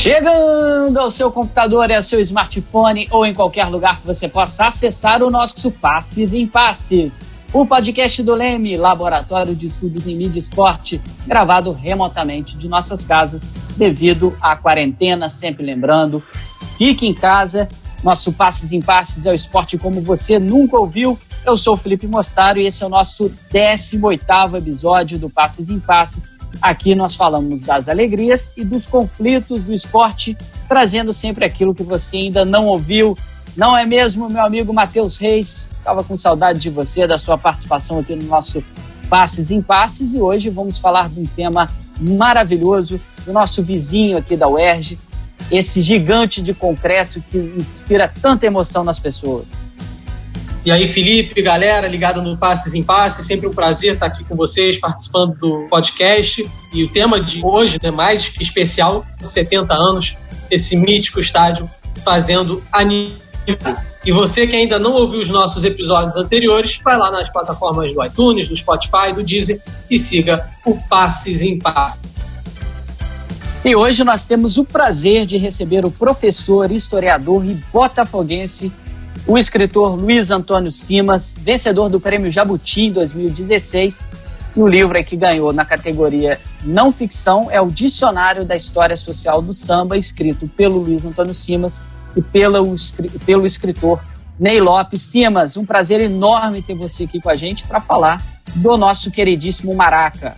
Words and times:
Chegando 0.00 0.98
ao 0.98 1.10
seu 1.10 1.30
computador 1.30 1.90
e 1.90 1.94
ao 1.94 2.00
seu 2.00 2.18
smartphone 2.20 3.06
ou 3.10 3.26
em 3.26 3.34
qualquer 3.34 3.66
lugar 3.66 4.00
que 4.00 4.06
você 4.06 4.26
possa 4.26 4.68
acessar 4.68 5.22
o 5.22 5.28
nosso 5.28 5.70
Passes 5.70 6.32
em 6.32 6.46
Passes, 6.46 7.20
o 7.52 7.66
podcast 7.66 8.22
do 8.22 8.34
Leme, 8.34 8.78
Laboratório 8.78 9.54
de 9.54 9.66
Estudos 9.66 10.06
em 10.06 10.16
Mídia 10.16 10.38
e 10.38 10.38
Esporte, 10.38 11.02
gravado 11.26 11.70
remotamente 11.70 12.56
de 12.56 12.66
nossas 12.66 13.04
casas 13.04 13.46
devido 13.76 14.34
à 14.40 14.56
quarentena, 14.56 15.28
sempre 15.28 15.66
lembrando, 15.66 16.22
fique 16.78 17.06
em 17.06 17.12
casa, 17.12 17.68
nosso 18.02 18.32
Passes 18.32 18.72
em 18.72 18.80
Passes 18.80 19.26
é 19.26 19.30
o 19.30 19.34
esporte 19.34 19.76
como 19.76 20.00
você 20.00 20.38
nunca 20.38 20.80
ouviu. 20.80 21.18
Eu 21.44 21.58
sou 21.58 21.74
o 21.74 21.76
Felipe 21.76 22.06
Mostaro 22.06 22.58
e 22.58 22.66
esse 22.66 22.82
é 22.82 22.86
o 22.86 22.90
nosso 22.90 23.30
18º 23.52 24.56
episódio 24.56 25.18
do 25.18 25.28
Passes 25.28 25.68
em 25.68 25.78
Passes, 25.78 26.32
Aqui 26.60 26.94
nós 26.94 27.14
falamos 27.14 27.62
das 27.62 27.88
alegrias 27.88 28.52
e 28.56 28.64
dos 28.64 28.86
conflitos 28.86 29.64
do 29.64 29.72
esporte, 29.72 30.36
trazendo 30.68 31.12
sempre 31.12 31.44
aquilo 31.44 31.74
que 31.74 31.82
você 31.82 32.18
ainda 32.18 32.44
não 32.44 32.66
ouviu. 32.66 33.16
Não 33.56 33.76
é 33.76 33.84
mesmo, 33.84 34.28
meu 34.28 34.44
amigo 34.44 34.72
Matheus 34.72 35.16
Reis? 35.16 35.72
Estava 35.78 36.04
com 36.04 36.16
saudade 36.16 36.58
de 36.58 36.70
você, 36.70 37.06
da 37.06 37.18
sua 37.18 37.38
participação 37.38 37.98
aqui 37.98 38.14
no 38.14 38.24
nosso 38.24 38.62
Passes 39.08 39.50
em 39.50 39.60
Passes 39.60 40.14
e 40.14 40.20
hoje 40.20 40.50
vamos 40.50 40.78
falar 40.78 41.08
de 41.08 41.20
um 41.20 41.26
tema 41.26 41.68
maravilhoso 42.00 43.00
do 43.24 43.32
nosso 43.32 43.62
vizinho 43.62 44.16
aqui 44.16 44.36
da 44.36 44.48
UERJ, 44.48 44.98
esse 45.50 45.80
gigante 45.80 46.40
de 46.40 46.54
concreto 46.54 47.22
que 47.30 47.38
inspira 47.38 48.12
tanta 48.22 48.46
emoção 48.46 48.84
nas 48.84 48.98
pessoas. 48.98 49.60
E 50.62 50.70
aí, 50.70 50.88
Felipe, 50.88 51.40
galera, 51.40 51.88
ligado 51.88 52.20
no 52.20 52.36
Passes 52.36 52.74
em 52.74 52.82
Passes, 52.82 53.24
sempre 53.24 53.46
um 53.46 53.52
prazer 53.52 53.94
estar 53.94 54.06
aqui 54.06 54.22
com 54.24 54.36
vocês, 54.36 54.78
participando 54.78 55.34
do 55.36 55.66
podcast. 55.70 56.46
E 56.72 56.84
o 56.84 56.92
tema 56.92 57.18
de 57.22 57.40
hoje 57.42 57.78
é 57.82 57.90
mais 57.90 58.30
especial, 58.38 59.06
70 59.22 59.72
anos, 59.72 60.16
esse 60.50 60.76
mítico 60.76 61.18
estádio 61.18 61.68
fazendo 62.04 62.62
aniversário. 62.70 63.20
E 64.04 64.12
você 64.12 64.46
que 64.46 64.54
ainda 64.54 64.78
não 64.78 64.92
ouviu 64.92 65.18
os 65.18 65.30
nossos 65.30 65.64
episódios 65.64 66.16
anteriores, 66.16 66.78
vai 66.84 66.96
lá 66.96 67.10
nas 67.10 67.30
plataformas 67.30 67.92
do 67.94 68.04
iTunes, 68.04 68.48
do 68.48 68.56
Spotify, 68.56 69.12
do 69.14 69.22
Deezer 69.22 69.62
e 69.90 69.98
siga 69.98 70.50
o 70.64 70.76
Passes 70.88 71.40
em 71.40 71.58
Passes. 71.58 72.00
E 73.62 73.76
hoje 73.76 74.04
nós 74.04 74.26
temos 74.26 74.56
o 74.56 74.64
prazer 74.64 75.24
de 75.24 75.36
receber 75.36 75.84
o 75.84 75.90
professor, 75.90 76.70
historiador 76.70 77.44
e 77.44 77.54
botafoguense 77.72 78.72
o 79.26 79.38
escritor 79.38 79.96
Luiz 79.96 80.30
Antônio 80.30 80.70
Simas, 80.72 81.36
vencedor 81.38 81.88
do 81.88 82.00
Prêmio 82.00 82.30
Jabuti 82.30 82.82
em 82.82 82.92
2016. 82.92 84.06
E 84.56 84.60
o 84.60 84.66
livro 84.66 85.02
que 85.04 85.16
ganhou 85.16 85.52
na 85.52 85.64
categoria 85.64 86.40
não 86.64 86.92
ficção 86.92 87.48
é 87.50 87.60
o 87.60 87.68
Dicionário 87.68 88.44
da 88.44 88.56
História 88.56 88.96
Social 88.96 89.40
do 89.40 89.52
Samba, 89.52 89.96
escrito 89.96 90.48
pelo 90.48 90.78
Luiz 90.78 91.04
Antônio 91.04 91.34
Simas 91.34 91.82
e 92.16 92.20
pelo, 92.20 92.74
pelo 93.24 93.46
escritor 93.46 94.02
Ney 94.38 94.60
Lopes. 94.60 95.02
Simas, 95.02 95.56
um 95.56 95.64
prazer 95.64 96.00
enorme 96.00 96.62
ter 96.62 96.74
você 96.74 97.04
aqui 97.04 97.20
com 97.20 97.30
a 97.30 97.36
gente 97.36 97.64
para 97.64 97.80
falar 97.80 98.22
do 98.56 98.76
nosso 98.76 99.10
queridíssimo 99.10 99.74
Maraca. 99.74 100.36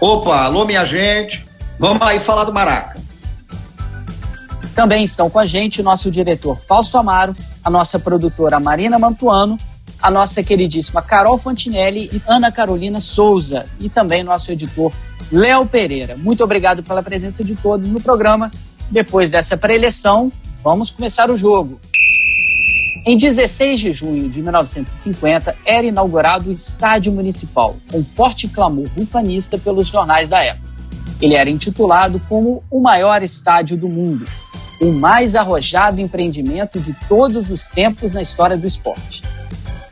Opa, 0.00 0.44
alô 0.44 0.64
minha 0.64 0.84
gente, 0.84 1.44
vamos 1.78 2.06
aí 2.06 2.20
falar 2.20 2.44
do 2.44 2.52
Maraca. 2.52 3.03
Também 4.74 5.04
estão 5.04 5.30
com 5.30 5.38
a 5.38 5.44
gente 5.44 5.80
o 5.80 5.84
nosso 5.84 6.10
diretor 6.10 6.58
Fausto 6.66 6.98
Amaro, 6.98 7.34
a 7.62 7.70
nossa 7.70 7.96
produtora 7.96 8.58
Marina 8.58 8.98
Mantuano, 8.98 9.56
a 10.02 10.10
nossa 10.10 10.42
queridíssima 10.42 11.00
Carol 11.00 11.38
Fantinelli 11.38 12.10
e 12.12 12.20
Ana 12.26 12.50
Carolina 12.50 12.98
Souza, 12.98 13.66
e 13.78 13.88
também 13.88 14.24
nosso 14.24 14.50
editor 14.50 14.92
Léo 15.30 15.64
Pereira. 15.64 16.16
Muito 16.16 16.42
obrigado 16.42 16.82
pela 16.82 17.04
presença 17.04 17.44
de 17.44 17.54
todos 17.54 17.88
no 17.88 18.00
programa. 18.00 18.50
Depois 18.90 19.30
dessa 19.30 19.56
preleção, 19.56 20.30
vamos 20.62 20.90
começar 20.90 21.30
o 21.30 21.36
jogo. 21.36 21.80
Em 23.06 23.16
16 23.16 23.80
de 23.80 23.92
junho 23.92 24.28
de 24.28 24.42
1950, 24.42 25.54
era 25.64 25.86
inaugurado 25.86 26.50
o 26.50 26.52
Estádio 26.52 27.12
Municipal, 27.12 27.76
com 27.92 28.02
forte 28.02 28.48
clamor 28.48 28.88
bufanista 28.90 29.56
pelos 29.56 29.86
jornais 29.86 30.28
da 30.28 30.42
época. 30.42 30.74
Ele 31.20 31.36
era 31.36 31.48
intitulado 31.48 32.20
como 32.28 32.64
o 32.70 32.80
maior 32.80 33.22
estádio 33.22 33.76
do 33.76 33.88
mundo 33.88 34.26
o 34.84 34.92
mais 34.92 35.34
arrojado 35.34 35.98
empreendimento 35.98 36.78
de 36.78 36.92
todos 37.08 37.50
os 37.50 37.68
tempos 37.68 38.12
na 38.12 38.20
história 38.20 38.54
do 38.54 38.66
esporte. 38.66 39.22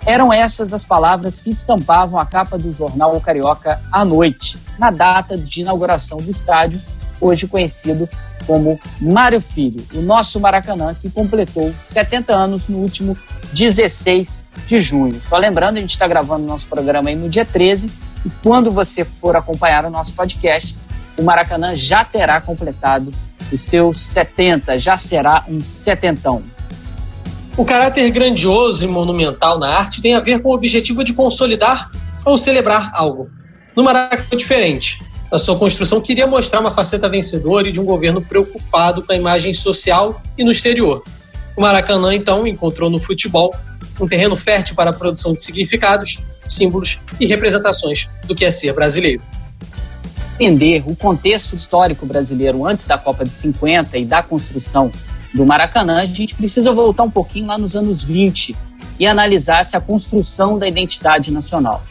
Eram 0.04 0.30
essas 0.30 0.74
as 0.74 0.84
palavras 0.84 1.40
que 1.40 1.48
estampavam 1.48 2.20
a 2.20 2.26
capa 2.26 2.58
do 2.58 2.74
jornal 2.74 3.16
o 3.16 3.20
Carioca 3.20 3.80
à 3.90 4.04
noite, 4.04 4.58
na 4.78 4.90
data 4.90 5.38
de 5.38 5.62
inauguração 5.62 6.18
do 6.18 6.30
estádio, 6.30 6.78
hoje 7.18 7.46
conhecido 7.46 8.06
como 8.46 8.78
Mário 9.00 9.40
Filho, 9.40 9.82
o 9.94 10.02
nosso 10.02 10.38
Maracanã, 10.38 10.94
que 10.94 11.08
completou 11.08 11.72
70 11.82 12.34
anos 12.34 12.68
no 12.68 12.78
último 12.78 13.16
16 13.54 14.46
de 14.66 14.78
junho. 14.78 15.22
Só 15.26 15.38
lembrando, 15.38 15.78
a 15.78 15.80
gente 15.80 15.92
está 15.92 16.06
gravando 16.06 16.44
nosso 16.44 16.66
programa 16.66 17.08
aí 17.08 17.16
no 17.16 17.30
dia 17.30 17.46
13, 17.46 17.90
e 18.26 18.30
quando 18.42 18.70
você 18.70 19.04
for 19.04 19.36
acompanhar 19.36 19.86
o 19.86 19.90
nosso 19.90 20.12
podcast, 20.12 20.78
o 21.16 21.22
Maracanã 21.22 21.72
já 21.74 22.04
terá 22.04 22.40
completado 22.40 23.12
os 23.50 23.60
seus 23.60 23.98
70, 24.00 24.78
já 24.78 24.96
será 24.96 25.44
um 25.48 25.60
setentão. 25.60 26.42
O 27.56 27.64
caráter 27.64 28.10
grandioso 28.10 28.84
e 28.84 28.88
monumental 28.88 29.58
na 29.58 29.68
arte 29.68 30.00
tem 30.00 30.14
a 30.14 30.20
ver 30.20 30.40
com 30.40 30.50
o 30.50 30.54
objetivo 30.54 31.04
de 31.04 31.12
consolidar 31.12 31.90
ou 32.24 32.38
celebrar 32.38 32.90
algo. 32.94 33.30
No 33.76 33.84
Maracanã 33.84 34.24
é 34.30 34.36
diferente. 34.36 35.02
A 35.30 35.38
sua 35.38 35.56
construção 35.56 36.00
queria 36.00 36.26
mostrar 36.26 36.60
uma 36.60 36.70
faceta 36.70 37.08
vencedora 37.08 37.68
e 37.68 37.72
de 37.72 37.80
um 37.80 37.84
governo 37.84 38.22
preocupado 38.22 39.02
com 39.02 39.12
a 39.12 39.16
imagem 39.16 39.52
social 39.52 40.20
e 40.36 40.44
no 40.44 40.50
exterior. 40.50 41.02
O 41.56 41.60
Maracanã, 41.60 42.14
então, 42.14 42.46
encontrou 42.46 42.88
no 42.88 42.98
futebol 42.98 43.54
um 44.00 44.06
terreno 44.06 44.36
fértil 44.36 44.74
para 44.74 44.90
a 44.90 44.92
produção 44.92 45.34
de 45.34 45.42
significados, 45.42 46.22
símbolos 46.46 46.98
e 47.20 47.26
representações 47.26 48.08
do 48.26 48.34
que 48.34 48.44
é 48.44 48.50
ser 48.50 48.72
brasileiro 48.72 49.22
entender 50.34 50.82
o 50.86 50.96
contexto 50.96 51.54
histórico 51.54 52.06
brasileiro 52.06 52.66
antes 52.66 52.86
da 52.86 52.98
Copa 52.98 53.24
de 53.24 53.34
50 53.34 53.98
e 53.98 54.04
da 54.04 54.22
construção 54.22 54.90
do 55.34 55.46
Maracanã, 55.46 56.00
a 56.00 56.04
gente 56.04 56.34
precisa 56.34 56.72
voltar 56.72 57.04
um 57.04 57.10
pouquinho 57.10 57.46
lá 57.46 57.58
nos 57.58 57.74
anos 57.74 58.04
20 58.04 58.56
e 58.98 59.06
analisar 59.06 59.60
essa 59.60 59.80
construção 59.80 60.58
da 60.58 60.66
identidade 60.66 61.30
nacional. 61.30 61.82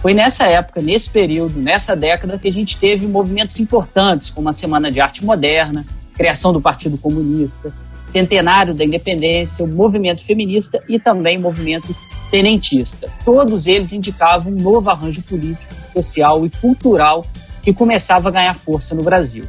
Foi 0.00 0.14
nessa 0.14 0.46
época, 0.46 0.80
nesse 0.80 1.10
período, 1.10 1.60
nessa 1.60 1.96
década, 1.96 2.38
que 2.38 2.48
a 2.48 2.52
gente 2.52 2.78
teve 2.78 3.06
movimentos 3.06 3.58
importantes, 3.58 4.30
como 4.30 4.48
a 4.48 4.52
Semana 4.52 4.90
de 4.90 5.00
Arte 5.00 5.24
Moderna, 5.24 5.84
criação 6.14 6.52
do 6.52 6.60
Partido 6.60 6.96
Comunista, 6.96 7.74
centenário 8.00 8.74
da 8.74 8.84
independência, 8.84 9.64
o 9.64 9.68
movimento 9.68 10.22
feminista 10.22 10.82
e 10.88 10.98
também 10.98 11.36
o 11.36 11.40
movimento 11.40 11.94
tenentista. 12.30 13.10
Todos 13.24 13.66
eles 13.66 13.92
indicavam 13.92 14.52
um 14.52 14.56
novo 14.56 14.88
arranjo 14.88 15.22
político, 15.22 15.74
social 15.92 16.46
e 16.46 16.50
cultural 16.50 17.24
que 17.62 17.72
começava 17.72 18.28
a 18.28 18.32
ganhar 18.32 18.54
força 18.54 18.94
no 18.94 19.02
Brasil. 19.02 19.44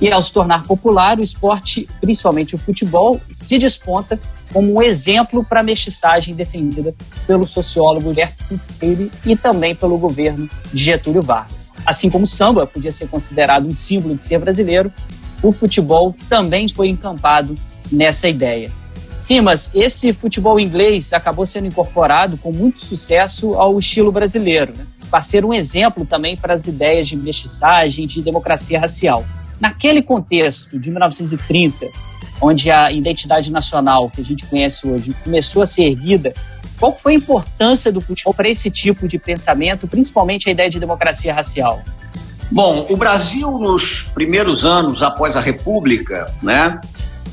E 0.00 0.12
ao 0.12 0.22
se 0.22 0.32
tornar 0.32 0.64
popular, 0.64 1.18
o 1.18 1.22
esporte, 1.22 1.88
principalmente 2.00 2.54
o 2.54 2.58
futebol, 2.58 3.20
se 3.32 3.58
desponta 3.58 4.18
como 4.52 4.74
um 4.74 4.82
exemplo 4.82 5.44
para 5.44 5.60
a 5.60 5.62
mestiçagem 5.62 6.34
defendida 6.34 6.94
pelo 7.26 7.46
sociólogo 7.46 8.14
Gertrude 8.14 8.62
Freire 8.78 9.10
e 9.26 9.36
também 9.36 9.74
pelo 9.74 9.98
governo 9.98 10.48
de 10.72 10.84
Getúlio 10.84 11.20
Vargas. 11.20 11.72
Assim 11.84 12.08
como 12.08 12.24
o 12.24 12.28
samba 12.28 12.66
podia 12.66 12.92
ser 12.92 13.08
considerado 13.08 13.66
um 13.66 13.74
símbolo 13.74 14.16
de 14.16 14.24
ser 14.24 14.38
brasileiro, 14.38 14.92
o 15.42 15.52
futebol 15.52 16.14
também 16.28 16.68
foi 16.68 16.88
encampado 16.88 17.56
nessa 17.90 18.28
ideia. 18.28 18.70
Sim, 19.18 19.40
mas 19.40 19.70
esse 19.74 20.12
futebol 20.12 20.60
inglês 20.60 21.12
acabou 21.12 21.44
sendo 21.44 21.66
incorporado 21.66 22.36
com 22.36 22.52
muito 22.52 22.80
sucesso 22.80 23.54
ao 23.54 23.76
estilo 23.78 24.12
brasileiro. 24.12 24.72
Né? 24.76 24.86
Para 25.10 25.22
ser 25.22 25.44
um 25.44 25.52
exemplo 25.52 26.04
também 26.04 26.36
para 26.36 26.54
as 26.54 26.66
ideias 26.66 27.08
de 27.08 27.16
mestiçagem, 27.16 28.06
de 28.06 28.22
democracia 28.22 28.78
racial. 28.78 29.24
Naquele 29.60 30.02
contexto 30.02 30.78
de 30.78 30.90
1930, 30.90 31.88
onde 32.40 32.70
a 32.70 32.92
identidade 32.92 33.50
nacional 33.50 34.10
que 34.10 34.20
a 34.20 34.24
gente 34.24 34.46
conhece 34.46 34.88
hoje 34.88 35.14
começou 35.24 35.62
a 35.62 35.66
ser 35.66 35.84
erguida, 35.84 36.34
qual 36.78 36.96
foi 36.96 37.14
a 37.14 37.16
importância 37.16 37.90
do 37.90 38.00
futebol 38.00 38.32
para 38.32 38.48
esse 38.48 38.70
tipo 38.70 39.08
de 39.08 39.18
pensamento, 39.18 39.88
principalmente 39.88 40.48
a 40.48 40.52
ideia 40.52 40.70
de 40.70 40.78
democracia 40.78 41.34
racial? 41.34 41.82
Bom, 42.50 42.86
o 42.88 42.96
Brasil 42.96 43.58
nos 43.58 44.04
primeiros 44.14 44.64
anos 44.64 45.02
após 45.02 45.36
a 45.36 45.40
República, 45.40 46.32
né, 46.42 46.80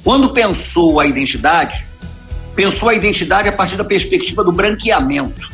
quando 0.04 0.31
pensou 0.31 1.00
a 1.00 1.06
identidade, 1.06 1.86
pensou 2.56 2.89
a 2.89 2.95
identidade 2.95 3.48
a 3.48 3.51
partir 3.51 3.77
da 3.77 3.83
perspectiva 3.83 4.44
do 4.44 4.51
branqueamento, 4.51 5.50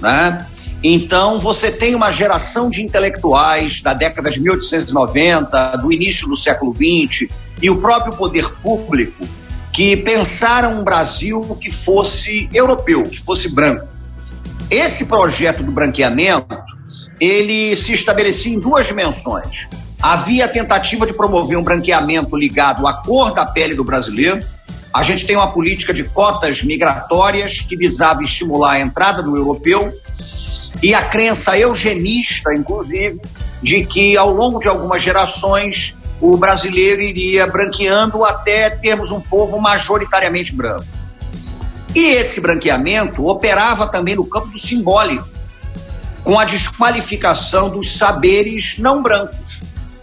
né? 0.00 0.46
Então, 0.82 1.38
você 1.38 1.70
tem 1.70 1.94
uma 1.94 2.10
geração 2.10 2.68
de 2.68 2.82
intelectuais 2.82 3.80
da 3.80 3.94
década 3.94 4.30
de 4.30 4.40
1890, 4.40 5.76
do 5.76 5.92
início 5.92 6.28
do 6.28 6.36
século 6.36 6.74
XX, 6.74 7.28
e 7.62 7.70
o 7.70 7.80
próprio 7.80 8.14
poder 8.14 8.50
público 8.62 9.26
que 9.72 9.96
pensaram 9.96 10.80
um 10.80 10.84
Brasil 10.84 11.40
que 11.60 11.70
fosse 11.70 12.48
europeu, 12.52 13.02
que 13.02 13.20
fosse 13.20 13.54
branco. 13.54 13.86
Esse 14.70 15.06
projeto 15.06 15.62
do 15.62 15.70
branqueamento, 15.70 16.56
ele 17.20 17.76
se 17.76 17.92
estabelecia 17.92 18.54
em 18.54 18.58
duas 18.58 18.86
dimensões. 18.86 19.68
Havia 20.00 20.46
a 20.46 20.48
tentativa 20.48 21.06
de 21.06 21.12
promover 21.12 21.58
um 21.58 21.62
branqueamento 21.62 22.36
ligado 22.36 22.86
à 22.86 22.94
cor 23.02 23.34
da 23.34 23.44
pele 23.44 23.74
do 23.74 23.84
brasileiro. 23.84 24.44
A 24.92 25.02
gente 25.02 25.26
tem 25.26 25.36
uma 25.36 25.52
política 25.52 25.92
de 25.92 26.04
cotas 26.04 26.62
migratórias 26.62 27.60
que 27.60 27.76
visava 27.76 28.22
estimular 28.22 28.72
a 28.72 28.80
entrada 28.80 29.22
do 29.22 29.36
europeu 29.36 29.92
e 30.82 30.94
a 30.94 31.02
crença 31.02 31.58
eugenista, 31.58 32.52
inclusive, 32.54 33.20
de 33.62 33.84
que 33.84 34.16
ao 34.16 34.30
longo 34.30 34.60
de 34.60 34.68
algumas 34.68 35.02
gerações 35.02 35.94
o 36.20 36.36
brasileiro 36.36 37.02
iria 37.02 37.46
branqueando 37.46 38.24
até 38.24 38.70
termos 38.70 39.10
um 39.10 39.20
povo 39.20 39.60
majoritariamente 39.60 40.52
branco. 40.52 40.86
E 41.94 42.04
esse 42.06 42.40
branqueamento 42.40 43.26
operava 43.26 43.86
também 43.86 44.14
no 44.14 44.26
campo 44.26 44.48
do 44.48 44.58
simbólico, 44.58 45.28
com 46.22 46.38
a 46.38 46.44
desqualificação 46.44 47.70
dos 47.70 47.96
saberes 47.96 48.76
não 48.78 49.02
brancos, 49.02 49.38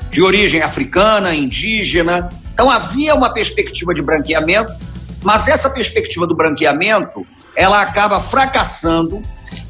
de 0.09 0.21
origem 0.21 0.61
africana, 0.61 1.35
indígena. 1.35 2.29
Então 2.53 2.69
havia 2.69 3.13
uma 3.13 3.31
perspectiva 3.31 3.93
de 3.93 4.01
branqueamento, 4.01 4.71
mas 5.21 5.47
essa 5.47 5.69
perspectiva 5.69 6.25
do 6.25 6.35
branqueamento, 6.35 7.25
ela 7.55 7.81
acaba 7.81 8.19
fracassando 8.19 9.21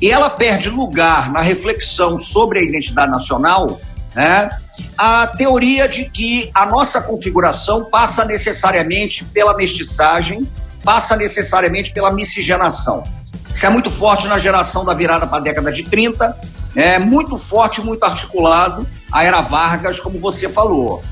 e 0.01 0.11
ela 0.11 0.29
perde 0.29 0.69
lugar 0.69 1.31
na 1.31 1.41
reflexão 1.41 2.17
sobre 2.17 2.59
a 2.59 2.63
identidade 2.63 3.11
nacional, 3.11 3.79
né? 4.15 4.49
A 4.97 5.27
teoria 5.27 5.87
de 5.87 6.09
que 6.09 6.49
a 6.53 6.65
nossa 6.65 7.01
configuração 7.01 7.85
passa 7.85 8.25
necessariamente 8.25 9.23
pela 9.25 9.55
mestiçagem, 9.55 10.49
passa 10.83 11.15
necessariamente 11.15 11.93
pela 11.93 12.11
miscigenação. 12.11 13.03
Isso 13.51 13.65
é 13.65 13.69
muito 13.69 13.89
forte 13.89 14.27
na 14.27 14.39
geração 14.39 14.83
da 14.83 14.93
virada 14.93 15.27
para 15.27 15.37
a 15.37 15.41
década 15.41 15.71
de 15.71 15.83
30, 15.83 16.35
é 16.75 16.97
muito 16.97 17.37
forte, 17.37 17.81
muito 17.81 18.03
articulado 18.03 18.87
a 19.13 19.23
era 19.23 19.41
Vargas, 19.41 19.99
como 19.99 20.17
você 20.19 20.49
falou. 20.49 21.03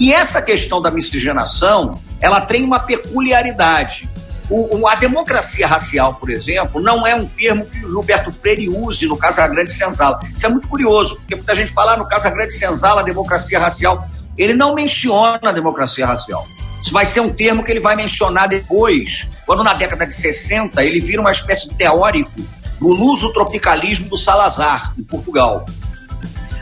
E 0.00 0.12
essa 0.12 0.40
questão 0.40 0.80
da 0.80 0.90
miscigenação, 0.90 2.00
ela 2.18 2.40
tem 2.40 2.64
uma 2.64 2.80
peculiaridade. 2.80 4.08
O, 4.50 4.86
a 4.86 4.94
democracia 4.94 5.66
racial, 5.66 6.14
por 6.16 6.30
exemplo, 6.30 6.80
não 6.80 7.06
é 7.06 7.14
um 7.14 7.26
termo 7.26 7.64
que 7.64 7.84
o 7.84 7.88
Gilberto 7.88 8.30
Freire 8.30 8.68
use 8.68 9.06
no 9.06 9.16
Casagrande 9.16 9.72
Senzala. 9.72 10.20
Isso 10.34 10.44
é 10.44 10.48
muito 10.50 10.68
curioso, 10.68 11.16
porque 11.16 11.34
muita 11.34 11.54
gente 11.54 11.72
fala 11.72 11.94
ah, 11.94 11.96
no 11.96 12.06
Casagrande 12.06 12.52
Senzala 12.52 13.02
democracia 13.02 13.58
racial. 13.58 14.06
Ele 14.36 14.52
não 14.52 14.74
menciona 14.74 15.40
a 15.42 15.52
democracia 15.52 16.04
racial. 16.04 16.46
Isso 16.82 16.92
vai 16.92 17.06
ser 17.06 17.20
um 17.20 17.32
termo 17.32 17.64
que 17.64 17.70
ele 17.70 17.80
vai 17.80 17.96
mencionar 17.96 18.46
depois, 18.46 19.26
quando 19.46 19.64
na 19.64 19.72
década 19.72 20.06
de 20.06 20.14
60 20.14 20.84
ele 20.84 21.00
vira 21.00 21.22
uma 21.22 21.32
espécie 21.32 21.70
de 21.70 21.74
teórico 21.76 22.42
do 22.78 22.88
luso-tropicalismo 22.88 24.10
do 24.10 24.18
Salazar, 24.18 24.92
em 24.98 25.02
Portugal. 25.02 25.64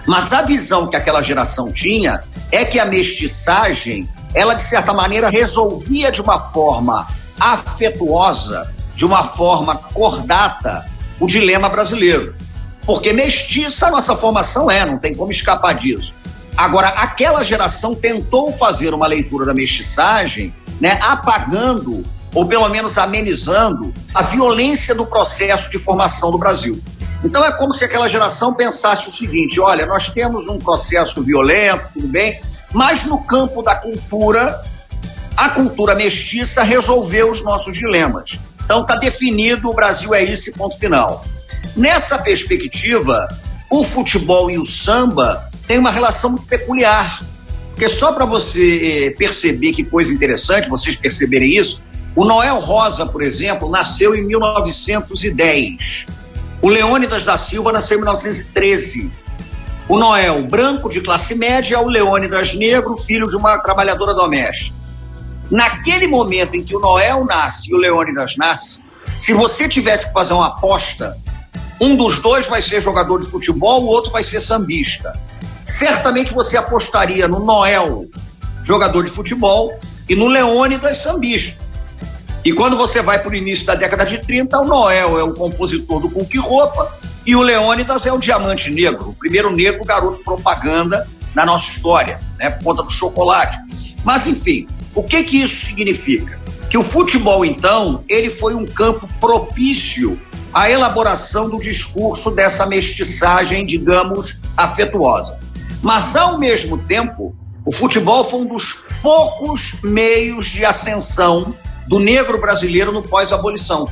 Mas 0.06 0.32
a 0.32 0.42
visão 0.42 0.86
que 0.88 0.94
aquela 0.94 1.22
geração 1.22 1.72
tinha 1.72 2.22
é 2.52 2.64
que 2.64 2.78
a 2.78 2.84
mestiçagem, 2.84 4.08
ela 4.32 4.54
de 4.54 4.62
certa 4.62 4.92
maneira 4.92 5.28
resolvia 5.28 6.12
de 6.12 6.20
uma 6.20 6.38
forma 6.38 7.08
afetuosa, 7.38 8.72
de 8.94 9.04
uma 9.04 9.22
forma 9.22 9.76
cordata, 9.76 10.86
o 11.18 11.26
dilema 11.26 11.68
brasileiro. 11.68 12.34
Porque 12.84 13.12
mestiça 13.12 13.86
a 13.86 13.90
nossa 13.90 14.16
formação 14.16 14.70
é, 14.70 14.84
não 14.84 14.98
tem 14.98 15.14
como 15.14 15.30
escapar 15.30 15.74
disso. 15.74 16.14
Agora, 16.56 16.88
aquela 16.88 17.42
geração 17.42 17.94
tentou 17.94 18.52
fazer 18.52 18.92
uma 18.92 19.06
leitura 19.06 19.46
da 19.46 19.54
mestiçagem, 19.54 20.54
né, 20.80 20.98
apagando 21.02 22.04
ou 22.34 22.46
pelo 22.46 22.68
menos 22.68 22.98
amenizando 22.98 23.92
a 24.14 24.22
violência 24.22 24.94
do 24.94 25.06
processo 25.06 25.70
de 25.70 25.78
formação 25.78 26.30
do 26.30 26.38
Brasil. 26.38 26.80
Então 27.24 27.44
é 27.44 27.52
como 27.52 27.72
se 27.72 27.84
aquela 27.84 28.08
geração 28.08 28.54
pensasse 28.54 29.08
o 29.08 29.12
seguinte: 29.12 29.60
olha, 29.60 29.86
nós 29.86 30.08
temos 30.08 30.48
um 30.48 30.58
processo 30.58 31.22
violento, 31.22 31.88
tudo 31.94 32.08
bem, 32.08 32.40
mas 32.72 33.04
no 33.04 33.22
campo 33.22 33.62
da 33.62 33.76
cultura 33.76 34.62
a 35.36 35.50
cultura 35.50 35.94
mestiça 35.94 36.62
resolveu 36.62 37.30
os 37.30 37.42
nossos 37.42 37.74
dilemas. 37.74 38.38
Então 38.64 38.82
está 38.82 38.96
definido, 38.96 39.70
o 39.70 39.74
Brasil 39.74 40.14
é 40.14 40.22
esse 40.22 40.52
ponto 40.52 40.78
final. 40.78 41.24
Nessa 41.76 42.18
perspectiva, 42.18 43.26
o 43.70 43.82
futebol 43.82 44.50
e 44.50 44.58
o 44.58 44.64
samba 44.64 45.48
têm 45.66 45.78
uma 45.78 45.90
relação 45.90 46.30
muito 46.30 46.46
peculiar. 46.46 47.22
Porque 47.70 47.88
só 47.88 48.12
para 48.12 48.26
você 48.26 49.06
eh, 49.06 49.10
perceber 49.10 49.72
que 49.72 49.82
coisa 49.82 50.12
interessante, 50.12 50.68
vocês 50.68 50.94
perceberem 50.94 51.50
isso, 51.50 51.80
o 52.14 52.24
Noel 52.24 52.58
Rosa, 52.58 53.06
por 53.06 53.22
exemplo, 53.22 53.70
nasceu 53.70 54.14
em 54.14 54.22
1910. 54.22 56.04
O 56.60 56.68
Leônidas 56.68 57.24
da 57.24 57.38
Silva 57.38 57.72
nasceu 57.72 57.96
em 57.96 58.00
1913. 58.02 59.10
O 59.88 59.98
Noel, 59.98 60.46
branco 60.46 60.88
de 60.90 61.00
classe 61.00 61.34
média, 61.34 61.80
o 61.80 61.88
Leônidas 61.88 62.54
negro, 62.54 62.96
filho 62.96 63.28
de 63.28 63.36
uma 63.36 63.58
trabalhadora 63.58 64.14
doméstica. 64.14 64.81
Naquele 65.52 66.08
momento 66.08 66.56
em 66.56 66.64
que 66.64 66.74
o 66.74 66.80
Noel 66.80 67.26
nasce 67.26 67.70
e 67.70 67.74
o 67.74 67.76
Leônidas 67.76 68.38
nasce, 68.38 68.82
se 69.18 69.34
você 69.34 69.68
tivesse 69.68 70.06
que 70.06 70.12
fazer 70.14 70.32
uma 70.32 70.46
aposta, 70.46 71.14
um 71.78 71.94
dos 71.94 72.20
dois 72.20 72.46
vai 72.46 72.62
ser 72.62 72.80
jogador 72.80 73.20
de 73.20 73.26
futebol, 73.26 73.82
o 73.82 73.86
outro 73.86 74.10
vai 74.10 74.24
ser 74.24 74.40
sambista. 74.40 75.12
Certamente 75.62 76.32
você 76.32 76.56
apostaria 76.56 77.28
no 77.28 77.38
Noel, 77.38 78.06
jogador 78.62 79.04
de 79.04 79.10
futebol, 79.10 79.78
e 80.08 80.16
no 80.16 80.26
Leônidas, 80.26 80.96
sambista. 80.96 81.60
E 82.42 82.54
quando 82.54 82.74
você 82.74 83.02
vai 83.02 83.18
para 83.18 83.30
o 83.30 83.34
início 83.34 83.66
da 83.66 83.74
década 83.74 84.06
de 84.06 84.18
30, 84.22 84.58
o 84.58 84.64
Noel 84.64 85.18
é 85.18 85.22
o 85.22 85.34
compositor 85.34 86.00
do 86.00 86.08
Cook 86.08 86.34
Roupa 86.38 86.90
e 87.26 87.36
o 87.36 87.42
Leônidas 87.42 88.06
é 88.06 88.12
o 88.12 88.18
Diamante 88.18 88.70
Negro, 88.70 89.10
o 89.10 89.14
primeiro 89.14 89.54
negro 89.54 89.84
garoto 89.84 90.24
propaganda 90.24 91.06
na 91.34 91.44
nossa 91.44 91.70
história, 91.70 92.20
né, 92.38 92.48
por 92.48 92.64
conta 92.64 92.82
do 92.84 92.90
chocolate. 92.90 93.58
Mas, 94.02 94.26
enfim, 94.26 94.66
o 94.94 95.02
que 95.02 95.22
que 95.24 95.42
isso 95.42 95.66
significa? 95.66 96.38
Que 96.68 96.76
o 96.76 96.82
futebol, 96.82 97.44
então, 97.44 98.04
ele 98.08 98.30
foi 98.30 98.54
um 98.54 98.66
campo 98.66 99.08
propício 99.20 100.20
à 100.52 100.70
elaboração 100.70 101.48
do 101.48 101.58
discurso 101.58 102.30
dessa 102.30 102.66
mestiçagem, 102.66 103.64
digamos, 103.64 104.38
afetuosa. 104.56 105.38
Mas, 105.82 106.14
ao 106.14 106.38
mesmo 106.38 106.78
tempo, 106.78 107.34
o 107.64 107.72
futebol 107.72 108.24
foi 108.24 108.40
um 108.40 108.46
dos 108.46 108.82
poucos 109.00 109.74
meios 109.82 110.46
de 110.46 110.64
ascensão 110.64 111.54
do 111.88 111.98
negro 111.98 112.40
brasileiro 112.40 112.92
no 112.92 113.02
pós-abolição. 113.02 113.88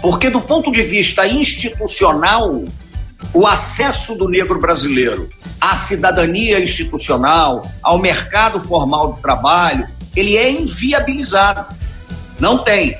Porque, 0.00 0.30
do 0.30 0.40
ponto 0.40 0.70
de 0.70 0.82
vista 0.82 1.26
institucional, 1.26 2.64
o 3.32 3.46
acesso 3.46 4.14
do 4.16 4.28
negro 4.28 4.58
brasileiro 4.58 5.28
à 5.60 5.74
cidadania 5.74 6.60
institucional, 6.60 7.66
ao 7.82 7.98
mercado 7.98 8.60
formal 8.60 9.12
de 9.12 9.22
trabalho, 9.22 9.86
ele 10.16 10.36
é 10.36 10.50
inviabilizado. 10.50 11.74
Não 12.40 12.58
tem. 12.58 12.98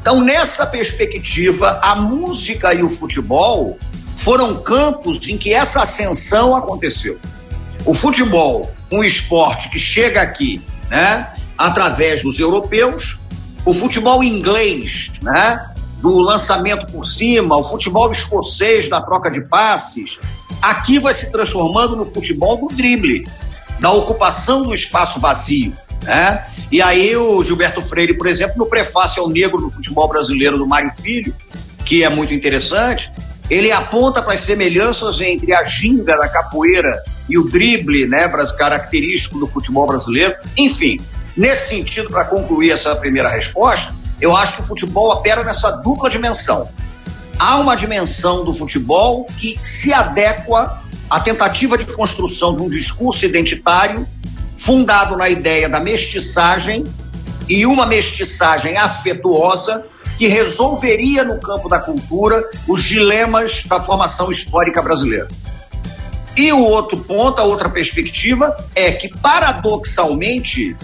Então, 0.00 0.20
nessa 0.20 0.66
perspectiva, 0.66 1.80
a 1.82 1.94
música 1.94 2.74
e 2.74 2.82
o 2.82 2.90
futebol 2.90 3.78
foram 4.16 4.56
campos 4.56 5.28
em 5.28 5.38
que 5.38 5.54
essa 5.54 5.82
ascensão 5.82 6.56
aconteceu. 6.56 7.18
O 7.86 7.94
futebol, 7.94 8.72
um 8.90 9.02
esporte 9.02 9.70
que 9.70 9.78
chega 9.78 10.20
aqui, 10.20 10.60
né, 10.90 11.32
através 11.56 12.22
dos 12.22 12.38
europeus, 12.38 13.18
o 13.64 13.72
futebol 13.72 14.22
inglês, 14.22 15.12
né, 15.22 15.72
do 16.00 16.18
lançamento 16.18 16.86
por 16.90 17.06
cima, 17.06 17.56
o 17.56 17.62
futebol 17.62 18.10
escocês 18.10 18.88
da 18.88 19.00
troca 19.00 19.30
de 19.30 19.40
passes, 19.42 20.18
aqui 20.60 20.98
vai 20.98 21.14
se 21.14 21.30
transformando 21.30 21.94
no 21.94 22.04
futebol 22.04 22.56
do 22.56 22.74
drible, 22.74 23.26
da 23.78 23.92
ocupação 23.92 24.62
do 24.62 24.74
espaço 24.74 25.20
vazio. 25.20 25.72
Né? 26.02 26.46
E 26.70 26.80
aí 26.80 27.16
o 27.16 27.42
Gilberto 27.42 27.80
Freire, 27.80 28.14
por 28.14 28.26
exemplo, 28.26 28.56
no 28.56 28.66
prefácio 28.66 29.22
ao 29.22 29.28
negro 29.28 29.60
no 29.60 29.70
futebol 29.70 30.08
brasileiro 30.08 30.58
do 30.58 30.66
Mário 30.66 30.90
Filho, 30.90 31.34
que 31.84 32.02
é 32.02 32.08
muito 32.08 32.32
interessante, 32.32 33.10
ele 33.50 33.70
aponta 33.70 34.22
para 34.22 34.34
as 34.34 34.40
semelhanças 34.40 35.20
entre 35.20 35.52
a 35.54 35.64
ginga 35.64 36.16
da 36.16 36.28
capoeira 36.28 37.02
e 37.28 37.36
o 37.36 37.44
drible, 37.48 38.06
né, 38.06 38.28
característico 38.56 39.38
do 39.38 39.46
futebol 39.46 39.86
brasileiro. 39.86 40.34
Enfim, 40.56 40.98
nesse 41.36 41.68
sentido, 41.68 42.08
para 42.08 42.24
concluir 42.24 42.70
essa 42.70 42.94
primeira 42.96 43.28
resposta, 43.28 43.94
eu 44.20 44.34
acho 44.36 44.54
que 44.54 44.60
o 44.60 44.64
futebol 44.64 45.10
opera 45.10 45.44
nessa 45.44 45.70
dupla 45.70 46.08
dimensão. 46.08 46.68
Há 47.38 47.58
uma 47.58 47.74
dimensão 47.74 48.44
do 48.44 48.54
futebol 48.54 49.26
que 49.38 49.58
se 49.60 49.92
adequa 49.92 50.80
à 51.10 51.20
tentativa 51.20 51.76
de 51.76 51.84
construção 51.86 52.56
de 52.56 52.62
um 52.62 52.70
discurso 52.70 53.26
identitário 53.26 54.06
fundado 54.64 55.16
na 55.16 55.28
ideia 55.28 55.68
da 55.68 55.80
mestiçagem 55.80 56.84
e 57.48 57.66
uma 57.66 57.84
mestiçagem 57.84 58.76
afetuosa 58.76 59.84
que 60.18 60.28
resolveria 60.28 61.24
no 61.24 61.40
campo 61.40 61.68
da 61.68 61.80
cultura 61.80 62.48
os 62.68 62.84
dilemas 62.84 63.64
da 63.64 63.80
formação 63.80 64.30
histórica 64.30 64.80
brasileira. 64.80 65.26
E 66.36 66.52
o 66.52 66.60
outro 66.60 66.96
ponto, 66.98 67.40
a 67.40 67.44
outra 67.44 67.68
perspectiva, 67.68 68.56
é 68.74 68.92
que, 68.92 69.08
paradoxalmente, 69.08 70.76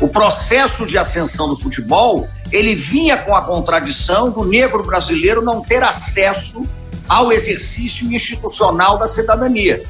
o 0.00 0.08
processo 0.08 0.86
de 0.86 0.96
ascensão 0.96 1.48
do 1.48 1.56
futebol 1.56 2.26
ele 2.50 2.74
vinha 2.74 3.18
com 3.18 3.34
a 3.34 3.42
contradição 3.44 4.30
do 4.30 4.44
negro 4.44 4.82
brasileiro 4.82 5.42
não 5.42 5.60
ter 5.60 5.82
acesso 5.82 6.64
ao 7.08 7.30
exercício 7.30 8.10
institucional 8.12 8.98
da 8.98 9.06
cidadania. 9.06 9.84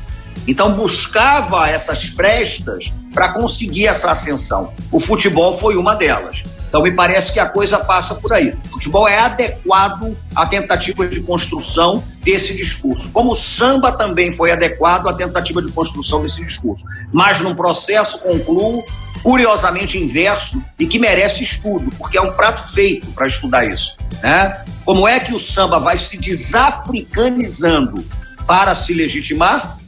Então 0.47 0.75
buscava 0.75 1.69
essas 1.69 2.05
frestas 2.05 2.93
para 3.13 3.33
conseguir 3.33 3.87
essa 3.87 4.11
ascensão. 4.11 4.73
O 4.91 5.01
futebol 5.01 5.53
foi 5.53 5.77
uma 5.77 5.95
delas. 5.95 6.43
Então 6.69 6.83
me 6.83 6.93
parece 6.93 7.33
que 7.33 7.41
a 7.41 7.47
coisa 7.47 7.79
passa 7.79 8.15
por 8.17 8.33
aí. 8.33 8.55
O 8.67 8.69
futebol 8.69 9.09
é 9.09 9.19
adequado 9.19 10.17
à 10.35 10.45
tentativa 10.45 11.07
de 11.07 11.21
construção 11.21 12.03
desse 12.23 12.55
discurso. 12.57 13.11
Como 13.13 13.31
o 13.31 13.35
samba 13.35 13.93
também 13.93 14.33
foi 14.33 14.51
adequado 14.51 15.09
à 15.09 15.13
tentativa 15.13 15.63
de 15.63 15.73
construção 15.73 16.23
desse 16.23 16.45
discurso. 16.45 16.85
Mas 17.13 17.41
num 17.41 17.55
processo, 17.55 18.19
concluo, 18.19 18.85
curiosamente 19.23 19.99
inverso 19.99 20.63
e 20.79 20.87
que 20.87 20.99
merece 20.99 21.43
estudo, 21.43 21.91
porque 21.97 22.19
é 22.19 22.21
um 22.21 22.33
prato 22.33 22.61
feito 22.73 23.07
para 23.09 23.27
estudar 23.27 23.65
isso. 23.65 23.97
Né? 24.23 24.65
Como 24.85 25.09
é 25.09 25.19
que 25.19 25.35
o 25.35 25.39
samba 25.39 25.79
vai 25.79 25.97
se 25.97 26.19
desafricanizando 26.19 28.05
para 28.47 28.75
se 28.75 28.93
legitimar? 28.93 29.79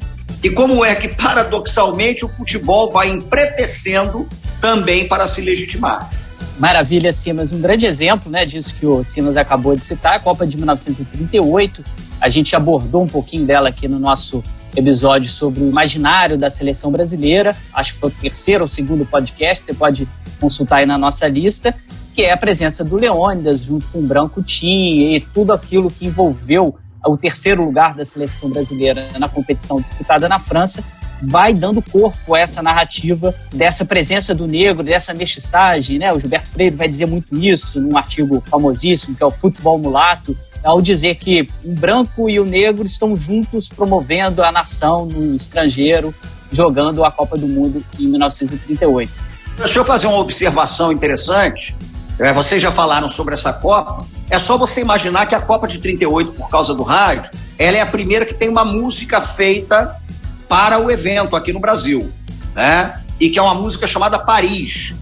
E 0.43 0.51
como 0.51 0.85
é 0.85 0.95
que, 0.95 1.09
paradoxalmente, 1.09 2.25
o 2.25 2.29
futebol 2.29 2.93
vai 2.93 3.09
empretecendo 3.09 4.29
também 4.61 5.09
para 5.09 5.27
se 5.27 5.41
legitimar? 5.41 6.11
Maravilha, 6.59 7.13
Simas. 7.13 7.53
Um 7.53 7.61
grande 7.61 7.87
exemplo 7.87 8.31
né, 8.31 8.45
disso 8.45 8.75
que 8.75 8.85
o 8.85 9.05
Simas 9.05 9.37
acabou 9.37 9.77
de 9.77 9.85
citar, 9.85 10.17
a 10.17 10.21
Copa 10.21 10.47
de 10.47 10.57
1938. 10.57 11.85
A 12.21 12.29
gente 12.29 12.55
abordou 12.57 13.03
um 13.03 13.07
pouquinho 13.07 13.45
dela 13.47 13.69
aqui 13.69 13.87
no 13.87 13.99
nosso 13.99 14.43
episódio 14.77 15.31
sobre 15.31 15.63
o 15.63 15.69
imaginário 15.69 16.37
da 16.37 16.51
seleção 16.51 16.91
brasileira. 16.91 17.57
Acho 17.73 17.95
que 17.95 18.01
foi 18.01 18.11
o 18.11 18.13
terceiro 18.13 18.65
ou 18.65 18.69
segundo 18.69 19.07
podcast, 19.07 19.65
você 19.65 19.75
pode 19.75 20.09
consultar 20.41 20.81
aí 20.81 20.87
na 20.87 20.99
nossa 20.99 21.27
lista, 21.29 21.75
que 22.15 22.23
é 22.23 22.33
a 22.33 22.37
presença 22.37 22.85
do 22.85 22.97
Leônidas 22.97 23.61
junto 23.61 23.87
com 23.89 23.99
o 23.99 24.03
Branco 24.03 24.43
Tim 24.43 25.15
e 25.15 25.21
tudo 25.21 25.53
aquilo 25.53 25.91
que 25.91 26.07
envolveu 26.07 26.77
o 27.09 27.17
terceiro 27.17 27.65
lugar 27.65 27.95
da 27.95 28.05
seleção 28.05 28.51
brasileira 28.51 29.09
na 29.19 29.29
competição 29.29 29.81
disputada 29.81 30.29
na 30.29 30.39
França 30.39 30.83
vai 31.23 31.53
dando 31.53 31.83
corpo 31.83 32.35
a 32.35 32.41
essa 32.41 32.63
narrativa 32.63 33.35
dessa 33.53 33.85
presença 33.85 34.35
do 34.35 34.47
negro, 34.47 34.85
dessa 34.85 35.13
mestiçagem, 35.13 35.99
né? 35.99 36.13
O 36.13 36.19
Gilberto 36.19 36.49
Freire 36.51 36.77
vai 36.77 36.89
dizer 36.89 37.07
muito 37.07 37.35
isso 37.37 37.81
num 37.81 37.97
artigo 37.97 38.43
famosíssimo 38.49 39.17
que 39.17 39.23
é 39.23 39.27
o 39.27 39.31
Futebol 39.31 39.79
Mulato, 39.79 40.37
ao 40.63 40.81
dizer 40.81 41.17
que 41.17 41.49
o 41.65 41.73
branco 41.73 42.29
e 42.29 42.39
o 42.39 42.45
negro 42.45 42.85
estão 42.85 43.17
juntos 43.17 43.69
promovendo 43.69 44.43
a 44.43 44.53
nação 44.53 45.07
no 45.07 45.35
estrangeiro, 45.35 46.15
jogando 46.53 47.05
a 47.05 47.11
Copa 47.11 47.37
do 47.37 47.49
Mundo 47.49 47.85
em 47.99 48.07
1938. 48.07 49.11
Deixa 49.57 49.79
eu 49.79 49.85
fazer 49.85 50.07
uma 50.07 50.19
observação 50.19 50.93
interessante. 50.93 51.75
É, 52.19 52.33
vocês 52.33 52.61
já 52.61 52.73
falaram 52.73 53.09
sobre 53.09 53.35
essa 53.35 53.53
Copa. 53.53 54.05
É 54.29 54.39
só 54.39 54.59
você 54.59 54.81
imaginar 54.81 55.27
que 55.27 55.35
a 55.35 55.41
Copa 55.41 55.69
de 55.69 55.79
38, 55.79 56.33
por 56.33 56.49
causa 56.49 56.75
do 56.75 56.83
rádio, 56.83 57.31
ela 57.57 57.77
é 57.77 57.81
a 57.81 57.87
primeira 57.87 58.27
que 58.27 58.35
tem 58.35 58.49
uma 58.49 58.65
música 58.65 59.21
feita 59.21 60.01
para 60.49 60.81
o 60.81 60.91
evento 60.91 61.37
aqui 61.37 61.53
no 61.53 61.61
Brasil, 61.61 62.13
né? 62.55 63.01
E 63.21 63.31
que 63.31 63.39
é 63.39 63.43
uma 63.43 63.55
música 63.55 63.87
chamada 63.87 64.19
Paris. 64.19 64.93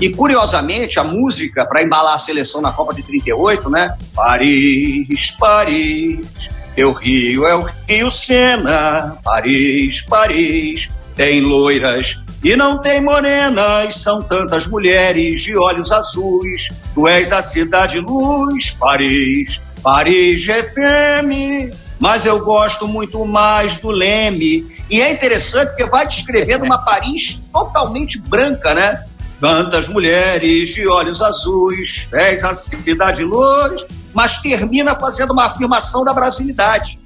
E 0.00 0.10
curiosamente, 0.10 0.98
a 0.98 1.04
música 1.04 1.66
para 1.66 1.82
embalar 1.82 2.14
a 2.14 2.18
seleção 2.18 2.60
na 2.60 2.72
Copa 2.72 2.94
de 2.94 3.02
38, 3.02 3.68
né? 3.68 3.96
Paris, 4.14 5.30
Paris, 5.38 6.26
teu 6.74 6.92
Rio 6.92 7.46
é 7.46 7.54
o 7.54 7.64
Rio 7.86 8.10
Sena, 8.10 9.18
Paris, 9.22 10.00
Paris, 10.02 10.88
tem 11.14 11.40
loiras 11.40 12.18
e 12.42 12.56
não 12.56 12.78
tem 12.78 13.00
morenas, 13.00 13.96
são 13.96 14.20
tantas 14.20 14.66
mulheres 14.66 15.42
de 15.42 15.56
olhos 15.56 15.92
azuis. 15.92 16.68
Tu 16.92 17.06
és 17.06 17.32
a 17.32 17.40
cidade 17.40 18.00
luz, 18.00 18.70
Paris, 18.70 19.60
Paris 19.82 20.40
GPM. 20.40 21.70
Mas 22.00 22.26
eu 22.26 22.44
gosto 22.44 22.88
muito 22.88 23.24
mais 23.24 23.78
do 23.78 23.90
Leme, 23.90 24.74
e 24.90 25.00
é 25.00 25.12
interessante 25.12 25.68
porque 25.68 25.84
vai 25.84 26.04
descrevendo 26.04 26.64
uma 26.64 26.78
Paris 26.84 27.40
totalmente 27.52 28.18
branca, 28.18 28.74
né? 28.74 29.04
Tantas 29.40 29.86
mulheres 29.86 30.74
de 30.74 30.86
olhos 30.86 31.22
azuis, 31.22 32.08
és 32.12 32.42
a 32.42 32.54
cidade 32.54 33.22
luz, 33.22 33.86
mas 34.12 34.38
termina 34.38 34.96
fazendo 34.96 35.32
uma 35.32 35.46
afirmação 35.46 36.02
da 36.02 36.12
brasilidade. 36.12 36.98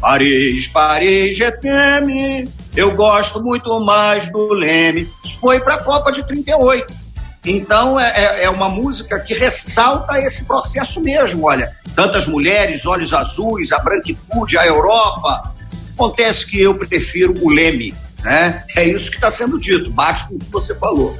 Paris, 0.00 0.66
Paris, 0.66 1.36
GTM, 1.36 2.48
eu 2.76 2.94
gosto 2.94 3.42
muito 3.42 3.78
mais 3.80 4.30
do 4.30 4.52
Leme. 4.52 5.08
Isso 5.24 5.38
foi 5.38 5.60
para 5.60 5.74
a 5.74 5.82
Copa 5.82 6.10
de 6.10 6.26
38. 6.26 7.02
Então 7.44 7.98
é, 7.98 8.12
é, 8.14 8.44
é, 8.44 8.50
uma 8.50 8.68
música 8.68 9.18
que 9.18 9.34
ressalta 9.34 10.18
esse 10.20 10.44
processo 10.44 11.00
mesmo. 11.00 11.46
Olha, 11.46 11.76
tantas 11.94 12.26
mulheres, 12.26 12.86
olhos 12.86 13.12
azuis, 13.12 13.72
a 13.72 13.78
branquitude, 13.78 14.56
a 14.56 14.66
Europa, 14.66 15.52
Acontece 15.94 16.46
que 16.46 16.60
eu 16.60 16.74
prefiro 16.74 17.34
o 17.42 17.50
Leme, 17.50 17.94
né? 18.22 18.64
É 18.74 18.84
isso 18.84 19.10
que 19.10 19.16
está 19.16 19.30
sendo 19.30 19.60
dito, 19.60 19.92
com 19.92 20.34
o 20.34 20.38
que 20.38 20.50
você 20.50 20.74
falou. 20.74 21.16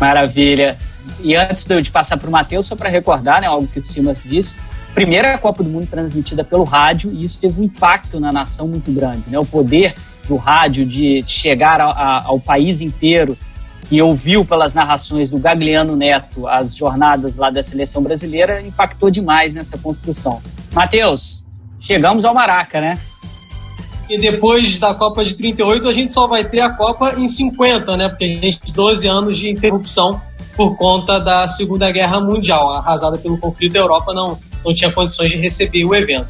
Maravilha. 0.00 0.76
E 1.20 1.36
antes 1.36 1.64
de 1.64 1.90
passar 1.90 2.16
para 2.16 2.28
o 2.28 2.32
Matheus, 2.32 2.66
só 2.66 2.76
para 2.76 2.88
recordar, 2.88 3.40
né, 3.40 3.46
algo 3.46 3.66
que 3.66 3.78
o 3.78 3.86
Simas 3.86 4.24
disse, 4.24 4.58
primeira 4.94 5.38
Copa 5.38 5.62
do 5.62 5.70
Mundo 5.70 5.86
transmitida 5.86 6.44
pelo 6.44 6.64
rádio 6.64 7.12
e 7.12 7.24
isso 7.24 7.40
teve 7.40 7.60
um 7.60 7.64
impacto 7.64 8.18
na 8.18 8.32
nação 8.32 8.66
muito 8.66 8.90
grande, 8.92 9.24
né? 9.28 9.38
O 9.38 9.46
poder 9.46 9.94
do 10.28 10.36
rádio 10.36 10.84
de 10.84 11.24
chegar 11.26 11.80
a, 11.80 11.88
a, 11.88 12.22
ao 12.26 12.38
país 12.38 12.80
inteiro 12.80 13.36
e 13.90 14.02
ouviu 14.02 14.44
pelas 14.44 14.74
narrações 14.74 15.30
do 15.30 15.38
Gagliano 15.38 15.96
Neto 15.96 16.46
as 16.46 16.76
jornadas 16.76 17.36
lá 17.36 17.50
da 17.50 17.62
seleção 17.62 18.02
brasileira 18.02 18.60
impactou 18.60 19.10
demais 19.10 19.54
nessa 19.54 19.78
construção. 19.78 20.42
Matheus, 20.72 21.46
chegamos 21.80 22.24
ao 22.24 22.34
Maraca, 22.34 22.80
né? 22.80 22.98
E 24.08 24.18
depois 24.18 24.78
da 24.78 24.94
Copa 24.94 25.24
de 25.24 25.34
38, 25.34 25.88
a 25.88 25.92
gente 25.92 26.14
só 26.14 26.26
vai 26.26 26.44
ter 26.44 26.60
a 26.60 26.70
Copa 26.70 27.14
em 27.18 27.28
50, 27.28 27.96
né? 27.96 28.08
Porque 28.08 28.24
a 28.24 28.28
gente 28.28 28.60
tem 28.60 28.72
12 28.72 29.08
anos 29.08 29.38
de 29.38 29.50
interrupção 29.50 30.20
por 30.56 30.76
conta 30.76 31.18
da 31.18 31.46
Segunda 31.46 31.90
Guerra 31.92 32.18
Mundial. 32.20 32.72
Arrasada 32.74 33.18
pelo 33.18 33.38
conflito, 33.38 33.76
a 33.76 33.80
Europa 33.80 34.14
não, 34.14 34.38
não 34.64 34.72
tinha 34.72 34.90
condições 34.90 35.30
de 35.30 35.36
receber 35.36 35.84
o 35.84 35.94
evento. 35.94 36.26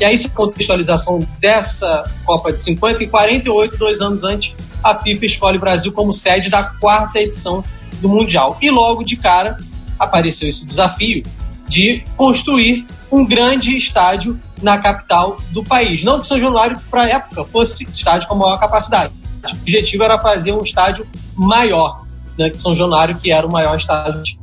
E 0.00 0.04
aí, 0.04 0.14
isso 0.14 0.30
contextualização 0.30 1.26
dessa 1.40 2.10
Copa 2.24 2.52
de 2.52 2.62
50 2.62 3.02
e 3.02 3.08
48, 3.08 3.76
dois 3.76 4.00
anos 4.00 4.24
antes, 4.24 4.54
a 4.82 4.94
FIFA 4.96 5.26
escolhe 5.26 5.56
o 5.56 5.60
Brasil 5.60 5.92
como 5.92 6.12
sede 6.12 6.48
da 6.48 6.62
quarta 6.62 7.18
edição 7.18 7.64
do 8.00 8.08
Mundial. 8.08 8.56
E 8.60 8.70
logo 8.70 9.02
de 9.02 9.16
cara 9.16 9.56
apareceu 9.98 10.48
esse 10.48 10.64
desafio 10.64 11.22
de 11.66 12.02
construir 12.16 12.86
um 13.10 13.24
grande 13.24 13.76
estádio 13.76 14.38
na 14.62 14.78
capital 14.78 15.38
do 15.50 15.62
país. 15.62 16.04
Não 16.04 16.20
que 16.20 16.26
São 16.26 16.38
Januário, 16.38 16.78
para 16.90 17.02
a 17.02 17.08
época, 17.08 17.44
fosse 17.44 17.84
estádio 17.84 18.28
com 18.28 18.34
maior 18.34 18.58
capacidade. 18.58 19.12
O 19.44 19.56
objetivo 19.62 20.02
era 20.04 20.18
fazer 20.18 20.52
um 20.52 20.62
estádio 20.62 21.06
maior 21.36 22.04
né, 22.38 22.50
que 22.50 22.60
São 22.60 22.74
Januário, 22.74 23.18
que 23.18 23.32
era 23.32 23.46
o 23.46 23.50
maior 23.50 23.76
estádio. 23.76 24.38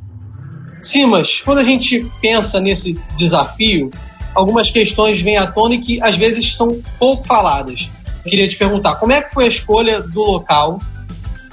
Simas, 0.80 1.42
quando 1.42 1.60
a 1.60 1.64
gente 1.64 2.06
pensa 2.22 2.60
nesse 2.60 3.00
desafio, 3.16 3.90
algumas 4.36 4.70
questões 4.70 5.22
vêm 5.22 5.38
à 5.38 5.48
tona 5.48 5.76
e 5.76 5.82
que 5.82 6.04
às 6.04 6.16
vezes 6.18 6.56
são 6.56 6.82
pouco 7.00 7.26
faladas. 7.26 7.90
Eu 8.24 8.30
queria 8.30 8.48
te 8.48 8.58
perguntar, 8.58 8.96
como 8.96 9.14
é 9.14 9.22
que 9.22 9.34
foi 9.34 9.46
a 9.46 9.48
escolha 9.48 10.02
do 10.02 10.22
local 10.22 10.80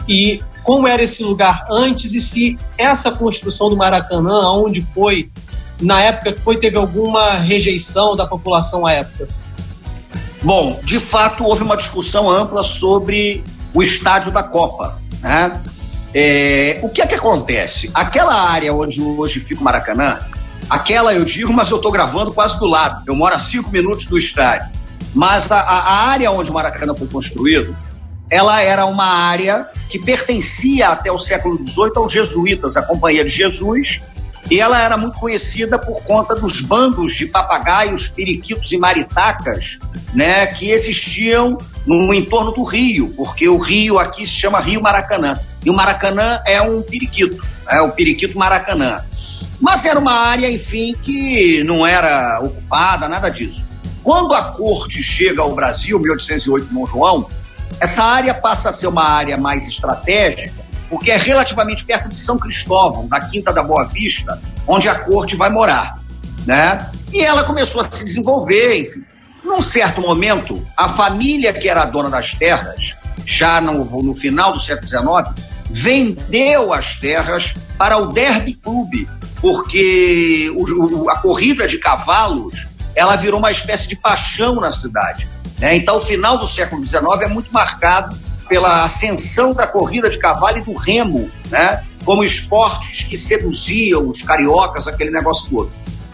e 0.09 0.41
como 0.65 0.87
era 0.87 1.03
esse 1.03 1.23
lugar 1.23 1.67
antes 1.71 2.15
e 2.15 2.21
se 2.21 2.59
essa 2.77 3.11
construção 3.11 3.69
do 3.69 3.77
Maracanã, 3.77 4.51
onde 4.53 4.81
foi, 4.95 5.31
na 5.81 6.03
época 6.03 6.33
que 6.33 6.41
foi, 6.41 6.59
teve 6.59 6.77
alguma 6.77 7.39
rejeição 7.39 8.17
da 8.17 8.27
população 8.27 8.87
à 8.87 8.93
época? 8.93 9.29
Bom, 10.43 10.81
de 10.83 10.99
fato 10.99 11.45
houve 11.45 11.63
uma 11.63 11.77
discussão 11.77 12.31
ampla 12.31 12.65
sobre 12.65 13.45
o 13.75 13.83
estádio 13.83 14.33
da 14.33 14.43
Copa. 14.43 15.01
Né? 15.21 15.61
É, 16.15 16.81
o 16.83 16.89
que 16.89 17.01
é 17.01 17.07
que 17.07 17.15
acontece? 17.15 17.91
Aquela 17.95 18.35
área 18.35 18.73
onde 18.73 19.01
hoje 19.01 19.41
fica 19.41 19.61
o 19.61 19.65
Maracanã, 19.65 20.21
aquela 20.69 21.15
eu 21.15 21.25
digo, 21.25 21.53
mas 21.53 21.71
eu 21.71 21.77
estou 21.77 21.93
gravando 21.93 22.33
quase 22.33 22.59
do 22.59 22.67
lado. 22.67 23.03
Eu 23.07 23.15
moro 23.15 23.35
a 23.35 23.39
cinco 23.39 23.71
minutos 23.71 24.07
do 24.07 24.19
estádio. 24.19 24.71
Mas 25.15 25.51
a, 25.51 25.61
a 25.61 26.09
área 26.09 26.31
onde 26.31 26.51
o 26.51 26.55
Maracanã 26.55 26.95
foi 26.95 27.07
construído, 27.07 27.77
ela 28.31 28.63
era 28.63 28.87
uma 28.87 29.05
área 29.05 29.69
que 29.91 29.99
pertencia 29.99 30.89
até 30.89 31.13
o 31.13 31.19
século 31.19 31.63
XVIII 31.63 31.93
aos 31.97 32.13
jesuítas, 32.13 32.77
a 32.79 32.83
Companhia 32.83 33.23
de 33.25 33.31
Jesus, 33.31 34.01
e 34.51 34.59
ela 34.59 34.81
era 34.81 34.97
muito 34.97 35.19
conhecida 35.19 35.79
por 35.79 36.03
conta 36.03 36.35
dos 36.35 36.61
bandos 36.61 37.15
de 37.15 37.27
papagaios, 37.27 38.09
periquitos 38.09 38.73
e 38.73 38.79
maritacas, 38.79 39.79
né, 40.15 40.47
que 40.47 40.71
existiam 40.71 41.59
no 41.87 42.13
entorno 42.13 42.53
do 42.53 42.63
rio, 42.63 43.13
porque 43.17 43.49
o 43.49 43.59
rio 43.59 43.99
aqui 43.99 44.25
se 44.25 44.33
chama 44.33 44.61
Rio 44.61 44.81
Maracanã. 44.81 45.39
E 45.65 45.71
o 45.71 45.75
Maracanã 45.75 46.41
é 46.47 46.61
um 46.61 46.83
periquito, 46.83 47.45
é 47.69 47.81
o 47.81 47.93
periquito 47.93 48.39
Maracanã. 48.39 49.05
Mas 49.61 49.85
era 49.85 49.99
uma 49.99 50.13
área, 50.13 50.51
enfim, 50.51 50.95
que 51.03 51.63
não 51.65 51.87
era 51.87 52.41
ocupada, 52.43 53.09
nada 53.09 53.29
disso. 53.29 53.67
Quando 54.03 54.35
a 54.35 54.45
corte 54.45 55.03
chega 55.03 55.43
ao 55.43 55.55
Brasil, 55.55 55.99
1808, 55.99 56.67
Dom 56.73 56.87
João, 56.87 57.31
essa 57.81 58.03
área 58.03 58.35
passa 58.35 58.71
a 58.71 58.73
ser 58.73 58.89
uma 58.89 59.05
área 59.05 59.37
mais 59.37 59.67
estratégica 59.67 60.63
porque 60.93 61.11
é 61.11 61.17
relativamente 61.17 61.87
perto 61.87 62.11
de 62.11 62.17
São 62.17 62.37
Cristóvão, 62.37 63.09
da 63.09 63.19
Quinta 63.19 63.51
da 63.51 63.63
Boa 63.63 63.87
Vista, 63.87 64.39
onde 64.69 64.91
a 64.91 64.95
corte 64.95 65.35
vai 65.35 65.49
morar, 65.49 65.99
né? 66.45 66.87
E 67.11 67.23
ela 67.23 67.45
começou 67.45 67.81
a 67.81 67.91
se 67.91 68.05
desenvolver, 68.05 68.79
enfim. 68.79 69.03
Num 69.43 69.63
certo 69.63 70.03
momento, 70.03 70.63
a 70.77 70.91
família 70.91 71.51
que 71.51 71.67
era 71.67 71.87
dona 71.87 72.11
das 72.11 72.35
terras, 72.35 72.95
já 73.25 73.59
no, 73.59 74.03
no 74.03 74.15
final 74.15 74.53
do 74.53 74.61
século 74.61 74.87
XIX, 74.87 75.47
vendeu 75.71 76.75
as 76.75 76.97
terras 76.97 77.55
para 77.79 77.97
o 77.97 78.09
Derby 78.09 78.53
Clube, 78.53 79.09
porque 79.43 80.51
o, 80.55 81.11
a 81.11 81.19
corrida 81.19 81.67
de 81.67 81.77
cavalos 81.77 82.67
ela 82.95 83.17
virou 83.17 83.41
uma 83.41 83.51
espécie 83.51 83.89
de 83.89 83.97
paixão 83.97 84.55
na 84.55 84.71
cidade. 84.71 85.29
Né? 85.59 85.77
Então, 85.77 85.97
o 85.97 86.01
final 86.01 86.39
do 86.39 86.47
século 86.47 86.87
XIX 86.87 87.23
é 87.23 87.27
muito 87.27 87.53
marcado 87.53 88.17
pela 88.49 88.85
ascensão 88.85 89.53
da 89.53 89.67
corrida 89.67 90.09
de 90.09 90.19
cavalo 90.19 90.59
e 90.59 90.63
do 90.63 90.75
remo, 90.75 91.29
né? 91.51 91.85
como 92.05 92.23
esportes 92.23 93.05
que 93.05 93.17
seduziam 93.17 94.09
os 94.09 94.23
cariocas, 94.23 94.87
aquele 94.87 95.11
negócio 95.11 95.51
todo. 95.51 95.73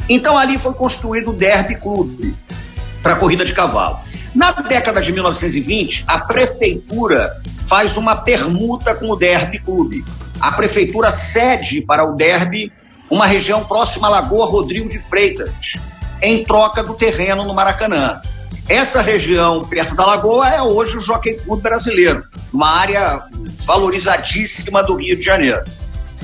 Então, 0.08 0.38
ali 0.38 0.58
foi 0.58 0.72
construído 0.72 1.30
o 1.30 1.34
Derby 1.34 1.74
Clube 1.74 2.34
para 3.02 3.16
corrida 3.16 3.44
de 3.44 3.52
cavalo. 3.52 3.98
Na 4.34 4.52
década 4.52 5.00
de 5.00 5.12
1920, 5.12 6.04
a 6.06 6.20
prefeitura 6.20 7.42
faz 7.66 7.96
uma 7.96 8.16
permuta 8.16 8.94
com 8.94 9.10
o 9.10 9.16
Derby 9.16 9.58
Clube. 9.58 10.04
A 10.40 10.52
prefeitura 10.52 11.10
cede 11.10 11.82
para 11.82 12.04
o 12.04 12.14
Derby 12.14 12.72
uma 13.10 13.26
região 13.26 13.64
próxima 13.64 14.08
à 14.08 14.10
Lagoa 14.10 14.46
Rodrigo 14.46 14.88
de 14.88 14.98
Freitas, 14.98 15.52
em 16.22 16.44
troca 16.44 16.82
do 16.82 16.94
terreno 16.94 17.44
no 17.44 17.54
Maracanã. 17.54 18.20
Essa 18.68 19.00
região 19.00 19.64
perto 19.64 19.94
da 19.94 20.04
Lagoa 20.04 20.48
é 20.48 20.60
hoje 20.60 20.96
o 20.98 21.00
Jockey 21.00 21.34
Club 21.34 21.62
brasileiro, 21.62 22.24
uma 22.52 22.68
área 22.68 23.22
valorizadíssima 23.64 24.82
do 24.82 24.94
Rio 24.94 25.16
de 25.16 25.22
Janeiro. 25.22 25.64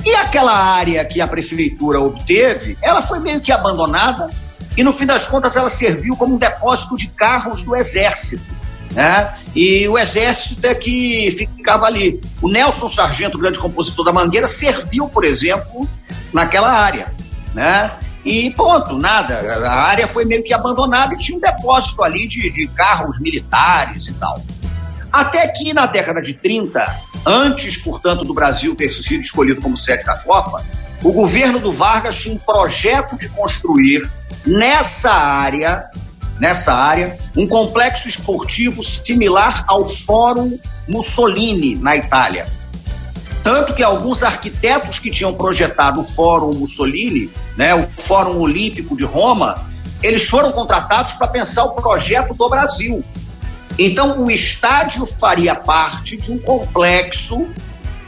E 0.05 0.13
aquela 0.15 0.53
área 0.53 1.03
que 1.03 1.19
a 1.19 1.27
prefeitura 1.27 1.99
obteve, 1.99 2.77
ela 2.83 3.01
foi 3.01 3.19
meio 3.19 3.41
que 3.41 3.51
abandonada 3.51 4.29
e 4.77 4.83
no 4.83 4.91
fim 4.91 5.05
das 5.05 5.25
contas 5.25 5.55
ela 5.55 5.69
serviu 5.69 6.15
como 6.15 6.35
um 6.35 6.37
depósito 6.37 6.95
de 6.95 7.07
carros 7.07 7.63
do 7.63 7.75
exército. 7.75 8.43
Né? 8.91 9.33
E 9.55 9.87
o 9.87 9.97
exército 9.97 10.65
é 10.65 10.75
que 10.75 11.29
ficava 11.37 11.85
ali. 11.87 12.21
O 12.41 12.49
Nelson 12.49 12.87
Sargento, 12.87 13.37
grande 13.37 13.57
compositor 13.57 14.05
da 14.05 14.13
Mangueira, 14.13 14.47
serviu, 14.47 15.07
por 15.07 15.25
exemplo, 15.25 15.89
naquela 16.35 16.71
área. 16.71 17.13
Né? 17.53 17.91
E 18.23 18.51
ponto, 18.51 18.97
nada. 18.97 19.39
A 19.65 19.85
área 19.85 20.07
foi 20.07 20.25
meio 20.25 20.43
que 20.43 20.53
abandonada 20.53 21.13
e 21.13 21.17
tinha 21.17 21.37
um 21.37 21.41
depósito 21.41 22.03
ali 22.03 22.27
de, 22.27 22.49
de 22.49 22.67
carros 22.67 23.19
militares 23.19 24.07
e 24.07 24.13
tal. 24.13 24.41
Até 25.11 25.47
que 25.47 25.73
na 25.73 25.85
década 25.85 26.21
de 26.21 26.33
30, 26.33 26.83
antes, 27.25 27.77
portanto, 27.77 28.25
do 28.25 28.33
Brasil 28.33 28.75
ter 28.75 28.91
sido 28.91 29.21
escolhido 29.21 29.61
como 29.61 29.77
sede 29.77 30.03
da 30.03 30.17
Copa, 30.17 30.65
o 31.03 31.13
governo 31.13 31.59
do 31.59 31.71
Vargas 31.71 32.17
tinha 32.17 32.35
um 32.35 32.37
projeto 32.37 33.17
de 33.17 33.29
construir 33.29 34.09
nessa 34.45 35.11
área, 35.11 35.85
nessa 36.39 36.73
área, 36.73 37.17
um 37.35 37.47
complexo 37.47 38.09
esportivo 38.09 38.83
similar 38.83 39.63
ao 39.67 39.85
Fórum 39.85 40.59
Mussolini 40.87 41.75
na 41.75 41.95
Itália. 41.95 42.47
Tanto 43.45 43.75
que 43.75 43.83
alguns 43.83 44.23
arquitetos 44.23 44.97
que 44.97 45.11
tinham 45.11 45.31
projetado 45.35 46.01
o 46.01 46.03
Fórum 46.03 46.51
Mussolini, 46.55 47.29
né, 47.55 47.75
o 47.75 47.83
Fórum 47.95 48.39
Olímpico 48.39 48.97
de 48.97 49.03
Roma, 49.03 49.69
eles 50.01 50.27
foram 50.27 50.51
contratados 50.51 51.13
para 51.13 51.27
pensar 51.27 51.63
o 51.65 51.73
projeto 51.73 52.33
do 52.33 52.49
Brasil. 52.49 53.05
Então, 53.77 54.17
o 54.17 54.31
estádio 54.31 55.05
faria 55.05 55.53
parte 55.53 56.17
de 56.17 56.31
um 56.31 56.39
complexo 56.39 57.45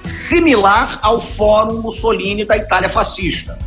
similar 0.02 0.98
ao 1.04 1.22
Fórum 1.22 1.84
Mussolini 1.84 2.44
da 2.44 2.58
Itália 2.58 2.90
fascista. 2.90 3.60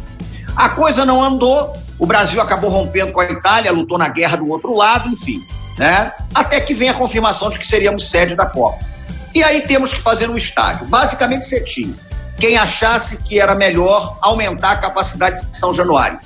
A 0.56 0.70
coisa 0.70 1.04
não 1.04 1.22
andou, 1.22 1.72
o 2.00 2.04
Brasil 2.04 2.40
acabou 2.40 2.68
rompendo 2.68 3.12
com 3.12 3.20
a 3.20 3.26
Itália, 3.26 3.70
lutou 3.70 3.96
na 3.96 4.08
guerra 4.08 4.38
do 4.38 4.48
outro 4.48 4.74
lado, 4.74 5.08
enfim, 5.08 5.40
né? 5.78 6.10
Até 6.34 6.60
que 6.60 6.74
vem 6.74 6.88
a 6.88 6.94
confirmação 6.94 7.48
de 7.48 7.60
que 7.60 7.66
seríamos 7.66 8.10
sede 8.10 8.34
da 8.34 8.46
Copa. 8.46 8.90
E 9.34 9.42
aí 9.42 9.62
temos 9.62 9.92
que 9.92 10.00
fazer 10.00 10.28
um 10.28 10.36
estádio. 10.36 10.86
Basicamente, 10.86 11.46
você 11.46 11.60
tinha 11.62 11.94
quem 12.40 12.56
achasse 12.56 13.22
que 13.22 13.38
era 13.38 13.54
melhor 13.54 14.18
aumentar 14.20 14.72
a 14.72 14.76
capacidade 14.76 15.44
de 15.46 15.56
São 15.56 15.74
Januário. 15.74 16.18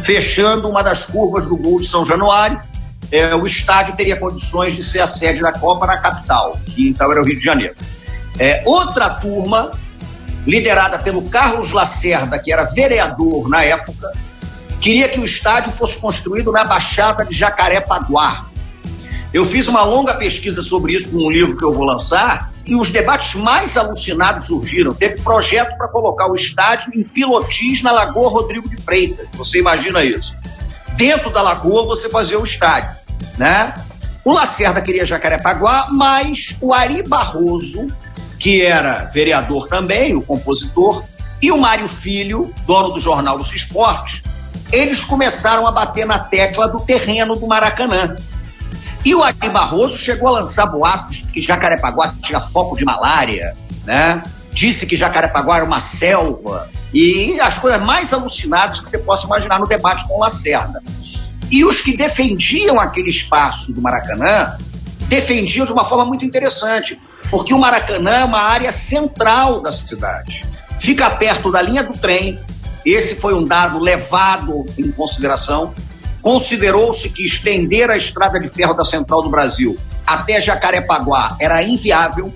Fechando 0.00 0.68
uma 0.68 0.82
das 0.82 1.04
curvas 1.04 1.46
do 1.46 1.56
gol 1.56 1.78
de 1.78 1.86
São 1.86 2.06
Januário, 2.06 2.60
é, 3.12 3.34
o 3.34 3.46
estádio 3.46 3.94
teria 3.94 4.16
condições 4.16 4.74
de 4.74 4.82
ser 4.82 5.00
a 5.00 5.06
sede 5.06 5.42
da 5.42 5.52
Copa 5.52 5.86
na 5.86 5.98
capital, 5.98 6.58
que 6.66 6.88
então 6.88 7.12
era 7.12 7.20
o 7.20 7.24
Rio 7.24 7.36
de 7.36 7.44
Janeiro. 7.44 7.76
É, 8.38 8.64
outra 8.66 9.10
turma, 9.10 9.72
liderada 10.46 10.98
pelo 10.98 11.22
Carlos 11.28 11.70
Lacerda, 11.70 12.38
que 12.38 12.52
era 12.52 12.64
vereador 12.64 13.48
na 13.48 13.62
época, 13.62 14.10
queria 14.80 15.08
que 15.08 15.20
o 15.20 15.24
estádio 15.24 15.70
fosse 15.70 15.98
construído 15.98 16.50
na 16.50 16.64
Baixada 16.64 17.24
de 17.24 17.34
Jacarepaguá, 17.34 18.46
eu 19.34 19.44
fiz 19.44 19.66
uma 19.66 19.82
longa 19.82 20.14
pesquisa 20.14 20.62
sobre 20.62 20.94
isso 20.94 21.10
com 21.10 21.16
um 21.16 21.28
livro 21.28 21.56
que 21.56 21.64
eu 21.64 21.72
vou 21.72 21.82
lançar 21.82 22.52
e 22.64 22.76
os 22.76 22.92
debates 22.92 23.34
mais 23.34 23.76
alucinados 23.76 24.46
surgiram. 24.46 24.94
Teve 24.94 25.20
projeto 25.22 25.76
para 25.76 25.88
colocar 25.88 26.30
o 26.30 26.36
estádio 26.36 26.92
em 26.94 27.02
Pilotis 27.02 27.82
na 27.82 27.90
Lagoa 27.90 28.30
Rodrigo 28.30 28.68
de 28.68 28.76
Freitas. 28.76 29.26
Você 29.34 29.58
imagina 29.58 30.04
isso? 30.04 30.32
Dentro 30.96 31.30
da 31.30 31.42
lagoa 31.42 31.84
você 31.84 32.08
fazia 32.08 32.38
o 32.38 32.44
estádio, 32.44 32.96
né? 33.36 33.74
O 34.24 34.32
Lacerda 34.32 34.80
queria 34.80 35.04
Jacarepaguá, 35.04 35.88
mas 35.90 36.54
o 36.60 36.72
Ari 36.72 37.02
Barroso, 37.02 37.88
que 38.38 38.62
era 38.62 39.04
vereador 39.06 39.66
também, 39.66 40.14
o 40.14 40.22
compositor, 40.22 41.02
e 41.42 41.50
o 41.50 41.58
Mário 41.58 41.88
Filho, 41.88 42.54
dono 42.64 42.90
do 42.90 43.00
Jornal 43.00 43.36
dos 43.36 43.52
Esportes, 43.52 44.22
eles 44.70 45.02
começaram 45.02 45.66
a 45.66 45.72
bater 45.72 46.06
na 46.06 46.20
tecla 46.20 46.68
do 46.68 46.78
terreno 46.78 47.34
do 47.34 47.48
Maracanã. 47.48 48.14
E 49.04 49.14
o 49.14 49.22
Ari 49.22 49.50
Barroso 49.52 49.98
chegou 49.98 50.28
a 50.28 50.40
lançar 50.40 50.66
boatos 50.66 51.22
que 51.32 51.40
Jacarepaguá 51.40 52.14
tinha 52.22 52.40
foco 52.40 52.76
de 52.76 52.84
malária, 52.84 53.56
né? 53.84 54.22
Disse 54.52 54.86
que 54.86 54.96
Jacarepaguá 54.96 55.56
era 55.56 55.64
uma 55.64 55.80
selva 55.80 56.70
e 56.92 57.38
as 57.40 57.58
coisas 57.58 57.80
mais 57.82 58.12
alucinadas 58.12 58.80
que 58.80 58.88
você 58.88 58.98
possa 58.98 59.26
imaginar 59.26 59.58
no 59.58 59.66
debate 59.66 60.06
com 60.06 60.18
Lacerda. 60.18 60.82
E 61.50 61.64
os 61.64 61.80
que 61.80 61.96
defendiam 61.96 62.80
aquele 62.80 63.10
espaço 63.10 63.72
do 63.72 63.82
Maracanã 63.82 64.56
defendiam 65.08 65.66
de 65.66 65.72
uma 65.72 65.84
forma 65.84 66.04
muito 66.04 66.24
interessante, 66.24 66.98
porque 67.30 67.52
o 67.52 67.58
Maracanã 67.58 68.12
é 68.12 68.24
uma 68.24 68.40
área 68.40 68.72
central 68.72 69.60
da 69.60 69.70
cidade. 69.70 70.46
Fica 70.78 71.10
perto 71.10 71.52
da 71.52 71.60
linha 71.60 71.82
do 71.82 71.92
trem, 71.92 72.40
esse 72.84 73.14
foi 73.14 73.34
um 73.34 73.44
dado 73.44 73.78
levado 73.78 74.64
em 74.78 74.90
consideração 74.90 75.74
Considerou-se 76.24 77.10
que 77.10 77.22
estender 77.22 77.90
a 77.90 77.98
estrada 77.98 78.40
de 78.40 78.48
ferro 78.48 78.72
da 78.72 78.82
Central 78.82 79.20
do 79.20 79.28
Brasil 79.28 79.78
até 80.06 80.40
Jacarepaguá 80.40 81.36
era 81.38 81.62
inviável, 81.62 82.32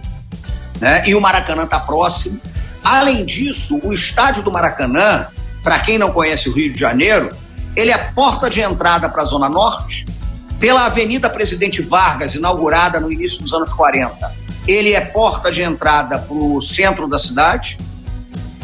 né? 0.78 1.02
e 1.06 1.14
o 1.14 1.20
Maracanã 1.22 1.62
está 1.62 1.80
próximo. 1.80 2.38
Além 2.84 3.24
disso, 3.24 3.80
o 3.82 3.90
estádio 3.94 4.42
do 4.42 4.52
Maracanã, 4.52 5.28
para 5.62 5.78
quem 5.78 5.96
não 5.96 6.12
conhece 6.12 6.50
o 6.50 6.52
Rio 6.52 6.70
de 6.70 6.78
Janeiro, 6.78 7.30
ele 7.74 7.90
é 7.90 7.96
porta 7.96 8.50
de 8.50 8.60
entrada 8.60 9.08
para 9.08 9.22
a 9.22 9.24
Zona 9.24 9.48
Norte, 9.48 10.04
pela 10.60 10.84
Avenida 10.84 11.30
Presidente 11.30 11.80
Vargas, 11.80 12.34
inaugurada 12.34 13.00
no 13.00 13.10
início 13.10 13.40
dos 13.40 13.54
anos 13.54 13.72
40. 13.72 14.34
Ele 14.66 14.92
é 14.92 15.00
porta 15.00 15.50
de 15.50 15.62
entrada 15.62 16.18
para 16.18 16.36
o 16.36 16.60
centro 16.60 17.08
da 17.08 17.18
cidade. 17.18 17.78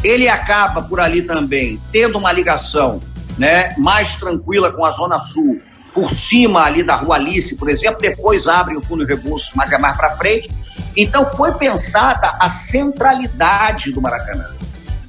Ele 0.03 0.29
acaba 0.29 0.83
por 0.83 0.99
ali 0.99 1.23
também 1.23 1.81
tendo 1.91 2.19
uma 2.19 2.31
ligação 2.31 3.01
né, 3.37 3.73
mais 3.77 4.15
tranquila 4.17 4.71
com 4.71 4.85
a 4.85 4.91
Zona 4.91 5.19
Sul, 5.19 5.61
por 5.93 6.09
cima 6.09 6.63
ali 6.63 6.83
da 6.83 6.95
Rua 6.95 7.15
Alice, 7.15 7.55
por 7.55 7.69
exemplo, 7.69 8.01
depois 8.01 8.47
abre 8.47 8.75
o 8.75 8.81
túnel 8.81 9.07
Rebouças, 9.07 9.51
mas 9.55 9.71
é 9.71 9.77
mais 9.77 9.95
para 9.95 10.11
frente. 10.11 10.49
Então 10.95 11.25
foi 11.25 11.53
pensada 11.53 12.35
a 12.39 12.49
centralidade 12.49 13.91
do 13.91 14.01
Maracanã. 14.01 14.53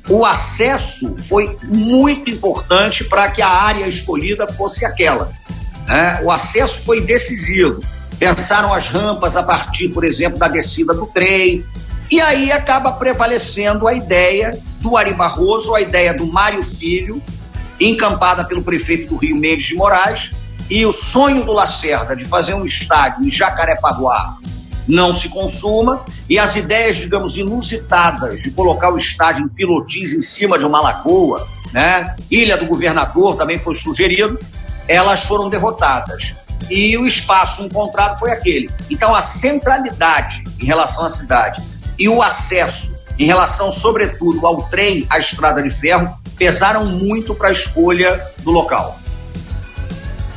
O 0.09 0.25
acesso 0.25 1.17
foi 1.19 1.59
muito 1.65 2.31
importante 2.31 3.03
para 3.03 3.29
que 3.29 3.43
a 3.43 3.49
área 3.49 3.87
escolhida 3.89 4.47
fosse 4.47 4.85
aquela. 4.85 5.33
Né? 5.89 6.21
O 6.23 6.31
acesso 6.31 6.81
foi 6.83 7.01
decisivo. 7.01 7.83
Pensaram 8.17 8.73
as 8.73 8.89
rampas 8.89 9.37
a 9.37 9.43
partir, 9.43 9.89
por 9.89 10.05
exemplo, 10.05 10.39
da 10.39 10.47
descida 10.47 10.95
do 10.95 11.07
trem. 11.07 11.67
E 12.09 12.21
aí 12.21 12.53
acaba 12.53 12.93
prevalecendo 12.93 13.89
a 13.89 13.95
ideia 13.95 14.57
do 14.81 14.97
Ari 14.97 15.13
Barroso, 15.13 15.75
a 15.75 15.81
ideia 15.81 16.15
do 16.15 16.25
Mário 16.25 16.63
Filho, 16.63 17.21
encampada 17.81 18.45
pelo 18.45 18.63
prefeito 18.63 19.15
do 19.15 19.17
Rio 19.17 19.37
Mendes 19.37 19.67
de 19.67 19.75
Moraes, 19.75 20.31
e 20.69 20.85
o 20.85 20.93
sonho 20.93 21.45
do 21.45 21.53
Lacerda 21.53 22.17
de 22.17 22.25
fazer 22.25 22.55
um 22.55 22.65
estádio 22.65 23.25
em 23.25 23.31
Jacarepaguá 23.31 24.39
não 24.87 25.13
se 25.13 25.29
consuma, 25.29 26.05
e 26.29 26.39
as 26.39 26.55
ideias, 26.55 26.97
digamos, 26.97 27.37
inusitadas 27.37 28.41
de 28.41 28.51
colocar 28.51 28.93
o 28.93 28.97
estádio 28.97 29.45
em 29.45 29.49
Pilotis 29.49 30.13
em 30.13 30.21
cima 30.21 30.59
de 30.59 30.65
uma 30.65 30.81
lagoa, 30.81 31.49
né? 31.73 32.15
Ilha 32.31 32.57
do 32.57 32.67
Governador 32.67 33.37
também 33.37 33.59
foi 33.59 33.75
sugerido, 33.75 34.39
elas 34.87 35.25
foram 35.25 35.49
derrotadas. 35.49 36.35
E 36.71 36.97
o 36.97 37.05
espaço 37.05 37.63
encontrado 37.63 38.19
foi 38.19 38.31
aquele. 38.31 38.71
Então, 38.89 39.15
a 39.15 39.23
centralidade 39.23 40.43
em 40.61 40.65
relação 40.65 41.05
à 41.05 41.11
cidade 41.11 41.63
e 41.99 42.09
o 42.09 42.23
acesso 42.23 42.97
em 43.19 43.27
relação, 43.27 43.73
sobretudo, 43.73 44.47
ao 44.47 44.63
trem, 44.65 45.07
à 45.11 45.19
estrada 45.19 45.63
de 45.63 45.71
ferro, 45.71 46.17
pesaram 46.37 46.85
muito 46.87 47.35
para 47.35 47.49
a 47.49 47.53
escolha 47.53 48.21
do 48.43 48.51
local. 48.51 49.01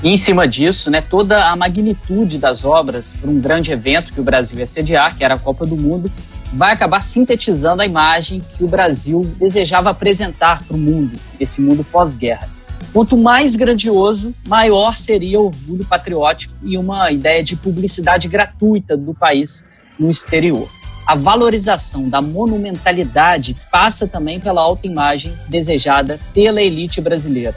E 0.02 0.10
em 0.10 0.16
cima 0.16 0.48
disso, 0.48 0.90
né, 0.90 1.02
toda 1.02 1.50
a 1.50 1.56
magnitude 1.58 2.38
das 2.38 2.64
obras 2.64 3.14
para 3.14 3.30
um 3.30 3.40
grande 3.40 3.72
evento 3.72 4.14
que 4.14 4.22
o 4.22 4.24
Brasil 4.24 4.58
ia 4.58 4.66
sediar, 4.66 5.18
que 5.18 5.26
era 5.26 5.36
a 5.36 5.40
Copa 5.40 5.66
do 5.66 5.76
Mundo, 5.76 6.10
vai 6.54 6.74
acabar 6.74 7.02
sintetizando 7.02 7.82
a 7.82 7.86
imagem 7.86 8.42
que 8.58 8.64
o 8.64 8.68
Brasil 8.68 9.22
desejava 9.38 9.90
apresentar 9.90 10.64
para 10.64 10.76
o 10.76 10.80
mundo, 10.80 11.20
esse 11.38 11.62
mundo 11.62 11.84
pós-guerra. 11.84 12.50
Quanto 12.94 13.18
mais 13.18 13.56
grandioso, 13.56 14.34
maior 14.48 14.98
seria 14.98 15.40
o 15.40 15.48
orgulho 15.48 15.86
patriótico 15.86 16.54
e 16.64 16.78
uma 16.78 17.12
ideia 17.12 17.44
de 17.44 17.56
publicidade 17.56 18.28
gratuita 18.28 18.96
do 18.96 19.14
país 19.14 19.70
no 20.00 20.10
exterior. 20.10 20.70
A 21.10 21.16
valorização 21.16 22.08
da 22.08 22.22
monumentalidade 22.22 23.58
passa 23.72 24.08
também 24.08 24.40
pela 24.40 24.62
autoimagem 24.62 25.36
desejada 25.48 26.20
pela 26.36 26.62
elite 26.62 27.02
brasileira 27.02 27.56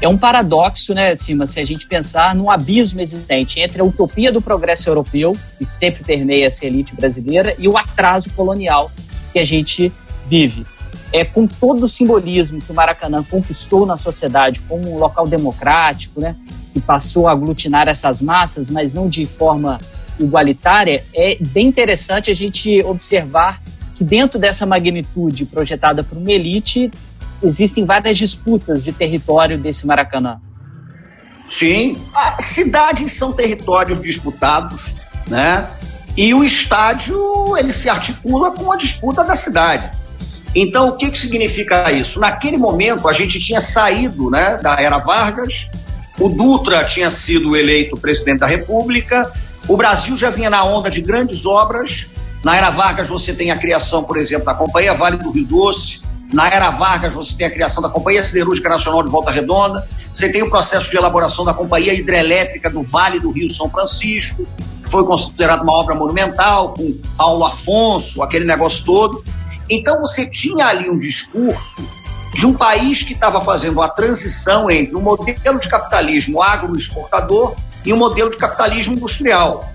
é 0.00 0.08
um 0.08 0.18
paradoxo, 0.18 0.92
né, 0.92 1.16
Cima, 1.16 1.46
se 1.46 1.58
a 1.58 1.64
gente 1.64 1.86
pensar 1.86 2.34
num 2.34 2.50
abismo 2.50 3.00
existente 3.00 3.60
entre 3.60 3.80
a 3.80 3.84
utopia 3.84 4.30
do 4.30 4.42
progresso 4.42 4.88
europeu, 4.88 5.36
que 5.56 5.64
sempre 5.64 6.04
permeia 6.04 6.46
essa 6.46 6.66
elite 6.66 6.94
brasileira, 6.94 7.54
e 7.58 7.66
o 7.66 7.78
atraso 7.78 8.30
colonial 8.30 8.90
que 9.32 9.38
a 9.38 9.42
gente 9.42 9.92
vive. 10.28 10.66
É, 11.12 11.24
com 11.24 11.46
todo 11.46 11.84
o 11.84 11.88
simbolismo 11.88 12.60
que 12.60 12.70
o 12.70 12.74
Maracanã 12.74 13.22
conquistou 13.22 13.86
na 13.86 13.96
sociedade 13.96 14.60
como 14.62 14.92
um 14.92 14.98
local 14.98 15.26
democrático, 15.26 16.20
né, 16.20 16.36
que 16.74 16.80
passou 16.80 17.26
a 17.26 17.32
aglutinar 17.32 17.88
essas 17.88 18.20
massas, 18.20 18.68
mas 18.68 18.92
não 18.92 19.08
de 19.08 19.24
forma 19.24 19.78
igualitária, 20.18 21.04
é 21.14 21.36
bem 21.40 21.66
interessante 21.66 22.30
a 22.30 22.34
gente 22.34 22.82
observar 22.82 23.62
que 23.94 24.04
dentro 24.04 24.38
dessa 24.38 24.66
magnitude 24.66 25.46
projetada 25.46 26.02
por 26.02 26.18
uma 26.18 26.30
elite 26.30 26.90
existem 27.42 27.84
várias 27.84 28.18
disputas 28.18 28.82
de 28.82 28.92
território 28.92 29.58
desse 29.58 29.86
Maracanã. 29.86 30.40
Sim, 31.48 31.96
cidades 32.40 33.12
são 33.12 33.32
territórios 33.32 34.00
disputados, 34.02 34.80
né? 35.28 35.70
E 36.16 36.34
o 36.34 36.42
estádio 36.42 37.56
ele 37.56 37.72
se 37.72 37.88
articula 37.88 38.50
com 38.50 38.72
a 38.72 38.76
disputa 38.76 39.22
da 39.22 39.36
cidade. 39.36 39.96
Então, 40.54 40.88
o 40.88 40.92
que, 40.96 41.10
que 41.10 41.18
significa 41.18 41.92
isso? 41.92 42.18
Naquele 42.18 42.56
momento, 42.56 43.06
a 43.06 43.12
gente 43.12 43.38
tinha 43.38 43.60
saído 43.60 44.30
né, 44.30 44.58
da 44.62 44.80
era 44.80 44.96
Vargas, 44.96 45.68
o 46.18 46.30
Dutra 46.30 46.82
tinha 46.84 47.10
sido 47.10 47.54
eleito 47.54 47.96
presidente 47.98 48.38
da 48.38 48.46
República, 48.46 49.30
o 49.68 49.76
Brasil 49.76 50.16
já 50.16 50.30
vinha 50.30 50.50
na 50.50 50.64
onda 50.64 50.90
de 50.90 51.00
grandes 51.00 51.44
obras. 51.44 52.06
Na 52.44 52.56
era 52.56 52.70
Vargas, 52.70 53.08
você 53.08 53.32
tem 53.32 53.50
a 53.50 53.56
criação, 53.56 54.04
por 54.04 54.16
exemplo, 54.18 54.46
da 54.46 54.54
Companhia 54.54 54.94
Vale 54.94 55.16
do 55.16 55.30
Rio 55.30 55.44
Doce, 55.44 56.02
na 56.32 56.48
era 56.48 56.70
Vargas, 56.70 57.12
você 57.12 57.36
tem 57.36 57.46
a 57.46 57.50
criação 57.50 57.82
da 57.82 57.88
Companhia 57.88 58.22
Siderúrgica 58.22 58.68
Nacional 58.68 59.02
de 59.02 59.10
Volta 59.10 59.30
Redonda, 59.30 59.88
você 60.12 60.28
tem 60.28 60.42
o 60.42 60.50
processo 60.50 60.90
de 60.90 60.96
elaboração 60.96 61.44
da 61.44 61.54
Companhia 61.54 61.94
Hidrelétrica 61.94 62.68
do 62.68 62.82
Vale 62.82 63.20
do 63.20 63.30
Rio 63.30 63.48
São 63.48 63.68
Francisco, 63.68 64.46
que 64.82 64.90
foi 64.90 65.04
considerado 65.04 65.62
uma 65.62 65.72
obra 65.72 65.94
monumental, 65.94 66.74
com 66.74 66.98
Paulo 67.16 67.44
Afonso, 67.44 68.22
aquele 68.22 68.44
negócio 68.44 68.84
todo. 68.84 69.24
Então 69.68 70.00
você 70.00 70.28
tinha 70.28 70.66
ali 70.66 70.88
um 70.88 70.98
discurso 70.98 71.86
de 72.34 72.46
um 72.46 72.54
país 72.54 73.02
que 73.02 73.12
estava 73.12 73.40
fazendo 73.40 73.80
a 73.80 73.88
transição 73.88 74.70
entre 74.70 74.94
um 74.94 75.00
modelo 75.00 75.58
de 75.58 75.68
capitalismo 75.68 76.42
agroexportador 76.42 77.54
e 77.86 77.92
um 77.92 77.96
modelo 77.96 78.28
de 78.28 78.36
capitalismo 78.36 78.94
industrial. 78.94 79.72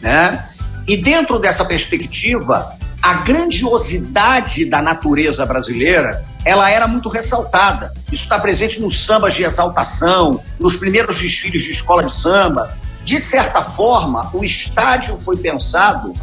Né? 0.00 0.48
E 0.88 0.96
dentro 0.96 1.38
dessa 1.38 1.64
perspectiva, 1.64 2.74
a 3.02 3.14
grandiosidade 3.14 4.64
da 4.64 4.82
natureza 4.82 5.46
brasileira 5.46 6.24
ela 6.44 6.70
era 6.70 6.88
muito 6.88 7.08
ressaltada. 7.10 7.92
Isso 8.10 8.22
está 8.22 8.38
presente 8.38 8.80
nos 8.80 9.04
sambas 9.04 9.34
de 9.34 9.44
exaltação, 9.44 10.42
nos 10.58 10.76
primeiros 10.76 11.18
desfiles 11.18 11.62
de 11.62 11.70
escola 11.70 12.04
de 12.04 12.12
samba. 12.12 12.76
De 13.04 13.18
certa 13.18 13.62
forma, 13.62 14.30
o 14.32 14.42
estádio 14.42 15.18
foi 15.18 15.36
pensado 15.36 16.14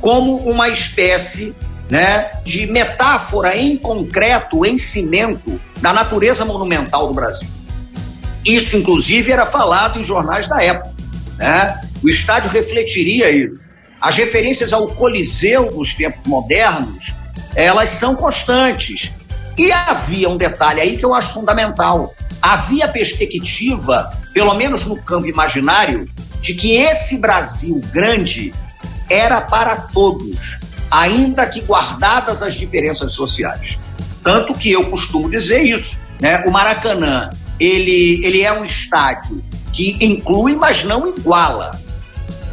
como 0.00 0.36
uma 0.48 0.68
espécie 0.68 1.54
né, 1.90 2.40
de 2.44 2.66
metáfora 2.66 3.56
em 3.56 3.76
concreto, 3.76 4.64
em 4.64 4.78
cimento, 4.78 5.60
da 5.80 5.92
natureza 5.92 6.44
monumental 6.44 7.08
do 7.08 7.14
Brasil. 7.14 7.48
Isso, 8.46 8.76
inclusive, 8.76 9.32
era 9.32 9.44
falado 9.44 9.98
em 9.98 10.04
jornais 10.04 10.46
da 10.48 10.62
época. 10.62 10.94
Né? 11.36 11.80
O 12.02 12.08
estádio 12.08 12.48
refletiria 12.50 13.30
isso. 13.30 13.74
As 14.00 14.16
referências 14.16 14.72
ao 14.72 14.86
Coliseu 14.88 15.66
dos 15.66 15.94
tempos 15.94 16.24
modernos, 16.26 17.12
elas 17.54 17.88
são 17.88 18.14
constantes. 18.14 19.10
E 19.58 19.72
havia 19.72 20.28
um 20.28 20.36
detalhe 20.36 20.80
aí 20.80 20.96
que 20.96 21.04
eu 21.04 21.14
acho 21.14 21.34
fundamental. 21.34 22.14
Havia 22.40 22.86
perspectiva, 22.86 24.12
pelo 24.32 24.54
menos 24.54 24.86
no 24.86 25.00
campo 25.02 25.26
imaginário, 25.26 26.08
de 26.40 26.54
que 26.54 26.76
esse 26.76 27.18
Brasil 27.18 27.80
grande 27.92 28.54
era 29.08 29.40
para 29.40 29.76
todos, 29.76 30.58
ainda 30.90 31.46
que 31.46 31.60
guardadas 31.62 32.42
as 32.42 32.54
diferenças 32.54 33.12
sociais. 33.12 33.78
Tanto 34.22 34.54
que 34.54 34.70
eu 34.70 34.90
costumo 34.90 35.30
dizer 35.30 35.62
isso, 35.62 36.04
né? 36.20 36.42
O 36.46 36.50
Maracanã, 36.50 37.30
ele, 37.58 38.24
ele 38.24 38.42
é 38.42 38.52
um 38.52 38.64
estádio 38.64 39.42
que 39.72 39.96
inclui, 40.00 40.56
mas 40.56 40.84
não 40.84 41.08
iguala 41.08 41.78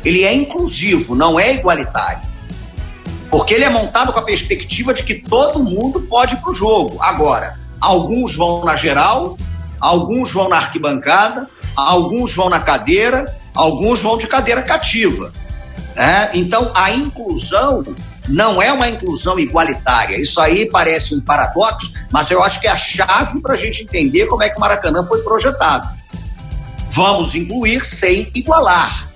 ele 0.04 0.24
é 0.24 0.34
inclusivo, 0.34 1.16
não 1.16 1.39
é 1.39 1.54
igualitário. 1.54 2.22
Porque 3.30 3.54
ele 3.54 3.63
é 3.63 3.70
montado 3.70 4.12
com 4.12 4.20
a 4.20 4.24
perspectiva 4.24 4.94
de 4.94 5.04
que 5.04 5.16
todo 5.16 5.63
mundo 5.63 6.02
pode 6.02 6.36
ir 6.36 6.38
para 6.38 6.52
o 6.52 6.56
jogo. 6.56 6.98
Agora, 7.02 7.58
alguns 7.80 8.36
vão 8.36 8.63
na 8.63 8.76
geral, 8.76 9.38
alguns 9.80 10.32
vão 10.32 10.50
na 10.50 10.58
arquibancada, 10.58 11.50
alguns 11.76 12.36
vão 12.36 12.50
na 12.50 12.60
cadeira, 12.60 13.36
alguns 13.56 14.02
vão 14.02 14.18
de 14.18 14.28
cadeira 14.28 14.62
cativa. 14.62 15.34
Né? 15.96 16.30
Então, 16.34 16.72
a 16.76 16.92
inclusão 16.92 17.84
não 18.28 18.62
é 18.62 18.72
uma 18.72 18.90
inclusão 18.90 19.40
igualitária. 19.40 20.20
Isso 20.20 20.40
aí 20.40 20.70
parece 20.70 21.16
um 21.16 21.22
paradoxo, 21.22 21.94
mas 22.12 22.32
eu 22.32 22.44
acho 22.44 22.60
que 22.60 22.68
é 22.68 22.72
a 22.72 22.76
chave 22.76 23.42
para 23.42 23.54
a 23.54 23.58
gente 23.58 23.84
entender 23.84 24.28
como 24.28 24.44
é 24.44 24.50
que 24.50 24.58
o 24.58 24.60
Maracanã 24.60 25.04
foi 25.04 25.22
projetado. 25.22 25.90
Vamos 26.90 27.36
incluir 27.36 27.84
sem 27.86 28.32
igualar. 28.34 29.10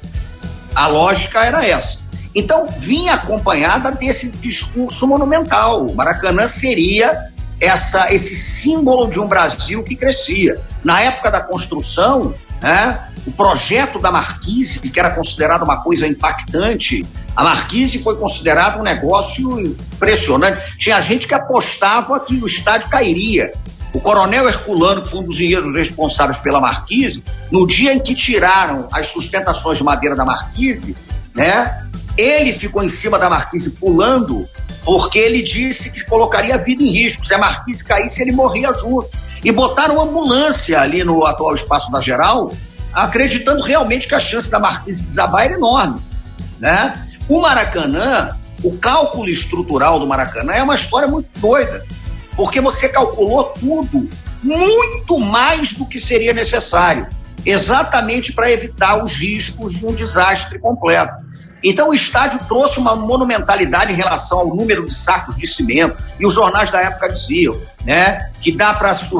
A 0.73 0.87
lógica 0.87 1.43
era 1.43 1.65
essa. 1.65 2.07
Então, 2.33 2.67
vinha 2.77 3.13
acompanhada 3.13 3.91
desse 3.91 4.29
discurso 4.29 5.07
monumental. 5.07 5.85
O 5.85 5.95
Maracanã 5.95 6.47
seria 6.47 7.31
essa, 7.59 8.13
esse 8.13 8.35
símbolo 8.35 9.09
de 9.09 9.19
um 9.19 9.27
Brasil 9.27 9.83
que 9.83 9.95
crescia. 9.95 10.61
Na 10.83 11.01
época 11.01 11.31
da 11.31 11.41
construção, 11.41 12.35
né, 12.61 13.09
o 13.25 13.31
projeto 13.31 13.99
da 13.99 14.11
Marquise, 14.11 14.79
que 14.79 14.99
era 14.99 15.11
considerado 15.11 15.63
uma 15.63 15.83
coisa 15.83 16.07
impactante, 16.07 17.05
a 17.35 17.43
Marquise 17.43 17.99
foi 17.99 18.15
considerado 18.15 18.79
um 18.79 18.83
negócio 18.83 19.59
impressionante. 19.59 20.77
Tinha 20.77 20.99
gente 21.01 21.27
que 21.27 21.33
apostava 21.33 22.19
que 22.19 22.35
o 22.35 22.47
estádio 22.47 22.89
cairia. 22.89 23.51
O 23.93 23.99
coronel 23.99 24.47
Herculano, 24.47 25.01
que 25.01 25.09
foi 25.09 25.19
um 25.19 25.23
dos 25.23 25.35
engenheiros 25.35 25.75
responsáveis 25.75 26.39
pela 26.39 26.59
Marquise, 26.59 27.23
no 27.51 27.67
dia 27.67 27.93
em 27.93 27.99
que 27.99 28.15
tiraram 28.15 28.87
as 28.91 29.07
sustentações 29.07 29.77
de 29.77 29.83
madeira 29.83 30.15
da 30.15 30.25
Marquise, 30.25 30.95
né, 31.33 31.87
ele 32.17 32.51
ficou 32.51 32.83
em 32.83 32.87
cima 32.87 33.19
da 33.19 33.29
Marquise 33.29 33.69
pulando, 33.69 34.47
porque 34.83 35.19
ele 35.19 35.41
disse 35.41 35.91
que 35.91 36.03
colocaria 36.05 36.55
a 36.55 36.57
vida 36.57 36.81
em 36.81 36.91
risco. 36.91 37.25
Se 37.25 37.33
a 37.33 37.37
Marquise 37.37 37.83
caísse, 37.83 38.21
ele 38.21 38.31
morria 38.31 38.73
junto. 38.73 39.09
E 39.47 39.51
botaram 39.53 40.01
ambulância 40.01 40.77
ali 40.81 41.05
no 41.05 41.25
atual 41.25 41.55
espaço 41.55 41.89
da 41.89 42.01
Geral, 42.01 42.51
acreditando 42.91 43.63
realmente 43.63 44.05
que 44.05 44.13
a 44.13 44.19
chance 44.19 44.51
da 44.51 44.59
Marquise 44.59 45.01
desabar 45.01 45.45
era 45.45 45.53
enorme. 45.53 46.01
Né? 46.59 47.07
O 47.29 47.39
Maracanã, 47.39 48.37
o 48.61 48.77
cálculo 48.77 49.29
estrutural 49.29 50.01
do 50.01 50.05
Maracanã 50.05 50.51
é 50.51 50.61
uma 50.61 50.75
história 50.75 51.07
muito 51.07 51.29
doida 51.39 51.85
porque 52.35 52.59
você 52.59 52.89
calculou 52.89 53.45
tudo 53.45 54.09
muito 54.43 55.17
mais 55.17 55.73
do 55.73 55.85
que 55.85 55.97
seria 55.97 56.33
necessário, 56.33 57.07
exatamente 57.45 58.33
para 58.33 58.51
evitar 58.51 59.01
os 59.01 59.13
riscos 59.13 59.75
de 59.77 59.85
um 59.85 59.93
desastre 59.93 60.59
completo. 60.59 61.13
Então 61.63 61.89
o 61.89 61.93
estádio 61.93 62.39
trouxe 62.47 62.79
uma 62.79 62.95
monumentalidade 62.95 63.91
em 63.91 63.95
relação 63.95 64.39
ao 64.39 64.55
número 64.55 64.85
de 64.85 64.93
sacos 64.93 65.35
de 65.35 65.47
cimento, 65.47 66.01
e 66.19 66.25
os 66.25 66.33
jornais 66.33 66.69
da 66.71 66.79
época 66.81 67.09
diziam, 67.09 67.59
né, 67.83 68.29
que 68.41 68.51
dá 68.51 68.73
para 68.73 68.93
se 68.93 69.13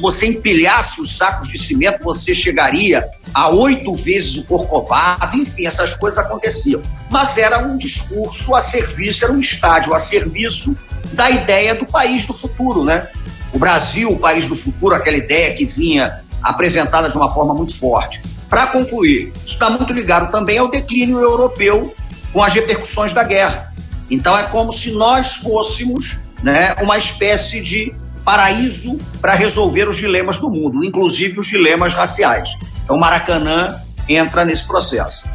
você 0.00 0.26
empilhasse 0.26 1.00
os 1.00 1.16
sacos 1.16 1.48
de 1.48 1.58
cimento, 1.58 2.04
você 2.04 2.34
chegaria 2.34 3.08
a 3.32 3.48
oito 3.48 3.94
vezes 3.94 4.36
o 4.36 4.44
corcovado, 4.44 5.36
enfim, 5.36 5.66
essas 5.66 5.94
coisas 5.94 6.18
aconteciam. 6.18 6.82
Mas 7.10 7.38
era 7.38 7.58
um 7.58 7.76
discurso 7.76 8.54
a 8.54 8.60
serviço, 8.60 9.24
era 9.24 9.32
um 9.32 9.40
estádio 9.40 9.94
a 9.94 9.98
serviço 9.98 10.76
da 11.12 11.30
ideia 11.30 11.74
do 11.74 11.86
país 11.86 12.26
do 12.26 12.32
futuro, 12.32 12.84
né? 12.84 13.08
O 13.52 13.58
Brasil, 13.58 14.10
o 14.10 14.18
país 14.18 14.46
do 14.46 14.54
futuro, 14.54 14.94
aquela 14.94 15.16
ideia 15.16 15.54
que 15.54 15.64
vinha 15.64 16.20
apresentada 16.42 17.08
de 17.08 17.16
uma 17.16 17.30
forma 17.30 17.54
muito 17.54 17.76
forte. 17.76 18.20
Para 18.50 18.66
concluir, 18.66 19.32
isso 19.36 19.54
está 19.54 19.70
muito 19.70 19.92
ligado 19.92 20.32
também 20.32 20.58
ao 20.58 20.68
declínio 20.68 21.20
europeu 21.20 21.94
com 22.32 22.42
as 22.42 22.52
repercussões 22.52 23.14
da 23.14 23.22
guerra. 23.22 23.72
Então 24.10 24.36
é 24.36 24.42
como 24.42 24.72
se 24.72 24.92
nós 24.92 25.36
fôssemos 25.36 26.18
né, 26.42 26.74
uma 26.82 26.98
espécie 26.98 27.60
de 27.62 27.94
paraíso 28.24 28.98
para 29.20 29.34
resolver 29.34 29.88
os 29.88 29.96
dilemas 29.96 30.40
do 30.40 30.50
mundo, 30.50 30.84
inclusive 30.84 31.38
os 31.38 31.46
dilemas 31.46 31.94
raciais. 31.94 32.50
Então, 32.84 32.96
o 32.96 33.00
Maracanã 33.00 33.80
entra 34.08 34.44
nesse 34.44 34.66
processo. 34.66 35.28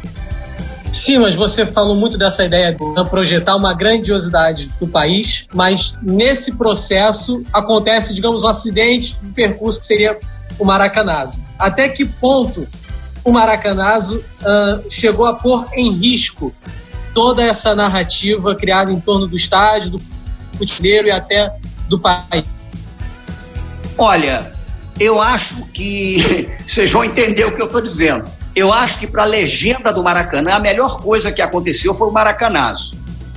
Sim, 0.92 1.18
mas 1.18 1.34
você 1.34 1.66
falou 1.66 1.94
muito 1.94 2.16
dessa 2.16 2.44
ideia 2.44 2.72
de 2.72 3.10
projetar 3.10 3.56
uma 3.56 3.74
grandiosidade 3.74 4.70
do 4.80 4.86
país, 4.86 5.46
mas 5.54 5.94
nesse 6.02 6.52
processo 6.54 7.42
acontece, 7.52 8.14
digamos, 8.14 8.42
um 8.42 8.46
acidente 8.46 9.16
do 9.20 9.30
percurso 9.32 9.80
que 9.80 9.86
seria 9.86 10.18
o 10.58 10.64
Maracanazo. 10.64 11.42
Até 11.58 11.88
que 11.88 12.04
ponto 12.04 12.66
o 13.26 13.32
Maracanazo 13.32 14.18
uh, 14.18 14.88
chegou 14.88 15.26
a 15.26 15.34
pôr 15.34 15.66
em 15.74 15.92
risco 15.92 16.54
toda 17.12 17.42
essa 17.42 17.74
narrativa 17.74 18.54
criada 18.54 18.92
em 18.92 19.00
torno 19.00 19.26
do 19.26 19.34
estádio, 19.34 19.90
do 19.90 20.02
futebol 20.56 21.06
e 21.06 21.10
até 21.10 21.52
do 21.88 21.98
país? 21.98 22.46
Olha, 23.98 24.52
eu 25.00 25.20
acho 25.20 25.66
que 25.72 26.48
vocês 26.68 26.92
vão 26.92 27.02
entender 27.02 27.44
o 27.44 27.56
que 27.56 27.60
eu 27.60 27.66
estou 27.66 27.80
dizendo. 27.80 28.30
Eu 28.54 28.72
acho 28.72 29.00
que 29.00 29.08
para 29.08 29.24
a 29.24 29.26
legenda 29.26 29.92
do 29.92 30.04
Maracanã, 30.04 30.52
a 30.52 30.60
melhor 30.60 30.98
coisa 30.98 31.32
que 31.32 31.42
aconteceu 31.42 31.92
foi 31.94 32.06
o 32.06 32.12
Maracanazo. 32.12 32.94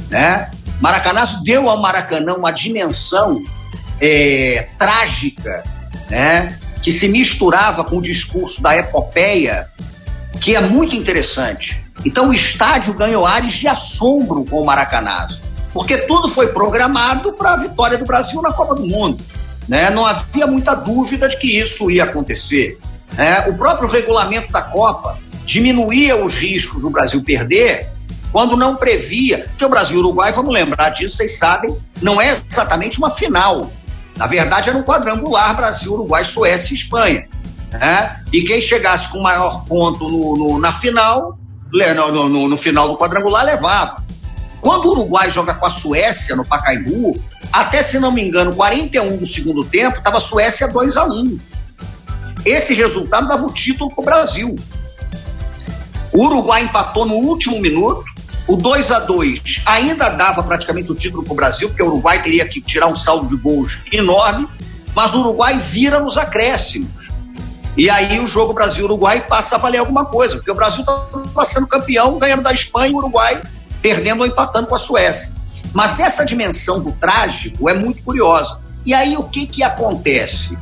Né? 0.07 0.51
Maracanazo 0.79 1.43
deu 1.43 1.67
ao 1.67 1.81
Maracanã 1.81 2.35
uma 2.35 2.51
dimensão 2.51 3.43
é, 3.99 4.69
trágica, 4.77 5.63
né? 6.11 6.59
Que 6.81 6.91
se 6.91 7.07
misturava 7.07 7.83
com 7.83 7.97
o 7.97 8.01
discurso 8.01 8.61
da 8.61 8.77
epopeia, 8.77 9.69
que 10.39 10.55
é 10.55 10.61
muito 10.61 10.95
interessante. 10.95 11.83
Então 12.05 12.29
o 12.29 12.33
estádio 12.33 12.93
ganhou 12.93 13.25
ares 13.25 13.55
de 13.55 13.67
assombro 13.67 14.45
com 14.45 14.61
o 14.61 14.65
Maracanazo, 14.65 15.41
porque 15.73 15.97
tudo 15.97 16.29
foi 16.29 16.47
programado 16.47 17.33
para 17.33 17.53
a 17.53 17.57
vitória 17.57 17.97
do 17.97 18.05
Brasil 18.05 18.41
na 18.41 18.53
Copa 18.53 18.75
do 18.75 18.85
Mundo. 18.85 19.23
Né? 19.67 19.89
Não 19.89 20.05
havia 20.05 20.47
muita 20.47 20.73
dúvida 20.73 21.27
de 21.27 21.37
que 21.37 21.59
isso 21.59 21.91
ia 21.91 22.05
acontecer. 22.05 22.79
Né? 23.13 23.45
O 23.47 23.55
próprio 23.55 23.89
regulamento 23.89 24.51
da 24.51 24.61
Copa 24.61 25.19
diminuía 25.45 26.23
os 26.23 26.35
riscos 26.35 26.81
do 26.81 26.89
Brasil 26.89 27.21
perder 27.23 27.89
quando 28.31 28.55
não 28.55 28.75
previa, 28.75 29.47
que 29.57 29.65
o 29.65 29.69
Brasil 29.69 29.97
e 29.97 30.01
o 30.01 30.03
Uruguai, 30.05 30.31
vamos 30.31 30.53
lembrar 30.53 30.89
disso, 30.89 31.17
vocês 31.17 31.37
sabem, 31.37 31.75
não 32.01 32.21
é 32.21 32.29
exatamente 32.29 32.99
uma 32.99 33.09
final. 33.09 33.71
Na 34.19 34.27
verdade, 34.27 34.67
era 34.67 34.77
um 34.77 34.83
quadrangular 34.83 35.55
Brasil, 35.55 35.93
Uruguai, 35.93 36.25
Suécia 36.25 36.73
e 36.73 36.75
Espanha. 36.75 37.25
Né? 37.71 38.21
E 38.33 38.41
quem 38.41 38.59
chegasse 38.59 39.07
com 39.07 39.21
maior 39.21 39.63
ponto 39.63 40.09
no, 40.09 40.35
no 40.35 40.59
na 40.59 40.73
final, 40.73 41.39
no, 41.71 42.27
no, 42.27 42.49
no, 42.49 42.57
final 42.57 42.89
do 42.89 42.97
quadrangular, 42.97 43.45
levava. 43.45 44.03
Quando 44.59 44.87
o 44.87 44.91
Uruguai 44.91 45.31
joga 45.31 45.53
com 45.53 45.65
a 45.65 45.69
Suécia 45.69 46.35
no 46.35 46.43
Pacaembu, 46.43 47.17
até 47.53 47.81
se 47.81 47.97
não 47.97 48.11
me 48.11 48.21
engano, 48.21 48.53
41 48.53 49.15
do 49.15 49.25
segundo 49.25 49.63
tempo, 49.63 49.99
estava 49.99 50.19
Suécia 50.19 50.67
2 50.67 50.97
a 50.97 51.05
1 51.05 51.39
Esse 52.45 52.73
resultado 52.73 53.25
dava 53.25 53.45
o 53.45 53.53
título 53.53 53.89
para 53.89 54.01
o 54.01 54.05
Brasil. 54.05 54.55
O 56.11 56.25
Uruguai 56.25 56.63
empatou 56.63 57.05
no 57.05 57.15
último 57.15 57.61
minuto. 57.61 58.03
O 58.49 58.57
2 58.57 58.89
a 58.89 58.99
2 59.01 59.61
ainda 59.63 60.09
dava 60.09 60.41
praticamente 60.41 60.91
o 60.91 60.95
título 60.95 61.21
para 61.21 61.33
o 61.33 61.35
Brasil, 61.35 61.67
porque 61.67 61.83
o 61.83 61.85
Uruguai 61.85 62.19
teria 62.19 62.47
que 62.47 62.59
tirar 62.59 62.87
um 62.87 62.95
saldo 62.95 63.27
de 63.27 63.35
gols 63.35 63.77
enorme, 63.91 64.47
mas 64.95 65.13
o 65.13 65.19
Uruguai 65.19 65.59
vira 65.59 65.99
nos 65.99 66.17
acréscimos. 66.17 66.89
E 67.77 67.91
aí 67.91 68.19
o 68.19 68.25
jogo 68.25 68.51
Brasil-Uruguai 68.51 69.27
passa 69.27 69.55
a 69.55 69.59
valer 69.59 69.77
alguma 69.77 70.03
coisa, 70.03 70.37
porque 70.37 70.49
o 70.49 70.55
Brasil 70.55 70.81
está 70.81 71.45
sendo 71.45 71.67
campeão, 71.67 72.17
ganhando 72.17 72.41
da 72.41 72.51
Espanha 72.51 72.89
e 72.89 72.93
o 72.95 72.97
Uruguai 72.97 73.39
perdendo 73.83 74.21
ou 74.21 74.25
empatando 74.25 74.65
com 74.65 74.73
a 74.73 74.79
Suécia. 74.79 75.35
Mas 75.71 75.99
essa 75.99 76.25
dimensão 76.25 76.79
do 76.79 76.91
trágico 76.93 77.69
é 77.69 77.75
muito 77.75 78.01
curiosa. 78.01 78.59
E 78.83 78.95
aí 78.95 79.15
o 79.15 79.25
que, 79.25 79.45
que 79.45 79.61
acontece? 79.61 80.57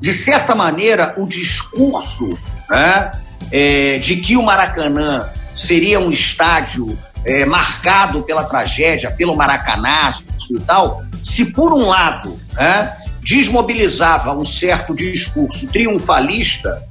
De 0.00 0.12
certa 0.12 0.54
maneira, 0.54 1.12
o 1.18 1.26
discurso 1.26 2.38
né, 2.70 3.10
é, 3.50 3.98
de 3.98 4.18
que 4.18 4.36
o 4.36 4.44
Maracanã 4.44 5.28
seria 5.56 5.98
um 5.98 6.12
estádio 6.12 6.96
é, 7.24 7.44
marcado 7.44 8.22
pela 8.22 8.44
tragédia, 8.44 9.10
pelo 9.10 9.36
maracanaço 9.36 10.24
e 10.50 10.60
tal, 10.60 11.02
se 11.22 11.46
por 11.46 11.72
um 11.72 11.88
lado 11.88 12.38
né, 12.52 12.96
desmobilizava 13.20 14.32
um 14.32 14.44
certo 14.44 14.94
discurso 14.94 15.68
triunfalista, 15.68 16.82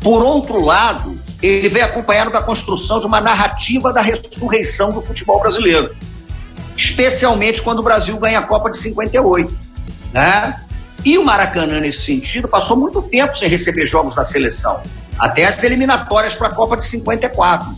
por 0.00 0.22
outro 0.22 0.64
lado, 0.64 1.18
ele 1.42 1.68
vem 1.68 1.82
acompanhado 1.82 2.30
da 2.30 2.42
construção 2.42 3.00
de 3.00 3.06
uma 3.06 3.20
narrativa 3.20 3.92
da 3.92 4.02
ressurreição 4.02 4.90
do 4.90 5.02
futebol 5.02 5.40
brasileiro 5.40 5.94
especialmente 6.78 7.60
quando 7.60 7.80
o 7.80 7.82
Brasil 7.82 8.16
ganha 8.18 8.38
a 8.38 8.42
Copa 8.42 8.70
de 8.70 8.78
58. 8.78 9.58
Né? 10.12 10.60
E 11.04 11.18
o 11.18 11.24
Maracanã, 11.24 11.80
nesse 11.80 12.02
sentido, 12.02 12.46
passou 12.46 12.76
muito 12.76 13.02
tempo 13.02 13.36
sem 13.36 13.48
receber 13.48 13.84
jogos 13.84 14.14
da 14.14 14.22
seleção, 14.22 14.80
até 15.18 15.44
as 15.44 15.62
eliminatórias 15.64 16.36
para 16.36 16.48
a 16.48 16.54
Copa 16.54 16.76
de 16.76 16.84
54. 16.84 17.68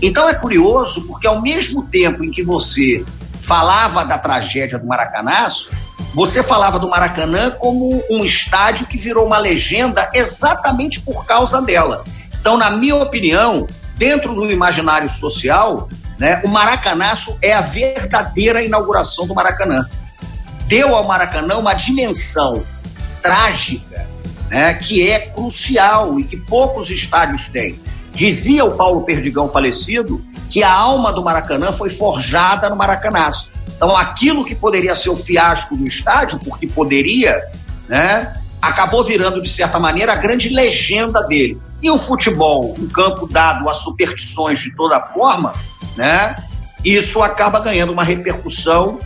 Então 0.00 0.28
é 0.28 0.34
curioso, 0.34 1.06
porque 1.06 1.26
ao 1.26 1.40
mesmo 1.40 1.84
tempo 1.84 2.24
em 2.24 2.30
que 2.30 2.42
você 2.42 3.04
falava 3.40 4.04
da 4.04 4.18
tragédia 4.18 4.78
do 4.78 4.86
Maracanaço, 4.86 5.70
você 6.14 6.42
falava 6.42 6.78
do 6.78 6.88
Maracanã 6.88 7.50
como 7.50 8.02
um 8.10 8.24
estádio 8.24 8.86
que 8.86 8.98
virou 8.98 9.26
uma 9.26 9.38
legenda 9.38 10.10
exatamente 10.14 11.00
por 11.00 11.24
causa 11.24 11.60
dela. 11.60 12.04
Então, 12.40 12.56
na 12.56 12.70
minha 12.70 12.96
opinião, 12.96 13.66
dentro 13.96 14.34
do 14.34 14.50
imaginário 14.50 15.08
social, 15.08 15.88
né? 16.18 16.40
O 16.44 16.48
Maracanaço 16.48 17.36
é 17.42 17.52
a 17.52 17.60
verdadeira 17.60 18.62
inauguração 18.62 19.26
do 19.26 19.34
Maracanã. 19.34 19.88
Deu 20.66 20.94
ao 20.94 21.04
Maracanã 21.04 21.56
uma 21.56 21.74
dimensão 21.74 22.62
trágica 23.20 24.06
né, 24.48 24.74
que 24.74 25.08
é 25.08 25.18
crucial 25.18 26.20
e 26.20 26.24
que 26.24 26.36
poucos 26.36 26.90
estádios 26.90 27.48
têm. 27.48 27.80
Dizia 28.14 28.64
o 28.64 28.72
Paulo 28.72 29.02
Perdigão 29.02 29.48
falecido 29.48 30.24
que 30.50 30.62
a 30.62 30.72
alma 30.72 31.12
do 31.12 31.24
Maracanã 31.24 31.72
foi 31.72 31.88
forjada 31.88 32.68
no 32.68 32.76
Maracanaço. 32.76 33.50
Então, 33.74 33.96
aquilo 33.96 34.44
que 34.44 34.54
poderia 34.54 34.94
ser 34.94 35.10
o 35.10 35.16
fiasco 35.16 35.76
do 35.76 35.86
estádio, 35.86 36.38
porque 36.38 36.66
poderia, 36.66 37.42
né, 37.88 38.34
acabou 38.60 39.02
virando, 39.02 39.42
de 39.42 39.48
certa 39.48 39.80
maneira, 39.80 40.12
a 40.12 40.16
grande 40.16 40.50
legenda 40.50 41.22
dele. 41.22 41.58
E 41.82 41.90
o 41.90 41.98
futebol, 41.98 42.76
um 42.78 42.86
campo 42.88 43.26
dado 43.26 43.68
a 43.68 43.74
superstições 43.74 44.60
de 44.60 44.74
toda 44.76 45.00
forma, 45.00 45.52
né? 45.96 46.36
Isso 46.84 47.22
acaba 47.22 47.58
ganhando 47.58 47.92
uma 47.92 48.04
repercussão 48.04 49.00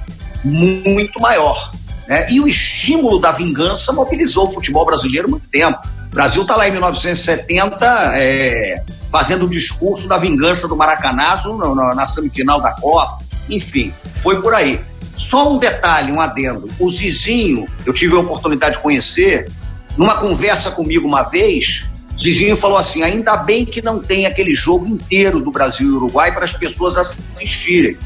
muito 0.45 1.21
maior. 1.21 1.73
Né? 2.07 2.31
E 2.31 2.41
o 2.41 2.47
estímulo 2.47 3.19
da 3.19 3.33
vingança 3.33 3.93
mobilizou 3.93 4.45
o 4.45 4.49
futebol 4.49 4.85
brasileiro 4.85 5.29
muito 5.29 5.49
tempo. 5.49 5.79
Brasil 6.17 6.41
está 6.41 6.57
lá 6.57 6.67
em 6.67 6.71
1970 6.71 8.15
é, 8.15 8.83
fazendo 9.13 9.45
o 9.45 9.51
discurso 9.51 10.09
da 10.09 10.17
vingança 10.17 10.67
do 10.67 10.75
Maracanazo 10.75 11.53
na, 11.59 11.95
na 11.95 12.07
semifinal 12.07 12.59
da 12.59 12.71
Copa. 12.73 13.19
Enfim, 13.51 13.93
foi 14.17 14.41
por 14.41 14.55
aí. 14.55 14.81
Só 15.15 15.53
um 15.53 15.59
detalhe, 15.59 16.11
um 16.11 16.19
adendo. 16.19 16.71
O 16.81 16.89
Zizinho, 16.89 17.67
eu 17.85 17.93
tive 17.93 18.17
a 18.17 18.21
oportunidade 18.21 18.77
de 18.77 18.83
conhecer, 18.83 19.47
numa 19.95 20.15
conversa 20.17 20.71
comigo 20.71 21.07
uma 21.07 21.23
vez, 21.23 21.85
Zizinho 22.19 22.57
falou 22.57 22.79
assim: 22.79 23.03
ainda 23.03 23.37
bem 23.37 23.67
que 23.67 23.83
não 23.83 23.99
tem 23.99 24.25
aquele 24.25 24.55
jogo 24.55 24.87
inteiro 24.87 25.39
do 25.39 25.51
Brasil 25.51 25.87
e 25.87 25.93
Uruguai 25.93 26.33
para 26.33 26.47
as 26.47 26.55
pessoas 26.55 26.97
assistirem. 26.97 27.99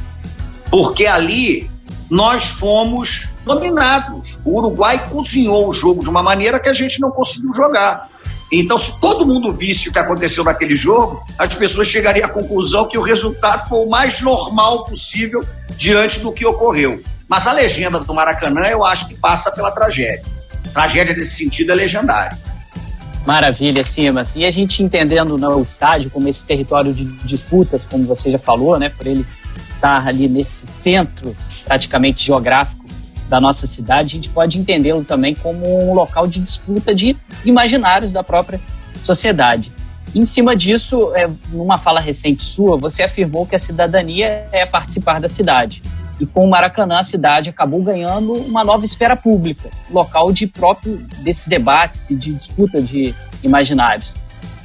Porque 0.68 1.07
ali 1.07 1.70
nós 2.11 2.46
fomos 2.46 3.29
dominados. 3.44 4.37
O 4.44 4.59
Uruguai 4.59 5.09
cozinhou 5.09 5.68
o 5.68 5.73
jogo 5.73 6.03
de 6.03 6.09
uma 6.09 6.23
maneira 6.23 6.59
que 6.59 6.68
a 6.68 6.73
gente 6.73 7.01
não 7.01 7.11
conseguiu 7.11 7.55
jogar. 7.55 8.11
Então, 8.53 8.77
se 8.77 9.01
todo 9.01 9.25
mundo 9.25 9.53
visse 9.53 9.88
o 9.88 9.92
que 9.92 9.99
aconteceu 9.99 10.42
naquele 10.42 10.77
jogo, 10.77 11.25
as 11.38 11.55
pessoas 11.55 11.87
chegariam 11.87 12.27
à 12.27 12.29
conclusão 12.29 12.88
que 12.88 12.99
o 12.99 13.03
resultado 13.03 13.68
foi 13.68 13.87
o 13.87 13.88
mais 13.88 14.20
normal 14.20 14.85
possível 14.87 15.44
diante 15.77 16.18
do 16.18 16.33
que 16.33 16.44
ocorreu. 16.44 17.01
Mas 17.29 17.46
a 17.46 17.53
legenda 17.53 18.01
do 18.01 18.12
Maracanã, 18.12 18.66
eu 18.66 18.85
acho 18.85 19.07
que 19.07 19.14
passa 19.14 19.53
pela 19.53 19.70
tragédia. 19.70 20.25
Tragédia 20.73 21.14
nesse 21.14 21.37
sentido 21.37 21.70
é 21.70 21.77
legendária. 21.77 22.37
Maravilha, 23.25 23.85
Simas. 23.85 24.35
E 24.35 24.44
a 24.44 24.51
gente 24.51 24.83
entendendo 24.83 25.38
né, 25.38 25.46
o 25.46 25.62
estádio 25.62 26.11
como 26.11 26.29
esse 26.29 26.44
território 26.44 26.92
de 26.92 27.05
disputas, 27.25 27.83
como 27.88 28.05
você 28.05 28.31
já 28.31 28.38
falou, 28.38 28.77
né, 28.81 28.88
por 28.88 29.07
ele 29.07 29.25
estar 29.68 30.06
ali 30.06 30.28
nesse 30.28 30.66
centro 30.66 31.36
praticamente 31.64 32.24
geográfico 32.24 32.80
da 33.28 33.40
nossa 33.40 33.66
cidade, 33.66 34.02
a 34.02 34.20
gente 34.20 34.30
pode 34.30 34.58
entendê-lo 34.58 35.04
também 35.04 35.34
como 35.34 35.88
um 35.88 35.94
local 35.94 36.26
de 36.26 36.40
disputa 36.40 36.92
de 36.92 37.16
imaginários 37.44 38.12
da 38.12 38.24
própria 38.24 38.60
sociedade. 38.96 39.72
Em 40.12 40.24
cima 40.24 40.56
disso, 40.56 41.12
é, 41.14 41.30
numa 41.52 41.78
fala 41.78 42.00
recente 42.00 42.42
sua, 42.42 42.76
você 42.76 43.04
afirmou 43.04 43.46
que 43.46 43.54
a 43.54 43.58
cidadania 43.58 44.48
é 44.50 44.66
participar 44.66 45.20
da 45.20 45.28
cidade. 45.28 45.80
E 46.18 46.26
com 46.26 46.44
o 46.44 46.50
Maracanã, 46.50 46.98
a 46.98 47.02
cidade 47.02 47.48
acabou 47.48 47.82
ganhando 47.82 48.32
uma 48.32 48.64
nova 48.64 48.84
esfera 48.84 49.16
pública, 49.16 49.70
local 49.88 50.32
de 50.32 50.48
próprio 50.48 50.98
desses 51.22 51.48
debates 51.48 52.10
e 52.10 52.16
de 52.16 52.34
disputa 52.34 52.82
de 52.82 53.14
imaginários. 53.42 54.16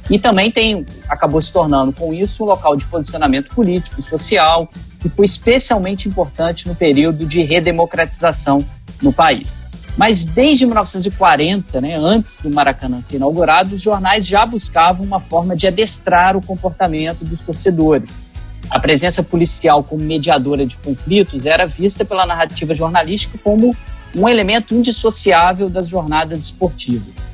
E 0.08 0.18
também 0.18 0.50
tem, 0.50 0.86
acabou 1.08 1.40
se 1.40 1.52
tornando 1.52 1.92
com 1.92 2.14
isso 2.14 2.44
um 2.44 2.46
local 2.46 2.76
de 2.76 2.84
posicionamento 2.84 3.54
político 3.54 4.00
e 4.00 4.02
social, 4.02 4.68
que 5.00 5.08
foi 5.08 5.24
especialmente 5.24 6.08
importante 6.08 6.68
no 6.68 6.74
período 6.74 7.26
de 7.26 7.42
redemocratização 7.42 8.64
no 9.02 9.12
país. 9.12 9.62
Mas 9.96 10.26
desde 10.26 10.66
1940, 10.66 11.80
né, 11.80 11.96
antes 11.98 12.42
do 12.42 12.50
Maracanã 12.50 13.00
ser 13.00 13.16
inaugurado, 13.16 13.74
os 13.74 13.82
jornais 13.82 14.26
já 14.26 14.44
buscavam 14.44 15.04
uma 15.04 15.18
forma 15.18 15.56
de 15.56 15.66
adestrar 15.66 16.36
o 16.36 16.44
comportamento 16.44 17.24
dos 17.24 17.42
torcedores. 17.42 18.26
A 18.70 18.78
presença 18.78 19.22
policial 19.22 19.82
como 19.82 20.04
mediadora 20.04 20.66
de 20.66 20.76
conflitos 20.76 21.46
era 21.46 21.66
vista 21.66 22.04
pela 22.04 22.26
narrativa 22.26 22.74
jornalística 22.74 23.38
como 23.42 23.74
um 24.14 24.28
elemento 24.28 24.74
indissociável 24.74 25.68
das 25.68 25.88
jornadas 25.88 26.40
esportivas. 26.40 27.26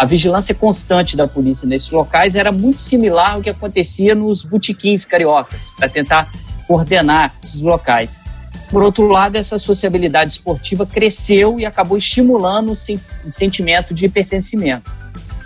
A 0.00 0.06
vigilância 0.06 0.54
constante 0.54 1.14
da 1.14 1.28
polícia 1.28 1.68
nesses 1.68 1.90
locais 1.90 2.34
era 2.34 2.50
muito 2.50 2.80
similar 2.80 3.32
ao 3.32 3.42
que 3.42 3.50
acontecia 3.50 4.14
nos 4.14 4.42
botiquins 4.44 5.04
cariocas, 5.04 5.72
para 5.72 5.90
tentar 5.90 6.32
coordenar 6.66 7.34
esses 7.44 7.60
locais. 7.60 8.22
Por 8.70 8.82
outro 8.82 9.06
lado, 9.08 9.36
essa 9.36 9.58
sociabilidade 9.58 10.32
esportiva 10.32 10.86
cresceu 10.86 11.60
e 11.60 11.66
acabou 11.66 11.98
estimulando 11.98 12.72
o 12.72 13.30
sentimento 13.30 13.92
de 13.92 14.08
pertencimento. 14.08 14.90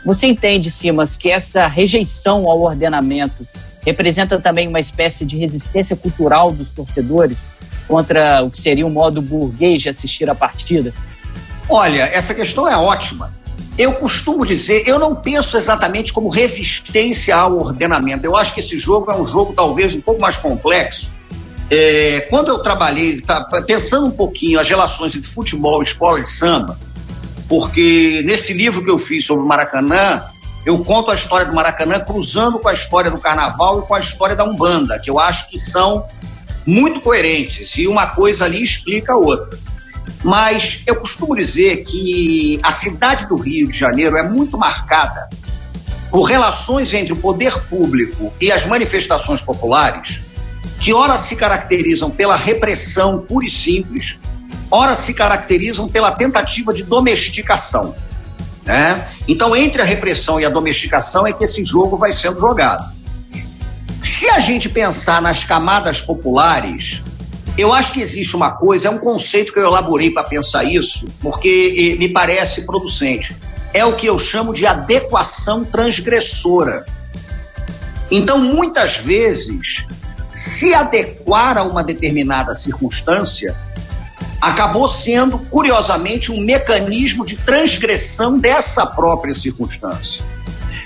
Você 0.07 0.29
entende, 0.29 0.71
Simas, 0.71 1.17
que 1.17 1.33
essa 1.33 1.67
rejeição 1.67 2.49
ao 2.49 2.63
ordenamento 2.63 3.45
representa 3.85 4.41
também 4.41 4.69
uma 4.69 4.79
espécie 4.79 5.27
de 5.27 5.37
resistência 5.37 5.97
cultural 5.97 6.53
dos 6.53 6.71
torcedores 6.71 7.53
contra 7.89 8.45
o 8.45 8.53
que 8.53 8.61
seria 8.61 8.87
o 8.87 8.91
modo 8.91 9.21
burguês 9.21 9.83
de 9.83 9.89
assistir 9.89 10.31
a 10.31 10.35
partida? 10.35 10.95
Olha, 11.69 12.03
essa 12.03 12.33
questão 12.33 12.69
é 12.69 12.77
ótima. 12.77 13.35
Eu 13.77 13.95
costumo 13.95 14.47
dizer, 14.47 14.85
eu 14.87 14.99
não 14.99 15.17
penso 15.17 15.57
exatamente 15.57 16.13
como 16.13 16.29
resistência 16.29 17.35
ao 17.35 17.59
ordenamento. 17.59 18.25
Eu 18.25 18.37
acho 18.37 18.55
que 18.55 18.61
esse 18.61 18.79
jogo 18.79 19.11
é 19.11 19.17
um 19.17 19.27
jogo 19.27 19.53
talvez 19.53 19.95
um 19.95 20.01
pouco 20.01 20.21
mais 20.21 20.37
complexo, 20.37 21.11
é, 21.71 22.21
quando 22.31 22.49
eu 22.49 22.59
trabalhei, 22.59 23.21
tá, 23.21 23.43
pensando 23.67 24.07
um 24.07 24.11
pouquinho 24.11 24.61
as 24.61 24.69
relações 24.69 25.17
entre 25.17 25.29
futebol 25.29 25.83
e 25.83 25.85
escola 25.85 26.21
de 26.21 26.31
samba, 26.31 26.79
porque 27.49 28.23
nesse 28.25 28.53
livro 28.53 28.85
que 28.85 28.91
eu 28.91 28.99
fiz 28.99 29.25
sobre 29.25 29.45
o 29.45 29.49
Maracanã, 29.49 30.25
eu 30.65 30.79
conto 30.85 31.11
a 31.11 31.15
história 31.15 31.47
do 31.47 31.55
Maracanã 31.55 32.01
cruzando 32.01 32.59
com 32.59 32.69
a 32.69 32.73
história 32.73 33.11
do 33.11 33.19
Carnaval 33.19 33.81
e 33.81 33.87
com 33.87 33.95
a 33.95 34.01
história 34.01 34.37
da 34.37 34.45
Umbanda, 34.45 34.99
que 34.99 35.11
eu 35.11 35.19
acho 35.19 35.49
que 35.49 35.59
são 35.59 36.07
muito 36.67 37.01
coerentes 37.01 37.77
e 37.77 37.87
uma 37.87 38.07
coisa 38.07 38.45
ali 38.45 38.63
explica 38.63 39.13
a 39.13 39.17
outra. 39.17 39.59
Mas 40.23 40.83
eu 40.87 40.97
costumo 40.97 41.37
dizer 41.37 41.85
que 41.85 42.59
a 42.63 42.73
cidade 42.73 43.27
do 43.27 43.37
Rio 43.37 43.69
de 43.69 43.79
Janeiro 43.79 44.17
é 44.17 44.23
muito 44.23 44.57
marcada 44.57 45.29
por 46.11 46.23
relações 46.23 46.95
entre 46.95 47.13
o 47.13 47.17
poder 47.17 47.59
público 47.69 48.33
e 48.41 48.51
as 48.53 48.65
manifestações 48.65 49.43
populares 49.43 50.21
que 50.81 50.93
ora 50.93 51.17
se 51.17 51.35
caracterizam 51.37 52.11
pela 52.11 52.37
repressão 52.37 53.19
pura 53.19 53.47
e 53.47 53.51
simples, 53.51 54.19
ora 54.71 54.95
se 54.95 55.15
caracterizam 55.15 55.89
pela 55.89 56.13
tentativa 56.13 56.73
de 56.73 56.83
domesticação. 56.83 57.95
Né? 58.65 59.09
Então, 59.29 59.55
entre 59.55 59.83
a 59.83 59.85
repressão 59.85 60.41
e 60.41 60.45
a 60.45 60.49
domesticação 60.49 61.27
é 61.27 61.33
que 61.33 61.45
esse 61.45 61.65
jogo 61.65 61.97
vai 61.97 62.13
sendo 62.13 62.41
jogado. 62.41 62.93
Se 64.03 64.29
a 64.29 64.39
gente 64.39 64.69
pensar 64.69 65.21
nas 65.23 65.45
camadas 65.45 66.01
populares, 66.01 67.03
eu 67.57 67.73
acho 67.73 67.93
que 67.93 68.01
existe 68.01 68.35
uma 68.35 68.51
coisa, 68.51 68.89
é 68.89 68.91
um 68.91 68.99
conceito 68.99 69.53
que 69.53 69.59
eu 69.59 69.67
elaborei 69.67 70.11
para 70.11 70.25
pensar 70.25 70.65
isso, 70.65 71.07
porque 71.21 71.93
eh, 71.95 71.99
me 71.99 72.09
parece 72.09 72.63
producente. 72.63 73.35
É 73.73 73.85
o 73.85 73.95
que 73.95 74.07
eu 74.07 74.19
chamo 74.19 74.53
de 74.53 74.67
adequação 74.67 75.65
transgressora. 75.65 76.85
Então, 78.11 78.39
muitas 78.39 78.97
vezes, 78.97 79.85
se 80.31 80.75
adequar 80.75 81.57
a 81.57 81.63
uma 81.63 81.83
determinada 81.83 82.53
circunstância 82.55 83.57
acabou 84.41 84.87
sendo, 84.87 85.39
curiosamente, 85.39 86.31
um 86.31 86.41
mecanismo 86.41 87.25
de 87.25 87.37
transgressão 87.37 88.39
dessa 88.39 88.85
própria 88.85 89.33
circunstância. 89.33 90.25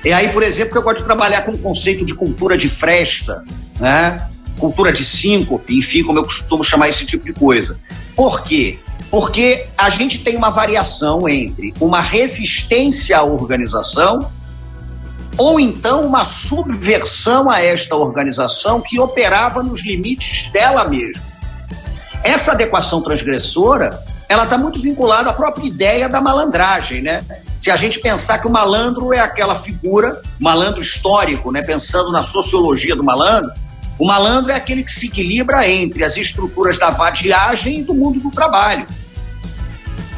É 0.04 0.12
aí, 0.12 0.28
por 0.28 0.42
exemplo, 0.42 0.72
que 0.72 0.78
eu 0.78 0.82
gosto 0.82 0.98
de 0.98 1.04
trabalhar 1.04 1.42
com 1.42 1.52
o 1.52 1.58
conceito 1.58 2.04
de 2.04 2.14
cultura 2.14 2.56
de 2.56 2.68
fresta, 2.68 3.42
né? 3.80 4.28
Cultura 4.58 4.92
de 4.92 5.04
síncope, 5.04 5.78
enfim, 5.78 6.02
como 6.02 6.18
eu 6.18 6.24
costumo 6.24 6.62
chamar 6.62 6.88
esse 6.88 7.06
tipo 7.06 7.24
de 7.24 7.32
coisa. 7.32 7.78
Por 8.14 8.42
quê? 8.42 8.78
Porque 9.10 9.66
a 9.76 9.88
gente 9.88 10.20
tem 10.20 10.36
uma 10.36 10.50
variação 10.50 11.28
entre 11.28 11.72
uma 11.80 12.00
resistência 12.00 13.16
à 13.16 13.22
organização 13.22 14.30
ou 15.38 15.60
então 15.60 16.04
uma 16.04 16.24
subversão 16.24 17.48
a 17.48 17.62
esta 17.62 17.94
organização 17.94 18.80
que 18.80 18.98
operava 18.98 19.62
nos 19.62 19.84
limites 19.84 20.50
dela 20.50 20.84
mesma. 20.86 21.22
Essa 22.24 22.52
adequação 22.52 23.00
transgressora, 23.00 24.02
ela 24.28 24.42
está 24.42 24.58
muito 24.58 24.80
vinculada 24.80 25.30
à 25.30 25.32
própria 25.32 25.66
ideia 25.66 26.08
da 26.08 26.20
malandragem, 26.20 27.00
né? 27.00 27.22
Se 27.56 27.70
a 27.70 27.76
gente 27.76 28.00
pensar 28.00 28.38
que 28.38 28.48
o 28.48 28.50
malandro 28.50 29.14
é 29.14 29.20
aquela 29.20 29.54
figura, 29.54 30.20
malandro 30.38 30.80
histórico, 30.80 31.52
né? 31.52 31.62
Pensando 31.62 32.10
na 32.10 32.24
sociologia 32.24 32.96
do 32.96 33.04
malandro, 33.04 33.50
o 33.98 34.06
malandro 34.06 34.52
é 34.52 34.54
aquele 34.54 34.84
que 34.84 34.92
se 34.92 35.06
equilibra 35.06 35.68
entre 35.68 36.04
as 36.04 36.16
estruturas 36.16 36.78
da 36.78 36.90
vadiagem 36.90 37.80
e 37.80 37.82
do 37.82 37.92
mundo 37.92 38.20
do 38.20 38.30
trabalho. 38.30 38.86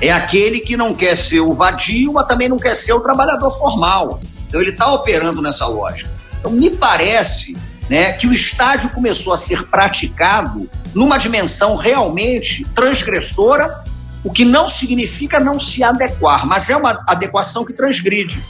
É 0.02 0.12
aquele 0.12 0.60
que 0.60 0.76
não 0.76 0.94
quer 0.94 1.16
ser 1.16 1.40
o 1.40 1.54
vadio, 1.54 2.12
mas 2.12 2.26
também 2.26 2.48
não 2.48 2.58
quer 2.58 2.74
ser 2.74 2.92
o 2.92 3.00
trabalhador 3.00 3.50
formal. 3.50 4.20
Então 4.46 4.60
ele 4.60 4.70
está 4.70 4.92
operando 4.92 5.40
nessa 5.40 5.66
lógica. 5.66 6.10
Então 6.38 6.52
me 6.52 6.70
parece 6.70 7.56
né, 7.88 8.12
que 8.12 8.26
o 8.26 8.32
estádio 8.32 8.90
começou 8.90 9.32
a 9.32 9.38
ser 9.38 9.66
praticado 9.68 10.68
numa 10.94 11.18
dimensão 11.18 11.76
realmente 11.76 12.64
transgressora, 12.74 13.82
o 14.22 14.30
que 14.30 14.44
não 14.44 14.68
significa 14.68 15.40
não 15.40 15.58
se 15.58 15.82
adequar, 15.82 16.46
mas 16.46 16.68
é 16.68 16.76
uma 16.76 17.02
adequação 17.06 17.64
que 17.64 17.72
transgride. 17.72 18.42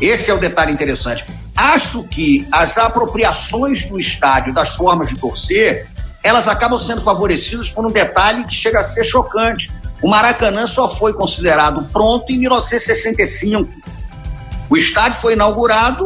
Esse 0.00 0.30
é 0.30 0.34
o 0.34 0.38
detalhe 0.38 0.72
interessante. 0.72 1.24
Acho 1.56 2.02
que 2.04 2.46
as 2.50 2.78
apropriações 2.78 3.86
do 3.86 3.98
estádio, 3.98 4.52
das 4.52 4.74
formas 4.74 5.08
de 5.08 5.16
torcer, 5.16 5.88
elas 6.22 6.48
acabam 6.48 6.78
sendo 6.78 7.00
favorecidas 7.00 7.70
por 7.70 7.86
um 7.86 7.90
detalhe 7.90 8.44
que 8.44 8.54
chega 8.54 8.80
a 8.80 8.84
ser 8.84 9.04
chocante. 9.04 9.70
O 10.02 10.08
Maracanã 10.08 10.66
só 10.66 10.88
foi 10.88 11.12
considerado 11.12 11.84
pronto 11.92 12.32
em 12.32 12.38
1965. 12.38 13.70
O 14.68 14.76
estádio 14.76 15.20
foi 15.20 15.34
inaugurado 15.34 16.04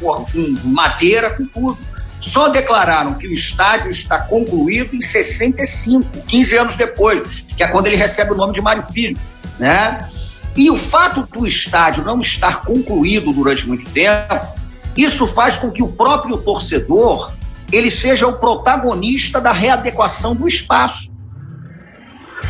com 0.00 0.26
madeira, 0.64 1.30
com 1.30 1.46
tudo. 1.46 1.78
Só 2.20 2.48
declararam 2.48 3.14
que 3.14 3.26
o 3.26 3.32
estádio 3.32 3.90
está 3.90 4.18
concluído 4.18 4.94
em 4.94 5.00
65, 5.00 6.22
15 6.26 6.56
anos 6.56 6.76
depois, 6.76 7.44
que 7.56 7.62
é 7.62 7.68
quando 7.68 7.86
ele 7.86 7.96
recebe 7.96 8.32
o 8.32 8.36
nome 8.36 8.52
de 8.52 8.60
Mário 8.60 8.82
Filho. 8.82 9.18
Né? 9.58 10.08
E 10.56 10.70
o 10.70 10.76
fato 10.76 11.26
do 11.32 11.46
estádio 11.46 12.04
não 12.04 12.20
estar 12.20 12.62
concluído 12.62 13.32
durante 13.32 13.66
muito 13.66 13.88
tempo, 13.90 14.57
isso 14.98 15.26
faz 15.26 15.56
com 15.56 15.70
que 15.70 15.82
o 15.82 15.88
próprio 15.88 16.38
torcedor 16.38 17.32
ele 17.70 17.90
seja 17.90 18.26
o 18.26 18.38
protagonista 18.38 19.40
da 19.40 19.52
readequação 19.52 20.34
do 20.34 20.48
espaço. 20.48 21.12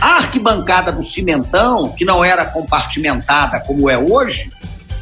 A 0.00 0.16
arquibancada 0.16 0.92
do 0.92 1.02
cimentão, 1.02 1.90
que 1.90 2.04
não 2.04 2.24
era 2.24 2.44
compartimentada 2.44 3.60
como 3.60 3.90
é 3.90 3.98
hoje, 3.98 4.50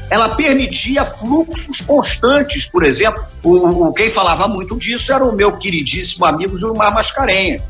ela 0.08 0.30
permitia 0.30 1.04
fluxos 1.04 1.80
constantes, 1.80 2.66
por 2.66 2.84
exemplo. 2.84 3.22
O, 3.42 3.88
o, 3.88 3.92
quem 3.92 4.08
falava 4.10 4.48
muito 4.48 4.76
disso 4.76 5.12
era 5.12 5.24
o 5.24 5.34
meu 5.34 5.58
queridíssimo 5.58 6.24
amigo 6.24 6.58
Gilmar 6.58 6.94
Mascarenha, 6.94 7.60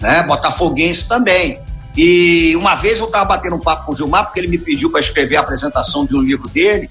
né? 0.00 0.22
botafoguense 0.22 1.08
também. 1.08 1.58
E 1.96 2.54
uma 2.56 2.74
vez 2.74 2.98
eu 2.98 3.06
estava 3.06 3.24
batendo 3.24 3.56
um 3.56 3.60
papo 3.60 3.86
com 3.86 3.92
o 3.92 3.96
Gilmar, 3.96 4.24
porque 4.24 4.40
ele 4.40 4.48
me 4.48 4.58
pediu 4.58 4.90
para 4.90 5.00
escrever 5.00 5.36
a 5.36 5.40
apresentação 5.40 6.04
de 6.04 6.14
um 6.14 6.20
livro 6.20 6.48
dele, 6.48 6.90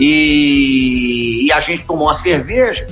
e, 0.00 1.46
e, 1.46 1.52
a 1.52 1.60
gente 1.60 1.84
tomou 1.84 2.06
uma 2.06 2.14
cerveja. 2.14 2.86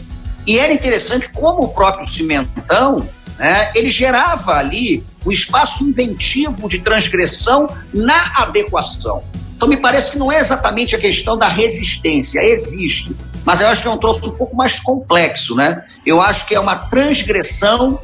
E 0.46 0.58
era 0.58 0.72
interessante 0.72 1.30
como 1.30 1.64
o 1.64 1.68
próprio 1.68 2.06
Cimentão, 2.06 3.08
né, 3.38 3.70
ele 3.74 3.88
gerava 3.88 4.52
ali 4.52 5.04
o 5.24 5.32
espaço 5.32 5.84
inventivo 5.84 6.68
de 6.68 6.78
transgressão 6.78 7.66
na 7.92 8.32
adequação. 8.36 9.22
Então, 9.56 9.68
me 9.68 9.76
parece 9.76 10.12
que 10.12 10.18
não 10.18 10.30
é 10.30 10.38
exatamente 10.38 10.94
a 10.94 10.98
questão 10.98 11.36
da 11.36 11.48
resistência, 11.48 12.40
existe, 12.44 13.14
mas 13.44 13.60
eu 13.60 13.68
acho 13.68 13.82
que 13.82 13.88
é 13.88 13.90
um 13.90 13.98
troço 13.98 14.30
um 14.30 14.36
pouco 14.36 14.54
mais 14.54 14.78
complexo, 14.78 15.56
né? 15.56 15.82
Eu 16.06 16.20
acho 16.20 16.46
que 16.46 16.54
é 16.54 16.60
uma 16.60 16.76
transgressão 16.76 18.00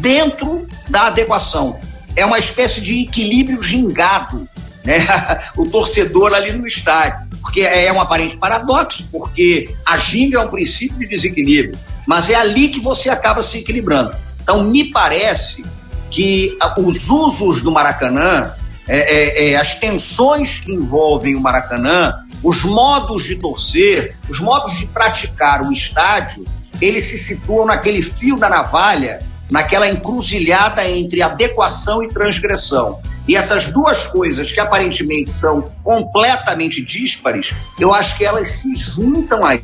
dentro 0.00 0.66
da 0.88 1.06
adequação. 1.06 1.78
É 2.16 2.26
uma 2.26 2.38
espécie 2.38 2.80
de 2.80 3.02
equilíbrio 3.02 3.62
gingado, 3.62 4.48
né? 4.84 5.06
o 5.56 5.64
torcedor 5.64 6.34
ali 6.34 6.52
no 6.52 6.66
estádio. 6.66 7.29
Porque 7.40 7.62
é 7.62 7.92
um 7.92 8.00
aparente 8.00 8.36
paradoxo, 8.36 9.08
porque 9.10 9.74
a 9.84 9.96
ginga 9.96 10.38
é 10.38 10.40
um 10.40 10.48
princípio 10.48 10.98
de 10.98 11.08
desequilíbrio, 11.08 11.78
mas 12.06 12.28
é 12.28 12.34
ali 12.34 12.68
que 12.68 12.80
você 12.80 13.08
acaba 13.08 13.42
se 13.42 13.58
equilibrando. 13.58 14.14
Então, 14.42 14.62
me 14.64 14.84
parece 14.90 15.64
que 16.10 16.56
os 16.78 17.08
usos 17.08 17.62
do 17.62 17.70
Maracanã 17.70 18.52
é, 18.88 18.98
é, 18.98 19.50
é, 19.50 19.56
as 19.56 19.76
tensões 19.76 20.58
que 20.58 20.72
envolvem 20.72 21.36
o 21.36 21.40
Maracanã, 21.40 22.24
os 22.42 22.64
modos 22.64 23.24
de 23.24 23.36
torcer, 23.36 24.16
os 24.28 24.40
modos 24.40 24.78
de 24.78 24.86
praticar 24.86 25.64
o 25.64 25.72
estádio, 25.72 26.44
eles 26.80 27.04
se 27.04 27.18
situam 27.18 27.66
naquele 27.66 28.02
fio 28.02 28.36
da 28.36 28.48
navalha, 28.48 29.20
naquela 29.50 29.88
encruzilhada 29.88 30.88
entre 30.88 31.22
adequação 31.22 32.02
e 32.02 32.08
transgressão. 32.08 33.00
E 33.28 33.36
essas 33.36 33.68
duas 33.68 34.06
coisas, 34.06 34.50
que 34.50 34.60
aparentemente 34.60 35.30
são 35.30 35.70
completamente 35.82 36.82
díspares, 36.82 37.52
eu 37.78 37.94
acho 37.94 38.16
que 38.16 38.24
elas 38.24 38.48
se 38.48 38.74
juntam 38.74 39.44
aí. 39.44 39.62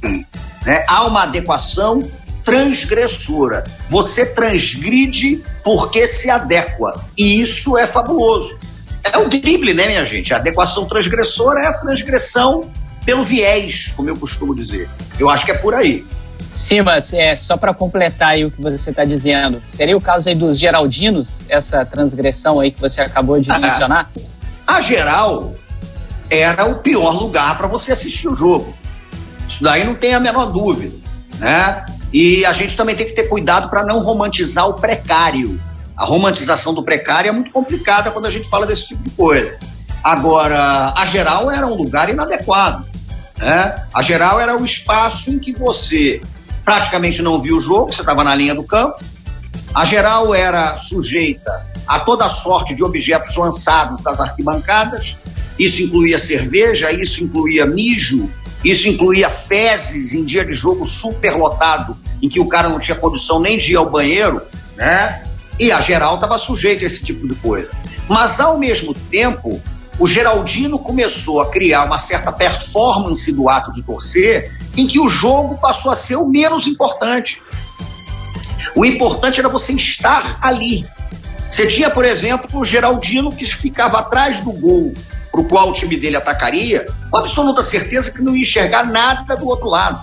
Né? 0.64 0.84
Há 0.88 1.04
uma 1.04 1.24
adequação 1.24 2.00
transgressora. 2.44 3.64
Você 3.88 4.26
transgride 4.26 5.42
porque 5.64 6.06
se 6.06 6.30
adequa. 6.30 7.04
E 7.16 7.40
isso 7.40 7.76
é 7.76 7.86
fabuloso. 7.86 8.56
É 9.02 9.18
o 9.18 9.28
drible, 9.28 9.74
né, 9.74 9.86
minha 9.86 10.04
gente? 10.04 10.32
A 10.32 10.36
adequação 10.36 10.86
transgressora 10.86 11.64
é 11.64 11.66
a 11.66 11.72
transgressão 11.72 12.70
pelo 13.04 13.22
viés, 13.22 13.92
como 13.96 14.08
eu 14.08 14.16
costumo 14.16 14.54
dizer. 14.54 14.88
Eu 15.18 15.28
acho 15.28 15.44
que 15.44 15.52
é 15.52 15.54
por 15.54 15.74
aí. 15.74 16.04
Sim, 16.52 16.80
mas 16.80 17.12
é, 17.12 17.36
só 17.36 17.56
para 17.56 17.74
completar 17.74 18.30
aí 18.30 18.44
o 18.44 18.50
que 18.50 18.60
você 18.60 18.90
está 18.90 19.04
dizendo, 19.04 19.60
seria 19.62 19.96
o 19.96 20.00
caso 20.00 20.28
aí 20.28 20.34
dos 20.34 20.58
Geraldinos, 20.58 21.44
essa 21.50 21.84
transgressão 21.84 22.60
aí 22.60 22.70
que 22.70 22.80
você 22.80 23.02
acabou 23.02 23.38
de 23.40 23.48
mencionar? 23.60 24.10
A 24.66 24.80
geral 24.80 25.54
era 26.30 26.64
o 26.64 26.76
pior 26.76 27.12
lugar 27.12 27.56
para 27.56 27.66
você 27.66 27.92
assistir 27.92 28.28
o 28.28 28.36
jogo. 28.36 28.74
Isso 29.48 29.62
daí 29.62 29.84
não 29.84 29.94
tem 29.94 30.14
a 30.14 30.20
menor 30.20 30.46
dúvida, 30.46 30.96
né? 31.38 31.84
E 32.12 32.44
a 32.44 32.52
gente 32.52 32.76
também 32.76 32.96
tem 32.96 33.06
que 33.06 33.12
ter 33.12 33.24
cuidado 33.24 33.68
para 33.68 33.84
não 33.84 34.00
romantizar 34.00 34.66
o 34.66 34.74
precário. 34.74 35.60
A 35.96 36.04
romantização 36.04 36.74
do 36.74 36.82
precário 36.82 37.28
é 37.28 37.32
muito 37.32 37.50
complicada 37.50 38.10
quando 38.10 38.26
a 38.26 38.30
gente 38.30 38.48
fala 38.48 38.66
desse 38.66 38.88
tipo 38.88 39.02
de 39.02 39.10
coisa. 39.10 39.58
Agora, 40.02 40.94
a 40.96 41.04
geral 41.04 41.50
era 41.50 41.66
um 41.66 41.74
lugar 41.74 42.08
inadequado. 42.08 42.86
Né? 43.38 43.86
A 43.92 44.02
geral 44.02 44.40
era 44.40 44.56
o 44.56 44.64
espaço 44.64 45.30
em 45.30 45.38
que 45.38 45.52
você 45.52 46.20
praticamente 46.64 47.22
não 47.22 47.38
via 47.40 47.54
o 47.54 47.60
jogo, 47.60 47.92
você 47.92 48.00
estava 48.00 48.24
na 48.24 48.34
linha 48.34 48.54
do 48.54 48.64
campo. 48.64 49.02
A 49.74 49.84
geral 49.84 50.34
era 50.34 50.76
sujeita 50.76 51.66
a 51.86 52.00
toda 52.00 52.28
sorte 52.28 52.74
de 52.74 52.82
objetos 52.82 53.36
lançados 53.36 54.02
das 54.02 54.20
arquibancadas. 54.20 55.16
Isso 55.58 55.82
incluía 55.82 56.18
cerveja, 56.18 56.90
isso 56.92 57.22
incluía 57.22 57.64
mijo, 57.64 58.28
isso 58.64 58.88
incluía 58.88 59.30
fezes 59.30 60.12
em 60.12 60.24
dia 60.24 60.44
de 60.44 60.52
jogo 60.52 60.84
superlotado, 60.84 61.96
em 62.20 62.28
que 62.28 62.40
o 62.40 62.48
cara 62.48 62.68
não 62.68 62.78
tinha 62.78 62.96
condição 62.96 63.38
nem 63.38 63.56
de 63.56 63.72
ir 63.72 63.76
ao 63.76 63.88
banheiro, 63.88 64.42
né? 64.76 65.22
E 65.58 65.70
a 65.70 65.80
geral 65.80 66.16
estava 66.16 66.36
sujeita 66.36 66.84
a 66.84 66.86
esse 66.86 67.04
tipo 67.04 67.26
de 67.26 67.34
coisa. 67.36 67.70
Mas, 68.08 68.40
ao 68.40 68.58
mesmo 68.58 68.92
tempo, 68.92 69.62
o 69.98 70.06
Geraldino 70.06 70.78
começou 70.78 71.40
a 71.40 71.50
criar 71.50 71.84
uma 71.84 71.98
certa 71.98 72.30
performance 72.30 73.32
do 73.32 73.48
ato 73.48 73.72
de 73.72 73.82
torcer, 73.82 74.52
em 74.76 74.86
que 74.86 75.00
o 75.00 75.08
jogo 75.08 75.56
passou 75.58 75.90
a 75.90 75.96
ser 75.96 76.16
o 76.16 76.26
menos 76.26 76.66
importante. 76.66 77.40
O 78.74 78.84
importante 78.84 79.40
era 79.40 79.48
você 79.48 79.72
estar 79.72 80.38
ali. 80.42 80.86
Você 81.48 81.66
tinha, 81.66 81.88
por 81.88 82.04
exemplo, 82.04 82.60
o 82.60 82.64
Geraldino 82.64 83.32
que 83.32 83.44
ficava 83.44 83.98
atrás 83.98 84.40
do 84.40 84.52
gol 84.52 84.92
para 85.32 85.40
o 85.40 85.44
qual 85.44 85.70
o 85.70 85.72
time 85.72 85.96
dele 85.96 86.16
atacaria, 86.16 86.86
com 87.10 87.16
absoluta 87.16 87.62
certeza 87.62 88.10
que 88.10 88.20
não 88.20 88.34
ia 88.34 88.42
enxergar 88.42 88.84
nada 88.86 89.36
do 89.36 89.46
outro 89.46 89.68
lado. 89.68 90.02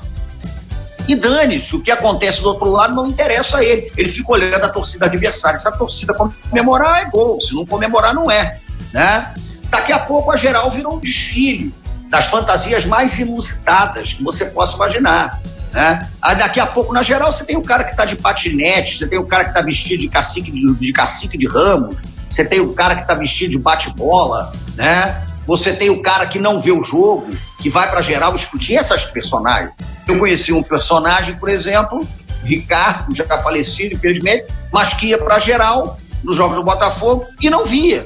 E 1.08 1.16
dane-se, 1.16 1.76
o 1.76 1.82
que 1.82 1.92
acontece 1.92 2.42
do 2.42 2.50
outro 2.50 2.70
lado 2.70 2.96
não 2.96 3.08
interessa 3.08 3.58
a 3.58 3.64
ele. 3.64 3.92
Ele 3.98 4.08
fica 4.08 4.32
olhando 4.32 4.64
a 4.64 4.70
torcida 4.70 5.06
adversária. 5.06 5.58
Se 5.58 5.68
a 5.68 5.72
torcida 5.72 6.14
comemorar, 6.14 7.02
é 7.02 7.10
gol. 7.10 7.42
Se 7.42 7.54
não 7.54 7.66
comemorar, 7.66 8.14
não 8.14 8.32
é. 8.32 8.60
Né? 8.94 9.34
Daqui 9.74 9.92
a 9.92 9.98
pouco 9.98 10.32
a 10.32 10.36
geral 10.36 10.70
virou 10.70 10.98
um 10.98 11.00
desfile 11.00 11.74
das 12.08 12.28
fantasias 12.28 12.86
mais 12.86 13.18
inusitadas 13.18 14.14
que 14.14 14.24
você 14.24 14.46
possa 14.46 14.76
imaginar. 14.76 15.42
Né? 15.72 16.08
Aí 16.22 16.36
daqui 16.36 16.60
a 16.60 16.68
pouco, 16.68 16.94
na 16.94 17.02
geral, 17.02 17.32
você 17.32 17.44
tem 17.44 17.58
o 17.58 17.64
cara 17.64 17.84
que 17.84 17.90
está 17.90 18.06
de 18.06 18.16
patinete, 18.16 19.00
você 19.00 19.08
tem 19.08 19.18
o 19.18 19.26
cara 19.26 19.46
que 19.46 19.50
está 19.50 19.64
vestido 19.64 20.02
de 20.02 20.10
cacique 20.10 20.52
de, 20.52 20.76
de 20.76 20.94
cacique 20.94 21.36
de 21.40 21.48
ramos, 21.48 21.98
você 22.30 22.46
tem 22.46 22.60
o 22.60 22.72
cara 22.74 22.94
que 22.94 23.02
está 23.02 23.16
vestido 23.16 23.50
de 23.50 23.58
bate-bola, 23.58 24.54
né? 24.76 25.26
Você 25.48 25.74
tem 25.74 25.90
o 25.90 26.04
cara 26.04 26.28
que 26.28 26.38
não 26.38 26.60
vê 26.60 26.72
o 26.72 26.84
jogo, 26.84 27.36
que 27.60 27.68
vai 27.68 27.90
para 27.90 28.00
geral 28.00 28.32
discutir 28.32 28.76
essas 28.76 29.08
personagens. 29.08 29.74
Eu 30.08 30.20
conheci 30.20 30.54
um 30.54 30.62
personagem, 30.62 31.36
por 31.36 31.50
exemplo, 31.50 32.08
Ricardo, 32.44 33.16
já 33.16 33.26
falecido, 33.40 33.96
infelizmente, 33.96 34.46
mas 34.72 34.94
que 34.94 35.08
ia 35.08 35.18
para 35.18 35.40
geral 35.40 35.98
nos 36.24 36.38
jogos 36.38 36.58
do 36.58 36.64
Botafogo 36.64 37.26
e 37.42 37.50
não 37.50 37.66
via, 37.66 38.06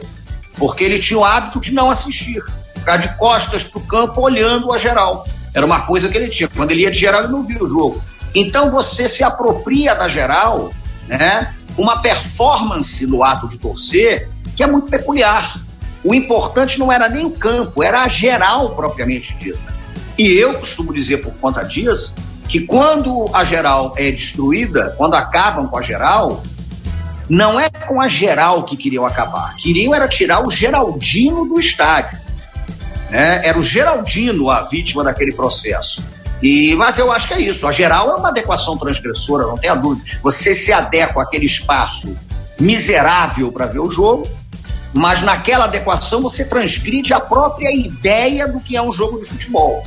porque 0.57 0.83
ele 0.83 0.99
tinha 0.99 1.19
o 1.19 1.25
hábito 1.25 1.59
de 1.59 1.73
não 1.73 1.89
assistir, 1.89 2.41
ficar 2.75 2.97
de 2.97 3.15
costas 3.17 3.63
para 3.63 3.79
o 3.79 3.83
campo 3.83 4.21
olhando 4.21 4.73
a 4.73 4.77
geral. 4.77 5.27
Era 5.53 5.65
uma 5.65 5.81
coisa 5.81 6.09
que 6.09 6.17
ele 6.17 6.29
tinha. 6.29 6.47
Quando 6.47 6.71
ele 6.71 6.81
ia 6.81 6.91
de 6.91 6.99
geral, 6.99 7.23
ele 7.23 7.31
não 7.31 7.43
via 7.43 7.63
o 7.63 7.67
jogo. 7.67 8.03
Então 8.33 8.69
você 8.69 9.07
se 9.07 9.23
apropria 9.23 9.95
da 9.95 10.07
geral, 10.07 10.71
né? 11.07 11.53
Uma 11.77 12.01
performance 12.01 13.05
no 13.05 13.23
ato 13.23 13.47
de 13.47 13.57
torcer 13.57 14.29
que 14.55 14.63
é 14.63 14.67
muito 14.67 14.89
peculiar. 14.89 15.59
O 16.03 16.13
importante 16.13 16.79
não 16.79 16.91
era 16.91 17.09
nem 17.09 17.25
o 17.25 17.31
campo, 17.31 17.83
era 17.83 18.03
a 18.03 18.07
geral 18.07 18.75
propriamente 18.75 19.35
dita. 19.35 19.75
E 20.17 20.31
eu 20.31 20.55
costumo 20.55 20.93
dizer 20.93 21.17
por 21.17 21.33
conta 21.35 21.63
disso 21.63 22.15
que 22.47 22.61
quando 22.61 23.25
a 23.33 23.43
geral 23.43 23.93
é 23.97 24.09
destruída, 24.09 24.95
quando 24.97 25.15
acabam 25.15 25.67
com 25.67 25.77
a 25.77 25.81
geral, 25.81 26.41
não 27.29 27.59
é 27.59 27.69
com 27.69 28.01
a 28.01 28.07
geral 28.07 28.63
que 28.63 28.77
queriam 28.77 29.05
acabar. 29.05 29.55
Queriam 29.55 29.93
era 29.93 30.07
tirar 30.07 30.45
o 30.45 30.51
Geraldino 30.51 31.45
do 31.45 31.59
estádio. 31.59 32.17
Né? 33.09 33.41
Era 33.43 33.57
o 33.57 33.63
Geraldino 33.63 34.49
a 34.49 34.61
vítima 34.61 35.03
daquele 35.03 35.33
processo. 35.33 36.03
E, 36.41 36.75
mas 36.75 36.97
eu 36.97 37.11
acho 37.11 37.27
que 37.27 37.33
é 37.33 37.41
isso. 37.41 37.67
A 37.67 37.71
geral 37.71 38.11
é 38.11 38.15
uma 38.15 38.29
adequação 38.29 38.77
transgressora, 38.77 39.47
não 39.47 39.57
tenha 39.57 39.75
dúvida. 39.75 40.05
Você 40.21 40.53
se 40.53 40.71
adequa 40.71 41.23
àquele 41.23 41.45
espaço 41.45 42.15
miserável 42.59 43.51
para 43.51 43.65
ver 43.65 43.79
o 43.79 43.91
jogo, 43.91 44.27
mas 44.93 45.21
naquela 45.21 45.65
adequação 45.65 46.21
você 46.21 46.45
transgride 46.45 47.13
a 47.13 47.19
própria 47.19 47.71
ideia 47.71 48.47
do 48.47 48.59
que 48.59 48.75
é 48.75 48.81
um 48.81 48.91
jogo 48.91 49.19
de 49.19 49.27
futebol. 49.27 49.83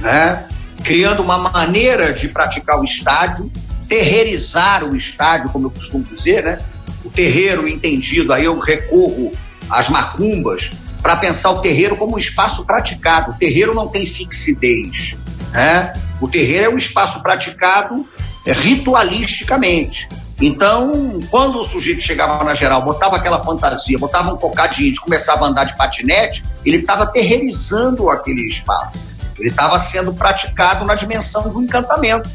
Né? 0.00 0.46
Criando 0.82 1.22
uma 1.22 1.38
maneira 1.38 2.12
de 2.12 2.28
praticar 2.28 2.78
o 2.78 2.84
estádio, 2.84 3.50
terreirizar 3.88 4.84
o 4.84 4.96
estádio, 4.96 5.50
como 5.50 5.66
eu 5.66 5.70
costumo 5.70 6.04
dizer, 6.04 6.44
né? 6.44 6.58
O 7.04 7.10
terreiro 7.10 7.68
entendido, 7.68 8.32
aí 8.32 8.44
eu 8.44 8.58
recorro 8.58 9.32
às 9.68 9.88
macumbas 9.88 10.70
para 11.02 11.16
pensar 11.16 11.50
o 11.50 11.60
terreiro 11.60 11.96
como 11.96 12.16
um 12.16 12.18
espaço 12.18 12.64
praticado. 12.64 13.32
O 13.32 13.34
terreiro 13.34 13.74
não 13.74 13.88
tem 13.88 14.06
fixidez. 14.06 15.14
Né? 15.52 15.92
O 16.20 16.26
terreiro 16.26 16.64
é 16.64 16.68
um 16.70 16.78
espaço 16.78 17.22
praticado 17.22 18.08
é, 18.46 18.52
ritualisticamente. 18.52 20.08
Então, 20.40 21.20
quando 21.30 21.60
o 21.60 21.64
sujeito 21.64 22.02
chegava 22.02 22.42
na 22.42 22.54
geral, 22.54 22.82
botava 22.84 23.16
aquela 23.16 23.40
fantasia, 23.40 23.98
botava 23.98 24.32
um 24.32 24.36
cocadinho 24.36 24.94
começava 25.00 25.44
a 25.44 25.48
andar 25.48 25.64
de 25.64 25.76
patinete, 25.76 26.42
ele 26.64 26.78
estava 26.78 27.06
terreirizando 27.06 28.10
aquele 28.10 28.40
espaço. 28.48 28.98
Ele 29.38 29.48
estava 29.48 29.78
sendo 29.78 30.12
praticado 30.12 30.84
na 30.84 30.94
dimensão 30.94 31.50
do 31.50 31.62
encantamento. 31.62 32.28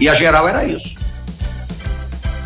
E 0.00 0.08
a 0.08 0.14
geral 0.14 0.48
era 0.48 0.64
isso. 0.64 0.96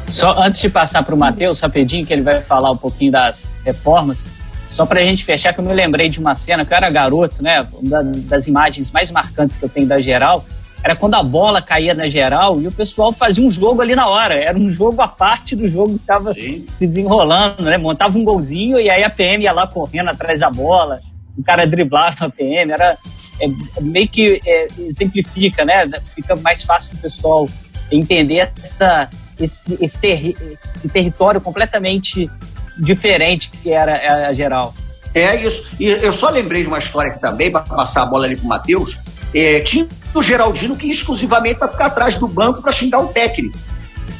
Só 0.08 0.42
antes 0.42 0.60
de 0.60 0.68
passar 0.68 1.04
para 1.04 1.14
o 1.14 1.18
Matheus, 1.18 1.60
rapidinho, 1.60 2.04
que 2.04 2.12
ele 2.12 2.22
vai 2.22 2.42
falar 2.42 2.70
um 2.70 2.76
pouquinho 2.76 3.12
das 3.12 3.58
reformas, 3.64 4.28
só 4.66 4.86
para 4.86 5.00
a 5.00 5.04
gente 5.04 5.24
fechar, 5.24 5.52
que 5.52 5.60
eu 5.60 5.64
me 5.64 5.74
lembrei 5.74 6.08
de 6.08 6.20
uma 6.20 6.34
cena 6.34 6.64
que 6.64 6.72
eu 6.72 6.76
era 6.76 6.90
garoto, 6.90 7.42
né? 7.42 7.66
Uma 7.72 8.02
das 8.04 8.46
imagens 8.46 8.90
mais 8.90 9.10
marcantes 9.10 9.56
que 9.56 9.64
eu 9.64 9.68
tenho 9.68 9.86
da 9.86 10.00
geral 10.00 10.44
era 10.82 10.96
quando 10.96 11.14
a 11.14 11.22
bola 11.22 11.60
caía 11.60 11.92
na 11.92 12.08
geral 12.08 12.60
e 12.60 12.66
o 12.66 12.72
pessoal 12.72 13.12
fazia 13.12 13.44
um 13.44 13.50
jogo 13.50 13.82
ali 13.82 13.94
na 13.94 14.08
hora. 14.08 14.34
Era 14.34 14.58
um 14.58 14.70
jogo 14.70 15.02
à 15.02 15.08
parte 15.08 15.54
do 15.54 15.68
jogo 15.68 15.90
que 15.90 16.00
estava 16.00 16.32
se 16.32 16.66
desenrolando, 16.78 17.62
né? 17.62 17.76
Montava 17.76 18.16
um 18.16 18.24
golzinho 18.24 18.80
e 18.80 18.88
aí 18.88 19.04
a 19.04 19.10
PM 19.10 19.44
ia 19.44 19.52
lá 19.52 19.66
correndo 19.66 20.08
atrás 20.08 20.40
da 20.40 20.50
bola, 20.50 21.00
o 21.36 21.42
cara 21.42 21.66
driblava 21.66 22.26
a 22.26 22.30
PM. 22.30 22.72
Era 22.72 22.96
é, 23.40 23.80
meio 23.80 24.08
que 24.08 24.40
é, 24.46 24.68
exemplifica, 24.78 25.64
né? 25.64 25.88
Fica 26.14 26.36
mais 26.36 26.62
fácil 26.62 26.90
para 26.90 26.98
o 26.98 27.02
pessoal 27.02 27.48
entender 27.90 28.52
essa, 28.62 29.08
esse, 29.38 29.76
esse, 29.80 30.36
esse 30.52 30.88
território 30.88 31.40
completamente 31.40 32.30
diferente 32.78 33.50
que 33.50 33.58
se 33.58 33.70
era 33.70 34.28
a 34.28 34.32
geral. 34.32 34.74
É 35.14 35.36
isso. 35.36 35.68
E 35.78 35.86
eu 35.86 36.12
só 36.12 36.30
lembrei 36.30 36.62
de 36.62 36.68
uma 36.68 36.78
história 36.78 37.10
aqui 37.10 37.20
também, 37.20 37.50
para 37.50 37.62
passar 37.62 38.02
a 38.02 38.06
bola 38.06 38.26
ali 38.26 38.36
para 38.36 38.44
o 38.44 38.48
Matheus. 38.48 38.96
É, 39.34 39.60
tinha 39.60 39.88
o 40.14 40.22
Geraldino 40.22 40.76
que 40.76 40.88
exclusivamente 40.88 41.56
para 41.56 41.68
ficar 41.68 41.86
atrás 41.86 42.16
do 42.16 42.26
banco 42.28 42.62
para 42.62 42.72
xingar 42.72 43.00
o 43.00 43.08
técnico. 43.08 43.58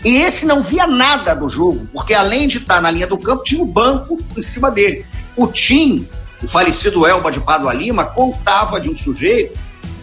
E 0.05 0.17
esse 0.17 0.47
não 0.47 0.63
via 0.63 0.87
nada 0.87 1.35
do 1.35 1.49
jogo, 1.49 1.87
porque 1.93 2.15
além 2.15 2.49
de 2.49 2.59
estar 2.59 2.81
na 2.81 2.91
linha 2.91 3.07
do 3.07 3.19
campo, 3.19 3.43
tinha 3.45 3.63
o 3.63 3.67
banco 3.67 4.19
em 4.37 4.43
cima 4.43 4.71
dele. 4.71 5.05
O 5.37 5.47
Tim, 5.47 6.09
o 6.43 6.49
falecido 6.49 7.07
Elba 7.07 7.31
de 7.31 7.41
Padua 7.41 7.73
Lima, 7.73 8.05
contava 8.05 8.81
de 8.81 8.89
um 8.89 8.97
sujeito, 8.97 9.59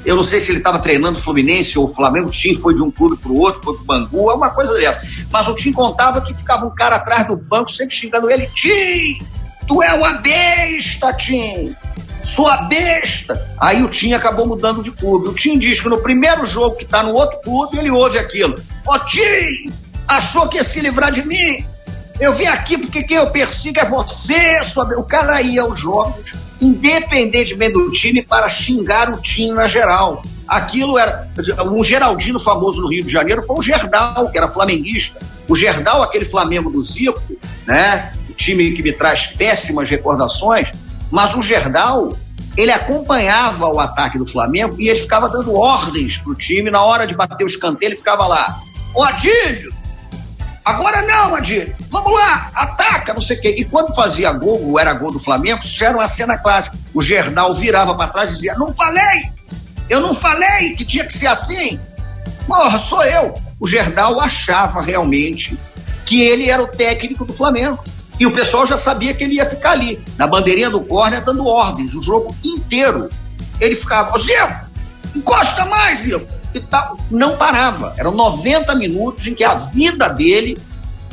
eu 0.06 0.16
não 0.16 0.24
sei 0.24 0.40
se 0.40 0.52
ele 0.52 0.60
estava 0.60 0.80
treinando 0.80 1.20
Fluminense 1.20 1.78
ou 1.78 1.88
Flamengo, 1.88 2.30
o 2.30 2.32
Tim 2.32 2.54
foi 2.54 2.74
de 2.74 2.82
um 2.82 2.90
clube 2.90 3.18
para 3.18 3.32
o 3.32 3.40
outro, 3.40 3.62
foi 3.64 3.74
para 3.74 3.84
o 3.84 3.86
Bangu, 3.86 4.32
é 4.32 4.36
uma 4.36 4.50
coisa 4.52 4.74
dessa. 4.74 5.02
Mas 5.30 5.48
o 5.48 5.56
Tim 5.56 5.74
contava 5.74 6.22
que 6.22 6.34
ficava 6.34 6.66
um 6.66 6.74
cara 6.74 6.96
atrás 6.96 7.28
do 7.28 7.36
banco 7.36 7.72
sempre 7.72 7.94
xingando 7.94 8.30
ele, 8.30 8.48
Tim, 8.54 9.20
tu 9.68 9.84
é 9.84 9.94
uma 9.94 10.14
besta, 10.14 11.14
Tim 11.14 11.76
sua 12.28 12.58
besta. 12.64 13.50
Aí 13.58 13.82
o 13.82 13.88
Tim 13.88 14.14
acabou 14.14 14.46
mudando 14.46 14.84
de 14.84 14.92
clube. 14.92 15.30
O 15.30 15.34
Tim 15.34 15.58
diz 15.58 15.80
que 15.80 15.88
no 15.88 16.00
primeiro 16.00 16.46
jogo 16.46 16.76
que 16.76 16.84
está 16.84 17.02
no 17.02 17.14
outro 17.14 17.40
clube, 17.40 17.78
ele 17.78 17.90
ouve 17.90 18.20
aquilo. 18.20 18.54
Ô 18.86 19.00
Tim, 19.00 19.72
achou 20.06 20.48
que 20.50 20.58
ia 20.58 20.64
se 20.64 20.82
livrar 20.82 21.10
de 21.10 21.26
mim? 21.26 21.66
Eu 22.20 22.34
vim 22.34 22.46
aqui 22.46 22.78
porque 22.78 23.04
quem 23.04 23.18
eu 23.18 23.30
persigo 23.30 23.80
é 23.80 23.86
você, 23.86 24.64
sua... 24.64 24.86
o 24.98 25.04
cara 25.04 25.40
ia 25.42 25.62
aos 25.62 25.80
jogos, 25.80 26.34
independentemente 26.60 27.74
do 27.74 27.92
time, 27.92 28.24
para 28.24 28.50
xingar 28.50 29.12
o 29.12 29.22
time 29.22 29.54
na 29.54 29.68
geral. 29.68 30.24
Aquilo 30.48 30.98
era. 30.98 31.30
Um 31.66 31.84
Geraldino 31.84 32.40
famoso 32.40 32.82
no 32.82 32.90
Rio 32.90 33.04
de 33.04 33.12
Janeiro 33.12 33.42
foi 33.42 33.58
o 33.58 33.62
Gerdal, 33.62 34.32
que 34.32 34.38
era 34.38 34.48
flamenguista. 34.48 35.20
O 35.48 35.56
Gerdal, 35.56 36.02
aquele 36.02 36.26
Flamengo 36.26 36.70
do 36.70 36.82
Zico, 36.82 37.22
né? 37.66 38.14
O 38.30 38.34
time 38.34 38.72
que 38.72 38.82
me 38.82 38.94
traz 38.94 39.28
péssimas 39.28 39.90
recordações, 39.90 40.72
mas 41.12 41.36
o 41.36 41.42
Gerdal, 41.42 42.18
ele 42.56 42.72
acompanhava 42.72 43.68
o 43.68 43.80
ataque 43.80 44.18
do 44.18 44.26
Flamengo 44.26 44.76
e 44.80 44.90
ele 44.90 45.00
ficava 45.00 45.30
dando 45.30 45.54
ordens 45.56 46.18
pro 46.18 46.34
time 46.34 46.72
na 46.72 46.82
hora 46.82 47.06
de 47.06 47.16
bater 47.16 47.44
o 47.44 47.48
escanteio, 47.48 47.90
ele 47.90 47.96
ficava 47.96 48.26
lá. 48.26 48.60
Adílio, 49.04 49.72
Agora 50.68 51.02
não, 51.02 51.34
Adílio. 51.34 51.74
Vamos 51.90 52.12
lá, 52.12 52.52
ataca, 52.54 53.14
não 53.14 53.22
sei 53.22 53.38
o 53.38 53.42
quê. 53.42 53.56
E 53.58 53.64
quando 53.64 53.96
fazia 53.96 54.34
gol, 54.34 54.62
ou 54.68 54.78
era 54.78 54.94
gol 54.94 55.10
do 55.10 55.18
Flamengo, 55.18 55.62
isso 55.64 55.78
já 55.78 55.88
era 55.88 55.98
uma 55.98 56.08
cena 56.10 56.38
clássica. 56.38 56.78
O 56.94 57.02
Gerdal 57.02 57.54
virava 57.54 57.96
para 57.96 58.12
trás 58.12 58.32
e 58.32 58.34
dizia: 58.34 58.54
Não 58.56 58.74
falei! 58.74 59.32
Eu 59.90 60.02
não 60.02 60.14
falei 60.14 60.76
que 60.76 60.84
tinha 60.84 61.06
que 61.06 61.14
ser 61.14 61.28
assim. 61.28 61.80
Porra, 62.46 62.78
sou 62.78 63.02
eu. 63.06 63.36
O 63.58 63.66
Gerdal 63.66 64.20
achava 64.20 64.82
realmente 64.82 65.58
que 66.06 66.22
ele 66.22 66.50
era 66.50 66.62
o 66.62 66.68
técnico 66.68 67.24
do 67.24 67.32
Flamengo. 67.32 67.82
E 68.20 68.26
o 68.26 68.34
pessoal 68.34 68.68
já 68.68 68.76
sabia 68.76 69.14
que 69.14 69.24
ele 69.24 69.36
ia 69.36 69.46
ficar 69.46 69.72
ali, 69.72 70.04
na 70.18 70.28
bandeirinha 70.28 70.70
do 70.70 70.82
córner, 70.82 71.24
dando 71.24 71.48
ordens, 71.48 71.96
o 71.96 72.02
jogo 72.02 72.36
inteiro. 72.44 73.10
Ele 73.62 73.76
ficava, 73.76 74.18
Zico, 74.20 74.68
encosta 75.16 75.64
mais, 75.64 76.00
Zico. 76.00 76.28
E 76.54 76.60
tal. 76.60 76.98
Não 77.10 77.38
parava. 77.38 77.94
Eram 77.98 78.12
90 78.12 78.76
minutos 78.76 79.28
em 79.28 79.34
que 79.34 79.44
a 79.44 79.56
vida 79.56 80.08
dele 80.08 80.58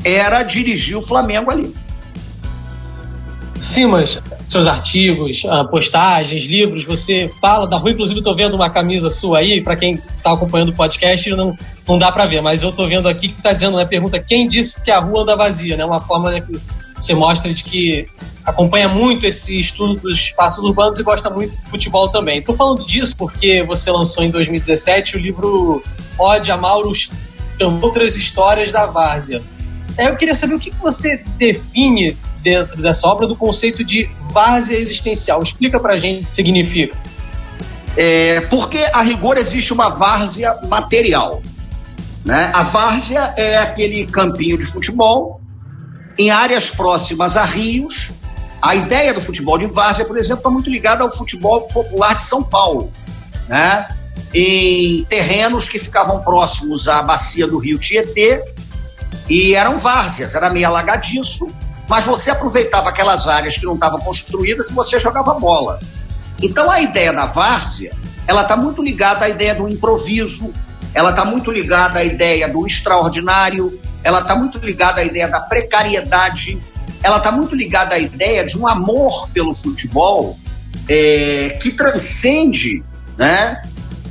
era 0.04 0.42
dirigir 0.42 0.96
o 0.96 1.02
Flamengo 1.02 1.50
ali. 1.50 1.74
Simas, 3.60 4.20
seus 4.46 4.66
artigos, 4.66 5.44
ah, 5.48 5.64
postagens, 5.64 6.44
livros, 6.44 6.84
você 6.84 7.32
fala 7.40 7.66
da 7.66 7.78
rua. 7.78 7.92
Inclusive, 7.92 8.20
estou 8.20 8.36
vendo 8.36 8.54
uma 8.54 8.68
camisa 8.68 9.08
sua 9.08 9.38
aí, 9.38 9.62
para 9.62 9.74
quem 9.74 9.92
está 9.92 10.32
acompanhando 10.32 10.68
o 10.68 10.74
podcast, 10.74 11.30
não, 11.30 11.56
não 11.88 11.98
dá 11.98 12.12
para 12.12 12.26
ver, 12.26 12.42
mas 12.42 12.62
eu 12.62 12.70
estou 12.70 12.86
vendo 12.86 13.08
aqui 13.08 13.28
que 13.28 13.38
está 13.38 13.54
dizendo 13.54 13.78
na 13.78 13.86
pergunta 13.86 14.18
quem 14.18 14.46
disse 14.46 14.84
que 14.84 14.90
a 14.90 15.00
rua 15.00 15.22
anda 15.22 15.34
vazia, 15.34 15.78
né? 15.78 15.84
Uma 15.84 16.00
forma 16.00 16.30
né, 16.30 16.44
você 16.96 17.14
mostra 17.14 17.52
de 17.52 17.64
que 17.64 18.08
acompanha 18.44 18.88
muito 18.88 19.26
esse 19.26 19.58
estudo 19.58 19.94
dos 19.96 20.18
espaços 20.18 20.62
urbanos 20.62 20.98
e 20.98 21.02
gosta 21.02 21.30
muito 21.30 21.56
de 21.56 21.70
futebol 21.70 22.08
também. 22.08 22.38
Estou 22.38 22.54
falando 22.54 22.84
disso 22.84 23.16
porque 23.16 23.62
você 23.62 23.90
lançou 23.90 24.22
em 24.22 24.30
2017 24.30 25.16
o 25.16 25.20
livro 25.20 25.82
Ode 26.18 26.50
a 26.50 26.56
Mauro 26.56 26.92
Outras 27.82 28.16
Histórias 28.16 28.72
da 28.72 28.86
Várzea. 28.86 29.42
Eu 29.96 30.16
queria 30.16 30.34
saber 30.34 30.54
o 30.54 30.58
que 30.58 30.70
você 30.72 31.22
define 31.38 32.16
dentro 32.42 32.80
dessa 32.82 33.06
obra 33.06 33.26
do 33.26 33.34
conceito 33.34 33.82
de 33.82 34.08
várzea 34.30 34.76
existencial. 34.76 35.42
Explica 35.42 35.80
pra 35.80 35.96
gente 35.96 36.24
o 36.24 36.26
que 36.28 36.36
significa. 36.36 36.96
É, 37.96 38.40
porque 38.42 38.78
a 38.92 39.02
rigor 39.02 39.38
existe 39.38 39.72
uma 39.72 39.88
várzea 39.88 40.58
material. 40.68 41.40
Né? 42.24 42.50
A 42.54 42.62
várzea 42.62 43.32
é 43.36 43.56
aquele 43.56 44.06
campinho 44.06 44.58
de 44.58 44.66
futebol 44.66 45.40
em 46.18 46.30
áreas 46.30 46.70
próximas 46.70 47.36
a 47.36 47.44
rios. 47.44 48.10
A 48.60 48.74
ideia 48.74 49.12
do 49.12 49.20
futebol 49.20 49.58
de 49.58 49.66
várzea, 49.66 50.04
por 50.04 50.16
exemplo, 50.16 50.38
está 50.38 50.50
muito 50.50 50.70
ligada 50.70 51.04
ao 51.04 51.10
futebol 51.10 51.62
popular 51.62 52.14
de 52.14 52.22
São 52.22 52.42
Paulo. 52.42 52.92
Né? 53.48 53.88
Em 54.32 55.04
terrenos 55.04 55.68
que 55.68 55.78
ficavam 55.78 56.22
próximos 56.22 56.88
à 56.88 57.02
bacia 57.02 57.46
do 57.46 57.58
rio 57.58 57.78
Tietê 57.78 58.42
e 59.28 59.54
eram 59.54 59.78
várzeas, 59.78 60.34
era 60.34 60.50
meio 60.50 60.66
alagadiço, 60.66 61.46
mas 61.88 62.04
você 62.04 62.30
aproveitava 62.30 62.88
aquelas 62.88 63.28
áreas 63.28 63.56
que 63.56 63.64
não 63.64 63.74
estavam 63.74 64.00
construídas 64.00 64.70
e 64.70 64.72
você 64.72 64.98
jogava 64.98 65.34
bola. 65.34 65.78
Então 66.42 66.70
a 66.70 66.80
ideia 66.80 67.12
da 67.12 67.26
várzea, 67.26 67.94
ela 68.26 68.42
está 68.42 68.56
muito 68.56 68.82
ligada 68.82 69.26
à 69.26 69.28
ideia 69.28 69.54
do 69.54 69.68
improviso, 69.68 70.52
ela 70.92 71.10
está 71.10 71.24
muito 71.24 71.50
ligada 71.50 71.98
à 71.98 72.04
ideia 72.04 72.48
do 72.48 72.66
extraordinário, 72.66 73.78
ela 74.04 74.20
está 74.20 74.36
muito 74.36 74.58
ligada 74.58 75.00
à 75.00 75.04
ideia 75.04 75.26
da 75.26 75.40
precariedade, 75.40 76.62
ela 77.02 77.16
está 77.16 77.32
muito 77.32 77.56
ligada 77.56 77.94
à 77.94 77.98
ideia 77.98 78.44
de 78.44 78.56
um 78.58 78.68
amor 78.68 79.28
pelo 79.30 79.54
futebol 79.54 80.38
é, 80.88 81.58
que 81.60 81.72
transcende 81.72 82.84
né, 83.16 83.62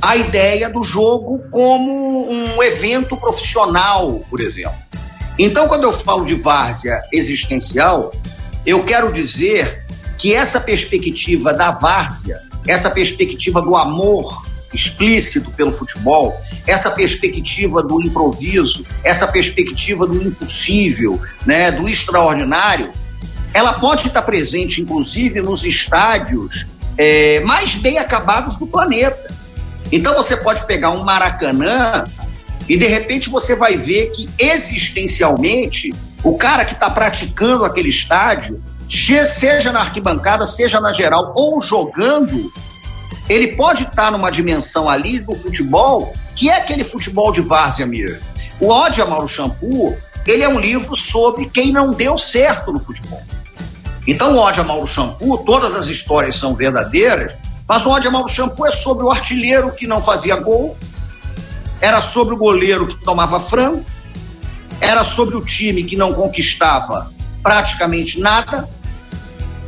a 0.02 0.16
ideia 0.16 0.68
do 0.68 0.82
jogo 0.82 1.44
como 1.50 2.28
um 2.28 2.62
evento 2.62 3.16
profissional, 3.16 4.20
por 4.28 4.40
exemplo. 4.40 4.76
Então, 5.38 5.68
quando 5.68 5.84
eu 5.84 5.92
falo 5.92 6.24
de 6.24 6.34
várzea 6.34 7.00
existencial, 7.12 8.12
eu 8.66 8.84
quero 8.84 9.12
dizer 9.12 9.84
que 10.18 10.34
essa 10.34 10.60
perspectiva 10.60 11.52
da 11.52 11.70
várzea, 11.70 12.40
essa 12.66 12.90
perspectiva 12.90 13.60
do 13.60 13.76
amor 13.76 14.43
explícito 14.74 15.50
pelo 15.50 15.72
futebol, 15.72 16.40
essa 16.66 16.90
perspectiva 16.90 17.82
do 17.82 18.00
improviso, 18.02 18.84
essa 19.02 19.26
perspectiva 19.26 20.06
do 20.06 20.22
impossível, 20.22 21.20
né, 21.46 21.70
do 21.70 21.88
extraordinário, 21.88 22.92
ela 23.52 23.74
pode 23.74 24.08
estar 24.08 24.22
presente, 24.22 24.82
inclusive, 24.82 25.40
nos 25.40 25.64
estádios 25.64 26.66
é, 26.98 27.40
mais 27.40 27.74
bem 27.74 27.98
acabados 27.98 28.56
do 28.56 28.66
planeta. 28.66 29.32
Então, 29.92 30.14
você 30.14 30.36
pode 30.36 30.66
pegar 30.66 30.90
um 30.90 31.04
Maracanã 31.04 32.04
e 32.68 32.76
de 32.76 32.86
repente 32.86 33.28
você 33.28 33.54
vai 33.54 33.76
ver 33.76 34.10
que 34.10 34.28
existencialmente 34.38 35.94
o 36.22 36.36
cara 36.36 36.64
que 36.64 36.72
está 36.72 36.88
praticando 36.90 37.64
aquele 37.64 37.90
estádio, 37.90 38.62
seja 38.88 39.70
na 39.70 39.80
arquibancada, 39.80 40.46
seja 40.46 40.80
na 40.80 40.92
geral, 40.92 41.34
ou 41.36 41.62
jogando, 41.62 42.50
ele 43.28 43.48
pode 43.56 43.84
estar 43.84 44.10
numa 44.10 44.30
dimensão 44.30 44.88
ali 44.88 45.18
do 45.18 45.34
futebol 45.34 46.12
que 46.34 46.50
é 46.50 46.56
aquele 46.56 46.84
futebol 46.84 47.32
de 47.32 47.40
várzea 47.40 47.86
mesmo. 47.86 48.20
O 48.60 48.70
Ode 48.70 49.00
a 49.00 49.06
Mauro 49.06 49.28
Shampoo, 49.28 49.96
ele 50.26 50.42
é 50.42 50.48
um 50.48 50.58
livro 50.58 50.96
sobre 50.96 51.48
quem 51.48 51.72
não 51.72 51.90
deu 51.90 52.18
certo 52.18 52.72
no 52.72 52.80
futebol. 52.80 53.22
Então, 54.06 54.34
o 54.34 54.38
Ode 54.38 54.60
a 54.60 54.64
Mauro 54.64 54.86
Shampoo, 54.86 55.38
todas 55.38 55.74
as 55.74 55.88
histórias 55.88 56.36
são 56.36 56.54
verdadeiras, 56.54 57.32
mas 57.66 57.86
o 57.86 57.90
Ode 57.90 58.06
a 58.06 58.10
Mauro 58.10 58.28
Shampoo 58.28 58.66
é 58.66 58.70
sobre 58.70 59.04
o 59.04 59.10
artilheiro 59.10 59.72
que 59.72 59.86
não 59.86 60.00
fazia 60.00 60.36
gol, 60.36 60.76
era 61.80 62.00
sobre 62.00 62.34
o 62.34 62.36
goleiro 62.36 62.86
que 62.86 63.04
tomava 63.04 63.40
frango, 63.40 63.84
era 64.80 65.02
sobre 65.02 65.36
o 65.36 65.44
time 65.44 65.84
que 65.84 65.96
não 65.96 66.12
conquistava 66.12 67.10
praticamente 67.42 68.20
nada, 68.20 68.68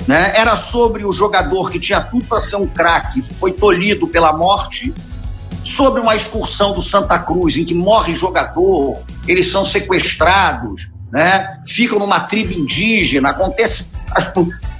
né? 0.06 0.32
era 0.36 0.56
sobre 0.56 1.04
o 1.04 1.12
jogador 1.12 1.70
que 1.70 1.78
tinha 1.78 2.00
tudo 2.00 2.24
para 2.24 2.40
ser 2.40 2.56
um 2.56 2.66
craque, 2.66 3.22
foi 3.22 3.52
tolhido 3.52 4.06
pela 4.06 4.32
morte, 4.32 4.92
sobre 5.64 6.00
uma 6.00 6.14
excursão 6.14 6.72
do 6.72 6.80
Santa 6.80 7.18
Cruz, 7.18 7.56
em 7.56 7.64
que 7.64 7.74
morre 7.74 8.14
jogador, 8.14 8.98
eles 9.26 9.50
são 9.50 9.64
sequestrados, 9.64 10.88
né? 11.10 11.60
ficam 11.66 11.98
numa 11.98 12.20
tribo 12.20 12.52
indígena, 12.52 13.30
acontece 13.30 13.90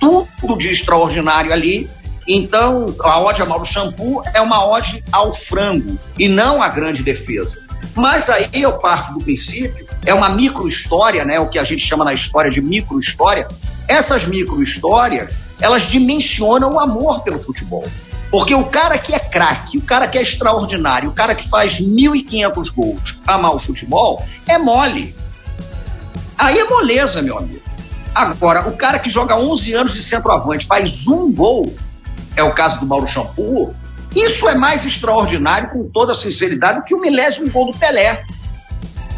tudo 0.00 0.56
de 0.56 0.68
extraordinário 0.68 1.52
ali, 1.52 1.90
então, 2.28 2.94
a 3.00 3.20
ode 3.20 3.40
a 3.40 3.46
Mauro 3.46 3.64
Shampoo 3.64 4.22
é 4.34 4.40
uma 4.40 4.66
ode 4.66 5.02
ao 5.12 5.32
frango 5.32 5.96
e 6.18 6.28
não 6.28 6.60
à 6.60 6.68
grande 6.68 7.02
defesa. 7.02 7.64
Mas 7.94 8.28
aí 8.28 8.48
eu 8.52 8.74
parto 8.74 9.14
do 9.14 9.20
princípio, 9.20 9.86
é 10.04 10.12
uma 10.12 10.28
micro-história, 10.28 11.24
né, 11.24 11.40
o 11.40 11.48
que 11.48 11.58
a 11.58 11.64
gente 11.64 11.84
chama 11.84 12.04
na 12.04 12.12
história 12.12 12.50
de 12.50 12.60
micro-história. 12.60 13.48
Essas 13.88 14.26
micro-histórias, 14.26 15.30
elas 15.60 15.82
dimensionam 15.82 16.74
o 16.74 16.80
amor 16.80 17.22
pelo 17.22 17.40
futebol. 17.40 17.84
Porque 18.30 18.54
o 18.54 18.64
cara 18.66 18.98
que 18.98 19.14
é 19.14 19.18
craque, 19.18 19.78
o 19.78 19.82
cara 19.82 20.08
que 20.08 20.18
é 20.18 20.22
extraordinário, 20.22 21.10
o 21.10 21.12
cara 21.12 21.34
que 21.34 21.48
faz 21.48 21.80
1.500 21.80 22.74
gols, 22.74 23.18
amar 23.26 23.54
o 23.54 23.58
futebol, 23.58 24.22
é 24.46 24.58
mole. 24.58 25.14
Aí 26.36 26.58
é 26.58 26.64
moleza, 26.64 27.22
meu 27.22 27.38
amigo. 27.38 27.62
Agora, 28.14 28.68
o 28.68 28.76
cara 28.76 28.98
que 28.98 29.08
joga 29.08 29.36
11 29.36 29.74
anos 29.74 29.94
de 29.94 30.02
centroavante 30.02 30.66
faz 30.66 31.06
um 31.06 31.32
gol, 31.32 31.74
é 32.34 32.42
o 32.42 32.52
caso 32.52 32.80
do 32.80 32.86
Mauro 32.86 33.08
Shampoo, 33.08 33.74
isso 34.16 34.48
é 34.48 34.54
mais 34.54 34.86
extraordinário, 34.86 35.70
com 35.70 35.88
toda 35.90 36.14
sinceridade, 36.14 36.78
do 36.78 36.84
que 36.84 36.94
o 36.94 37.00
milésimo 37.00 37.50
gol 37.50 37.70
do 37.70 37.78
Pelé. 37.78 38.24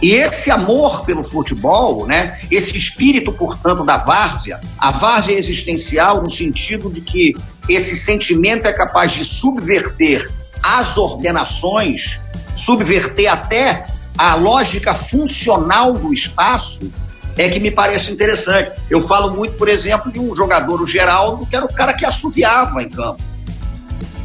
E 0.00 0.12
esse 0.12 0.50
amor 0.50 1.04
pelo 1.04 1.24
futebol, 1.24 2.06
né, 2.06 2.40
esse 2.50 2.76
espírito, 2.76 3.32
portanto, 3.32 3.84
da 3.84 3.96
várzea, 3.96 4.60
a 4.78 4.90
várzea 4.90 5.36
existencial 5.36 6.22
no 6.22 6.30
sentido 6.30 6.90
de 6.90 7.00
que 7.00 7.32
esse 7.68 7.96
sentimento 7.96 8.66
é 8.66 8.72
capaz 8.72 9.12
de 9.12 9.24
subverter 9.24 10.30
as 10.62 10.96
ordenações, 10.96 12.18
subverter 12.54 13.32
até 13.32 13.86
a 14.16 14.34
lógica 14.34 14.94
funcional 14.94 15.92
do 15.92 16.12
espaço, 16.12 16.92
é 17.36 17.48
que 17.48 17.60
me 17.60 17.70
parece 17.70 18.12
interessante. 18.12 18.72
Eu 18.90 19.02
falo 19.02 19.34
muito, 19.34 19.54
por 19.54 19.68
exemplo, 19.68 20.10
de 20.10 20.18
um 20.18 20.34
jogador, 20.34 20.82
o 20.82 20.86
Geraldo, 20.86 21.46
que 21.46 21.54
era 21.54 21.64
o 21.64 21.72
cara 21.72 21.92
que 21.92 22.04
assoviava 22.04 22.82
em 22.82 22.88
campo. 22.88 23.22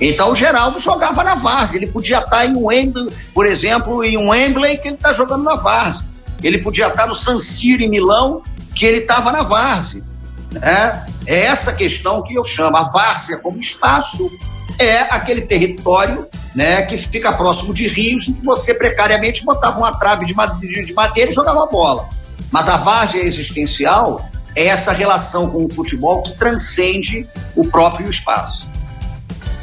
Então 0.05 0.33
o 0.33 0.35
Geraldo 0.35 0.79
jogava 0.79 1.23
na 1.23 1.33
várzea. 1.33 1.77
Ele 1.77 1.87
podia 1.87 2.17
estar 2.17 2.45
em 2.45 2.53
Wembley, 2.55 3.07
por 3.33 3.45
exemplo, 3.45 4.03
em 4.03 4.17
Wembley, 4.17 4.77
que 4.77 4.89
ele 4.89 4.95
está 4.95 5.13
jogando 5.13 5.43
na 5.43 5.55
várzea. 5.55 6.05
Ele 6.43 6.57
podia 6.57 6.87
estar 6.87 7.07
no 7.07 7.15
San 7.15 7.39
Siro, 7.39 7.81
em 7.81 7.89
Milão, 7.89 8.43
que 8.75 8.85
ele 8.85 8.97
estava 8.97 9.31
na 9.31 9.43
várzea. 9.43 10.03
Né? 10.51 11.05
É 11.25 11.45
essa 11.45 11.71
questão 11.71 12.21
que 12.21 12.33
eu 12.33 12.43
chamo 12.43 12.75
a 12.75 12.83
várzea 12.83 13.37
como 13.37 13.57
espaço, 13.59 14.29
é 14.77 14.99
aquele 15.03 15.41
território 15.41 16.27
né, 16.53 16.81
que 16.81 16.97
fica 16.97 17.31
próximo 17.31 17.73
de 17.73 17.87
rios 17.87 18.27
em 18.27 18.33
que 18.33 18.43
você 18.43 18.73
precariamente 18.73 19.45
botava 19.45 19.77
uma 19.77 19.93
trave 19.93 20.25
de 20.25 20.33
madeira 20.33 21.31
e 21.31 21.33
jogava 21.33 21.65
bola. 21.65 22.09
Mas 22.51 22.67
a 22.67 22.75
várzea 22.75 23.23
existencial 23.23 24.29
é 24.53 24.65
essa 24.65 24.91
relação 24.91 25.49
com 25.49 25.63
o 25.63 25.69
futebol 25.69 26.21
que 26.23 26.37
transcende 26.37 27.25
o 27.55 27.65
próprio 27.65 28.09
espaço. 28.09 28.69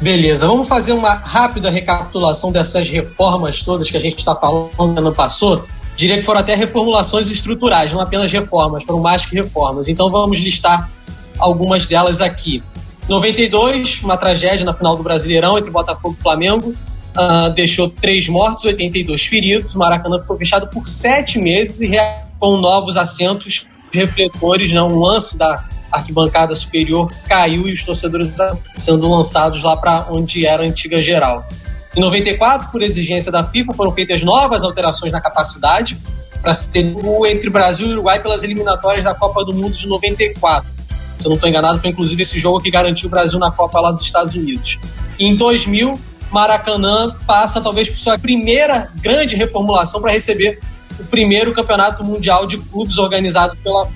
Beleza, 0.01 0.47
vamos 0.47 0.67
fazer 0.67 0.93
uma 0.93 1.13
rápida 1.13 1.69
recapitulação 1.69 2.51
dessas 2.51 2.89
reformas 2.89 3.61
todas 3.61 3.91
que 3.91 3.95
a 3.95 3.99
gente 3.99 4.17
está 4.17 4.35
falando 4.35 4.71
no 4.75 4.99
ano 4.99 5.13
passou. 5.13 5.63
Diria 5.95 6.17
que 6.17 6.23
foram 6.23 6.39
até 6.39 6.55
reformulações 6.55 7.29
estruturais, 7.29 7.93
não 7.93 8.01
apenas 8.01 8.31
reformas, 8.31 8.83
foram 8.83 8.99
mais 8.99 9.27
que 9.27 9.35
reformas. 9.35 9.87
Então 9.87 10.09
vamos 10.09 10.39
listar 10.39 10.89
algumas 11.37 11.85
delas 11.85 12.19
aqui. 12.19 12.63
92, 13.07 14.01
uma 14.01 14.17
tragédia 14.17 14.65
na 14.65 14.73
final 14.73 14.95
do 14.95 15.03
Brasileirão 15.03 15.59
entre 15.59 15.69
Botafogo 15.69 16.15
e 16.17 16.23
Flamengo. 16.23 16.73
Uh, 17.15 17.53
deixou 17.53 17.87
três 17.87 18.27
mortos, 18.27 18.65
82 18.65 19.23
feridos. 19.27 19.75
O 19.75 19.77
Maracanã 19.77 20.17
ficou 20.19 20.35
fechado 20.35 20.67
por 20.67 20.87
sete 20.87 21.37
meses 21.37 21.79
e 21.81 21.91
com 22.39 22.57
novos 22.57 22.97
assentos 22.97 23.67
refletores, 23.93 24.73
né? 24.73 24.81
um 24.81 24.99
lance 24.99 25.37
da 25.37 25.63
arquibancada 25.91 26.55
superior 26.55 27.11
caiu 27.27 27.67
e 27.67 27.73
os 27.73 27.83
torcedores 27.83 28.31
sendo 28.75 29.09
lançados 29.09 29.63
lá 29.63 29.75
para 29.75 30.07
onde 30.09 30.45
era 30.45 30.63
a 30.63 30.65
antiga 30.67 31.01
geral. 31.01 31.47
Em 31.95 31.99
94, 31.99 32.71
por 32.71 32.81
exigência 32.81 33.31
da 33.31 33.43
FIFA, 33.43 33.73
foram 33.73 33.91
feitas 33.91 34.23
novas 34.23 34.63
alterações 34.63 35.11
na 35.11 35.19
capacidade 35.19 35.97
para 36.41 36.53
ser 36.53 36.95
entre 37.29 37.49
Brasil 37.49 37.87
e 37.87 37.91
Uruguai 37.91 38.21
pelas 38.21 38.43
eliminatórias 38.43 39.03
da 39.03 39.13
Copa 39.13 39.43
do 39.43 39.53
Mundo 39.53 39.73
de 39.73 39.87
94. 39.87 40.69
Se 41.17 41.27
eu 41.27 41.29
não 41.29 41.35
estou 41.35 41.49
enganado, 41.49 41.79
foi 41.79 41.91
inclusive 41.91 42.21
esse 42.21 42.39
jogo 42.39 42.59
que 42.59 42.71
garantiu 42.71 43.07
o 43.07 43.11
Brasil 43.11 43.37
na 43.37 43.51
Copa 43.51 43.79
lá 43.79 43.91
dos 43.91 44.01
Estados 44.01 44.33
Unidos. 44.33 44.79
E 45.19 45.27
em 45.27 45.35
2000, 45.35 45.99
Maracanã 46.31 47.15
passa 47.27 47.61
talvez 47.61 47.89
por 47.89 47.97
sua 47.97 48.17
primeira 48.17 48.89
grande 49.01 49.35
reformulação 49.35 50.01
para 50.01 50.11
receber 50.11 50.59
o 50.99 51.03
primeiro 51.03 51.53
campeonato 51.53 52.03
mundial 52.03 52.47
de 52.47 52.57
clubes 52.57 52.97
organizado 52.97 53.55
pela 53.57 53.87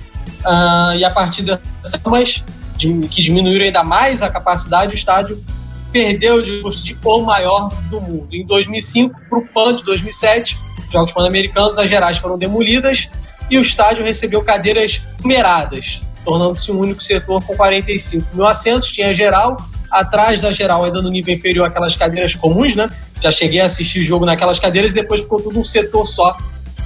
Uh, 0.44 0.98
e 0.98 1.04
a 1.04 1.10
partir 1.10 1.42
dessas 1.42 2.00
mas 2.04 2.44
que 2.78 3.22
diminuíram 3.22 3.66
ainda 3.66 3.82
mais 3.82 4.22
a 4.22 4.28
capacidade, 4.28 4.92
o 4.92 4.94
estádio 4.94 5.42
perdeu 5.90 6.42
de 6.42 6.60
o 7.04 7.22
maior 7.22 7.72
do 7.88 8.00
mundo. 8.00 8.28
Em 8.32 8.44
2005, 8.44 9.18
para 9.28 9.38
o 9.38 9.46
PAN 9.48 9.74
de 9.74 9.84
2007, 9.84 10.60
Jogos 10.90 11.12
Pan-Americanos, 11.12 11.78
as 11.78 11.88
gerais 11.88 12.18
foram 12.18 12.38
demolidas 12.38 13.08
e 13.50 13.58
o 13.58 13.60
estádio 13.60 14.04
recebeu 14.04 14.42
cadeiras 14.42 15.02
numeradas, 15.22 16.04
tornando-se 16.24 16.70
um 16.70 16.80
único 16.80 17.02
setor 17.02 17.42
com 17.42 17.56
45 17.56 18.34
mil 18.34 18.46
assentos. 18.46 18.90
Tinha 18.90 19.12
geral, 19.12 19.56
atrás 19.90 20.42
da 20.42 20.52
geral, 20.52 20.84
ainda 20.84 21.00
no 21.00 21.10
nível 21.10 21.34
inferior, 21.34 21.66
aquelas 21.66 21.96
cadeiras 21.96 22.34
comuns, 22.34 22.74
né? 22.76 22.86
Já 23.20 23.30
cheguei 23.30 23.60
a 23.60 23.66
assistir 23.66 24.00
o 24.00 24.02
jogo 24.02 24.26
naquelas 24.26 24.58
cadeiras 24.58 24.92
e 24.92 24.94
depois 24.94 25.22
ficou 25.22 25.40
tudo 25.40 25.58
um 25.58 25.64
setor 25.64 26.06
só, 26.06 26.36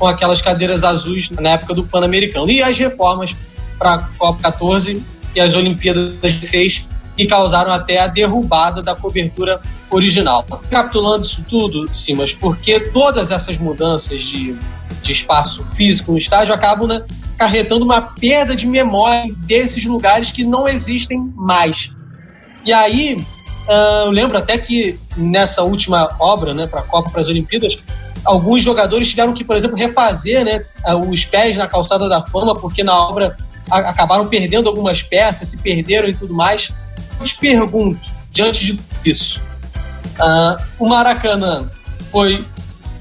com 0.01 0.07
aquelas 0.07 0.41
cadeiras 0.41 0.83
azuis 0.83 1.29
na 1.29 1.51
época 1.51 1.75
do 1.75 1.85
Pan-Americano. 1.85 2.51
E 2.51 2.63
as 2.63 2.79
reformas 2.79 3.37
para 3.79 3.95
a 3.95 3.99
Copa 4.19 4.43
14 4.45 5.05
e 5.37 5.41
as 5.41 5.55
Olimpíadas 5.55 6.15
16, 6.15 6.87
que 7.15 7.27
causaram 7.27 7.71
até 7.71 7.99
a 7.99 8.07
derrubada 8.07 8.83
da 8.83 8.97
cobertura 8.97 9.61
original. 9.91 10.43
Capitulando 10.71 11.25
isso 11.25 11.45
tudo, 11.47 11.87
Simas, 11.95 12.33
porque 12.33 12.81
todas 12.81 13.31
essas 13.31 13.59
mudanças 13.59 14.23
de, 14.23 14.57
de 15.03 15.13
espaço 15.13 15.63
físico 15.65 16.13
no 16.13 16.19
estádio 16.19 16.55
acabam 16.55 16.89
né, 16.89 17.05
carretando 17.37 17.85
uma 17.85 18.01
perda 18.01 18.57
de 18.57 18.67
memória 18.67 19.31
desses 19.37 19.85
lugares 19.85 20.33
que 20.33 20.45
não 20.45 20.67
existem 20.67 21.19
mais. 21.37 21.93
E 22.65 22.73
aí, 22.73 23.23
uh, 23.69 24.07
eu 24.07 24.11
lembro 24.11 24.39
até 24.39 24.57
que 24.57 24.99
nessa 25.15 25.63
última 25.63 26.17
obra, 26.19 26.55
né, 26.55 26.67
para 26.67 26.81
a 26.81 26.85
Copa, 26.85 27.11
para 27.11 27.21
as 27.21 27.29
Olimpíadas, 27.29 27.79
alguns 28.25 28.63
jogadores 28.63 29.09
tiveram 29.09 29.33
que, 29.33 29.45
por 29.45 29.57
exemplo, 29.57 29.77
refazer 29.77 30.45
né, 30.45 30.65
os 31.09 31.25
pés 31.25 31.57
na 31.57 31.67
calçada 31.67 32.09
da 32.09 32.25
fama, 32.27 32.55
porque 32.55 32.83
na 32.83 33.09
obra 33.09 33.37
acabaram 33.71 34.27
perdendo 34.27 34.69
algumas 34.69 35.03
peças, 35.03 35.49
se 35.49 35.57
perderam 35.59 36.09
e 36.09 36.15
tudo 36.15 36.35
mais. 36.35 36.73
Eu 37.19 37.25
te 37.25 37.39
pergunto, 37.39 38.01
diante 38.31 38.65
de 38.65 38.73
tudo 38.75 38.89
isso, 39.05 39.41
uh, 40.19 40.63
o 40.79 40.89
Maracanã 40.89 41.71
foi 42.11 42.45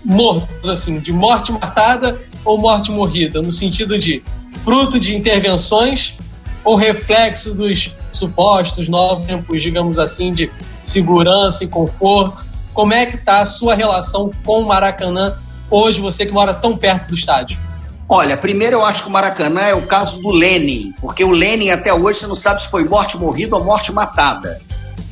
morto, 0.04 0.70
assim, 0.70 1.00
de 1.00 1.12
morte 1.12 1.52
matada 1.52 2.20
ou 2.46 2.58
morte 2.58 2.92
morrida? 2.92 3.42
No 3.42 3.52
sentido 3.52 3.98
de 3.98 4.22
fruto 4.64 5.00
de 5.00 5.16
intervenções 5.16 6.18
ou 6.64 6.76
reflexo 6.76 7.54
dos 7.54 7.96
supostos 8.12 8.88
novos 8.88 9.26
tempos, 9.26 9.62
digamos 9.62 9.98
assim, 9.98 10.32
de 10.32 10.52
segurança 10.82 11.64
e 11.64 11.68
conforto? 11.68 12.46
Como 12.80 12.94
é 12.94 13.06
que 13.06 13.18
está 13.18 13.40
a 13.42 13.46
sua 13.46 13.76
relação 13.76 14.32
com 14.46 14.62
o 14.62 14.66
Maracanã 14.66 15.38
hoje, 15.70 16.00
você 16.00 16.26
que 16.26 16.32
mora 16.32 16.54
tão 16.54 16.78
perto 16.78 17.10
do 17.10 17.14
estádio? 17.14 17.60
Olha, 18.08 18.38
primeiro 18.38 18.78
eu 18.78 18.86
acho 18.86 19.04
que 19.04 19.10
o 19.10 19.12
Maracanã 19.12 19.60
é 19.64 19.76
o 19.76 19.82
caso 19.82 20.22
do 20.22 20.30
Lenin, 20.30 20.94
porque 21.02 21.22
o 21.22 21.30
Lenin 21.30 21.72
até 21.72 21.94
hoje 21.94 22.20
você 22.20 22.28
não 22.28 22.36
sabe 22.36 22.62
se 22.62 22.70
foi 22.70 22.86
morte 22.86 23.18
morrida 23.18 23.58
ou 23.58 23.66
morte 23.66 23.92
matada. 23.92 24.62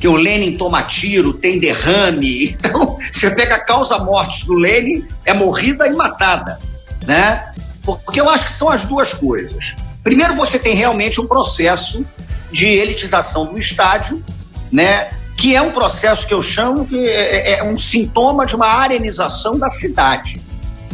Que 0.00 0.08
o 0.08 0.16
Lenin 0.16 0.56
toma 0.56 0.82
tiro, 0.82 1.34
tem 1.34 1.60
derrame. 1.60 2.56
Então, 2.58 2.98
você 3.12 3.30
pega 3.30 3.56
a 3.56 3.64
causa 3.66 3.98
morte 3.98 4.46
do 4.46 4.54
Lenin, 4.54 5.06
é 5.26 5.34
morrida 5.34 5.86
e 5.86 5.94
matada, 5.94 6.58
né? 7.06 7.52
Porque 7.82 8.18
eu 8.18 8.30
acho 8.30 8.46
que 8.46 8.52
são 8.52 8.70
as 8.70 8.86
duas 8.86 9.12
coisas. 9.12 9.74
Primeiro, 10.02 10.34
você 10.34 10.58
tem 10.58 10.74
realmente 10.74 11.20
um 11.20 11.26
processo 11.26 12.02
de 12.50 12.66
elitização 12.66 13.44
do 13.44 13.58
estádio, 13.58 14.24
né? 14.72 15.10
Que 15.38 15.54
é 15.54 15.62
um 15.62 15.70
processo 15.70 16.26
que 16.26 16.34
eu 16.34 16.42
chamo 16.42 16.84
que 16.84 16.98
é, 16.98 17.52
é, 17.52 17.58
é 17.58 17.62
um 17.62 17.78
sintoma 17.78 18.44
de 18.44 18.56
uma 18.56 18.66
arenização 18.66 19.56
da 19.56 19.70
cidade. 19.70 20.38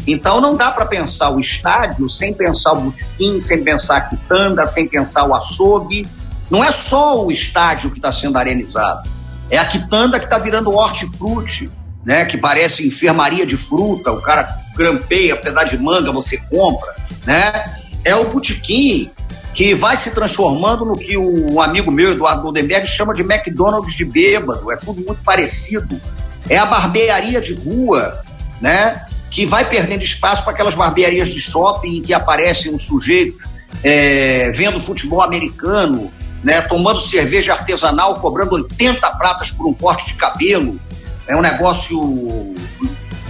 Então 0.07 0.39
não 0.39 0.55
dá 0.55 0.71
para 0.71 0.85
pensar 0.85 1.31
o 1.31 1.41
estádio 1.41 2.11
sem 2.11 2.35
pensar 2.35 2.73
o 2.73 2.83
botequim, 2.83 3.41
sem 3.41 3.65
pensar 3.65 3.97
a 3.97 4.01
quitanda, 4.03 4.67
sem 4.67 4.87
pensar 4.87 5.25
o 5.25 5.35
açougue. 5.35 6.07
Não 6.51 6.63
é 6.63 6.71
só 6.71 7.25
o 7.25 7.33
estádio 7.33 7.91
que 7.91 7.99
está 7.99 8.13
sendo 8.13 8.37
arenizado. 8.37 9.09
É 9.51 9.57
a 9.57 9.65
quitanda 9.65 10.19
que 10.19 10.27
está 10.27 10.39
virando 10.39 10.71
hortifruti, 10.71 11.71
né? 12.05 12.27
que 12.27 12.37
parece 12.37 12.87
enfermaria 12.87 13.47
de 13.47 13.57
fruta, 13.57 14.13
o 14.13 14.21
cara 14.21 14.61
grampeia, 14.77 15.41
pedaço 15.41 15.77
de 15.77 15.83
manga, 15.83 16.13
você 16.13 16.37
compra. 16.37 16.95
Né? 17.25 17.81
É 18.05 18.15
o 18.15 18.31
botequim 18.31 19.11
que 19.55 19.75
vai 19.75 19.97
se 19.97 20.13
transformando 20.13 20.85
no 20.85 20.95
que 20.95 21.17
um 21.17 21.61
amigo 21.61 21.91
meu, 21.91 22.13
Eduardo 22.13 22.43
Goldenberg, 22.43 22.87
chama 22.87 23.15
de 23.15 23.23
McDonald's 23.23 23.95
de 23.95 24.05
bêbado. 24.05 24.71
É 24.73 24.77
tudo 24.77 25.01
muito 25.01 25.23
parecido. 25.23 26.01
É 26.49 26.59
a 26.59 26.67
barbearia 26.67 27.41
de 27.41 27.55
rua, 27.55 28.23
né? 28.61 29.07
que 29.35 29.45
vai 29.45 29.65
perdendo 29.65 30.03
espaço 30.03 30.45
para 30.45 30.53
aquelas 30.53 30.77
barbearias 30.77 31.29
de 31.29 31.43
shopping 31.43 31.97
em 31.97 32.03
que 32.03 32.15
aparecem 32.15 32.73
um 32.73 32.79
sujeito 32.79 33.43
é, 33.83 34.51
vendo 34.53 34.79
futebol 34.79 35.21
americano, 35.23 36.13
né, 36.43 36.61
tomando 36.61 37.01
cerveja 37.01 37.53
artesanal, 37.53 38.15
cobrando 38.21 38.55
80 38.55 39.11
pratas 39.17 39.51
por 39.51 39.67
um 39.67 39.75
corte 39.75 40.07
de 40.07 40.15
cabelo. 40.15 40.79
É 41.27 41.35
um 41.35 41.41
negócio 41.41 42.55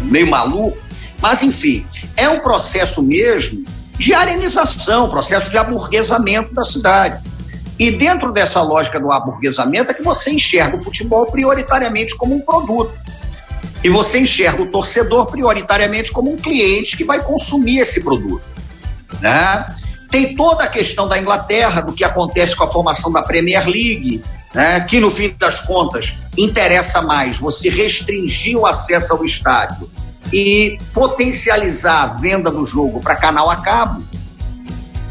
meio 0.03 0.27
maluco. 0.29 0.77
Mas, 1.23 1.43
enfim, 1.43 1.87
é 2.17 2.29
um 2.29 2.41
processo 2.41 3.03
mesmo 3.03 3.65
de 3.99 4.13
arenização, 4.13 5.09
processo 5.09 5.51
de 5.51 5.57
aburguesamento 5.57 6.53
da 6.53 6.65
cidade. 6.65 7.23
E 7.79 7.91
dentro 7.91 8.33
dessa 8.33 8.63
lógica 8.63 9.01
do 9.01 9.13
aburguesamento 9.13 9.91
é 9.91 9.95
que 9.95 10.03
você 10.03 10.33
enxerga 10.33 10.77
o 10.77 10.81
futebol 10.81 11.27
prioritariamente 11.27 12.17
como 12.17 12.35
um 12.35 12.41
produto. 12.41 12.93
E 13.83 13.89
você 13.89 14.21
enxerga 14.21 14.63
o 14.63 14.71
torcedor 14.71 15.27
prioritariamente 15.27 16.13
como 16.13 16.33
um 16.33 16.37
cliente 16.37 16.97
que 16.97 17.05
vai 17.05 17.23
consumir 17.23 17.79
esse 17.79 18.03
produto. 18.03 18.45
Né? 19.21 19.67
Tem 20.11 20.35
toda 20.35 20.65
a 20.65 20.69
questão 20.69 21.09
da 21.09 21.19
Inglaterra, 21.19 21.81
do 21.81 21.93
que 21.93 22.05
acontece 22.05 22.55
com 22.55 22.65
a 22.65 22.71
formação 22.71 23.13
da 23.13 23.23
Premier 23.23 23.67
League, 23.67 24.23
né? 24.55 24.81
que 24.83 25.01
no 25.01 25.11
fim 25.11 25.35
das 25.39 25.61
contas 25.61 26.15
interessa 26.39 27.03
mais 27.03 27.37
você 27.37 27.69
restringir 27.69 28.57
o 28.57 28.67
acesso 28.67 29.13
ao 29.13 29.25
estádio 29.25 29.91
e 30.33 30.79
potencializar 30.93 32.03
a 32.03 32.07
venda 32.07 32.51
do 32.51 32.67
jogo 32.67 33.01
para 33.01 33.17
canal 33.17 33.51
a 33.51 33.57
cabo, 33.57 34.03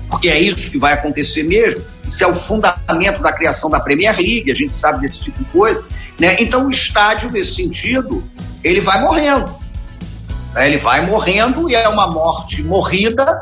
porque 0.10 0.30
é 0.30 0.40
isso 0.40 0.72
que 0.72 0.78
vai 0.78 0.94
acontecer 0.94 1.44
mesmo. 1.44 1.82
Isso 2.08 2.24
é 2.24 2.28
o 2.28 2.34
fundamento 2.34 3.22
da 3.22 3.32
criação 3.32 3.70
da 3.70 3.80
Premier 3.80 4.16
League, 4.16 4.52
a 4.52 4.54
gente 4.54 4.74
sabe 4.74 5.02
desse 5.02 5.22
tipo 5.22 5.40
de 5.40 5.46
coisa. 5.46 5.84
Né? 6.20 6.36
Então, 6.40 6.68
o 6.68 6.72
estádio, 6.72 7.32
nesse 7.32 7.56
sentido, 7.56 8.24
ele 8.64 8.82
vai 8.82 9.02
morrendo. 9.02 9.56
Ele 10.56 10.78
vai 10.78 11.06
morrendo 11.06 11.70
e 11.70 11.76
é 11.76 11.88
uma 11.88 12.08
morte 12.08 12.62
morrida 12.62 13.42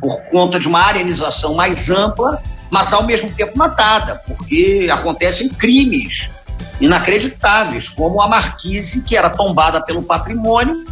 por 0.00 0.20
conta 0.30 0.58
de 0.58 0.66
uma 0.66 0.80
arenização 0.80 1.54
mais 1.54 1.88
ampla, 1.90 2.42
mas 2.70 2.92
ao 2.92 3.04
mesmo 3.04 3.30
tempo 3.30 3.56
matada, 3.56 4.20
porque 4.26 4.88
acontecem 4.90 5.48
crimes 5.48 6.30
inacreditáveis, 6.80 7.88
como 7.88 8.20
a 8.22 8.28
Marquise, 8.28 9.02
que 9.02 9.16
era 9.16 9.30
tombada 9.30 9.80
pelo 9.80 10.02
patrimônio, 10.02 10.84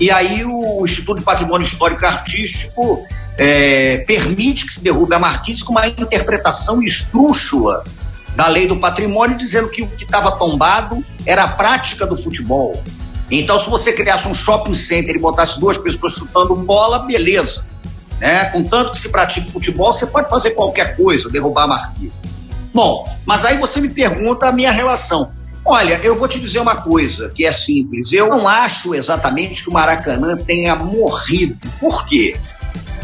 e 0.00 0.10
aí 0.10 0.44
o 0.44 0.82
Instituto 0.84 1.18
de 1.18 1.24
Patrimônio 1.24 1.66
Histórico 1.66 2.02
e 2.02 2.06
Artístico 2.06 3.06
é, 3.36 3.98
permite 4.06 4.64
que 4.64 4.72
se 4.72 4.82
derrube 4.82 5.14
a 5.14 5.18
marquise 5.18 5.64
com 5.64 5.72
uma 5.72 5.86
interpretação 5.86 6.82
esdrúxula 6.82 7.84
da 8.34 8.46
lei 8.46 8.66
do 8.66 8.78
patrimônio, 8.78 9.36
dizendo 9.36 9.68
que 9.68 9.82
o 9.82 9.88
que 9.88 10.04
estava 10.04 10.32
tombado 10.32 11.04
era 11.26 11.44
a 11.44 11.48
prática 11.48 12.06
do 12.06 12.16
futebol. 12.16 12.82
Então, 13.30 13.58
se 13.58 13.68
você 13.68 13.92
criasse 13.92 14.26
um 14.26 14.34
shopping 14.34 14.74
center 14.74 15.14
e 15.14 15.18
botasse 15.18 15.60
duas 15.60 15.78
pessoas 15.78 16.14
chutando 16.14 16.56
bola, 16.56 17.00
beleza. 17.00 17.66
Né? 18.18 18.44
Contanto 18.46 18.92
que 18.92 18.98
se 18.98 19.10
pratique 19.10 19.50
futebol, 19.50 19.92
você 19.92 20.06
pode 20.06 20.28
fazer 20.28 20.50
qualquer 20.50 20.96
coisa, 20.96 21.30
derrubar 21.30 21.64
a 21.64 21.68
marquise. 21.68 22.20
Bom, 22.72 23.08
mas 23.26 23.44
aí 23.44 23.58
você 23.58 23.80
me 23.80 23.88
pergunta 23.88 24.48
a 24.48 24.52
minha 24.52 24.70
relação. 24.70 25.32
Olha, 25.64 26.00
eu 26.02 26.16
vou 26.16 26.26
te 26.26 26.40
dizer 26.40 26.60
uma 26.60 26.76
coisa 26.76 27.30
que 27.34 27.44
é 27.44 27.52
simples. 27.52 28.12
Eu 28.12 28.28
não 28.28 28.48
acho 28.48 28.94
exatamente 28.94 29.62
que 29.62 29.68
o 29.68 29.72
Maracanã 29.72 30.36
tenha 30.36 30.74
morrido. 30.74 31.58
Por 31.78 32.06
quê? 32.06 32.36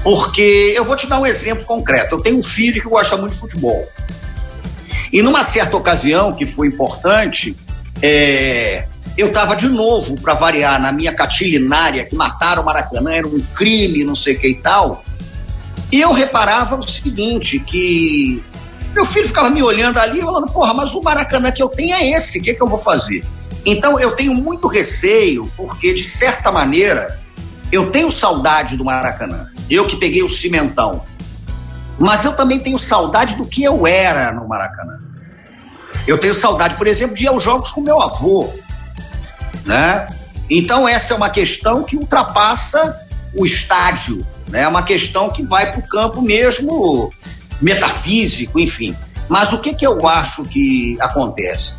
Porque 0.03 0.73
eu 0.77 0.85
vou 0.85 0.97
te 0.97 1.07
dar 1.07 1.21
um 1.21 1.27
exemplo 1.27 1.65
concreto. 1.65 2.15
Eu 2.15 2.21
tenho 2.21 2.39
um 2.39 2.43
filho 2.43 2.81
que 2.81 2.89
gosta 2.89 3.17
muito 3.17 3.35
de 3.35 3.41
futebol. 3.41 3.87
E 5.13 5.23
numa 5.23 5.43
certa 5.43 5.77
ocasião, 5.77 6.35
que 6.35 6.47
foi 6.47 6.69
importante, 6.69 7.57
é, 8.03 8.87
eu 9.17 9.29
estava 9.29 9.55
de 9.55 9.69
novo, 9.69 10.21
para 10.21 10.35
variar, 10.35 10.81
na 10.81 10.93
minha 10.93 11.13
catilinária, 11.13 12.05
que 12.05 12.15
mataram 12.15 12.63
o 12.63 12.67
Maracanã, 12.67 13.13
era 13.15 13.27
um 13.27 13.41
crime, 13.55 14.05
não 14.05 14.15
sei 14.15 14.35
o 14.35 14.39
que 14.39 14.49
e 14.49 14.55
tal. 14.55 15.05
E 15.91 16.01
eu 16.01 16.13
reparava 16.13 16.77
o 16.77 16.89
seguinte, 16.89 17.59
que 17.61 18.43
meu 18.97 19.05
filho 19.05 19.27
ficava 19.27 19.51
me 19.51 19.63
olhando 19.63 19.99
ali, 19.99 20.23
falando, 20.23 20.51
porra, 20.51 20.73
mas 20.73 20.95
o 20.95 21.03
Maracanã 21.03 21.53
que 21.53 21.63
eu 21.63 21.69
tenho 21.69 21.95
é 21.95 22.09
esse, 22.13 22.39
o 22.39 22.43
que, 22.43 22.55
que 22.55 22.63
eu 22.63 22.67
vou 22.67 22.79
fazer? 22.79 23.23
Então 23.65 24.01
eu 24.01 24.17
tenho 24.17 24.33
muito 24.35 24.67
receio, 24.67 25.53
porque 25.55 25.93
de 25.93 26.03
certa 26.03 26.51
maneira 26.51 27.21
eu 27.71 27.91
tenho 27.91 28.11
saudade 28.11 28.75
do 28.75 28.87
Maracanã. 28.87 29.51
Eu 29.69 29.87
que 29.87 29.97
peguei 29.97 30.23
o 30.23 30.31
cimentão. 30.31 31.05
Mas 31.99 32.25
eu 32.25 32.33
também 32.33 32.59
tenho 32.59 32.79
saudade 32.79 33.37
do 33.37 33.45
que 33.45 33.63
eu 33.63 33.87
era 33.87 34.33
no 34.33 34.49
Maracanã. 34.49 34.99
Eu 36.07 36.17
tenho 36.17 36.35
saudade, 36.35 36.77
por 36.77 36.87
exemplo, 36.87 37.15
de 37.15 37.25
ir 37.25 37.29
aos 37.29 37.45
jogos 37.45 37.71
com 37.73 37.83
meu 37.83 38.01
avô. 38.01 38.51
Né? 39.67 40.07
Então 40.49 40.89
essa 40.89 41.13
é 41.13 41.17
uma 41.17 41.29
questão 41.29 41.83
que 41.83 41.97
ultrapassa 41.97 42.99
o 43.37 43.45
estádio. 43.45 44.27
Né? 44.49 44.63
É 44.63 44.69
uma 44.69 44.83
questão 44.83 45.29
que 45.29 45.43
vai 45.43 45.71
para 45.71 45.81
o 45.81 45.89
campo 45.89 46.23
mesmo 46.23 47.13
metafísico, 47.61 48.59
enfim. 48.59 48.97
Mas 49.29 49.53
o 49.53 49.59
que, 49.59 49.75
que 49.75 49.87
eu 49.87 50.07
acho 50.09 50.45
que 50.45 50.97
acontece? 51.01 51.75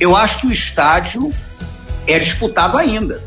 Eu 0.00 0.16
acho 0.16 0.40
que 0.40 0.46
o 0.46 0.52
estádio 0.52 1.32
é 2.06 2.18
disputado 2.18 2.78
ainda. 2.78 3.22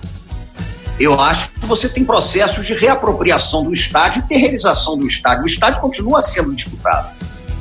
Eu 0.99 1.19
acho 1.19 1.49
que 1.49 1.65
você 1.65 1.87
tem 1.87 2.03
processos 2.03 2.65
de 2.65 2.73
reapropriação 2.73 3.63
do 3.63 3.73
estádio 3.73 4.21
e 4.21 4.27
terreirização 4.27 4.97
do 4.97 5.07
estádio. 5.07 5.43
O 5.43 5.47
estádio 5.47 5.79
continua 5.79 6.21
sendo 6.21 6.53
disputado. 6.53 7.09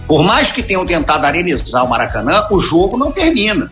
Por 0.07 0.23
mais 0.25 0.51
que 0.51 0.63
tenham 0.63 0.87
tentado 0.87 1.27
arenizar 1.27 1.85
o 1.85 1.89
Maracanã, 1.89 2.47
o 2.51 2.61
jogo 2.61 2.97
não 2.97 3.13
termina. 3.13 3.71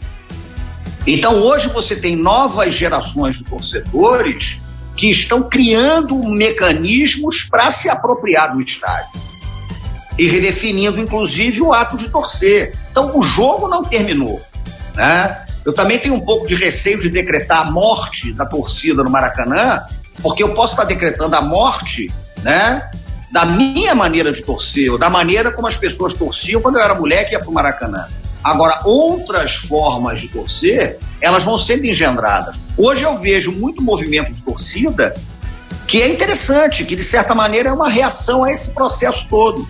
Então 1.07 1.35
hoje 1.41 1.69
você 1.69 1.97
tem 1.97 2.15
novas 2.15 2.75
gerações 2.75 3.37
de 3.37 3.45
torcedores 3.45 4.59
que 4.97 5.11
estão 5.11 5.43
criando 5.43 6.17
mecanismos 6.25 7.45
para 7.45 7.71
se 7.71 7.89
apropriar 7.89 8.53
do 8.53 8.61
estádio 8.61 9.27
e 10.19 10.29
redefinindo, 10.29 11.01
inclusive, 11.01 11.61
o 11.61 11.73
ato 11.73 11.97
de 11.97 12.09
torcer. 12.09 12.75
Então, 12.91 13.17
o 13.17 13.23
jogo 13.23 13.69
não 13.69 13.85
terminou. 13.85 14.41
Né? 14.95 15.47
Eu 15.65 15.75
também 15.75 15.99
tenho 15.99 16.15
um 16.15 16.21
pouco 16.21 16.47
de 16.47 16.55
receio 16.55 17.01
de 17.01 17.11
decretar 17.11 17.67
a 17.67 17.71
morte 17.71 18.33
da 18.33 18.47
torcida 18.47 19.03
no 19.03 19.11
Maracanã, 19.11 19.83
porque 20.23 20.43
eu 20.43 20.55
posso 20.55 20.75
estar 20.75 20.85
decretando 20.85 21.37
a 21.37 21.43
morte 21.43 22.11
né, 22.43 22.89
da 23.31 23.45
minha 23.45 23.95
maneira 23.95 24.33
de 24.33 24.43
torcer, 24.43 24.91
ou 24.91 24.99
da 24.99 25.11
maneira 25.11 25.51
como 25.51 25.67
as 25.67 25.77
pessoas 25.77 26.15
torciam 26.15 26.61
quando 26.61 26.77
eu 26.77 26.83
era 26.83 26.95
moleque 26.95 27.31
e 27.31 27.33
ia 27.33 27.39
para 27.39 27.51
o 27.51 27.53
Maracanã. 27.53 28.07
Agora, 28.43 28.81
outras 28.85 29.57
formas 29.57 30.21
de 30.21 30.29
torcer, 30.29 30.99
elas 31.21 31.43
vão 31.43 31.59
sendo 31.59 31.85
engendradas. 31.85 32.55
Hoje 32.77 33.03
eu 33.03 33.17
vejo 33.17 33.51
muito 33.51 33.83
movimento 33.83 34.33
de 34.33 34.41
torcida 34.41 35.15
que 35.87 36.01
é 36.03 36.09
interessante, 36.09 36.85
que 36.85 36.97
de 36.97 37.03
certa 37.03 37.35
maneira 37.35 37.69
é 37.69 37.73
uma 37.73 37.89
reação 37.89 38.45
a 38.45 38.53
esse 38.53 38.71
processo 38.71 39.27
todo. 39.29 39.67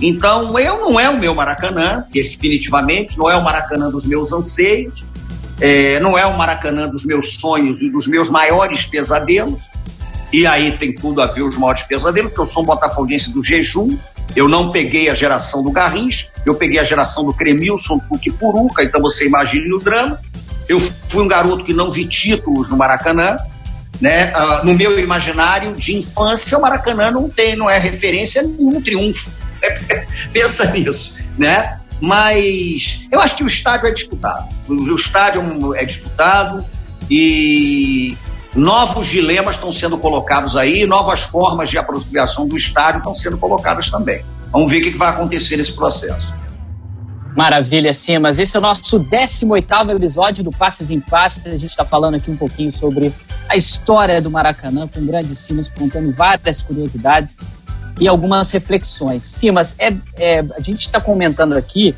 Então, 0.00 0.58
eu 0.58 0.78
não 0.80 1.00
é 1.00 1.08
o 1.08 1.18
meu 1.18 1.34
Maracanã, 1.34 2.04
definitivamente, 2.10 3.18
não 3.18 3.30
é 3.30 3.36
o 3.36 3.42
Maracanã 3.42 3.88
dos 3.90 4.04
meus 4.04 4.32
anseios, 4.32 5.04
é, 5.60 5.98
não 6.00 6.18
é 6.18 6.26
o 6.26 6.36
Maracanã 6.36 6.86
dos 6.86 7.04
meus 7.04 7.34
sonhos 7.34 7.80
e 7.80 7.90
dos 7.90 8.06
meus 8.06 8.28
maiores 8.28 8.86
pesadelos. 8.86 9.62
E 10.32 10.46
aí 10.46 10.72
tem 10.72 10.94
tudo 10.94 11.22
a 11.22 11.26
ver 11.26 11.42
os 11.42 11.56
maiores 11.56 11.82
pesadelos, 11.82 12.30
porque 12.30 12.42
eu 12.42 12.46
sou 12.46 12.62
um 12.62 12.66
botafoguense 12.66 13.32
do 13.32 13.42
jejum, 13.42 13.96
eu 14.34 14.48
não 14.48 14.70
peguei 14.70 15.08
a 15.08 15.14
geração 15.14 15.62
do 15.62 15.70
Garrincha, 15.70 16.28
eu 16.44 16.54
peguei 16.54 16.78
a 16.78 16.84
geração 16.84 17.24
do 17.24 17.32
Cremilson, 17.32 17.98
Tuque 18.00 18.30
Puruca, 18.30 18.82
então 18.82 19.00
você 19.00 19.26
imagine 19.26 19.72
o 19.72 19.78
drama. 19.78 20.20
Eu 20.68 20.80
fui 20.80 21.24
um 21.24 21.28
garoto 21.28 21.64
que 21.64 21.72
não 21.72 21.90
vi 21.90 22.06
títulos 22.06 22.68
no 22.68 22.76
Maracanã, 22.76 23.36
né? 24.00 24.32
Uh, 24.34 24.66
no 24.66 24.74
meu 24.74 24.98
imaginário 24.98 25.74
de 25.74 25.96
infância, 25.96 26.58
o 26.58 26.60
Maracanã 26.60 27.10
não 27.10 27.30
tem, 27.30 27.56
não 27.56 27.70
é 27.70 27.78
referência 27.78 28.42
nenhum 28.42 28.82
triunfo. 28.82 29.30
Pensa 30.32 30.70
nisso, 30.70 31.16
né? 31.38 31.80
Mas 32.00 33.06
eu 33.10 33.20
acho 33.20 33.36
que 33.36 33.44
o 33.44 33.46
estádio 33.46 33.88
é 33.88 33.92
disputado. 33.92 34.48
O 34.68 34.94
estádio 34.94 35.74
é 35.74 35.84
disputado 35.84 36.64
e 37.10 38.16
novos 38.54 39.06
dilemas 39.06 39.56
estão 39.56 39.72
sendo 39.72 39.96
colocados 39.98 40.56
aí, 40.56 40.86
novas 40.86 41.22
formas 41.22 41.70
de 41.70 41.78
apropriação 41.78 42.46
do 42.46 42.56
estádio 42.56 42.98
estão 42.98 43.14
sendo 43.14 43.38
colocadas 43.38 43.90
também. 43.90 44.24
Vamos 44.52 44.70
ver 44.70 44.80
o 44.80 44.84
que 44.84 44.90
vai 44.96 45.10
acontecer 45.10 45.56
nesse 45.56 45.72
processo. 45.72 46.34
Maravilha, 47.36 47.92
sim, 47.92 48.18
mas 48.18 48.38
esse 48.38 48.56
é 48.56 48.58
o 48.58 48.62
nosso 48.62 48.98
18 48.98 49.92
episódio 49.92 50.42
do 50.42 50.50
Passes 50.50 50.88
em 50.88 50.98
Passes. 50.98 51.46
A 51.46 51.56
gente 51.56 51.70
está 51.70 51.84
falando 51.84 52.14
aqui 52.14 52.30
um 52.30 52.36
pouquinho 52.36 52.72
sobre 52.72 53.12
a 53.46 53.54
história 53.54 54.22
do 54.22 54.30
Maracanã, 54.30 54.88
com 54.88 55.04
grandes 55.04 55.38
Simas 55.40 55.68
contando 55.68 56.10
várias 56.12 56.62
curiosidades 56.62 57.38
e 57.98 58.08
algumas 58.08 58.50
reflexões. 58.50 59.24
Sim, 59.24 59.52
mas 59.52 59.74
é, 59.78 59.94
é 60.16 60.40
a 60.40 60.60
gente 60.60 60.80
está 60.80 61.00
comentando 61.00 61.54
aqui 61.54 61.94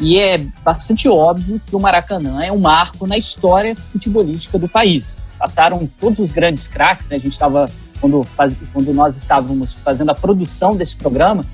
e 0.00 0.18
é 0.18 0.38
bastante 0.64 1.08
óbvio 1.08 1.60
que 1.64 1.76
o 1.76 1.80
Maracanã 1.80 2.42
é 2.44 2.50
um 2.50 2.58
marco 2.58 3.06
na 3.06 3.16
história 3.16 3.76
futebolística 3.92 4.58
do 4.58 4.68
país. 4.68 5.24
Passaram 5.38 5.88
todos 6.00 6.18
os 6.18 6.32
grandes 6.32 6.66
craques, 6.66 7.08
né? 7.08 7.16
A 7.16 7.20
gente 7.20 7.32
estava 7.32 7.68
quando, 8.00 8.26
quando 8.72 8.92
nós 8.92 9.16
estávamos 9.16 9.74
fazendo 9.74 10.10
a 10.10 10.14
produção 10.14 10.76
desse 10.76 10.96
programa, 10.96 11.44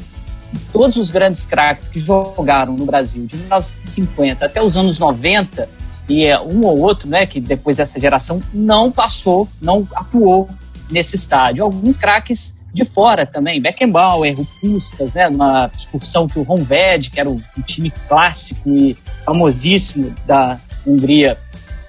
todos 0.72 0.96
os 0.96 1.10
grandes 1.10 1.44
craques 1.44 1.88
que 1.88 2.00
jogaram 2.00 2.74
no 2.74 2.84
Brasil 2.84 3.26
de 3.26 3.36
1950 3.36 4.46
até 4.46 4.62
os 4.62 4.76
anos 4.76 4.98
90 4.98 5.68
e 6.08 6.26
é 6.26 6.40
um 6.40 6.64
ou 6.64 6.78
outro, 6.80 7.08
né, 7.08 7.24
que 7.24 7.40
depois 7.40 7.76
dessa 7.76 8.00
geração 8.00 8.42
não 8.52 8.90
passou, 8.90 9.48
não 9.60 9.86
atuou 9.94 10.48
nesse 10.90 11.14
estádio. 11.14 11.62
Alguns 11.62 11.96
craques 11.96 12.59
de 12.72 12.84
fora 12.84 13.26
também, 13.26 13.60
Beckenbauer, 13.60 14.38
o 14.38 14.46
Puskas, 14.60 15.14
né, 15.14 15.28
numa 15.28 15.70
excursão 15.74 16.28
que 16.28 16.38
o 16.38 16.46
Honved, 16.48 17.10
que 17.10 17.18
era 17.18 17.28
o, 17.28 17.42
um 17.58 17.62
time 17.62 17.90
clássico 18.08 18.68
e 18.68 18.96
famosíssimo 19.24 20.14
da 20.24 20.58
Hungria, 20.86 21.36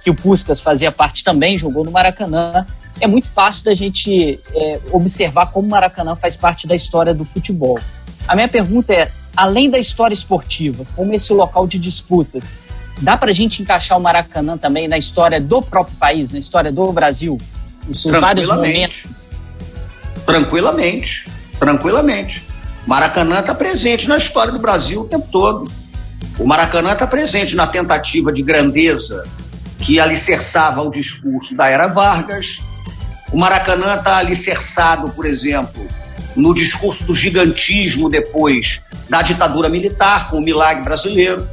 que 0.02 0.10
o 0.10 0.16
Puskas 0.16 0.60
fazia 0.60 0.92
parte 0.92 1.24
também, 1.24 1.58
jogou 1.58 1.84
no 1.84 1.92
Maracanã. 1.92 2.66
É 3.00 3.08
muito 3.08 3.30
fácil 3.30 3.66
da 3.66 3.74
gente 3.74 4.40
é, 4.56 4.80
observar 4.92 5.52
como 5.52 5.68
o 5.68 5.70
Maracanã 5.70 6.16
faz 6.16 6.36
parte 6.36 6.68
da 6.68 6.76
história 6.76 7.14
do 7.14 7.24
futebol. 7.24 7.80
A 8.28 8.36
minha 8.36 8.48
pergunta 8.48 8.94
é, 8.94 9.12
além 9.38 9.70
da 9.70 9.78
história 9.78 10.14
esportiva, 10.14 10.86
como 10.96 11.14
esse 11.14 11.32
local 11.32 11.68
de 11.68 11.78
disputas, 11.78 12.60
dá 13.00 13.16
para 13.16 13.30
a 13.30 13.34
gente 13.34 13.62
encaixar 13.62 13.98
o 13.98 14.02
Maracanã 14.02 14.58
também 14.58 14.88
na 14.88 14.98
história 14.98 15.40
do 15.40 15.62
próprio 15.62 15.96
país, 15.98 16.32
na 16.32 16.40
história 16.40 16.72
do 16.72 16.92
Brasil? 16.92 17.38
Os 17.88 18.02
seus 18.02 18.20
vários 18.20 18.48
momentos 18.48 19.28
Tranquilamente. 20.32 21.26
Tranquilamente. 21.60 22.48
Maracanã 22.88 23.40
está 23.40 23.54
presente 23.54 24.08
na 24.08 24.16
história 24.16 24.54
do 24.54 24.60
Brasil 24.60 25.02
o 25.02 25.06
tempo 25.06 25.28
todo. 25.30 25.70
O 26.40 26.48
Maracanã 26.48 26.94
está 26.94 27.06
presente 27.06 27.54
na 27.54 27.68
tentativa 27.68 28.32
de 28.32 28.42
grandeza 28.42 29.26
que 29.80 30.00
alicerçava 30.00 30.82
o 30.82 30.90
discurso 30.90 31.56
da 31.56 31.68
era 31.68 31.88
Vargas. 31.88 32.62
O 33.34 33.38
Maracanã 33.38 33.96
está 33.96 34.18
alicerçado, 34.18 35.12
por 35.12 35.26
exemplo, 35.26 35.86
no 36.34 36.54
discurso 36.54 37.06
do 37.06 37.14
gigantismo 37.14 38.10
depois 38.10 38.82
da 39.10 39.22
ditadura 39.22 39.68
militar, 39.68 40.30
com 40.30 40.38
o 40.38 40.42
milagre 40.42 40.84
brasileiro. 40.84 41.46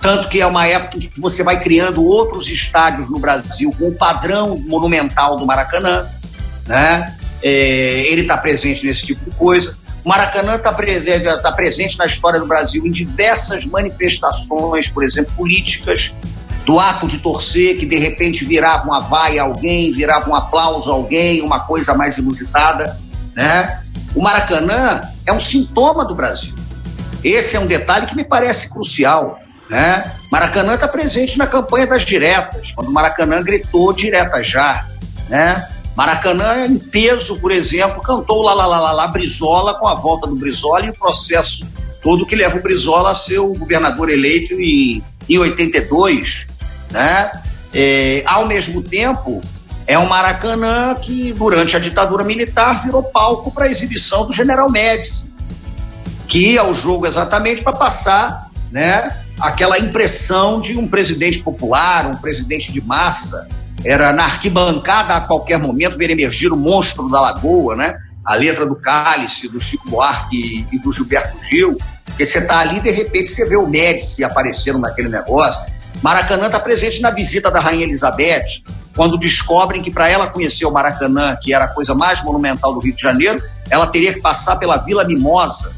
Tanto 0.00 0.28
que 0.28 0.40
é 0.40 0.46
uma 0.46 0.66
época 0.66 0.98
que 0.98 1.20
você 1.20 1.42
vai 1.42 1.60
criando 1.60 2.04
outros 2.04 2.48
estádios 2.48 3.10
no 3.10 3.18
Brasil 3.18 3.74
com 3.76 3.88
o 3.88 3.94
padrão 3.94 4.58
monumental 4.58 5.36
do 5.36 5.44
Maracanã. 5.44 6.06
Né? 6.66 7.16
É, 7.42 8.04
ele 8.10 8.22
está 8.22 8.36
presente 8.36 8.86
nesse 8.86 9.06
tipo 9.06 9.28
de 9.28 9.36
coisa. 9.36 9.76
O 10.04 10.08
Maracanã 10.08 10.56
está 10.56 10.72
tá 10.72 11.52
presente 11.52 11.96
na 11.96 12.06
história 12.06 12.40
do 12.40 12.46
Brasil 12.46 12.84
em 12.86 12.90
diversas 12.90 13.64
manifestações, 13.64 14.88
por 14.88 15.04
exemplo, 15.04 15.32
políticas, 15.36 16.12
do 16.64 16.78
ato 16.78 17.06
de 17.06 17.18
torcer, 17.18 17.78
que 17.78 17.86
de 17.86 17.96
repente 17.96 18.44
virava 18.44 18.84
uma 18.84 19.00
vaia 19.00 19.42
a 19.42 19.44
alguém, 19.44 19.90
virava 19.90 20.28
um 20.30 20.34
aplauso 20.34 20.90
a 20.90 20.94
alguém, 20.94 21.42
uma 21.42 21.60
coisa 21.60 21.94
mais 21.94 22.18
inusitada. 22.18 22.98
Né? 23.34 23.82
O 24.14 24.22
Maracanã 24.22 25.00
é 25.26 25.32
um 25.32 25.40
sintoma 25.40 26.04
do 26.04 26.14
Brasil. 26.14 26.54
Esse 27.22 27.56
é 27.56 27.60
um 27.60 27.66
detalhe 27.66 28.06
que 28.06 28.16
me 28.16 28.24
parece 28.24 28.72
crucial. 28.72 29.38
Né? 29.68 30.12
Maracanã 30.30 30.74
está 30.74 30.86
presente 30.86 31.38
na 31.38 31.46
campanha 31.46 31.86
das 31.86 32.02
diretas, 32.02 32.72
quando 32.72 32.92
Maracanã 32.92 33.42
gritou 33.42 33.92
direta 33.92 34.42
já. 34.42 34.86
Né? 35.28 35.68
Maracanã, 35.96 36.66
em 36.66 36.78
peso, 36.78 37.38
por 37.38 37.50
exemplo, 37.50 38.00
cantou 38.02 38.42
lá, 38.42 38.54
lá, 38.54 38.66
lá, 38.66 38.80
lá, 38.80 38.92
lá, 38.92 39.06
Brizola 39.08 39.78
com 39.78 39.86
a 39.86 39.94
volta 39.94 40.26
do 40.26 40.34
Brizola 40.34 40.86
e 40.86 40.90
o 40.90 40.94
processo 40.94 41.66
todo 42.02 42.26
que 42.26 42.34
leva 42.34 42.56
o 42.56 42.62
Brizola 42.62 43.12
a 43.12 43.14
ser 43.14 43.38
o 43.38 43.52
governador 43.52 44.10
eleito 44.10 44.54
em, 44.54 45.02
em 45.28 45.38
82. 45.38 46.46
Né? 46.90 47.32
É, 47.74 48.22
ao 48.26 48.46
mesmo 48.46 48.82
tempo, 48.82 49.40
é 49.86 49.98
um 49.98 50.06
Maracanã 50.06 50.94
que, 50.94 51.32
durante 51.32 51.76
a 51.76 51.78
ditadura 51.78 52.24
militar, 52.24 52.82
virou 52.82 53.02
palco 53.02 53.50
para 53.50 53.66
a 53.66 53.68
exibição 53.68 54.26
do 54.26 54.32
General 54.32 54.70
Médici, 54.70 55.30
que 56.26 56.52
ia 56.52 56.62
ao 56.62 56.74
jogo 56.74 57.06
exatamente 57.06 57.62
para 57.62 57.72
passar 57.72 58.50
né, 58.70 59.18
aquela 59.38 59.78
impressão 59.78 60.60
de 60.60 60.78
um 60.78 60.88
presidente 60.88 61.40
popular, 61.40 62.06
um 62.06 62.16
presidente 62.16 62.72
de 62.72 62.80
massa. 62.80 63.46
Era 63.84 64.12
na 64.12 64.24
arquibancada 64.24 65.16
a 65.16 65.20
qualquer 65.20 65.58
momento 65.58 65.98
ver 65.98 66.10
emergir 66.10 66.52
o 66.52 66.56
monstro 66.56 67.08
da 67.08 67.20
lagoa, 67.20 67.74
né? 67.74 67.96
A 68.24 68.34
letra 68.36 68.64
do 68.64 68.76
Cálice, 68.76 69.48
do 69.48 69.60
Chico 69.60 69.88
Buarque 69.90 70.66
e 70.70 70.78
do 70.78 70.92
Gilberto 70.92 71.36
Gil. 71.48 71.76
Porque 72.04 72.24
você 72.24 72.38
está 72.38 72.60
ali, 72.60 72.80
de 72.80 72.90
repente, 72.90 73.28
você 73.28 73.44
vê 73.44 73.56
o 73.56 73.66
Médici 73.66 74.22
aparecendo 74.22 74.78
naquele 74.78 75.08
negócio. 75.08 75.60
Maracanã 76.02 76.46
está 76.46 76.60
presente 76.60 77.00
na 77.00 77.10
visita 77.10 77.50
da 77.50 77.60
Rainha 77.60 77.84
Elizabeth, 77.84 78.62
quando 78.94 79.18
descobrem 79.18 79.80
que 79.80 79.90
para 79.90 80.08
ela 80.08 80.26
conhecer 80.26 80.66
o 80.66 80.70
Maracanã, 80.70 81.36
que 81.40 81.54
era 81.54 81.64
a 81.64 81.68
coisa 81.68 81.94
mais 81.94 82.22
monumental 82.22 82.74
do 82.74 82.80
Rio 82.80 82.94
de 82.94 83.00
Janeiro, 83.00 83.42
ela 83.70 83.86
teria 83.86 84.12
que 84.12 84.20
passar 84.20 84.56
pela 84.56 84.76
Vila 84.76 85.04
Mimosa, 85.04 85.72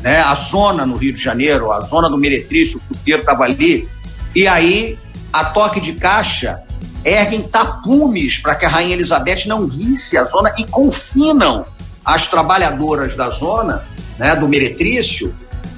né? 0.00 0.20
a 0.20 0.34
zona 0.34 0.84
no 0.84 0.96
Rio 0.96 1.12
de 1.12 1.22
Janeiro, 1.22 1.72
a 1.72 1.80
zona 1.80 2.08
do 2.08 2.18
Meretrício, 2.18 2.78
o 2.78 2.94
puteiro 2.94 3.20
estava 3.20 3.44
ali. 3.44 3.88
E 4.34 4.46
aí, 4.46 4.98
a 5.32 5.46
toque 5.46 5.80
de 5.80 5.94
caixa, 5.94 6.62
erguem 7.04 7.42
tapumes 7.42 8.38
para 8.38 8.54
que 8.54 8.64
a 8.64 8.68
Rainha 8.68 8.94
Elizabeth 8.94 9.46
não 9.46 9.66
visse 9.66 10.16
a 10.18 10.24
zona 10.24 10.54
e 10.58 10.66
confinam 10.66 11.64
as 12.04 12.28
trabalhadoras 12.28 13.14
da 13.14 13.30
zona, 13.30 13.84
né, 14.18 14.34
do 14.34 14.48
Meretrício, 14.48 15.34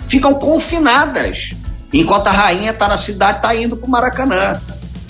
ficam 0.08 0.34
confinadas, 0.34 1.52
enquanto 1.92 2.28
a 2.28 2.30
rainha 2.30 2.70
está 2.70 2.88
na 2.88 2.96
cidade, 2.96 3.38
está 3.38 3.54
indo 3.54 3.76
para 3.76 3.86
o 3.86 3.90
Maracanã. 3.90 4.60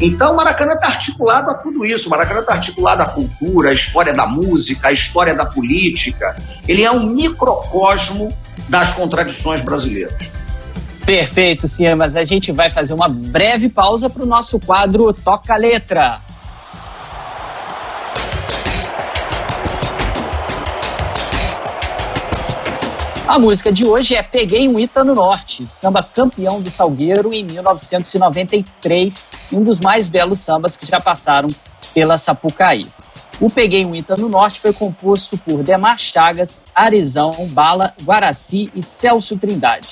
Então, 0.00 0.32
o 0.32 0.36
Maracanã 0.36 0.72
está 0.72 0.88
articulado 0.88 1.50
a 1.50 1.54
tudo 1.54 1.84
isso. 1.84 2.08
O 2.08 2.10
Maracanã 2.10 2.40
está 2.40 2.54
articulado 2.54 3.02
à 3.02 3.06
cultura, 3.06 3.70
à 3.70 3.72
história 3.72 4.12
da 4.12 4.26
música, 4.26 4.88
à 4.88 4.92
história 4.92 5.34
da 5.34 5.46
política. 5.46 6.34
Ele 6.66 6.82
é 6.82 6.90
um 6.90 7.06
microcosmo 7.06 8.36
das 8.68 8.92
contradições 8.92 9.60
brasileiras. 9.60 10.28
Perfeito, 11.04 11.66
sim, 11.66 11.92
mas 11.94 12.14
a 12.14 12.22
gente 12.22 12.52
vai 12.52 12.70
fazer 12.70 12.94
uma 12.94 13.08
breve 13.08 13.68
pausa 13.68 14.08
para 14.08 14.22
o 14.22 14.26
nosso 14.26 14.60
quadro 14.60 15.12
Toca 15.12 15.56
Letra. 15.56 16.20
A 23.26 23.38
música 23.38 23.72
de 23.72 23.84
hoje 23.84 24.14
é 24.14 24.22
Peguei 24.22 24.68
um 24.68 24.78
Ita 24.78 25.02
no 25.02 25.14
Norte, 25.14 25.66
samba 25.70 26.02
campeão 26.02 26.60
do 26.60 26.70
Salgueiro 26.70 27.32
em 27.32 27.42
1993, 27.42 29.30
um 29.52 29.62
dos 29.62 29.80
mais 29.80 30.06
belos 30.06 30.38
sambas 30.38 30.76
que 30.76 30.86
já 30.86 30.98
passaram 30.98 31.48
pela 31.94 32.16
Sapucaí. 32.16 32.86
O 33.40 33.50
Peguei 33.50 33.84
um 33.84 33.94
Ita 33.94 34.14
no 34.18 34.28
Norte 34.28 34.60
foi 34.60 34.72
composto 34.72 35.36
por 35.38 35.62
Demar 35.62 35.98
Chagas, 35.98 36.64
Arizão, 36.74 37.48
Bala, 37.50 37.92
Guaraci 38.04 38.70
e 38.74 38.82
Celso 38.82 39.36
Trindade. 39.38 39.88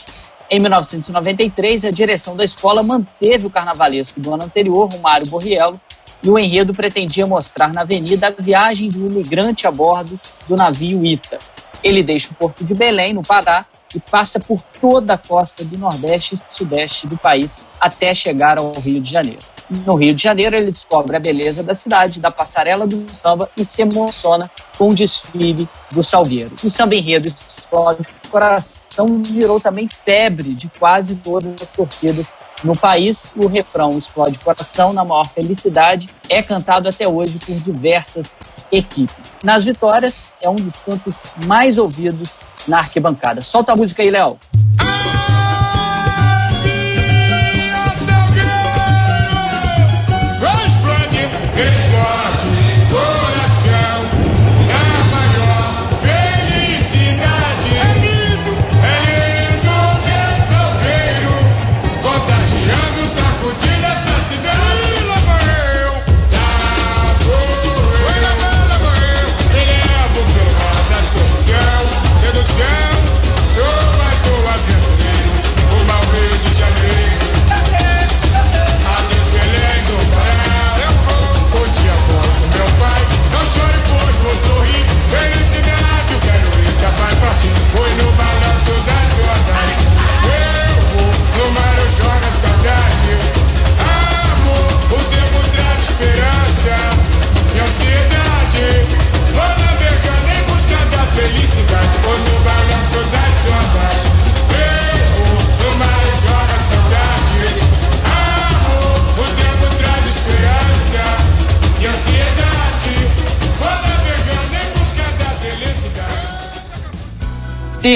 Em 0.53 0.59
1993, 0.59 1.85
a 1.85 1.91
direção 1.93 2.35
da 2.35 2.43
escola 2.43 2.83
manteve 2.83 3.47
o 3.47 3.51
carnavalesco 3.51 4.19
do 4.19 4.35
ano 4.35 4.45
anterior, 4.45 4.91
Romário 4.93 5.29
Borriello, 5.29 5.81
e 6.23 6.29
o 6.29 6.37
enredo 6.37 6.75
pretendia 6.75 7.25
mostrar 7.25 7.73
na 7.73 7.83
avenida 7.83 8.27
a 8.27 8.43
viagem 8.43 8.89
do 8.89 9.07
imigrante 9.07 9.69
a 9.69 9.71
bordo 9.71 10.19
do 10.49 10.57
navio 10.57 11.07
Ita, 11.07 11.39
ele 11.83 12.03
deixa 12.03 12.31
o 12.31 12.35
porto 12.35 12.65
de 12.65 12.75
Belém, 12.75 13.15
no 13.15 13.23
Pará, 13.23 13.65
e 13.95 13.99
passa 13.99 14.39
por 14.39 14.63
toda 14.81 15.15
a 15.15 15.19
costa 15.19 15.65
do 15.65 15.77
Nordeste 15.77 16.35
e 16.35 16.53
Sudeste 16.53 17.09
do 17.09 17.17
país 17.17 17.65
até 17.81 18.15
chegar 18.15 18.59
ao 18.59 18.73
Rio 18.75 19.01
de 19.01 19.11
Janeiro. 19.11 19.41
No 19.85 19.97
Rio 19.97 20.15
de 20.15 20.23
Janeiro, 20.23 20.55
ele 20.55 20.71
descobre 20.71 21.17
a 21.17 21.21
beleza 21.21 21.63
da 21.63 21.75
cidade, 21.75 22.21
da 22.21 22.31
passarela 22.31 22.87
do 22.87 23.05
samba 23.13 23.51
e 23.57 23.65
se 23.65 23.83
emociona 23.83 24.49
com 24.79 24.91
o 24.91 24.95
desfile 24.95 25.69
do 25.93 26.05
Salgueiro. 26.05 26.53
O 26.63 26.71
samba 26.71 26.95
enredo 26.95 27.29
explode 27.29 28.03
o 28.03 28.20
coração 28.31 29.23
virou 29.23 29.61
também 29.61 29.89
febre 29.89 30.55
de 30.55 30.69
quase 30.79 31.17
todas 31.17 31.63
as 31.63 31.71
torcidas 31.71 32.37
no 32.65 32.77
país. 32.77 33.33
O 33.37 33.47
refrão 33.47 33.91
explode 33.91 34.39
coração 34.39 34.93
na 34.93 35.05
maior 35.05 35.27
felicidade 35.27 36.09
é 36.29 36.43
cantado 36.43 36.89
até 36.89 37.07
hoje 37.07 37.39
por 37.39 37.55
diversas 37.57 38.37
equipes. 38.71 39.37
Nas 39.43 39.65
vitórias, 39.65 40.33
é 40.41 40.49
um 40.49 40.55
dos 40.55 40.79
cantos 40.79 41.25
mais 41.45 41.77
ouvidos 41.77 42.31
na 42.69 42.79
arquibancada. 42.79 43.41
Solta 43.41 43.73
a 43.73 43.77
música 43.77 44.03
aí, 44.03 44.11
Léo. 44.11 44.39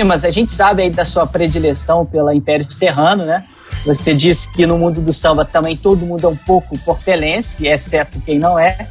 Mas 0.05 0.25
a 0.25 0.31
gente 0.31 0.51
sabe 0.51 0.83
aí 0.83 0.91
da 0.91 1.05
sua 1.05 1.27
predileção 1.27 2.07
pela 2.07 2.35
Império 2.35 2.71
Serrano, 2.71 3.27
né? 3.27 3.45
Você 3.85 4.15
disse 4.15 4.51
que 4.51 4.67
no 4.67 4.79
mundo 4.79 5.01
do 5.01 5.13
samba 5.13 5.45
também 5.45 5.77
todo 5.77 6.07
mundo 6.07 6.25
é 6.27 6.29
um 6.29 6.37
pouco 6.37 6.79
portelense, 6.79 7.69
exceto 7.69 8.19
quem 8.21 8.39
não 8.39 8.59
é. 8.59 8.89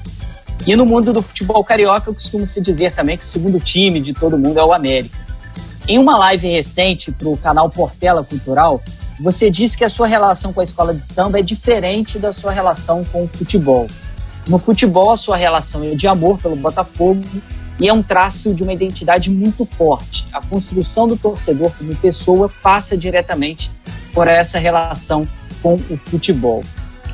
E 0.68 0.76
no 0.76 0.86
mundo 0.86 1.12
do 1.12 1.22
futebol 1.22 1.64
carioca, 1.64 2.14
costuma 2.14 2.46
se 2.46 2.62
dizer 2.62 2.92
também 2.92 3.18
que 3.18 3.24
o 3.24 3.28
segundo 3.28 3.60
time 3.60 4.00
de 4.00 4.14
todo 4.14 4.38
mundo 4.38 4.60
é 4.60 4.64
o 4.64 4.72
América. 4.72 5.18
Em 5.88 5.98
uma 5.98 6.18
live 6.18 6.48
recente 6.48 7.12
para 7.12 7.28
o 7.28 7.36
canal 7.38 7.70
Portela 7.70 8.24
Cultural, 8.24 8.82
você 9.20 9.50
disse 9.50 9.78
que 9.78 9.84
a 9.84 9.90
sua 9.90 10.06
relação 10.06 10.54
com 10.54 10.62
a 10.62 10.64
escola 10.64 10.94
de 10.94 11.04
samba 11.04 11.40
é 11.40 11.42
diferente 11.42 12.20
da 12.20 12.32
sua 12.32 12.52
relação 12.52 13.04
com 13.06 13.24
o 13.24 13.28
futebol. 13.28 13.88
No 14.48 14.60
futebol, 14.60 15.12
a 15.12 15.18
sua 15.18 15.38
relação 15.38 15.84
é 15.84 15.96
de 15.96 16.08
amor 16.08 16.38
pelo 16.38 16.56
Botafogo 16.56 17.22
e 17.80 17.88
é 17.88 17.94
um 17.94 18.04
traço 18.04 18.54
de 18.54 18.64
uma 18.64 18.74
identidade 18.74 19.30
muito 19.30 19.66
forte. 19.66 20.28
A 20.32 20.46
construção 20.46 21.08
do 21.08 21.18
torcedor 21.18 21.72
como 21.78 21.96
pessoa 21.96 22.52
passa 22.62 22.98
diretamente 22.98 23.72
por 24.14 24.28
essa 24.28 24.60
relação 24.60 25.28
com 25.62 25.76
o 25.76 25.98
futebol. 25.98 26.62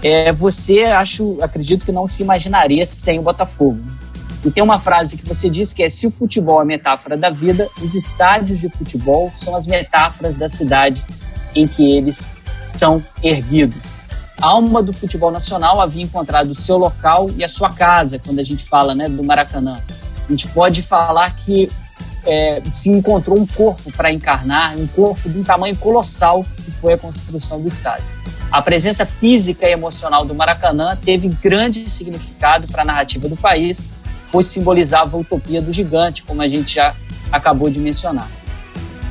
É, 0.03 0.31
você, 0.31 0.83
acho, 0.83 1.37
acredito 1.41 1.85
que 1.85 1.91
não 1.91 2.07
se 2.07 2.23
imaginaria 2.23 2.85
sem 2.85 3.19
o 3.19 3.21
Botafogo. 3.21 3.79
E 4.43 4.49
tem 4.49 4.63
uma 4.63 4.79
frase 4.79 5.17
que 5.17 5.25
você 5.25 5.49
diz 5.49 5.73
que 5.73 5.83
é: 5.83 5.89
se 5.89 6.07
o 6.07 6.11
futebol 6.11 6.61
é 6.61 6.65
metáfora 6.65 7.17
da 7.17 7.29
vida, 7.29 7.67
os 7.81 7.93
estádios 7.93 8.59
de 8.59 8.69
futebol 8.69 9.31
são 9.35 9.55
as 9.55 9.67
metáforas 9.67 10.37
das 10.37 10.53
cidades 10.53 11.25
em 11.53 11.67
que 11.67 11.97
eles 11.97 12.33
são 12.61 13.03
erguidos. 13.21 13.99
A 14.41 14.51
alma 14.51 14.81
do 14.81 14.93
futebol 14.93 15.31
nacional 15.31 15.81
havia 15.81 16.03
encontrado 16.03 16.51
o 16.51 16.55
seu 16.55 16.77
local 16.77 17.29
e 17.35 17.43
a 17.43 17.47
sua 17.47 17.69
casa, 17.69 18.17
quando 18.17 18.39
a 18.39 18.43
gente 18.43 18.63
fala 18.63 18.95
né, 18.95 19.09
do 19.09 19.21
Maracanã. 19.21 19.81
A 20.29 20.31
gente 20.31 20.47
pode 20.49 20.83
falar 20.83 21.35
que 21.35 21.71
é, 22.23 22.61
se 22.71 22.87
encontrou 22.87 23.35
um 23.35 23.47
corpo 23.47 23.91
para 23.91 24.13
encarnar, 24.13 24.77
um 24.77 24.85
corpo 24.85 25.27
de 25.27 25.39
um 25.39 25.43
tamanho 25.43 25.75
colossal 25.75 26.45
que 26.55 26.69
foi 26.69 26.93
a 26.93 26.97
construção 26.99 27.59
do 27.59 27.67
estádio. 27.67 28.05
A 28.51 28.61
presença 28.61 29.07
física 29.07 29.67
e 29.67 29.73
emocional 29.73 30.23
do 30.23 30.35
Maracanã 30.35 30.95
teve 30.95 31.27
grande 31.29 31.89
significado 31.89 32.67
para 32.67 32.83
a 32.83 32.85
narrativa 32.85 33.27
do 33.27 33.35
país, 33.35 33.89
pois 34.31 34.45
simbolizava 34.45 35.17
a 35.17 35.19
utopia 35.19 35.61
do 35.61 35.73
gigante, 35.73 36.21
como 36.21 36.43
a 36.43 36.47
gente 36.47 36.75
já 36.75 36.95
acabou 37.31 37.67
de 37.71 37.79
mencionar. 37.79 38.27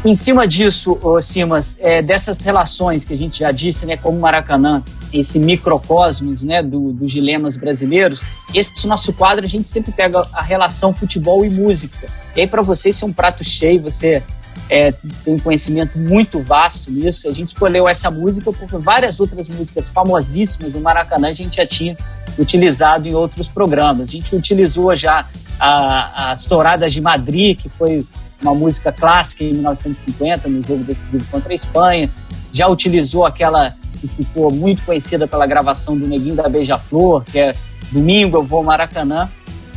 Em 0.04 0.14
cima 0.14 0.46
disso, 0.46 0.96
Simas, 1.20 1.76
é, 1.80 2.00
dessas 2.00 2.38
relações 2.44 3.04
que 3.04 3.12
a 3.12 3.16
gente 3.16 3.40
já 3.40 3.50
disse, 3.50 3.84
né, 3.84 3.96
como 3.96 4.18
Maracanã, 4.20 4.82
esse 5.12 5.38
microcosmos 5.40 6.44
né, 6.44 6.62
do, 6.62 6.92
dos 6.92 7.10
dilemas 7.10 7.56
brasileiros, 7.56 8.24
esse 8.54 8.86
nosso 8.86 9.12
quadro 9.12 9.44
a 9.44 9.48
gente 9.48 9.68
sempre 9.68 9.90
pega 9.90 10.26
a 10.32 10.42
relação 10.42 10.92
futebol 10.92 11.44
e 11.44 11.50
música. 11.50 12.06
E 12.36 12.42
aí, 12.42 12.46
para 12.46 12.62
você, 12.62 12.90
isso 12.90 13.04
é 13.04 13.08
um 13.08 13.12
prato 13.12 13.42
cheio, 13.42 13.82
você 13.82 14.22
é, 14.70 14.92
tem 15.24 15.34
um 15.34 15.38
conhecimento 15.38 15.98
muito 15.98 16.40
vasto 16.40 16.90
nisso. 16.90 17.28
A 17.28 17.32
gente 17.32 17.48
escolheu 17.48 17.88
essa 17.88 18.10
música 18.10 18.52
porque 18.52 18.76
várias 18.76 19.18
outras 19.18 19.48
músicas 19.48 19.88
famosíssimas 19.88 20.72
do 20.72 20.80
Maracanã 20.80 21.28
a 21.28 21.34
gente 21.34 21.56
já 21.56 21.66
tinha 21.66 21.96
utilizado 22.38 23.08
em 23.08 23.14
outros 23.14 23.48
programas. 23.48 24.10
A 24.10 24.12
gente 24.12 24.34
utilizou 24.36 24.94
já 24.94 25.26
a, 25.58 26.30
as 26.30 26.46
Touradas 26.46 26.92
de 26.92 27.00
Madrid, 27.00 27.58
que 27.58 27.68
foi 27.68 28.06
uma 28.40 28.54
música 28.54 28.92
clássica 28.92 29.44
em 29.44 29.52
1950, 29.52 30.48
no 30.48 30.62
jogo 30.62 30.84
decisivo 30.84 31.26
contra 31.30 31.52
a 31.52 31.54
Espanha. 31.54 32.10
Já 32.52 32.68
utilizou 32.68 33.26
aquela 33.26 33.74
que 34.00 34.08
ficou 34.08 34.52
muito 34.52 34.82
conhecida 34.82 35.26
pela 35.26 35.46
gravação 35.46 35.96
do 35.96 36.06
Neguinho 36.06 36.36
da 36.36 36.48
Beija-Flor, 36.48 37.24
que 37.24 37.38
é 37.38 37.54
Domingo 37.90 38.38
eu 38.38 38.42
vou 38.42 38.58
ao 38.58 38.64
Maracanã. 38.64 39.30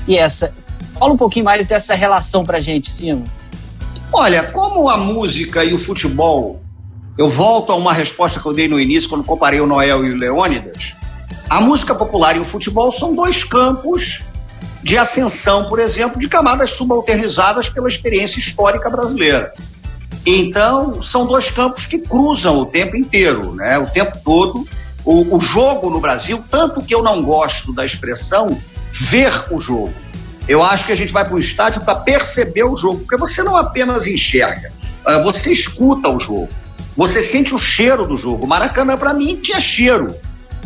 E 0.08 0.18
essa. 0.18 0.54
Fala 0.98 1.14
um 1.14 1.18
pouquinho 1.18 1.46
mais 1.46 1.66
dessa 1.68 1.96
relação 1.96 2.44
pra 2.44 2.60
gente, 2.60 2.92
Simas. 2.92 3.30
Olha, 4.14 4.44
como 4.44 4.90
a 4.90 4.98
música 4.98 5.64
e 5.64 5.74
o 5.74 5.80
futebol, 5.80 6.62
eu 7.18 7.30
volto 7.30 7.72
a 7.72 7.76
uma 7.76 7.94
resposta 7.94 8.40
que 8.40 8.46
eu 8.46 8.54
dei 8.54 8.68
no 8.68 8.80
início 8.80 9.10
quando 9.10 9.24
comparei 9.24 9.62
o 9.62 9.66
Noel 9.66 10.06
e 10.06 10.12
o 10.12 10.18
Leônidas. 10.18 10.96
A 11.50 11.60
música 11.62 11.96
popular 11.96 12.36
e 12.36 12.40
o 12.40 12.46
futebol 12.46 12.92
são 12.92 13.16
dois 13.16 13.44
campos 13.44 14.22
de 14.84 14.98
ascensão, 14.98 15.70
por 15.70 15.80
exemplo, 15.80 16.20
de 16.20 16.28
camadas 16.28 16.72
subalternizadas 16.74 17.70
pela 17.70 17.88
experiência 17.88 18.40
histórica 18.40 18.90
brasileira. 18.90 19.54
Então, 20.26 21.02
são 21.02 21.26
dois 21.26 21.50
campos 21.50 21.86
que 21.86 22.00
cruzam 22.00 22.60
o 22.60 22.66
tempo 22.66 22.96
inteiro, 22.96 23.54
né? 23.54 23.78
o 23.78 23.88
tempo 23.88 24.18
todo. 24.24 24.68
O, 25.04 25.38
o 25.38 25.42
jogo 25.42 25.90
no 25.90 26.00
Brasil, 26.00 26.44
tanto 26.50 26.82
que 26.82 26.94
eu 26.94 27.02
não 27.02 27.24
gosto 27.24 27.74
da 27.74 27.84
expressão 27.84 28.62
ver 28.92 29.32
o 29.50 29.60
jogo. 29.60 29.94
Eu 30.48 30.62
acho 30.64 30.86
que 30.86 30.92
a 30.92 30.96
gente 30.96 31.12
vai 31.12 31.26
para 31.26 31.36
o 31.36 31.40
estádio 31.40 31.82
para 31.82 31.96
perceber 31.96 32.64
o 32.64 32.76
jogo, 32.76 33.00
porque 33.00 33.18
você 33.18 33.42
não 33.42 33.56
apenas 33.56 34.06
enxerga, 34.06 34.72
ah, 35.06 35.20
você 35.20 35.52
escuta 35.52 36.10
o 36.10 36.20
jogo, 36.20 36.50
você 36.96 37.22
sente 37.22 37.56
o 37.56 37.60
cheiro 37.60 38.06
do 38.06 38.18
jogo. 38.18 38.46
Maracanã, 38.46 38.98
para 38.98 39.14
mim, 39.14 39.38
tinha 39.38 39.60
cheiro. 39.60 40.14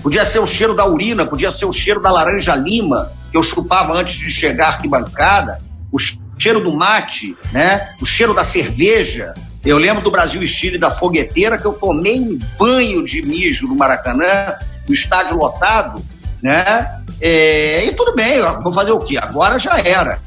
Podia 0.06 0.24
ser 0.24 0.38
o 0.38 0.46
cheiro 0.46 0.76
da 0.76 0.86
urina, 0.86 1.26
podia 1.26 1.52
ser 1.52 1.66
o 1.66 1.72
cheiro 1.72 2.00
da 2.00 2.12
laranja-lima, 2.12 3.12
que 3.32 3.36
eu 3.36 3.42
chupava 3.42 3.92
antes 3.92 4.20
de 4.20 4.30
chegar 4.30 4.66
à 4.66 4.68
arquibancada, 4.68 5.60
o 5.92 5.98
cheiro 6.38 6.64
do 6.64 6.72
mate, 6.72 7.36
né? 7.52 7.90
o 8.00 8.06
cheiro 8.06 8.32
da 8.32 8.44
cerveja. 8.44 9.34
Eu 9.66 9.80
lembro 9.80 10.04
do 10.04 10.12
Brasil 10.12 10.44
e 10.44 10.48
Chile 10.48 10.78
da 10.78 10.92
fogueteira, 10.92 11.58
que 11.58 11.66
eu 11.66 11.74
tomei 11.74 12.20
um 12.20 12.38
banho 12.56 13.04
de 13.04 13.24
mijo 13.24 13.68
no 13.68 13.76
Maracanã, 13.76 14.54
no 14.88 14.94
estádio 14.94 15.38
lotado, 15.38 16.06
né? 16.40 17.02
É, 17.20 17.84
e 17.88 17.92
tudo 17.94 18.14
bem, 18.14 18.40
vou 18.62 18.72
fazer 18.72 18.92
o 18.92 19.00
quê? 19.00 19.18
Agora 19.18 19.58
já 19.58 19.80
era. 19.80 20.20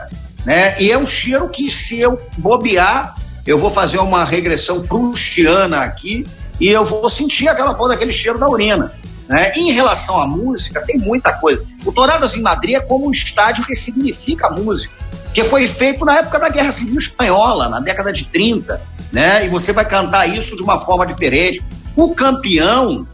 Né? 0.45 0.75
E 0.83 0.91
é 0.91 0.99
um 0.99 1.07
cheiro 1.07 1.49
que, 1.51 1.71
se 1.71 2.01
eu 2.01 2.21
bobear, 2.37 3.15
eu 3.47 3.57
vou 3.57 3.71
fazer 3.71 3.99
uma 3.99 4.25
regressão 4.25 4.83
prustiana 4.83 5.83
aqui 5.83 6.27
e 6.61 6.67
eu 6.69 6.85
vou 6.85 7.09
sentir 7.09 7.47
aquela 7.47 7.75
porra 7.75 7.91
daquele 7.91 8.13
cheiro 8.13 8.41
da 8.41 8.49
urina. 8.49 8.93
Né? 9.29 9.53
Em 9.57 9.73
relação 9.73 10.19
à 10.19 10.27
música, 10.27 10.81
tem 10.87 10.99
muita 10.99 11.33
coisa. 11.35 11.63
O 11.85 11.93
Toradas 11.93 12.35
em 12.35 12.41
Madrid 12.41 12.77
é 12.77 12.81
como 12.81 13.07
um 13.07 13.13
estádio 13.13 13.65
que 13.67 13.75
significa 13.75 14.49
música, 14.49 14.95
que 15.35 15.45
foi 15.45 15.69
feito 15.69 16.05
na 16.05 16.17
época 16.17 16.39
da 16.39 16.49
Guerra 16.49 16.73
Civil 16.73 16.99
Espanhola, 16.99 17.69
na 17.69 17.81
década 17.81 18.11
de 18.11 18.25
30, 18.25 18.81
né? 19.13 19.45
e 19.45 19.49
você 19.49 19.73
vai 19.73 19.85
cantar 19.85 20.27
isso 20.27 20.57
de 20.57 20.63
uma 20.63 20.79
forma 20.79 21.07
diferente. 21.07 21.63
O 21.95 22.15
campeão 22.15 23.07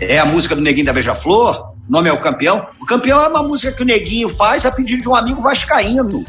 é 0.00 0.18
a 0.18 0.24
música 0.24 0.54
do 0.54 0.62
Neguinho 0.62 0.86
da 0.86 0.92
Beija-Flor, 0.92 1.74
o 1.88 1.92
nome 1.92 2.08
é 2.08 2.12
o 2.12 2.20
campeão. 2.20 2.66
O 2.80 2.84
campeão 2.84 3.20
é 3.20 3.28
uma 3.28 3.42
música 3.42 3.72
que 3.72 3.82
o 3.82 3.86
Neguinho 3.86 4.28
faz 4.28 4.66
a 4.66 4.72
pedido 4.72 5.02
de 5.02 5.08
um 5.08 5.14
amigo 5.14 5.40
vascaíno. 5.40 6.24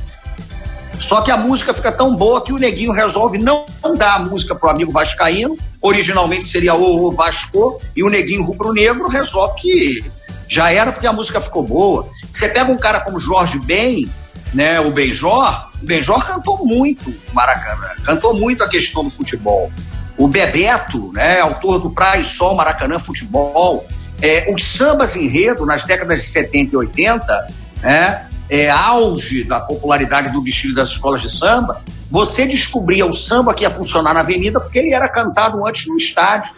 Só 0.99 1.21
que 1.21 1.31
a 1.31 1.37
música 1.37 1.73
fica 1.73 1.91
tão 1.91 2.15
boa 2.15 2.43
que 2.43 2.51
o 2.51 2.57
Neguinho 2.57 2.91
resolve 2.91 3.37
não 3.37 3.65
dar 3.97 4.15
a 4.15 4.19
música 4.19 4.55
pro 4.55 4.69
amigo 4.69 4.91
vascaíno, 4.91 5.57
originalmente 5.81 6.45
seria 6.45 6.73
o, 6.73 7.07
o 7.07 7.11
Vasco, 7.11 7.79
e 7.95 8.03
o 8.03 8.09
Neguinho 8.09 8.43
rubro-negro 8.43 9.07
resolve 9.07 9.55
que 9.61 10.03
já 10.47 10.71
era 10.71 10.91
porque 10.91 11.07
a 11.07 11.13
música 11.13 11.39
ficou 11.41 11.63
boa. 11.63 12.09
Você 12.31 12.49
pega 12.49 12.71
um 12.71 12.77
cara 12.77 12.99
como 12.99 13.19
Jorge 13.19 13.59
Ben, 13.59 14.09
né, 14.53 14.79
o 14.79 14.91
Benjor, 14.91 15.69
o 15.81 15.85
Benjor 15.85 16.25
cantou 16.25 16.65
muito 16.65 17.13
Maracanã, 17.33 17.89
cantou 18.03 18.33
muito 18.33 18.63
a 18.63 18.69
questão 18.69 19.03
do 19.03 19.09
futebol. 19.09 19.71
O 20.17 20.27
Bebeto, 20.27 21.11
né, 21.13 21.41
autor 21.41 21.79
do 21.79 21.91
Praia 21.91 22.21
e 22.21 22.23
Sol 22.23 22.55
Maracanã 22.55 22.97
Futebol, 22.97 23.85
é, 24.19 24.51
os 24.51 24.63
sambas 24.65 25.15
enredo 25.15 25.65
nas 25.65 25.83
décadas 25.83 26.21
de 26.21 26.25
70 26.27 26.73
e 26.73 26.77
80, 26.77 27.47
né, 27.83 28.26
é, 28.49 28.69
auge 28.69 29.43
da 29.43 29.59
popularidade 29.59 30.31
do 30.31 30.41
desfile 30.41 30.75
das 30.75 30.89
escolas 30.89 31.21
de 31.21 31.29
samba, 31.29 31.81
você 32.09 32.45
descobria 32.45 33.05
o 33.05 33.13
samba 33.13 33.53
que 33.53 33.63
ia 33.63 33.69
funcionar 33.69 34.13
na 34.13 34.21
avenida 34.21 34.59
porque 34.59 34.79
ele 34.79 34.93
era 34.93 35.09
cantado 35.09 35.65
antes 35.65 35.87
no 35.87 35.97
estádio. 35.97 36.53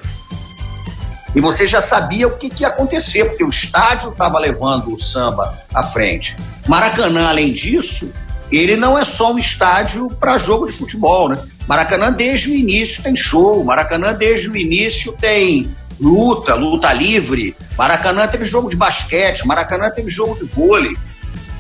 E 1.35 1.39
você 1.39 1.67
já 1.67 1.81
sabia 1.81 2.27
o 2.27 2.37
que, 2.37 2.49
que 2.49 2.63
ia 2.63 2.69
acontecer, 2.69 3.25
porque 3.25 3.43
o 3.43 3.49
estádio 3.49 4.09
estava 4.09 4.39
levando 4.39 4.91
o 4.91 4.97
samba 4.97 5.59
à 5.73 5.83
frente. 5.83 6.35
Maracanã, 6.67 7.29
além 7.29 7.53
disso, 7.53 8.11
ele 8.51 8.75
não 8.75 8.97
é 8.97 9.03
só 9.03 9.31
um 9.31 9.37
estádio 9.37 10.09
para 10.19 10.37
jogo 10.39 10.65
de 10.65 10.71
futebol, 10.71 11.29
né? 11.29 11.37
Maracanã, 11.67 12.11
desde 12.11 12.49
o 12.49 12.55
início, 12.55 13.03
tem 13.03 13.15
show. 13.15 13.63
Maracanã, 13.63 14.11
desde 14.11 14.49
o 14.49 14.57
início, 14.57 15.13
tem 15.13 15.69
luta, 15.99 16.55
luta 16.55 16.91
livre. 16.91 17.55
Maracanã 17.77 18.27
teve 18.27 18.45
jogo 18.45 18.69
de 18.69 18.75
basquete. 18.75 19.45
Maracanã 19.45 19.91
teve 19.91 20.09
jogo 20.09 20.35
de 20.35 20.45
vôlei. 20.45 20.97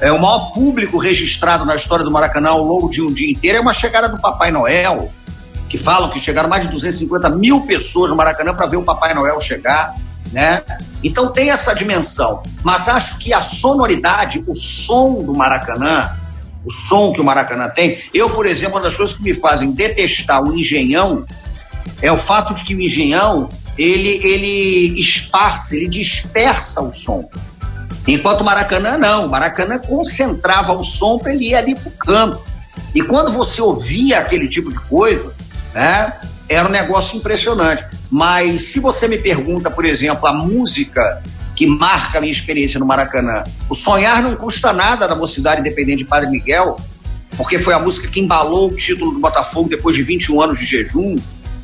É, 0.01 0.11
o 0.11 0.19
maior 0.19 0.53
público 0.53 0.97
registrado 0.97 1.65
na 1.65 1.75
história 1.75 2.05
do 2.05 2.11
Maracanã 2.11 2.49
ao 2.49 2.63
longo 2.63 2.89
de 2.89 3.01
um 3.01 3.11
dia 3.11 3.29
inteiro 3.29 3.57
é 3.57 3.61
uma 3.61 3.73
chegada 3.73 4.07
do 4.07 4.19
Papai 4.19 4.49
Noel, 4.49 5.11
que 5.67 5.77
falam 5.77 6.09
que 6.09 6.19
chegaram 6.19 6.49
mais 6.49 6.63
de 6.63 6.71
250 6.71 7.29
mil 7.29 7.61
pessoas 7.61 8.09
no 8.09 8.15
Maracanã 8.15 8.53
para 8.55 8.65
ver 8.65 8.77
o 8.77 8.83
Papai 8.83 9.13
Noel 9.13 9.39
chegar. 9.41 9.95
Né? 10.31 10.63
Então 11.03 11.31
tem 11.31 11.49
essa 11.49 11.73
dimensão. 11.73 12.41
Mas 12.63 12.87
acho 12.87 13.17
que 13.17 13.33
a 13.33 13.41
sonoridade, 13.41 14.43
o 14.47 14.55
som 14.55 15.21
do 15.21 15.33
Maracanã, 15.33 16.11
o 16.63 16.71
som 16.71 17.11
que 17.11 17.19
o 17.19 17.23
Maracanã 17.23 17.69
tem, 17.69 17.99
eu, 18.13 18.29
por 18.29 18.45
exemplo, 18.45 18.75
uma 18.75 18.81
das 18.81 18.95
coisas 18.95 19.15
que 19.15 19.23
me 19.23 19.33
fazem 19.33 19.71
detestar 19.71 20.41
o 20.41 20.57
engenhão 20.57 21.25
é 22.01 22.11
o 22.11 22.17
fato 22.17 22.53
de 22.53 22.63
que 22.63 22.73
o 22.73 22.81
engenhão 22.81 23.49
ele, 23.77 24.21
ele 24.23 24.99
esparce, 24.99 25.77
ele 25.77 25.89
dispersa 25.89 26.81
o 26.81 26.93
som. 26.93 27.29
Enquanto 28.07 28.41
o 28.41 28.43
Maracanã 28.43 28.97
não, 28.97 29.25
o 29.25 29.29
Maracanã 29.29 29.77
concentrava 29.77 30.73
o 30.73 30.83
som 30.83 31.17
para 31.17 31.33
ele 31.33 31.49
ir 31.49 31.55
ali 31.55 31.73
o 31.73 31.91
campo. 31.91 32.43
E 32.93 33.01
quando 33.01 33.31
você 33.31 33.61
ouvia 33.61 34.19
aquele 34.19 34.47
tipo 34.47 34.71
de 34.71 34.79
coisa, 34.81 35.33
né, 35.73 36.13
era 36.47 36.67
um 36.67 36.71
negócio 36.71 37.17
impressionante. 37.17 37.85
Mas 38.09 38.63
se 38.63 38.79
você 38.79 39.07
me 39.07 39.17
pergunta, 39.17 39.69
por 39.69 39.85
exemplo, 39.85 40.27
a 40.27 40.33
música 40.33 41.21
que 41.55 41.67
marca 41.67 42.17
a 42.17 42.21
minha 42.21 42.31
experiência 42.31 42.79
no 42.79 42.85
Maracanã, 42.85 43.43
o 43.69 43.75
Sonhar 43.75 44.23
Não 44.23 44.35
Custa 44.35 44.73
Nada 44.73 45.07
da 45.07 45.15
Mocidade 45.15 45.61
Independente 45.61 45.99
de 45.99 46.05
Padre 46.05 46.29
Miguel, 46.29 46.77
porque 47.37 47.59
foi 47.59 47.73
a 47.73 47.79
música 47.79 48.07
que 48.07 48.19
embalou 48.19 48.69
o 48.69 48.75
título 48.75 49.11
do 49.11 49.19
Botafogo 49.19 49.69
depois 49.69 49.95
de 49.95 50.01
21 50.01 50.41
anos 50.41 50.59
de 50.59 50.65
jejum, 50.65 51.15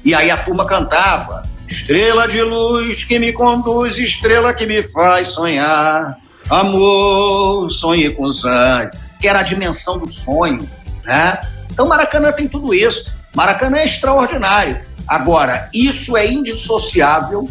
e 0.04 0.14
aí 0.14 0.30
a 0.30 0.38
turma 0.38 0.66
cantava. 0.66 1.44
Estrela 1.68 2.28
de 2.28 2.42
luz 2.42 3.04
que 3.04 3.18
me 3.18 3.34
conduz, 3.34 3.98
estrela 3.98 4.54
que 4.54 4.66
me 4.66 4.84
faz 4.84 5.30
sonhar. 5.30 6.18
Amor, 6.50 7.72
sonhei 7.72 8.12
com 8.12 8.32
sangue, 8.32 8.98
que 9.20 9.28
era 9.28 9.40
a 9.40 9.44
dimensão 9.44 9.98
do 9.98 10.08
sonho, 10.08 10.70
né? 11.04 11.42
Então 11.72 11.88
Maracanã 11.88 12.32
tem 12.32 12.48
tudo 12.48 12.74
isso. 12.74 13.12
Maracanã 13.36 13.80
é 13.80 13.86
extraordinário. 13.86 14.80
Agora, 15.08 15.70
isso 15.74 16.16
é 16.16 16.32
indissociável 16.32 17.50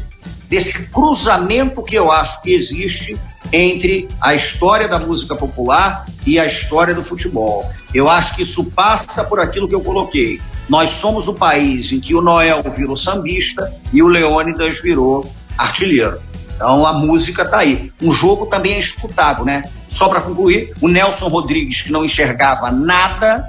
desse 0.49 0.89
cruzamento 0.91 1.83
que 1.83 1.97
eu 1.97 2.11
acho 2.11 2.41
que 2.43 2.53
existe 2.53 3.19
entre 3.53 4.09
a 4.21 4.35
história 4.35 4.89
da 4.89 4.99
música 4.99 5.35
popular 5.37 6.07
e 6.27 6.39
a 6.39 6.47
história 6.47 6.95
do 6.95 7.03
futebol. 7.03 7.71
Eu 7.93 8.09
acho 8.09 8.35
que 8.35 8.43
isso 8.43 8.71
passa 8.71 9.25
por 9.25 9.41
aquilo 9.41 9.69
que 9.69 9.75
eu 9.75 9.81
coloquei. 9.81 10.41
Nós 10.69 10.91
somos 10.91 11.29
o 11.29 11.35
país 11.35 11.93
em 11.93 12.01
que 12.01 12.15
o 12.15 12.23
Noel 12.23 12.63
virou 12.75 12.97
sambista 12.97 13.73
e 13.93 14.03
o 14.03 14.09
Leônidas 14.09 14.81
virou 14.81 15.31
artilheiro. 15.59 16.21
Então 16.55 16.87
a 16.87 16.93
música 16.93 17.43
está 17.43 17.59
aí. 17.59 17.93
Um 18.03 18.13
jogo 18.13 18.47
também 18.47 18.75
é 18.75 18.79
escutado, 18.79 19.45
né? 19.45 19.63
Só 19.89 20.09
para 20.09 20.21
concluir, 20.21 20.73
o 20.81 20.89
Nelson 20.89 21.29
Rodrigues, 21.29 21.83
que 21.83 21.93
não 21.93 22.05
enxergava 22.05 22.71
nada, 22.71 23.47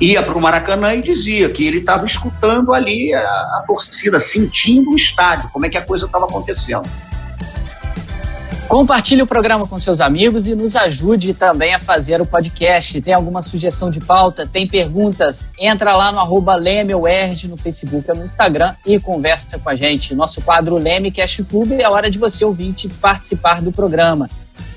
ia 0.00 0.22
para 0.22 0.36
o 0.36 0.40
Maracanã 0.40 0.94
e 0.94 1.02
dizia 1.02 1.48
que 1.48 1.66
ele 1.66 1.78
estava 1.78 2.06
escutando 2.06 2.72
ali 2.72 3.12
a, 3.12 3.20
a 3.20 3.64
torcida, 3.66 4.18
sentindo 4.18 4.90
o 4.90 4.96
estádio, 4.96 5.50
como 5.52 5.66
é 5.66 5.68
que 5.68 5.78
a 5.78 5.82
coisa 5.82 6.06
estava 6.06 6.24
acontecendo. 6.24 6.88
Compartilhe 8.68 9.22
o 9.22 9.26
programa 9.26 9.66
com 9.66 9.78
seus 9.78 10.00
amigos 10.00 10.48
e 10.48 10.54
nos 10.54 10.74
ajude 10.74 11.34
também 11.34 11.74
a 11.74 11.78
fazer 11.78 12.22
o 12.22 12.26
podcast. 12.26 13.02
Tem 13.02 13.12
alguma 13.12 13.42
sugestão 13.42 13.90
de 13.90 14.00
pauta? 14.00 14.46
Tem 14.46 14.66
perguntas? 14.66 15.50
Entra 15.60 15.94
lá 15.94 16.10
no 16.10 16.18
arroba 16.18 16.56
no 16.56 17.58
Facebook 17.58 18.10
ou 18.10 18.16
no 18.16 18.24
Instagram 18.24 18.74
e 18.84 18.98
conversa 18.98 19.58
com 19.58 19.68
a 19.68 19.76
gente. 19.76 20.14
Nosso 20.14 20.40
quadro 20.40 20.76
Leme 20.76 21.12
Cash 21.12 21.42
Club 21.48 21.72
é 21.72 21.86
hora 21.88 22.10
de 22.10 22.18
você 22.18 22.42
ouvinte 22.44 22.88
participar 22.88 23.60
do 23.60 23.70
programa. 23.70 24.30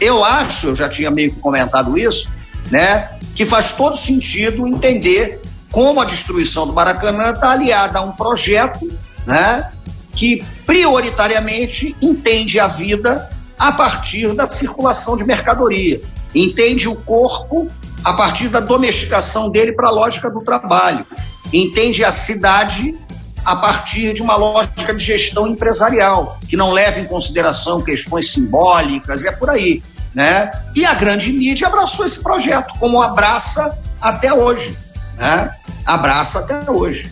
Eu 0.00 0.24
acho, 0.24 0.68
eu 0.68 0.76
já 0.76 0.88
tinha 0.88 1.10
meio 1.10 1.32
que 1.32 1.40
comentado 1.40 1.98
isso, 1.98 2.28
né, 2.70 3.10
que 3.34 3.44
faz 3.44 3.72
todo 3.72 3.96
sentido 3.96 4.66
entender 4.66 5.40
como 5.70 6.00
a 6.00 6.04
destruição 6.04 6.66
do 6.66 6.72
Maracanã 6.72 7.30
está 7.30 7.50
aliada 7.50 7.98
a 7.98 8.02
um 8.02 8.12
projeto, 8.12 8.90
né, 9.26 9.70
que 10.12 10.42
prioritariamente 10.64 11.94
entende 12.00 12.58
a 12.58 12.66
vida 12.66 13.30
a 13.58 13.72
partir 13.72 14.34
da 14.34 14.48
circulação 14.48 15.16
de 15.16 15.24
mercadoria, 15.24 16.00
entende 16.34 16.88
o 16.88 16.94
corpo 16.94 17.68
a 18.06 18.12
partir 18.12 18.46
da 18.46 18.60
domesticação 18.60 19.50
dele 19.50 19.72
para 19.72 19.88
a 19.88 19.90
lógica 19.90 20.30
do 20.30 20.40
trabalho. 20.40 21.04
Entende 21.52 22.04
a 22.04 22.12
cidade 22.12 22.96
a 23.44 23.56
partir 23.56 24.14
de 24.14 24.22
uma 24.22 24.36
lógica 24.36 24.94
de 24.94 25.02
gestão 25.02 25.48
empresarial, 25.48 26.38
que 26.48 26.56
não 26.56 26.70
leva 26.70 27.00
em 27.00 27.04
consideração 27.04 27.80
questões 27.82 28.30
simbólicas, 28.30 29.24
é 29.24 29.32
por 29.32 29.50
aí. 29.50 29.82
Né? 30.14 30.52
E 30.76 30.86
a 30.86 30.94
grande 30.94 31.32
mídia 31.32 31.66
abraçou 31.66 32.06
esse 32.06 32.22
projeto, 32.22 32.78
como 32.78 33.02
abraça 33.02 33.76
até 34.00 34.32
hoje. 34.32 34.78
Né? 35.18 35.50
Abraça 35.84 36.38
até 36.38 36.70
hoje. 36.70 37.10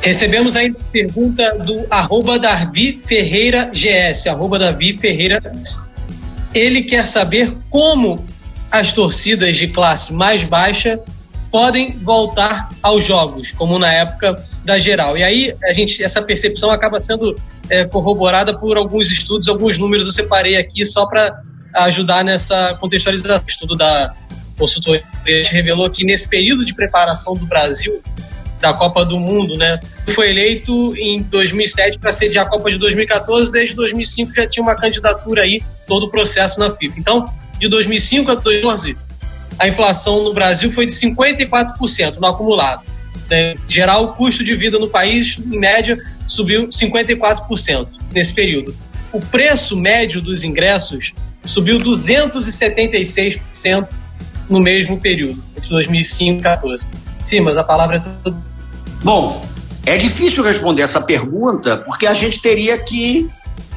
Recebemos 0.00 0.56
aí 0.56 0.74
pergunta 0.90 1.42
do 1.58 1.86
arroba 1.90 2.38
Darby 2.38 3.02
Ferreira 3.06 3.70
GS, 3.74 4.26
arroba 4.26 4.58
Darby 4.58 4.96
Ferreira. 4.98 5.52
Ele 6.54 6.84
quer 6.84 7.06
saber 7.06 7.54
como 7.68 8.24
as 8.74 8.92
torcidas 8.92 9.54
de 9.54 9.68
classe 9.68 10.12
mais 10.12 10.42
baixa 10.42 10.98
podem 11.48 11.96
voltar 11.98 12.68
aos 12.82 13.04
jogos, 13.04 13.52
como 13.52 13.78
na 13.78 13.92
época 13.92 14.34
da 14.64 14.80
geral. 14.80 15.16
E 15.16 15.22
aí 15.22 15.54
a 15.64 15.72
gente 15.72 16.02
essa 16.02 16.20
percepção 16.20 16.72
acaba 16.72 16.98
sendo 16.98 17.38
é, 17.70 17.84
corroborada 17.84 18.58
por 18.58 18.76
alguns 18.76 19.12
estudos, 19.12 19.48
alguns 19.48 19.78
números 19.78 20.06
eu 20.06 20.12
separei 20.12 20.56
aqui 20.56 20.84
só 20.84 21.06
para 21.06 21.40
ajudar 21.76 22.24
nessa 22.24 22.74
contextualização. 22.80 23.40
O 23.40 23.48
estudo 23.48 23.76
da 23.76 24.12
consultoria 24.58 25.04
revelou 25.52 25.88
que 25.88 26.04
nesse 26.04 26.28
período 26.28 26.64
de 26.64 26.74
preparação 26.74 27.34
do 27.34 27.46
Brasil 27.46 28.02
da 28.60 28.72
Copa 28.72 29.04
do 29.04 29.20
Mundo, 29.20 29.54
né? 29.56 29.78
Foi 30.14 30.30
eleito 30.30 30.92
em 30.96 31.22
2007 31.22 32.00
para 32.00 32.10
sediar 32.10 32.46
a 32.46 32.48
Copa 32.48 32.70
de 32.70 32.78
2014, 32.78 33.52
desde 33.52 33.76
2005 33.76 34.34
já 34.34 34.48
tinha 34.48 34.64
uma 34.64 34.74
candidatura 34.74 35.42
aí, 35.42 35.62
todo 35.86 36.06
o 36.06 36.10
processo 36.10 36.58
na 36.58 36.74
FIFA. 36.74 36.98
Então, 36.98 37.43
de 37.58 37.68
2005 37.68 38.30
a 38.30 38.34
2014, 38.34 38.96
a 39.58 39.68
inflação 39.68 40.24
no 40.24 40.32
Brasil 40.32 40.70
foi 40.70 40.86
de 40.86 40.92
54% 40.92 42.16
no 42.16 42.26
acumulado. 42.26 42.82
Em 43.30 43.56
geral, 43.66 44.04
o 44.04 44.08
custo 44.08 44.44
de 44.44 44.54
vida 44.54 44.78
no 44.78 44.88
país, 44.88 45.38
em 45.38 45.58
média, 45.58 45.96
subiu 46.26 46.68
54% 46.68 47.88
nesse 48.12 48.32
período. 48.32 48.76
O 49.12 49.20
preço 49.20 49.76
médio 49.76 50.20
dos 50.20 50.44
ingressos 50.44 51.12
subiu 51.44 51.78
276% 51.78 53.88
no 54.48 54.60
mesmo 54.60 55.00
período, 55.00 55.42
entre 55.56 55.70
2005 55.70 56.40
e 56.40 56.42
2014. 56.42 56.86
Sim, 57.22 57.40
mas 57.40 57.56
a 57.56 57.64
palavra 57.64 57.96
é 57.96 58.02
toda. 58.22 58.36
Bom, 59.02 59.42
é 59.86 59.96
difícil 59.96 60.44
responder 60.44 60.82
essa 60.82 61.00
pergunta 61.00 61.78
porque 61.78 62.06
a 62.06 62.14
gente 62.14 62.40
teria 62.40 62.78
que 62.78 63.28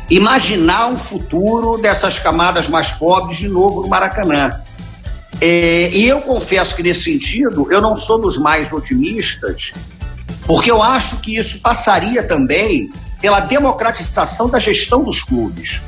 imaginar 0.10 0.88
um 0.88 0.98
futuro 0.98 1.78
dessas 1.78 2.20
camadas 2.20 2.68
mais 2.68 2.92
pobres 2.92 3.38
de 3.38 3.48
novo 3.48 3.82
no 3.82 3.88
Maracanã. 3.88 4.62
É, 5.40 5.90
e 5.92 6.08
eu 6.08 6.22
confesso 6.22 6.76
que, 6.76 6.82
nesse 6.82 7.04
sentido, 7.04 7.72
eu 7.72 7.82
não 7.82 7.96
sou 7.96 8.20
dos 8.20 8.38
mais 8.38 8.72
otimistas, 8.72 9.72
porque 10.46 10.72
eu 10.72 10.82
acho 10.82 11.22
que 11.22 11.36
isso 11.36 11.60
passaria 11.62 12.24
também 12.24 12.90
pela 13.22 13.42
democratização 13.42 14.50
da 14.50 14.60
gestão 14.60 15.04
dos 15.04 15.22
clubes. 15.24 15.82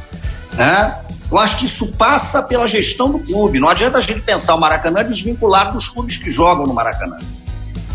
Né? 0.54 1.00
Eu 1.32 1.38
acho 1.38 1.58
que 1.58 1.66
isso 1.66 1.94
passa 1.94 2.42
pela 2.44 2.68
gestão 2.68 3.12
do 3.12 3.20
clube. 3.20 3.60
Não 3.60 3.70
adianta 3.70 4.00
a 4.00 4.02
gente 4.02 4.22
pensar 4.22 4.56
o 4.56 4.60
Maracanã 4.60 5.04
desvinculado 5.04 5.74
dos 5.74 5.88
clubes 5.88 6.18
que 6.18 6.32
jogam 6.32 6.66
no 6.66 6.74
Maracanã. 6.74 7.18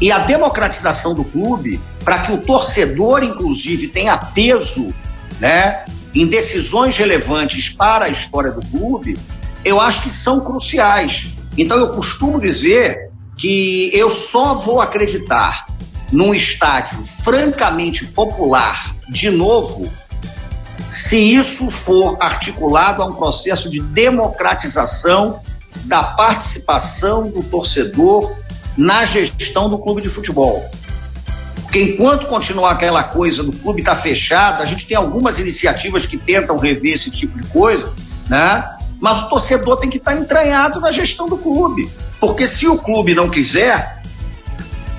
E 0.00 0.10
a 0.10 0.18
democratização 0.18 1.14
do 1.14 1.24
clube, 1.24 1.80
para 2.04 2.18
que 2.20 2.32
o 2.32 2.38
torcedor, 2.38 3.22
inclusive, 3.22 3.88
tenha 3.88 4.16
peso 4.16 4.92
né, 5.40 5.84
em 6.14 6.26
decisões 6.26 6.96
relevantes 6.96 7.68
para 7.68 8.06
a 8.06 8.08
história 8.08 8.52
do 8.52 8.64
clube, 8.66 9.18
eu 9.64 9.80
acho 9.80 10.02
que 10.02 10.10
são 10.10 10.40
cruciais. 10.40 11.28
Então 11.58 11.76
eu 11.78 11.90
costumo 11.90 12.40
dizer 12.40 13.10
que 13.36 13.90
eu 13.92 14.10
só 14.10 14.54
vou 14.54 14.80
acreditar 14.80 15.66
num 16.12 16.32
estádio 16.32 17.04
francamente 17.04 18.06
popular 18.06 18.94
de 19.08 19.30
novo 19.30 19.90
se 20.90 21.16
isso 21.16 21.70
for 21.70 22.16
articulado 22.20 23.02
a 23.02 23.06
um 23.06 23.14
processo 23.14 23.68
de 23.68 23.80
democratização 23.80 25.40
da 25.86 26.02
participação 26.02 27.28
do 27.28 27.42
torcedor 27.42 28.36
na 28.76 29.04
gestão 29.04 29.68
do 29.68 29.78
clube 29.78 30.02
de 30.02 30.08
futebol. 30.08 30.64
Porque 31.74 31.90
enquanto 31.90 32.26
continuar 32.26 32.70
aquela 32.70 33.02
coisa 33.02 33.42
do 33.42 33.50
clube 33.50 33.80
estar 33.80 33.96
tá 33.96 34.00
fechado, 34.00 34.62
a 34.62 34.64
gente 34.64 34.86
tem 34.86 34.96
algumas 34.96 35.40
iniciativas 35.40 36.06
que 36.06 36.16
tentam 36.16 36.56
rever 36.56 36.92
esse 36.92 37.10
tipo 37.10 37.36
de 37.36 37.48
coisa, 37.48 37.92
né? 38.28 38.76
Mas 39.00 39.24
o 39.24 39.28
torcedor 39.28 39.78
tem 39.78 39.90
que 39.90 39.96
estar 39.96 40.12
tá 40.12 40.16
entranhado 40.16 40.80
na 40.80 40.92
gestão 40.92 41.26
do 41.26 41.36
clube. 41.36 41.90
Porque 42.20 42.46
se 42.46 42.68
o 42.68 42.78
clube 42.78 43.12
não 43.12 43.28
quiser, 43.28 44.00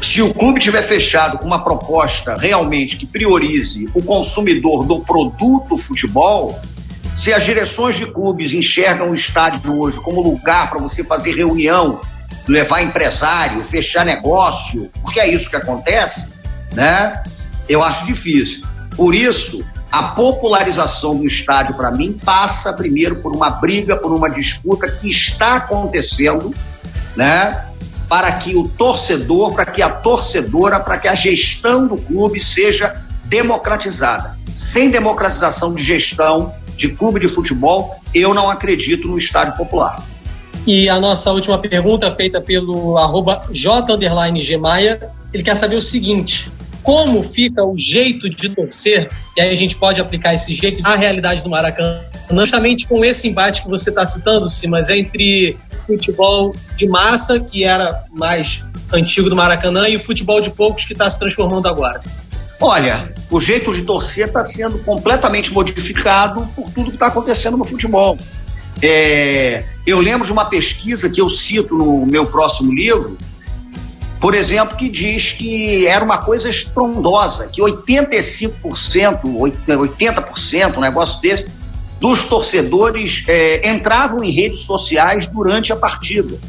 se 0.02 0.22
o 0.22 0.34
clube 0.34 0.60
tiver 0.60 0.82
fechado 0.82 1.38
com 1.38 1.46
uma 1.46 1.64
proposta 1.64 2.36
realmente 2.36 2.98
que 2.98 3.06
priorize 3.06 3.88
o 3.94 4.04
consumidor 4.04 4.86
do 4.86 5.00
produto 5.00 5.78
futebol, 5.78 6.60
se 7.16 7.32
as 7.32 7.46
direções 7.46 7.96
de 7.96 8.06
clubes 8.06 8.54
enxergam 8.54 9.12
o 9.12 9.14
estádio 9.14 9.80
hoje 9.80 9.98
como 10.02 10.22
lugar 10.22 10.70
para 10.70 10.80
você 10.82 11.06
fazer 11.06 11.36
reunião, 11.36 12.02
levar 12.46 12.82
empresário, 12.82 13.64
fechar 13.64 14.06
negócio, 14.06 14.92
porque 15.02 15.22
é 15.22 15.30
isso 15.30 15.50
que 15.50 15.56
acontece, 15.56 16.35
né? 16.76 17.24
Eu 17.68 17.82
acho 17.82 18.06
difícil. 18.06 18.64
Por 18.96 19.16
isso, 19.16 19.64
A 19.96 20.04
popularização 20.10 21.16
do 21.16 21.26
estádio, 21.26 21.74
para 21.76 21.90
mim, 21.90 22.20
passa 22.22 22.74
primeiro 22.74 23.16
por 23.16 23.34
uma 23.34 23.50
briga, 23.50 23.96
por 23.96 24.12
uma 24.12 24.30
disputa 24.30 24.92
que 24.92 25.10
está 25.10 25.56
acontecendo, 25.56 26.54
né? 27.16 27.68
Para 28.10 28.30
que 28.34 28.58
o 28.58 28.68
torcedor, 28.68 29.54
para 29.54 29.66
que 29.66 29.82
a 29.82 29.90
torcedora, 29.90 30.82
para 30.82 30.98
que 30.98 31.08
a 31.08 31.16
gestão 31.16 31.88
do 31.88 31.96
clube 31.96 32.42
seja 32.42 33.06
democratizada. 33.24 34.38
Sem 34.54 34.92
democratização 34.92 35.74
de 35.74 35.82
gestão 35.82 36.54
de 36.76 36.90
clube 36.90 37.22
de 37.22 37.30
futebol, 37.30 37.96
eu 38.14 38.34
não 38.34 38.50
acredito 38.50 39.08
no 39.08 39.18
estádio 39.18 39.56
popular. 39.56 40.04
E 40.68 40.90
a 40.90 41.00
nossa 41.00 41.32
última 41.32 41.58
pergunta, 41.58 42.14
feita 42.14 42.42
pelo 42.42 42.98
arroba 42.98 43.44
J_Gmaia, 43.50 45.10
ele 45.34 45.42
quer 45.42 45.56
saber 45.56 45.78
o 45.78 45.82
seguinte: 45.82 46.52
como 46.86 47.24
fica 47.24 47.66
o 47.66 47.76
jeito 47.76 48.30
de 48.30 48.50
torcer, 48.50 49.10
e 49.36 49.42
aí 49.42 49.52
a 49.52 49.56
gente 49.56 49.76
pode 49.76 50.00
aplicar 50.00 50.36
esse 50.36 50.54
jeito 50.54 50.82
à 50.86 50.96
realidade 50.96 51.42
do 51.42 51.50
Maracanã, 51.50 52.02
justamente 52.30 52.88
com 52.88 53.04
esse 53.04 53.28
embate 53.28 53.64
que 53.64 53.68
você 53.68 53.90
está 53.90 54.06
citando, 54.06 54.48
Simas, 54.48 54.92
entre 54.92 55.58
futebol 55.88 56.56
de 56.78 56.88
massa, 56.88 57.40
que 57.40 57.64
era 57.64 58.04
mais 58.14 58.64
antigo 58.94 59.32
do 59.32 59.36
Maracanã, 59.36 59.90
e 59.90 59.96
o 59.96 60.00
futebol 60.00 60.40
de 60.40 60.52
poucos, 60.52 60.86
que 60.86 60.94
está 60.94 61.10
se 61.10 61.18
transformando 61.18 61.68
agora. 61.68 62.04
Olha, 62.62 63.12
o 63.32 63.40
jeito 63.40 63.74
de 63.74 63.82
torcer 63.82 64.28
está 64.28 64.46
sendo 64.46 64.78
completamente 64.80 65.52
modificado 65.52 66.48
por 66.56 66.70
tudo 66.70 66.92
que 66.92 66.98
está 66.98 67.08
acontecendo 67.08 67.58
no 67.58 67.66
futebol. 67.66 68.16
É, 68.80 69.64
eu 69.88 70.00
lembro 70.00 70.24
de 70.24 70.32
uma 70.32 70.46
pesquisa 70.46 71.10
que 71.10 71.20
eu 71.20 71.32
cito 71.32 71.76
no 71.76 72.06
meu 72.06 72.28
próximo 72.28 72.72
livro, 72.72 73.18
por 74.26 74.34
exemplo, 74.34 74.76
que 74.76 74.90
diz 74.90 75.34
que 75.34 75.86
era 75.86 76.04
uma 76.04 76.18
coisa 76.18 76.50
estrondosa, 76.50 77.46
que 77.46 77.62
85%, 77.62 79.22
80%, 79.22 80.78
um 80.78 80.82
negócio 80.82 81.22
desse, 81.22 81.46
dos 82.00 82.26
torcedores 82.26 83.24
é, 83.28 83.70
entravam 83.70 84.24
em 84.24 84.32
redes 84.32 84.62
sociais 84.62 85.28
durante 85.28 85.72
a 85.72 85.76
partida. 85.76 86.40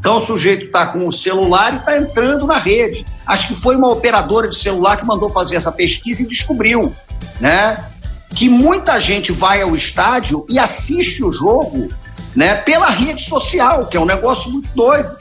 Então 0.00 0.16
o 0.16 0.20
sujeito 0.20 0.64
está 0.64 0.88
com 0.88 1.06
o 1.06 1.12
celular 1.12 1.74
e 1.74 1.76
está 1.76 1.96
entrando 1.96 2.44
na 2.44 2.58
rede. 2.58 3.06
Acho 3.24 3.46
que 3.46 3.54
foi 3.54 3.76
uma 3.76 3.92
operadora 3.92 4.48
de 4.48 4.58
celular 4.58 4.96
que 4.96 5.06
mandou 5.06 5.30
fazer 5.30 5.54
essa 5.54 5.70
pesquisa 5.70 6.22
e 6.22 6.26
descobriu, 6.26 6.92
né? 7.38 7.88
Que 8.34 8.48
muita 8.48 8.98
gente 8.98 9.30
vai 9.30 9.62
ao 9.62 9.76
estádio 9.76 10.44
e 10.48 10.58
assiste 10.58 11.22
o 11.22 11.32
jogo, 11.32 11.88
né? 12.34 12.56
Pela 12.56 12.88
rede 12.88 13.22
social, 13.22 13.86
que 13.86 13.96
é 13.96 14.00
um 14.00 14.04
negócio 14.04 14.50
muito 14.50 14.68
doido, 14.74 15.16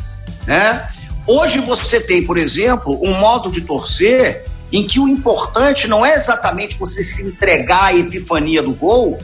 né? 0.47 0.89
Hoje 1.25 1.59
você 1.59 2.01
tem, 2.01 2.25
por 2.25 2.37
exemplo, 2.37 2.99
um 3.01 3.13
modo 3.13 3.49
de 3.49 3.61
torcer 3.61 4.45
em 4.71 4.85
que 4.85 4.99
o 4.99 5.07
importante 5.07 5.87
não 5.87 6.05
é 6.05 6.15
exatamente 6.15 6.77
você 6.77 7.03
se 7.03 7.25
entregar 7.25 7.85
à 7.85 7.95
epifania 7.95 8.61
do 8.61 8.73
gol, 8.73 9.17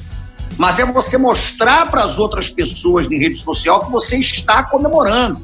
mas 0.57 0.79
é 0.79 0.85
você 0.85 1.17
mostrar 1.17 1.89
para 1.89 2.03
as 2.03 2.19
outras 2.19 2.49
pessoas 2.49 3.07
em 3.11 3.17
rede 3.17 3.35
social 3.35 3.83
que 3.85 3.91
você 3.91 4.17
está 4.17 4.63
comemorando. 4.63 5.43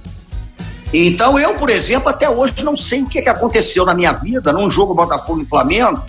Então, 0.94 1.38
eu, 1.38 1.56
por 1.56 1.70
exemplo, 1.70 2.10
até 2.10 2.30
hoje 2.30 2.64
não 2.64 2.78
sei 2.78 3.02
o 3.02 3.08
que, 3.08 3.22
que 3.22 3.30
aconteceu 3.30 3.84
na 3.86 3.94
minha 3.94 4.14
vida 4.14 4.54
num 4.54 4.70
jogo 4.72 4.94
Botafogo 4.94 5.42
e 5.42 5.46
Flamengo, 5.46 6.02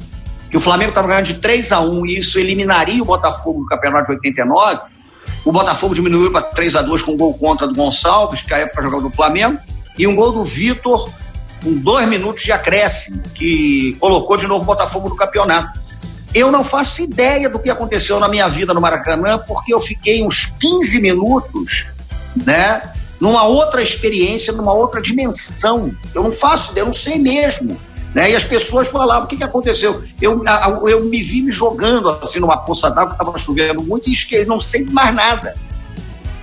que 0.50 0.56
o 0.56 0.60
Flamengo 0.60 0.90
estava 0.90 1.08
ganhando 1.08 1.24
de 1.24 1.34
3 1.34 1.72
a 1.72 1.80
1 1.80 2.06
e 2.06 2.18
isso 2.18 2.38
eliminaria 2.38 3.02
o 3.02 3.06
Botafogo 3.06 3.62
do 3.62 3.66
campeonato 3.66 4.06
de 4.06 4.12
89. 4.12 4.80
O 5.44 5.50
Botafogo 5.50 5.94
diminuiu 5.94 6.30
para 6.30 6.42
3 6.42 6.76
a 6.76 6.82
2 6.82 7.02
com 7.02 7.12
um 7.12 7.16
gol 7.16 7.34
contra 7.34 7.66
do 7.66 7.74
Gonçalves, 7.74 8.42
que 8.42 8.52
é 8.52 8.58
a 8.58 8.60
época 8.60 8.82
jogava 8.82 9.02
do 9.02 9.10
Flamengo, 9.10 9.58
e 9.98 10.06
um 10.06 10.14
gol 10.14 10.32
do 10.32 10.44
Vitor 10.44 11.10
com 11.62 11.74
dois 11.74 12.08
minutos 12.08 12.42
de 12.42 12.52
acréscimo, 12.52 13.22
que 13.34 13.96
colocou 13.98 14.36
de 14.36 14.46
novo 14.46 14.62
o 14.62 14.66
Botafogo 14.66 15.08
no 15.08 15.16
campeonato. 15.16 15.80
Eu 16.34 16.52
não 16.52 16.62
faço 16.62 17.02
ideia 17.02 17.48
do 17.48 17.58
que 17.58 17.70
aconteceu 17.70 18.20
na 18.20 18.28
minha 18.28 18.48
vida 18.48 18.74
no 18.74 18.80
Maracanã, 18.80 19.38
porque 19.38 19.72
eu 19.72 19.80
fiquei 19.80 20.22
uns 20.22 20.46
15 20.60 21.00
minutos, 21.00 21.86
né? 22.36 22.82
Numa 23.18 23.44
outra 23.44 23.82
experiência, 23.82 24.52
numa 24.52 24.74
outra 24.74 25.00
dimensão. 25.00 25.96
Eu 26.14 26.22
não 26.22 26.32
faço, 26.32 26.72
eu 26.76 26.84
não 26.84 26.92
sei 26.92 27.18
mesmo. 27.18 27.80
Né? 28.14 28.30
E 28.30 28.36
as 28.36 28.44
pessoas 28.44 28.88
falavam, 28.88 29.24
o 29.24 29.26
que, 29.26 29.36
que 29.36 29.44
aconteceu? 29.44 30.04
Eu, 30.20 30.42
eu 30.86 31.04
me 31.04 31.22
vi 31.22 31.42
me 31.42 31.50
jogando 31.50 32.08
assim 32.08 32.38
numa 32.38 32.58
poça 32.58 32.90
d'água, 32.90 33.12
estava 33.12 33.38
chovendo 33.38 33.82
muito, 33.82 34.08
e 34.08 34.44
não 34.44 34.60
sei 34.60 34.84
mais 34.86 35.14
nada. 35.14 35.54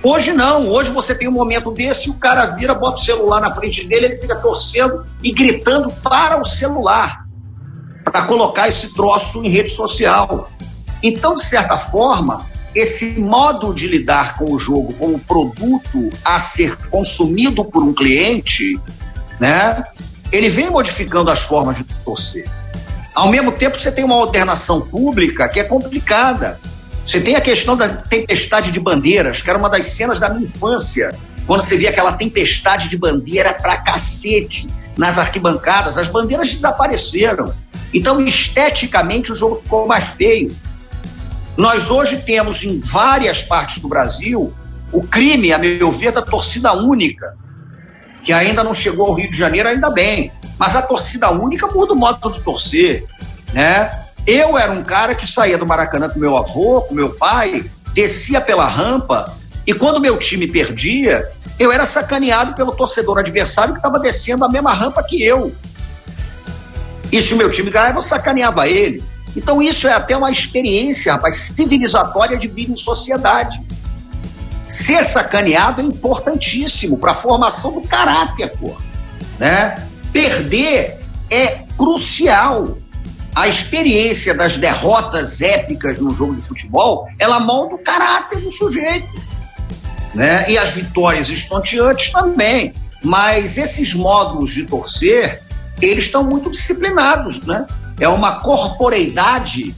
Hoje 0.06 0.34
não, 0.34 0.68
hoje 0.68 0.90
você 0.90 1.14
tem 1.14 1.26
um 1.26 1.32
momento 1.32 1.70
desse, 1.70 2.10
o 2.10 2.14
cara 2.14 2.44
vira, 2.44 2.74
bota 2.74 2.96
o 2.96 3.04
celular 3.04 3.40
na 3.40 3.50
frente 3.50 3.86
dele, 3.86 4.04
ele 4.04 4.16
fica 4.16 4.36
torcendo 4.36 5.02
e 5.22 5.32
gritando 5.32 5.90
para 6.02 6.38
o 6.38 6.44
celular 6.44 7.24
para 8.04 8.20
colocar 8.26 8.68
esse 8.68 8.92
troço 8.94 9.42
em 9.42 9.48
rede 9.48 9.70
social. 9.70 10.50
Então, 11.02 11.34
de 11.34 11.42
certa 11.42 11.78
forma, 11.78 12.46
esse 12.74 13.18
modo 13.18 13.72
de 13.72 13.88
lidar 13.88 14.36
com 14.36 14.52
o 14.52 14.58
jogo 14.58 14.92
como 14.94 15.18
produto 15.18 16.10
a 16.22 16.38
ser 16.38 16.76
consumido 16.90 17.64
por 17.64 17.82
um 17.82 17.94
cliente, 17.94 18.78
né, 19.40 19.84
ele 20.30 20.50
vem 20.50 20.68
modificando 20.68 21.30
as 21.30 21.40
formas 21.40 21.78
de 21.78 21.84
torcer. 22.04 22.46
Ao 23.14 23.30
mesmo 23.30 23.52
tempo, 23.52 23.78
você 23.78 23.90
tem 23.90 24.04
uma 24.04 24.16
alternação 24.16 24.82
pública 24.82 25.48
que 25.48 25.60
é 25.60 25.64
complicada. 25.64 26.60
Você 27.06 27.20
tem 27.20 27.36
a 27.36 27.40
questão 27.40 27.76
da 27.76 27.88
tempestade 27.88 28.70
de 28.70 28.80
bandeiras, 28.80 29.42
que 29.42 29.48
era 29.48 29.58
uma 29.58 29.68
das 29.68 29.86
cenas 29.88 30.18
da 30.18 30.28
minha 30.28 30.44
infância, 30.44 31.14
quando 31.46 31.60
você 31.60 31.76
via 31.76 31.90
aquela 31.90 32.12
tempestade 32.12 32.88
de 32.88 32.96
bandeira 32.96 33.52
pra 33.52 33.76
cacete 33.76 34.68
nas 34.96 35.18
arquibancadas, 35.18 35.98
as 35.98 36.08
bandeiras 36.08 36.50
desapareceram. 36.50 37.54
Então, 37.92 38.20
esteticamente, 38.20 39.32
o 39.32 39.36
jogo 39.36 39.54
ficou 39.54 39.86
mais 39.86 40.08
feio. 40.10 40.54
Nós 41.56 41.90
hoje 41.90 42.16
temos 42.22 42.64
em 42.64 42.80
várias 42.80 43.42
partes 43.42 43.78
do 43.78 43.88
Brasil 43.88 44.52
o 44.90 45.02
crime, 45.02 45.52
a 45.52 45.58
meu 45.58 45.90
ver, 45.90 46.12
da 46.12 46.22
torcida 46.22 46.72
única, 46.72 47.36
que 48.24 48.32
ainda 48.32 48.64
não 48.64 48.72
chegou 48.72 49.08
ao 49.08 49.14
Rio 49.14 49.30
de 49.30 49.36
Janeiro, 49.36 49.68
ainda 49.68 49.90
bem. 49.90 50.32
Mas 50.58 50.74
a 50.76 50.82
torcida 50.82 51.30
única 51.30 51.66
muda 51.66 51.92
o 51.92 51.96
modo 51.96 52.30
de 52.30 52.40
torcer, 52.40 53.04
né? 53.52 54.03
Eu 54.26 54.56
era 54.56 54.72
um 54.72 54.82
cara 54.82 55.14
que 55.14 55.26
saía 55.26 55.58
do 55.58 55.66
Maracanã 55.66 56.08
com 56.08 56.18
meu 56.18 56.36
avô, 56.36 56.82
com 56.82 56.94
meu 56.94 57.10
pai, 57.10 57.70
descia 57.92 58.40
pela 58.40 58.66
rampa 58.66 59.36
e 59.66 59.72
quando 59.72 60.00
meu 60.00 60.18
time 60.18 60.46
perdia, 60.46 61.30
eu 61.58 61.72
era 61.72 61.86
sacaneado 61.86 62.54
pelo 62.54 62.72
torcedor 62.72 63.18
adversário 63.18 63.72
que 63.72 63.78
estava 63.78 63.98
descendo 63.98 64.44
a 64.44 64.48
mesma 64.48 64.72
rampa 64.72 65.02
que 65.02 65.22
eu. 65.22 65.54
E 67.10 67.22
se 67.22 67.32
o 67.32 67.36
meu 67.36 67.50
time 67.50 67.70
ganhava, 67.70 67.98
eu 67.98 68.02
sacaneava 68.02 68.68
ele. 68.68 69.02
Então 69.34 69.62
isso 69.62 69.88
é 69.88 69.92
até 69.92 70.16
uma 70.16 70.30
experiência, 70.30 71.12
rapaz, 71.12 71.36
civilizatória 71.36 72.36
de 72.36 72.46
vida 72.46 72.72
em 72.72 72.76
sociedade. 72.76 73.60
Ser 74.68 75.04
sacaneado 75.04 75.80
é 75.80 75.84
importantíssimo 75.84 76.98
para 76.98 77.12
a 77.12 77.14
formação 77.14 77.72
do 77.72 77.82
caráter, 77.82 78.52
pô. 78.58 78.76
Né? 79.38 79.88
Perder 80.12 81.00
é 81.30 81.64
crucial. 81.76 82.76
A 83.34 83.48
experiência 83.48 84.32
das 84.32 84.56
derrotas 84.56 85.42
épicas 85.42 85.98
no 85.98 86.14
jogo 86.14 86.36
de 86.36 86.42
futebol, 86.42 87.08
ela 87.18 87.40
molda 87.40 87.74
o 87.74 87.78
caráter 87.78 88.40
do 88.40 88.50
sujeito. 88.50 89.08
Né? 90.14 90.48
E 90.48 90.56
as 90.56 90.70
vitórias 90.70 91.28
estonteantes 91.28 92.10
também. 92.10 92.72
Mas 93.02 93.58
esses 93.58 93.92
módulos 93.92 94.54
de 94.54 94.64
torcer, 94.64 95.42
eles 95.82 96.04
estão 96.04 96.22
muito 96.22 96.50
disciplinados, 96.50 97.40
né? 97.42 97.66
É 98.00 98.08
uma 98.08 98.40
corporeidade 98.40 99.74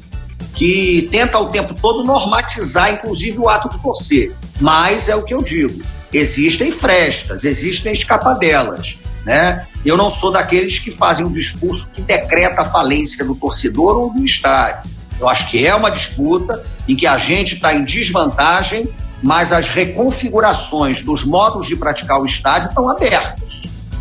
que 0.55 1.09
tenta 1.11 1.39
o 1.39 1.49
tempo 1.49 1.75
todo 1.75 2.05
normatizar, 2.05 2.93
inclusive, 2.93 3.39
o 3.39 3.49
ato 3.49 3.69
de 3.71 3.83
torcer. 3.83 4.33
Mas 4.61 5.09
é 5.09 5.17
o 5.17 5.23
que 5.23 5.35
eu 5.35 5.43
digo: 5.43 5.83
existem 6.13 6.71
frestas, 6.71 7.45
existem 7.45 7.93
escapadelas. 7.93 8.99
Né? 9.25 9.67
Eu 9.87 9.97
não 9.97 10.11
sou 10.11 10.33
daqueles 10.33 10.79
que 10.79 10.91
fazem 10.91 11.25
um 11.25 11.33
discurso 11.33 11.91
que 11.93 12.03
decreta 12.03 12.63
a 12.63 12.65
falência 12.65 13.25
do 13.25 13.35
torcedor 13.35 13.97
ou 13.97 14.13
do 14.13 14.25
estádio. 14.25 14.91
Eu 15.19 15.29
acho 15.29 15.49
que 15.49 15.65
é 15.65 15.75
uma 15.75 15.91
disputa 15.91 16.67
em 16.89 16.97
que 16.97 17.07
a 17.07 17.17
gente 17.17 17.55
está 17.55 17.73
em 17.73 17.85
desvantagem, 17.85 18.89
mas 19.23 19.53
as 19.53 19.69
reconfigurações 19.69 21.03
dos 21.03 21.25
modos 21.25 21.67
de 21.67 21.77
praticar 21.77 22.21
o 22.21 22.27
estádio 22.27 22.69
estão 22.69 22.91
abertas 22.91 23.47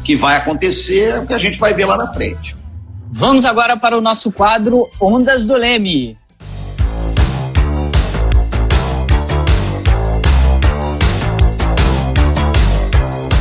que 0.04 0.16
vai 0.16 0.38
acontecer, 0.38 1.20
o 1.20 1.26
que 1.26 1.34
a 1.34 1.38
gente 1.38 1.58
vai 1.58 1.74
ver 1.74 1.86
lá 1.86 1.98
na 1.98 2.08
frente. 2.08 2.56
Vamos 3.12 3.46
agora 3.46 3.78
para 3.78 3.98
o 3.98 4.02
nosso 4.02 4.32
quadro 4.32 4.90
Ondas 5.02 5.46
do 5.46 5.56
Leme. 5.56 6.18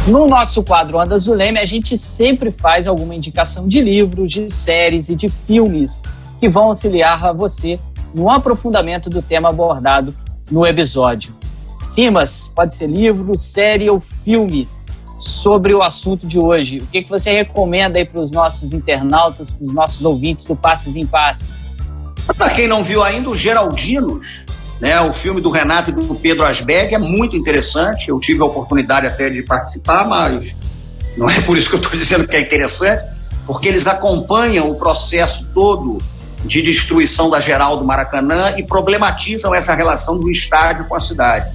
No 0.07 0.27
nosso 0.27 0.63
quadro 0.63 0.99
Ondas 0.99 1.25
do 1.25 1.33
Leme, 1.33 1.59
a 1.59 1.65
gente 1.65 1.97
sempre 1.97 2.51
faz 2.51 2.87
alguma 2.87 3.15
indicação 3.15 3.67
de 3.67 3.81
livros, 3.81 4.31
de 4.31 4.53
séries 4.53 5.09
e 5.09 5.17
de 5.17 5.31
filmes 5.31 6.03
que 6.39 6.47
vão 6.47 6.65
auxiliar 6.65 7.25
a 7.25 7.33
você 7.33 7.81
no 8.15 8.31
aprofundamento 8.31 9.09
do 9.09 9.23
tema 9.23 9.49
abordado 9.49 10.15
no 10.51 10.67
episódio. 10.67 11.35
Simas, 11.83 12.53
pode 12.55 12.75
ser 12.75 12.87
livro, 12.87 13.39
série 13.39 13.89
ou 13.89 13.99
filme 13.99 14.69
sobre 15.17 15.75
o 15.75 15.83
assunto 15.83 16.27
de 16.27 16.39
hoje. 16.39 16.79
O 16.79 16.87
que, 16.89 17.03
que 17.03 17.09
você 17.09 17.33
recomenda 17.33 17.99
aí 17.99 18.05
para 18.05 18.21
os 18.21 18.31
nossos 18.31 18.75
internautas, 18.75 19.53
para 19.53 19.65
os 19.65 19.73
nossos 19.73 20.05
ouvintes 20.05 20.45
do 20.45 20.55
Passes 20.55 20.97
em 20.97 21.07
Passes? 21.07 21.73
Para 22.37 22.51
quem 22.51 22.69
não 22.69 22.85
viu 22.85 23.03
ainda, 23.03 23.31
o 23.31 23.35
Geraldinos, 23.35 24.27
né, 24.81 25.01
o 25.01 25.13
filme 25.13 25.41
do 25.41 25.51
Renato 25.51 25.91
e 25.91 25.93
do 25.93 26.15
Pedro 26.15 26.45
Asberg 26.45 26.95
é 26.95 26.99
muito 26.99 27.37
interessante. 27.37 28.09
Eu 28.09 28.19
tive 28.19 28.43
a 28.43 28.45
oportunidade 28.45 29.07
até 29.07 29.31
de 29.31 29.43
participar, 29.43 30.07
mas 30.07 30.55
não 31.17 31.31
é 31.31 31.41
por 31.41 31.57
isso 31.57 31.69
que 31.69 31.77
eu 31.77 31.81
estou 31.81 31.97
dizendo 31.97 32.27
que 32.27 32.37
é 32.37 32.41
interessante, 32.41 33.05
porque 33.47 33.69
eles 33.69 33.87
acompanham 33.87 34.69
o 34.71 34.75
processo 34.75 35.47
todo 35.55 36.03
de 36.45 36.61
destruição 36.61 37.31
da 37.31 37.41
geral 37.41 37.77
do 37.77 37.85
Maracanã 37.85 38.55
e 38.57 38.63
problematizam 38.63 39.55
essa 39.55 39.75
relação 39.75 40.19
do 40.19 40.31
estádio 40.31 40.85
com 40.85 40.95
a 40.95 41.01
cidade. 41.01 41.51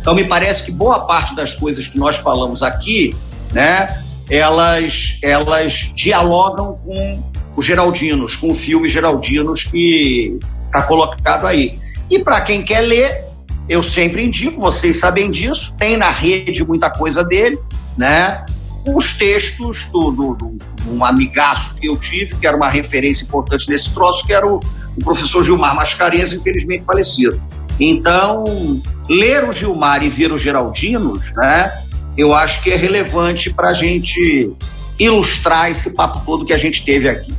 Então 0.00 0.14
me 0.14 0.24
parece 0.24 0.64
que 0.64 0.72
boa 0.72 1.00
parte 1.00 1.34
das 1.34 1.54
coisas 1.54 1.86
que 1.86 1.98
nós 1.98 2.16
falamos 2.16 2.62
aqui, 2.62 3.16
né, 3.52 4.02
elas 4.28 5.18
elas 5.22 5.92
dialogam 5.94 6.78
com 6.84 7.22
os 7.56 7.64
Geraldinos, 7.64 8.36
com 8.36 8.48
o 8.48 8.54
filme 8.54 8.88
Geraldinos 8.88 9.64
que 9.64 10.38
está 10.66 10.82
colocado 10.82 11.46
aí. 11.46 11.78
E 12.10 12.18
para 12.18 12.40
quem 12.40 12.62
quer 12.62 12.80
ler, 12.80 13.24
eu 13.68 13.82
sempre 13.82 14.24
indico, 14.24 14.60
vocês 14.60 14.98
sabem 14.98 15.30
disso, 15.30 15.74
tem 15.76 15.96
na 15.96 16.10
rede 16.10 16.64
muita 16.64 16.90
coisa 16.90 17.24
dele, 17.24 17.58
né? 17.96 18.44
Os 18.86 19.14
textos 19.14 19.86
do, 19.86 20.10
do, 20.10 20.34
do, 20.34 20.58
um 20.88 21.04
amigaço 21.04 21.76
que 21.76 21.88
eu 21.88 21.96
tive, 21.96 22.36
que 22.36 22.46
era 22.46 22.56
uma 22.56 22.68
referência 22.68 23.24
importante 23.24 23.68
nesse 23.70 23.92
troço, 23.94 24.26
que 24.26 24.32
era 24.32 24.46
o, 24.46 24.60
o 24.96 25.00
professor 25.02 25.42
Gilmar 25.42 25.74
Mascarenhas, 25.74 26.32
infelizmente 26.34 26.84
falecido. 26.84 27.40
Então, 27.80 28.82
ler 29.08 29.48
o 29.48 29.52
Gilmar 29.52 30.02
e 30.04 30.10
ver 30.10 30.30
os 30.30 30.42
Geraldinos, 30.42 31.24
né, 31.34 31.72
eu 32.16 32.34
acho 32.34 32.62
que 32.62 32.70
é 32.70 32.76
relevante 32.76 33.52
para 33.52 33.70
a 33.70 33.74
gente 33.74 34.52
ilustrar 34.98 35.70
esse 35.70 35.94
papo 35.94 36.20
todo 36.24 36.44
que 36.44 36.52
a 36.52 36.58
gente 36.58 36.84
teve 36.84 37.08
aqui. 37.08 37.34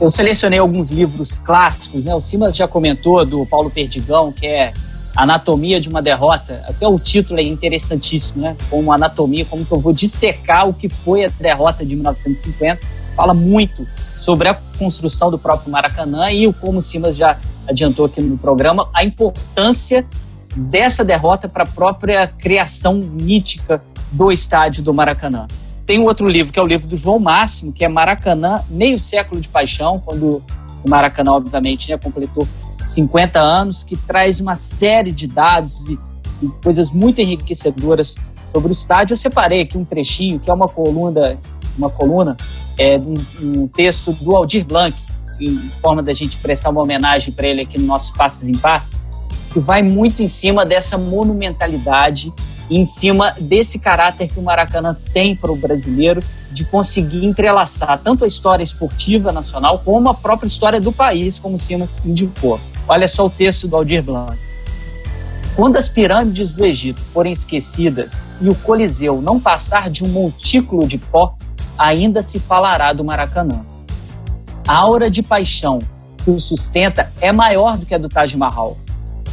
Eu 0.00 0.10
selecionei 0.10 0.58
alguns 0.58 0.90
livros 0.90 1.38
clássicos, 1.38 2.04
né? 2.04 2.14
O 2.14 2.20
Simas 2.20 2.56
já 2.56 2.66
comentou 2.66 3.24
do 3.24 3.46
Paulo 3.46 3.70
Perdigão, 3.70 4.32
que 4.32 4.46
é 4.46 4.72
Anatomia 5.16 5.80
de 5.80 5.88
uma 5.88 6.02
Derrota. 6.02 6.64
Até 6.68 6.86
o 6.86 6.98
título 6.98 7.38
é 7.38 7.44
interessantíssimo, 7.44 8.42
né? 8.42 8.56
Como 8.68 8.92
anatomia, 8.92 9.44
como 9.44 9.64
que 9.64 9.72
eu 9.72 9.80
vou 9.80 9.92
dissecar 9.92 10.68
o 10.68 10.74
que 10.74 10.88
foi 10.88 11.24
a 11.24 11.28
derrota 11.28 11.84
de 11.86 11.94
1950. 11.94 12.80
Fala 13.14 13.32
muito 13.32 13.86
sobre 14.18 14.48
a 14.48 14.54
construção 14.76 15.30
do 15.30 15.38
próprio 15.38 15.70
Maracanã 15.70 16.30
e 16.30 16.52
como 16.54 16.78
o 16.78 16.82
Simas 16.82 17.16
já 17.16 17.38
adiantou 17.68 18.06
aqui 18.06 18.20
no 18.20 18.36
programa, 18.36 18.88
a 18.92 19.04
importância 19.04 20.04
dessa 20.56 21.04
derrota 21.04 21.48
para 21.48 21.62
a 21.62 21.66
própria 21.66 22.26
criação 22.26 22.94
mítica 22.94 23.82
do 24.10 24.30
estádio 24.30 24.82
do 24.82 24.92
Maracanã. 24.92 25.46
Tem 25.86 26.00
outro 26.00 26.26
livro, 26.26 26.52
que 26.52 26.58
é 26.58 26.62
o 26.62 26.66
livro 26.66 26.86
do 26.86 26.96
João 26.96 27.18
Máximo, 27.18 27.72
que 27.72 27.84
é 27.84 27.88
Maracanã, 27.88 28.56
Meio 28.70 28.98
Século 28.98 29.40
de 29.40 29.48
Paixão, 29.48 30.00
quando 30.04 30.42
o 30.82 30.88
Maracanã, 30.88 31.32
obviamente, 31.32 31.90
né, 31.90 31.98
completou 31.98 32.48
50 32.82 33.38
anos, 33.40 33.82
que 33.82 33.96
traz 33.96 34.40
uma 34.40 34.54
série 34.54 35.12
de 35.12 35.26
dados 35.26 35.74
e, 35.88 35.98
coisas 36.62 36.90
muito 36.90 37.20
enriquecedoras 37.20 38.16
sobre 38.52 38.70
o 38.70 38.72
estádio. 38.72 39.14
Eu 39.14 39.16
separei 39.16 39.62
aqui 39.62 39.78
um 39.78 39.84
trechinho, 39.84 40.38
que 40.38 40.50
é 40.50 40.54
uma 40.54 40.68
coluna, 40.68 41.38
uma 41.76 41.88
coluna, 41.88 42.36
é, 42.78 42.98
um, 42.98 43.14
um 43.40 43.68
texto 43.68 44.12
do 44.12 44.34
Aldir 44.36 44.64
Blanc, 44.64 44.96
em 45.40 45.56
forma 45.80 46.02
da 46.02 46.12
gente 46.12 46.36
prestar 46.38 46.70
uma 46.70 46.82
homenagem 46.82 47.32
para 47.32 47.46
ele 47.46 47.62
aqui 47.62 47.78
no 47.78 47.86
nosso 47.86 48.14
Passes 48.14 48.48
em 48.48 48.56
Paz, 48.56 49.00
que 49.52 49.60
vai 49.60 49.82
muito 49.82 50.22
em 50.22 50.28
cima 50.28 50.64
dessa 50.64 50.98
monumentalidade 50.98 52.32
em 52.70 52.84
cima 52.84 53.34
desse 53.40 53.78
caráter 53.78 54.28
que 54.28 54.38
o 54.38 54.42
Maracanã 54.42 54.96
tem 55.12 55.36
para 55.36 55.52
o 55.52 55.56
brasileiro 55.56 56.22
de 56.50 56.64
conseguir 56.64 57.24
entrelaçar 57.24 57.98
tanto 57.98 58.24
a 58.24 58.26
história 58.26 58.62
esportiva 58.62 59.32
nacional 59.32 59.80
como 59.84 60.08
a 60.08 60.14
própria 60.14 60.46
história 60.46 60.80
do 60.80 60.92
país, 60.92 61.38
como 61.38 61.56
o 61.56 61.58
Simas 61.58 62.00
indicou. 62.04 62.60
Olha 62.88 63.08
só 63.08 63.26
o 63.26 63.30
texto 63.30 63.66
do 63.66 63.76
Aldir 63.76 64.02
Blanc. 64.02 64.38
Quando 65.56 65.76
as 65.76 65.88
pirâmides 65.88 66.52
do 66.52 66.64
Egito 66.64 67.00
forem 67.12 67.32
esquecidas 67.32 68.30
e 68.40 68.48
o 68.48 68.54
Coliseu 68.56 69.20
não 69.20 69.38
passar 69.38 69.88
de 69.88 70.04
um 70.04 70.08
montículo 70.08 70.86
de 70.86 70.98
pó, 70.98 71.36
ainda 71.78 72.22
se 72.22 72.40
falará 72.40 72.92
do 72.92 73.04
Maracanã. 73.04 73.64
A 74.66 74.76
aura 74.76 75.10
de 75.10 75.22
paixão 75.22 75.80
que 76.24 76.30
o 76.30 76.40
sustenta 76.40 77.12
é 77.20 77.32
maior 77.32 77.76
do 77.76 77.84
que 77.84 77.94
a 77.94 77.98
do 77.98 78.08
Taj 78.08 78.36
Mahal. 78.36 78.76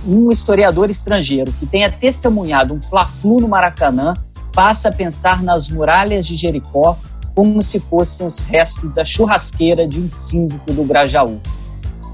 Um 0.05 0.31
historiador 0.31 0.89
estrangeiro 0.89 1.51
que 1.53 1.65
tenha 1.65 1.91
testemunhado 1.91 2.73
um 2.73 2.81
fla-flu 2.81 3.39
no 3.39 3.47
Maracanã 3.47 4.13
passa 4.53 4.89
a 4.89 4.91
pensar 4.91 5.43
nas 5.43 5.69
muralhas 5.69 6.25
de 6.25 6.35
Jericó 6.35 6.97
como 7.35 7.61
se 7.61 7.79
fossem 7.79 8.25
os 8.25 8.39
restos 8.39 8.93
da 8.93 9.05
churrasqueira 9.05 9.87
de 9.87 9.99
um 9.99 10.09
síndico 10.09 10.73
do 10.73 10.83
Grajaú. 10.83 11.39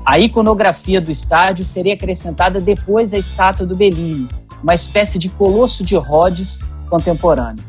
A 0.05 0.19
iconografia 0.19 1.01
do 1.01 1.11
estádio 1.11 1.65
seria 1.65 1.93
acrescentada 1.93 2.61
depois 2.61 3.13
à 3.13 3.17
estátua 3.17 3.65
do 3.65 3.75
Bellini, 3.75 4.27
uma 4.61 4.75
espécie 4.75 5.17
de 5.17 5.29
colosso 5.29 5.83
de 5.83 5.95
Rhodes 5.95 6.65
contemporâneo. 6.89 7.63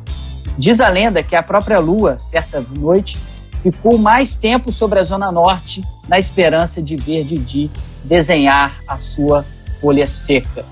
Diz 0.57 0.81
a 0.81 0.89
lenda 0.89 1.23
que 1.23 1.37
a 1.37 1.43
própria 1.43 1.79
Lua, 1.79 2.19
certa 2.19 2.61
noite, 2.61 3.19
ficou 3.63 3.99
mais 3.99 4.37
tempo 4.37 4.71
sobre 4.73 4.99
a 4.99 5.05
Zona 5.05 5.33
Norte 5.33 5.85
na 6.09 6.19
esperança 6.19 6.83
de 6.83 6.97
ver 6.97 7.25
Didi 7.25 7.71
desenhar 8.05 8.73
a 8.87 8.99
sua 8.99 9.45
folha 9.81 10.07
seca. 10.07 10.65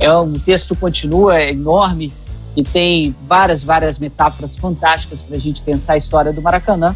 É 0.00 0.12
um 0.16 0.32
texto 0.32 0.74
continua 0.74 1.38
é 1.40 1.50
enorme 1.50 2.12
e 2.56 2.62
tem 2.62 3.14
várias, 3.26 3.64
várias 3.64 3.98
metáforas 3.98 4.56
fantásticas 4.56 5.22
para 5.22 5.36
a 5.36 5.40
gente 5.40 5.62
pensar 5.62 5.94
a 5.94 5.96
história 5.96 6.32
do 6.32 6.40
Maracanã. 6.40 6.94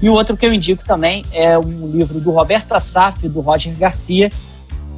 E 0.00 0.08
o 0.08 0.12
outro 0.12 0.36
que 0.36 0.46
eu 0.46 0.52
indico 0.52 0.84
também 0.84 1.24
é 1.32 1.58
um 1.58 1.86
livro 1.88 2.20
do 2.20 2.30
Roberto 2.30 2.72
Assaf 2.72 3.28
do 3.28 3.40
Roger 3.40 3.74
Garcia, 3.76 4.30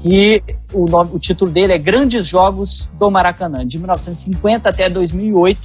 que 0.02 0.42
o, 0.72 0.86
nome, 0.86 1.10
o 1.12 1.18
título 1.18 1.50
dele 1.50 1.72
é 1.72 1.78
Grandes 1.78 2.26
Jogos 2.26 2.90
do 2.98 3.10
Maracanã, 3.10 3.66
de 3.66 3.78
1950 3.78 4.68
até 4.68 4.88
2008. 4.88 5.58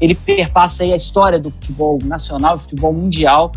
Ele 0.00 0.14
perpassa 0.14 0.82
aí 0.82 0.92
a 0.92 0.96
história 0.96 1.38
do 1.38 1.50
futebol 1.50 1.98
nacional, 2.02 2.58
futebol 2.58 2.92
mundial, 2.92 3.52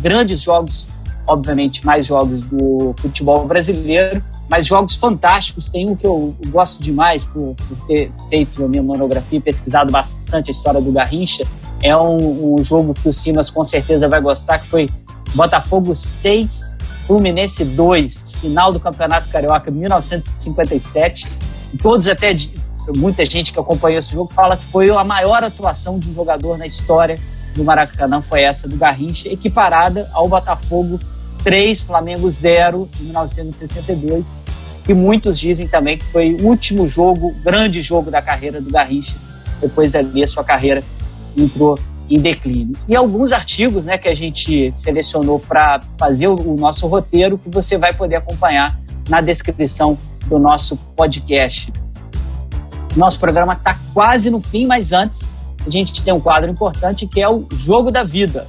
grandes 0.00 0.40
jogos, 0.40 0.88
obviamente 1.26 1.84
mais 1.84 2.06
jogos 2.06 2.42
do 2.42 2.94
futebol 2.98 3.46
brasileiro, 3.46 4.22
mas 4.52 4.66
jogos 4.66 4.96
fantásticos. 4.96 5.70
Tem 5.70 5.88
um 5.88 5.96
que 5.96 6.06
eu 6.06 6.36
gosto 6.48 6.82
demais 6.82 7.24
por, 7.24 7.54
por 7.54 7.86
ter 7.86 8.12
feito 8.28 8.62
a 8.62 8.68
minha 8.68 8.82
monografia 8.82 9.38
e 9.38 9.40
pesquisado 9.40 9.90
bastante 9.90 10.48
a 10.48 10.52
história 10.52 10.78
do 10.78 10.92
Garrincha, 10.92 11.46
é 11.82 11.96
um, 11.96 12.56
um 12.56 12.62
jogo 12.62 12.92
que 12.92 13.08
o 13.08 13.12
Simas 13.14 13.48
com 13.48 13.64
certeza 13.64 14.06
vai 14.06 14.20
gostar, 14.20 14.58
que 14.58 14.66
foi 14.66 14.90
Botafogo 15.34 15.94
6, 15.94 16.76
Fluminense 17.06 17.64
2, 17.64 18.32
final 18.42 18.70
do 18.70 18.78
Campeonato 18.78 19.30
Carioca 19.30 19.70
1957. 19.70 21.30
todos 21.82 22.06
até 22.06 22.28
muita 22.94 23.24
gente 23.24 23.54
que 23.54 23.58
acompanhou 23.58 24.00
esse 24.00 24.12
jogo 24.12 24.30
fala 24.34 24.54
que 24.54 24.66
foi 24.66 24.90
a 24.90 25.02
maior 25.02 25.42
atuação 25.42 25.98
de 25.98 26.10
um 26.10 26.12
jogador 26.12 26.58
na 26.58 26.66
história 26.66 27.18
do 27.56 27.64
Maracanã 27.64 28.20
foi 28.20 28.42
essa 28.44 28.68
do 28.68 28.76
Garrincha, 28.76 29.30
equiparada 29.30 30.10
ao 30.12 30.28
Botafogo 30.28 31.00
3, 31.44 31.82
Flamengo 31.82 32.30
0 32.30 32.88
em 33.00 33.04
1962, 33.04 34.44
que 34.84 34.94
muitos 34.94 35.38
dizem 35.38 35.66
também 35.66 35.98
que 35.98 36.04
foi 36.06 36.34
o 36.34 36.46
último 36.46 36.86
jogo, 36.86 37.32
grande 37.42 37.80
jogo 37.80 38.10
da 38.10 38.20
carreira 38.20 38.60
do 38.60 38.70
Garrincha. 38.70 39.16
Depois 39.60 39.94
ali 39.94 40.22
a 40.22 40.26
sua 40.26 40.42
carreira 40.42 40.82
entrou 41.36 41.78
em 42.10 42.20
declínio. 42.20 42.76
E 42.88 42.94
alguns 42.94 43.32
artigos 43.32 43.84
né, 43.84 43.96
que 43.96 44.08
a 44.08 44.14
gente 44.14 44.72
selecionou 44.74 45.38
para 45.38 45.80
fazer 45.98 46.28
o 46.28 46.56
nosso 46.56 46.86
roteiro 46.86 47.38
que 47.38 47.48
você 47.48 47.78
vai 47.78 47.92
poder 47.94 48.16
acompanhar 48.16 48.78
na 49.08 49.20
descrição 49.20 49.98
do 50.26 50.38
nosso 50.38 50.76
podcast. 50.96 51.72
Nosso 52.96 53.18
programa 53.18 53.54
está 53.54 53.78
quase 53.94 54.30
no 54.30 54.40
fim, 54.40 54.66
mas 54.66 54.92
antes 54.92 55.28
a 55.66 55.70
gente 55.70 56.02
tem 56.02 56.12
um 56.12 56.20
quadro 56.20 56.50
importante 56.50 57.06
que 57.06 57.20
é 57.20 57.28
o 57.28 57.46
Jogo 57.52 57.90
da 57.90 58.02
Vida. 58.02 58.46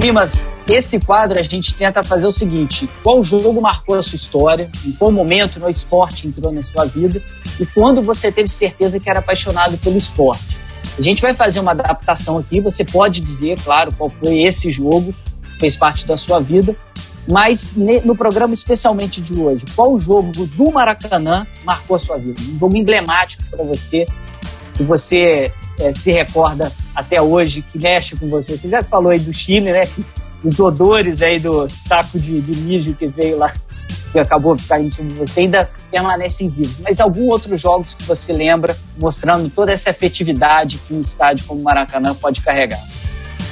Simas, 0.00 0.48
esse 0.68 1.00
quadro 1.00 1.40
a 1.40 1.42
gente 1.42 1.74
tenta 1.74 2.04
fazer 2.04 2.24
o 2.24 2.30
seguinte: 2.30 2.88
qual 3.02 3.22
jogo 3.22 3.60
marcou 3.60 3.96
a 3.96 4.02
sua 4.02 4.14
história, 4.14 4.70
em 4.86 4.92
qual 4.92 5.10
momento 5.10 5.58
no 5.58 5.68
esporte 5.68 6.28
entrou 6.28 6.52
na 6.52 6.62
sua 6.62 6.84
vida? 6.84 7.20
E 7.58 7.66
quando 7.66 8.00
você 8.00 8.30
teve 8.30 8.48
certeza 8.48 9.00
que 9.00 9.10
era 9.10 9.18
apaixonado 9.18 9.76
pelo 9.78 9.98
esporte. 9.98 10.56
A 10.96 11.02
gente 11.02 11.20
vai 11.20 11.34
fazer 11.34 11.58
uma 11.58 11.72
adaptação 11.72 12.38
aqui, 12.38 12.60
você 12.60 12.84
pode 12.84 13.20
dizer, 13.20 13.58
claro, 13.60 13.92
qual 13.92 14.08
foi 14.22 14.42
esse 14.42 14.70
jogo, 14.70 15.12
fez 15.58 15.76
parte 15.76 16.06
da 16.06 16.16
sua 16.16 16.40
vida, 16.40 16.76
mas 17.28 17.74
no 18.04 18.16
programa 18.16 18.54
especialmente 18.54 19.20
de 19.20 19.34
hoje, 19.34 19.64
qual 19.74 19.98
jogo 19.98 20.46
do 20.46 20.72
Maracanã 20.72 21.46
marcou 21.64 21.96
a 21.96 21.98
sua 21.98 22.16
vida? 22.18 22.40
Um 22.40 22.58
jogo 22.58 22.76
emblemático 22.76 23.44
para 23.50 23.64
você, 23.64 24.06
que 24.74 24.82
você 24.82 25.52
é, 25.78 25.94
se 25.94 26.12
recorda 26.12 26.72
até 26.94 27.20
hoje, 27.20 27.62
que 27.62 27.78
mexe 27.78 28.16
com 28.16 28.28
você. 28.28 28.56
Você 28.56 28.68
já 28.68 28.82
falou 28.82 29.10
aí 29.10 29.18
do 29.18 29.32
Chile, 29.32 29.72
né? 29.72 29.84
os 30.42 30.60
odores 30.60 31.20
aí 31.20 31.38
do 31.38 31.68
saco 31.68 32.18
de, 32.18 32.40
de 32.40 32.56
mijo 32.60 32.94
que 32.94 33.06
veio 33.08 33.38
lá 33.38 33.52
que 34.12 34.18
acabou 34.18 34.56
caindo 34.66 34.90
sobre 34.90 35.12
você 35.14 35.40
ainda 35.40 35.70
permanecem 35.90 36.48
vivos. 36.48 36.78
Mas 36.82 36.98
algum 36.98 37.28
outros 37.28 37.60
jogos 37.60 37.92
que 37.92 38.04
você 38.04 38.32
lembra 38.32 38.76
mostrando 38.98 39.50
toda 39.50 39.72
essa 39.72 39.90
efetividade 39.90 40.78
que 40.86 40.94
um 40.94 41.00
estádio 41.00 41.46
como 41.46 41.60
o 41.60 41.64
Maracanã 41.64 42.14
pode 42.14 42.40
carregar? 42.40 42.80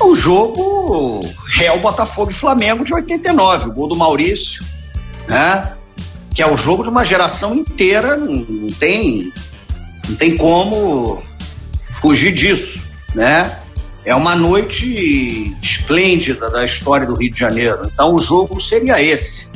O 0.00 0.14
jogo 0.14 1.20
Real 1.52 1.78
Botafogo 1.80 2.30
e 2.30 2.34
Flamengo 2.34 2.84
de 2.84 2.94
89, 2.94 3.68
o 3.68 3.72
gol 3.72 3.88
do 3.88 3.96
Maurício, 3.96 4.64
né? 5.28 5.76
Que 6.34 6.42
é 6.42 6.50
o 6.50 6.56
jogo 6.56 6.82
de 6.82 6.88
uma 6.88 7.04
geração 7.04 7.54
inteira, 7.54 8.16
não 8.16 8.66
tem, 8.78 9.30
não 10.08 10.16
tem 10.16 10.36
como 10.36 11.22
fugir 12.06 12.32
disso, 12.32 12.88
né? 13.16 13.58
É 14.04 14.14
uma 14.14 14.36
noite 14.36 15.56
esplêndida 15.60 16.46
da 16.48 16.64
história 16.64 17.04
do 17.04 17.14
Rio 17.14 17.32
de 17.32 17.40
Janeiro. 17.40 17.82
Então 17.92 18.14
o 18.14 18.18
jogo 18.18 18.60
seria 18.60 19.02
esse. 19.02 19.48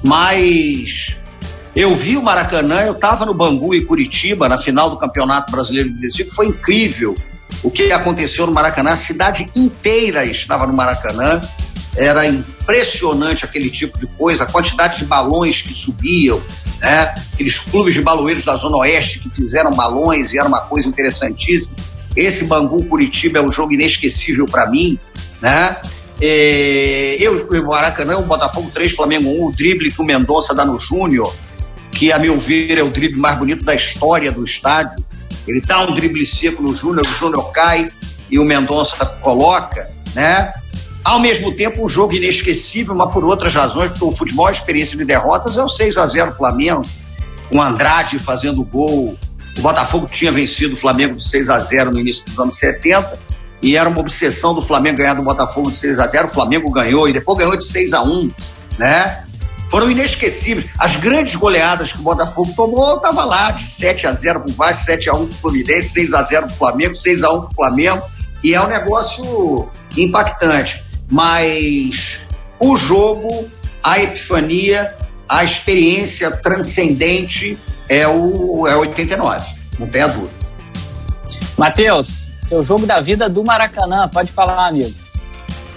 Mas 0.00 1.16
eu 1.74 1.92
vi 1.96 2.16
o 2.16 2.22
Maracanã, 2.22 2.82
eu 2.82 2.92
estava 2.92 3.26
no 3.26 3.34
Bangu 3.34 3.74
e 3.74 3.84
Curitiba 3.84 4.48
na 4.48 4.56
final 4.56 4.88
do 4.88 4.96
Campeonato 4.96 5.50
Brasileiro 5.50 5.92
de 5.92 6.00
Recife, 6.00 6.30
foi 6.30 6.46
incrível 6.46 7.16
o 7.60 7.68
que 7.72 7.90
aconteceu 7.90 8.46
no 8.46 8.52
Maracanã. 8.52 8.90
A 8.90 8.96
cidade 8.96 9.50
inteira 9.56 10.24
estava 10.24 10.68
no 10.68 10.72
Maracanã. 10.72 11.40
Era 12.00 12.26
impressionante 12.26 13.44
aquele 13.44 13.68
tipo 13.68 13.98
de 13.98 14.06
coisa, 14.06 14.44
a 14.44 14.46
quantidade 14.46 14.96
de 14.96 15.04
balões 15.04 15.60
que 15.60 15.74
subiam, 15.74 16.40
né? 16.80 17.14
Aqueles 17.34 17.58
clubes 17.58 17.92
de 17.92 18.00
baloeiros 18.00 18.42
da 18.42 18.56
Zona 18.56 18.78
Oeste 18.78 19.18
que 19.18 19.28
fizeram 19.28 19.70
balões 19.70 20.32
e 20.32 20.38
era 20.38 20.48
uma 20.48 20.62
coisa 20.62 20.88
interessantíssima. 20.88 21.76
Esse 22.16 22.44
Bangu 22.44 22.86
Curitiba 22.86 23.38
é 23.38 23.42
um 23.42 23.52
jogo 23.52 23.74
inesquecível 23.74 24.46
para 24.46 24.70
mim, 24.70 24.98
né? 25.42 25.76
É, 26.22 27.18
eu, 27.20 27.46
o 27.46 27.66
Maracanã, 27.66 28.16
o 28.16 28.22
Botafogo 28.22 28.70
3, 28.72 28.92
Flamengo 28.92 29.28
1, 29.28 29.46
o 29.46 29.52
drible 29.52 29.92
que 29.92 30.00
o 30.00 30.04
Mendonça 30.04 30.54
dá 30.54 30.64
no 30.64 30.80
Júnior, 30.80 31.34
que 31.92 32.10
a 32.10 32.18
meu 32.18 32.40
ver 32.40 32.78
é 32.78 32.82
o 32.82 32.88
drible 32.88 33.20
mais 33.20 33.36
bonito 33.38 33.62
da 33.62 33.74
história 33.74 34.32
do 34.32 34.42
estádio. 34.42 35.04
Ele 35.46 35.60
dá 35.60 35.82
um 35.82 35.92
drible 35.92 36.24
seco 36.24 36.62
no 36.62 36.74
Júnior, 36.74 37.02
o 37.06 37.14
Júnior 37.14 37.52
cai 37.52 37.90
e 38.30 38.38
o 38.38 38.44
Mendonça 38.44 39.04
coloca, 39.04 39.90
né? 40.14 40.54
Ao 41.02 41.18
mesmo 41.18 41.52
tempo, 41.52 41.84
um 41.84 41.88
jogo 41.88 42.14
inesquecível, 42.14 42.94
mas 42.94 43.10
por 43.12 43.24
outras 43.24 43.54
razões, 43.54 43.90
porque 43.90 44.04
o 44.04 44.14
futebol, 44.14 44.46
a 44.46 44.52
experiência 44.52 44.96
de 44.96 45.04
derrotas, 45.04 45.56
é 45.56 45.62
o 45.62 45.68
6 45.68 45.96
a 45.96 46.06
0 46.06 46.32
Flamengo, 46.32 46.82
com 47.50 47.62
Andrade 47.62 48.18
fazendo 48.18 48.62
gol. 48.64 49.16
O 49.56 49.60
Botafogo 49.60 50.06
tinha 50.10 50.30
vencido 50.30 50.74
o 50.74 50.76
Flamengo 50.76 51.16
de 51.16 51.24
6 51.24 51.48
a 51.48 51.58
0 51.58 51.90
no 51.90 51.98
início 51.98 52.24
dos 52.26 52.38
anos 52.38 52.56
70 52.56 53.18
e 53.62 53.76
era 53.76 53.88
uma 53.88 54.00
obsessão 54.00 54.54
do 54.54 54.62
Flamengo 54.62 54.98
ganhar 54.98 55.14
do 55.14 55.22
Botafogo 55.22 55.70
de 55.70 55.76
6 55.76 55.98
a 55.98 56.06
0 56.06 56.26
O 56.26 56.30
Flamengo 56.30 56.70
ganhou 56.70 57.08
e 57.08 57.12
depois 57.12 57.38
ganhou 57.38 57.56
de 57.56 57.64
6 57.64 57.92
a 57.92 58.02
1 58.02 58.30
né? 58.78 59.24
Foram 59.70 59.90
inesquecíveis. 59.90 60.68
As 60.78 60.96
grandes 60.96 61.36
goleadas 61.36 61.92
que 61.92 62.00
o 62.00 62.02
Botafogo 62.02 62.52
tomou, 62.56 62.96
estava 62.96 63.24
lá, 63.24 63.52
de 63.52 63.68
7 63.68 64.06
a 64.06 64.12
0 64.12 64.40
para 64.40 64.50
o 64.50 64.54
Vasco, 64.54 64.84
7 64.84 65.10
a 65.10 65.12
1 65.12 65.26
para 65.26 65.34
o 65.34 65.38
Fluminense, 65.38 65.90
6 65.90 66.14
a 66.14 66.22
0 66.22 66.46
para 66.46 66.54
o 66.54 66.56
Flamengo, 66.56 66.96
6 66.96 67.22
a 67.22 67.30
1 67.30 67.40
para 67.40 67.48
o 67.48 67.54
Flamengo. 67.54 68.02
E 68.42 68.54
é 68.54 68.60
um 68.60 68.66
negócio 68.66 69.68
impactante. 69.96 70.82
Mas 71.10 72.20
o 72.58 72.76
jogo, 72.76 73.50
a 73.82 74.00
epifania, 74.00 74.94
a 75.28 75.44
experiência 75.44 76.30
transcendente 76.30 77.58
é 77.88 78.06
o 78.06 78.66
é 78.66 78.76
89. 78.76 79.54
Não 79.78 79.88
tem 79.88 80.02
a 80.02 80.06
dúvida. 80.06 80.30
Matheus, 81.58 82.30
seu 82.42 82.62
jogo 82.62 82.86
da 82.86 83.00
vida 83.00 83.28
do 83.28 83.42
Maracanã. 83.44 84.08
Pode 84.08 84.30
falar, 84.32 84.68
amigo. 84.68 84.94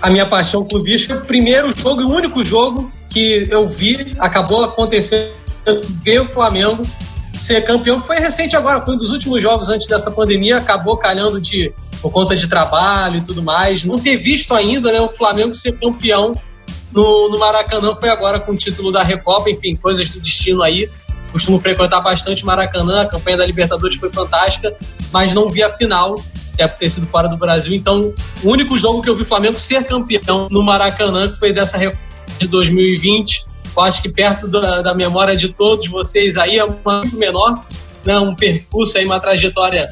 A 0.01 0.10
minha 0.10 0.30
paixão 0.30 0.64
clubística, 0.65 1.15
primeiro 1.15 1.76
jogo 1.76 2.01
e 2.01 2.05
único 2.05 2.43
jogo 2.43 2.91
que 3.10 3.47
eu 3.49 3.69
vi, 3.69 4.11
acabou 4.19 4.64
acontecendo, 4.64 5.31
ver 6.03 6.22
o 6.22 6.34
Flamengo 6.34 6.85
ser 7.34 7.61
campeão, 7.61 7.99
que 7.99 8.07
foi 8.07 8.19
recente 8.19 8.55
agora, 8.55 8.84
foi 8.84 8.95
um 8.95 8.97
dos 8.97 9.11
últimos 9.11 9.41
jogos 9.41 9.69
antes 9.69 9.88
dessa 9.88 10.11
pandemia, 10.11 10.57
acabou 10.57 10.97
calhando 10.97 11.41
de, 11.41 11.73
por 12.01 12.11
conta 12.11 12.35
de 12.35 12.47
trabalho 12.47 13.18
e 13.18 13.22
tudo 13.22 13.41
mais. 13.41 13.84
Não 13.85 13.97
ter 13.97 14.18
visto 14.18 14.53
ainda 14.53 14.91
né, 14.91 15.01
o 15.01 15.10
Flamengo 15.10 15.53
ser 15.55 15.73
campeão 15.80 16.31
no, 16.91 17.30
no 17.30 17.39
Maracanã, 17.39 17.95
foi 17.95 18.10
agora 18.10 18.39
com 18.39 18.51
o 18.51 18.55
título 18.55 18.91
da 18.91 19.01
Recopa, 19.01 19.49
enfim, 19.49 19.76
coisas 19.76 20.10
do 20.10 20.19
destino 20.19 20.61
aí 20.61 20.89
costumo 21.34 21.60
frequentar 21.60 21.99
bastante 21.99 22.45
Maracanã, 22.45 23.01
a 23.01 23.05
campanha 23.07 23.38
da 23.38 23.45
Libertadores 23.45 23.97
foi 23.97 24.11
fantástica, 24.11 24.77
mas 25.11 25.34
não 25.34 25.49
vi 25.49 25.64
a 25.64 25.76
final, 25.76 26.14
até 26.53 26.68
por 26.68 26.77
ter 26.77 26.89
sido 26.91 27.07
fora 27.07 27.27
do 27.27 27.35
Brasil. 27.35 27.73
Então, 27.73 28.14
o 28.43 28.49
único 28.49 28.77
jogo 28.77 29.01
que 29.01 29.10
eu 29.10 29.15
vi 29.15 29.23
o 29.23 29.26
Flamengo 29.26 29.57
ser 29.57 29.84
campeão 29.84 30.47
no 30.51 30.64
Maracanã, 30.64 31.31
que 31.31 31.39
foi 31.39 31.51
dessa 31.51 31.80
de 32.38 32.47
2020, 32.47 33.45
eu 33.76 33.84
acho 33.84 34.02
que 34.02 34.10
perto 34.10 34.48
da, 34.48 34.82
da 34.82 34.94
memória 34.94 35.36
de 35.36 35.50
todos 35.50 35.88
vocês 35.88 36.38
aí 36.38 36.60
é 36.60 36.66
muito 36.66 37.18
menor, 37.18 37.66
né? 38.06 38.18
um 38.18 38.36
percurso 38.36 38.98
aí, 38.98 39.06
uma 39.06 39.20
trajetória 39.20 39.88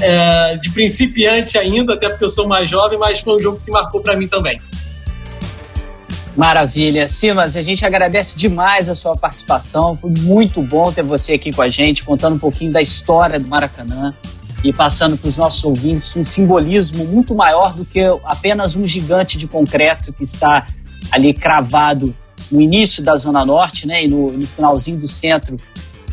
é, 0.00 0.56
de 0.56 0.70
principiante 0.70 1.58
ainda, 1.58 1.94
até 1.94 2.08
porque 2.08 2.24
eu 2.24 2.28
sou 2.28 2.46
mais 2.46 2.68
jovem, 2.68 2.98
mas 2.98 3.20
foi 3.20 3.36
um 3.36 3.38
jogo 3.38 3.60
que 3.64 3.70
marcou 3.70 4.02
para 4.02 4.16
mim 4.16 4.28
também. 4.28 4.60
Maravilha. 6.36 7.06
Simas, 7.08 7.56
a 7.56 7.62
gente 7.62 7.84
agradece 7.84 8.36
demais 8.38 8.88
a 8.88 8.94
sua 8.94 9.14
participação. 9.14 9.96
Foi 9.96 10.10
muito 10.10 10.62
bom 10.62 10.90
ter 10.90 11.02
você 11.02 11.34
aqui 11.34 11.52
com 11.52 11.60
a 11.60 11.68
gente, 11.68 12.04
contando 12.04 12.36
um 12.36 12.38
pouquinho 12.38 12.72
da 12.72 12.80
história 12.80 13.38
do 13.38 13.46
Maracanã 13.46 14.14
e 14.64 14.72
passando 14.72 15.16
para 15.18 15.28
os 15.28 15.36
nossos 15.36 15.62
ouvintes 15.64 16.16
um 16.16 16.24
simbolismo 16.24 17.04
muito 17.04 17.34
maior 17.34 17.74
do 17.74 17.84
que 17.84 18.00
apenas 18.24 18.76
um 18.76 18.86
gigante 18.86 19.36
de 19.36 19.46
concreto 19.46 20.12
que 20.12 20.22
está 20.22 20.66
ali 21.10 21.34
cravado 21.34 22.16
no 22.52 22.60
início 22.60 23.02
da 23.02 23.16
Zona 23.16 23.44
Norte 23.44 23.86
né, 23.86 24.04
e 24.04 24.08
no, 24.08 24.30
no 24.30 24.46
finalzinho 24.46 24.98
do 24.98 25.08
centro 25.08 25.58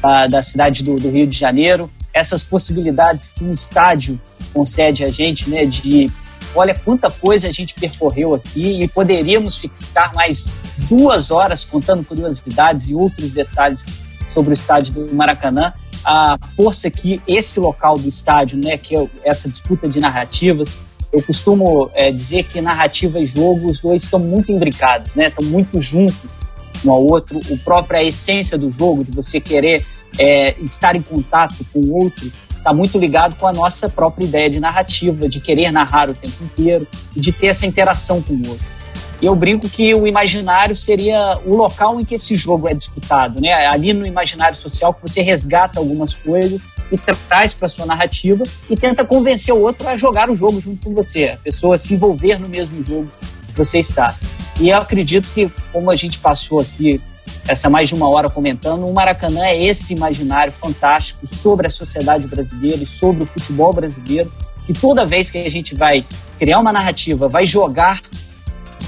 da, 0.01 0.25
da 0.27 0.41
cidade 0.41 0.83
do, 0.83 0.95
do 0.95 1.09
Rio 1.09 1.27
de 1.27 1.37
Janeiro. 1.37 1.91
Essas 2.13 2.41
possibilidades 2.41 3.27
que 3.27 3.43
um 3.43 3.51
estádio 3.51 4.19
concede 4.53 5.03
a 5.03 5.09
gente 5.09 5.49
né, 5.49 5.65
de 5.65 6.09
Olha 6.55 6.73
quanta 6.73 7.11
coisa 7.11 7.47
a 7.47 7.51
gente 7.51 7.75
percorreu 7.75 8.33
aqui 8.33 8.83
e 8.83 8.87
poderíamos 8.87 9.57
ficar 9.57 10.13
mais 10.13 10.51
duas 10.89 11.29
horas 11.29 11.63
contando 11.63 12.03
curiosidades 12.03 12.89
e 12.89 12.95
outros 12.95 13.31
detalhes 13.31 13.99
sobre 14.27 14.51
o 14.51 14.53
estádio 14.53 14.93
do 14.93 15.15
Maracanã. 15.15 15.73
A 16.03 16.37
força 16.55 16.89
que 16.89 17.21
esse 17.27 17.59
local 17.59 17.95
do 17.95 18.09
estádio, 18.09 18.57
né, 18.57 18.77
que 18.77 18.95
é 18.95 19.07
essa 19.23 19.47
disputa 19.47 19.87
de 19.87 19.99
narrativas, 19.99 20.77
eu 21.11 21.23
costumo 21.23 21.89
é, 21.93 22.11
dizer 22.11 22.43
que 22.43 22.61
narrativa 22.61 23.19
e 23.19 23.25
jogo, 23.25 23.69
os 23.69 23.79
dois 23.79 24.03
estão 24.03 24.19
muito 24.19 24.51
imbricados, 24.51 25.15
né, 25.15 25.27
estão 25.27 25.45
muito 25.45 25.79
juntos 25.81 26.49
um 26.85 26.91
ao 26.91 27.03
outro. 27.03 27.39
O 27.49 27.57
próprio 27.57 27.99
a 27.99 28.03
essência 28.03 28.57
do 28.57 28.69
jogo, 28.69 29.03
de 29.03 29.11
você 29.11 29.39
querer 29.39 29.85
é, 30.17 30.55
estar 30.61 30.95
em 30.95 31.01
contato 31.01 31.65
com 31.73 31.79
o 31.79 31.97
outro, 31.97 32.31
está 32.49 32.73
muito 32.73 32.97
ligado 32.97 33.35
com 33.35 33.47
a 33.47 33.53
nossa 33.53 33.89
própria 33.89 34.25
ideia 34.25 34.49
de 34.49 34.59
narrativa, 34.59 35.27
de 35.27 35.39
querer 35.39 35.71
narrar 35.71 36.09
o 36.09 36.13
tempo 36.13 36.43
inteiro 36.43 36.87
e 37.15 37.19
de 37.19 37.31
ter 37.31 37.47
essa 37.47 37.65
interação 37.65 38.21
com 38.21 38.33
o 38.33 38.49
outro. 38.49 38.78
E 39.21 39.25
eu 39.25 39.35
brinco 39.35 39.67
que 39.67 39.93
o 39.93 40.07
imaginário 40.07 40.75
seria 40.75 41.37
o 41.45 41.55
local 41.55 41.99
em 41.99 42.05
que 42.05 42.15
esse 42.15 42.35
jogo 42.35 42.69
é 42.69 42.73
disputado, 42.73 43.41
né? 43.41 43.51
Ali 43.67 43.93
no 43.93 44.07
imaginário 44.07 44.57
social 44.57 44.93
que 44.93 45.01
você 45.01 45.21
resgata 45.21 45.79
algumas 45.79 46.15
coisas 46.15 46.71
e 46.89 46.97
traz 46.97 47.53
para 47.53 47.67
sua 47.67 47.85
narrativa 47.85 48.43
e 48.69 48.75
tenta 48.77 49.03
convencer 49.03 49.53
o 49.53 49.61
outro 49.61 49.87
a 49.87 49.97
jogar 49.97 50.29
o 50.29 50.35
jogo 50.35 50.61
junto 50.61 50.85
com 50.85 50.93
você, 50.93 51.29
a 51.29 51.37
pessoa 51.37 51.77
se 51.77 51.93
envolver 51.93 52.39
no 52.39 52.47
mesmo 52.47 52.81
jogo 52.81 53.05
que 53.47 53.57
você 53.57 53.79
está. 53.79 54.15
E 54.59 54.69
eu 54.69 54.77
acredito 54.77 55.29
que, 55.33 55.51
como 55.71 55.91
a 55.91 55.95
gente 55.95 56.19
passou 56.19 56.61
aqui 56.61 57.01
essa 57.47 57.69
mais 57.69 57.89
de 57.89 57.95
uma 57.95 58.07
hora 58.07 58.29
comentando, 58.29 58.85
o 58.85 58.93
Maracanã 58.93 59.43
é 59.43 59.65
esse 59.65 59.93
imaginário 59.93 60.53
fantástico 60.53 61.27
sobre 61.27 61.67
a 61.67 61.69
sociedade 61.69 62.27
brasileira 62.27 62.83
e 62.83 62.85
sobre 62.85 63.23
o 63.23 63.25
futebol 63.25 63.73
brasileiro, 63.73 64.31
que 64.65 64.73
toda 64.73 65.05
vez 65.05 65.31
que 65.31 65.37
a 65.37 65.49
gente 65.49 65.75
vai 65.75 66.05
criar 66.37 66.59
uma 66.59 66.71
narrativa, 66.71 67.27
vai 67.27 67.45
jogar 67.45 68.01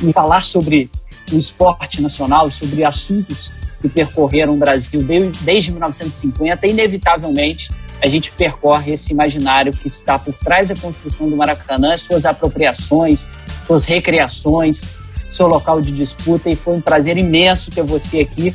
e 0.01 0.13
falar 0.13 0.43
sobre 0.43 0.89
o 1.31 1.37
esporte 1.37 2.01
nacional, 2.01 2.49
sobre 2.51 2.83
assuntos 2.83 3.53
que 3.81 3.89
percorreram 3.89 4.53
o 4.53 4.57
Brasil 4.57 5.01
desde 5.41 5.71
1950, 5.71 6.67
inevitavelmente 6.67 7.69
a 8.03 8.07
gente 8.07 8.31
percorre 8.31 8.93
esse 8.93 9.13
imaginário 9.13 9.71
que 9.71 9.87
está 9.87 10.17
por 10.17 10.33
trás 10.33 10.69
da 10.69 10.75
construção 10.75 11.29
do 11.29 11.35
Maracanã, 11.35 11.95
suas 11.97 12.25
apropriações, 12.25 13.29
suas 13.61 13.85
recriações, 13.85 14.87
seu 15.29 15.47
local 15.47 15.79
de 15.79 15.91
disputa 15.91 16.49
e 16.49 16.55
foi 16.55 16.73
um 16.73 16.81
prazer 16.81 17.17
imenso 17.17 17.69
ter 17.69 17.83
você 17.83 18.21
aqui 18.21 18.53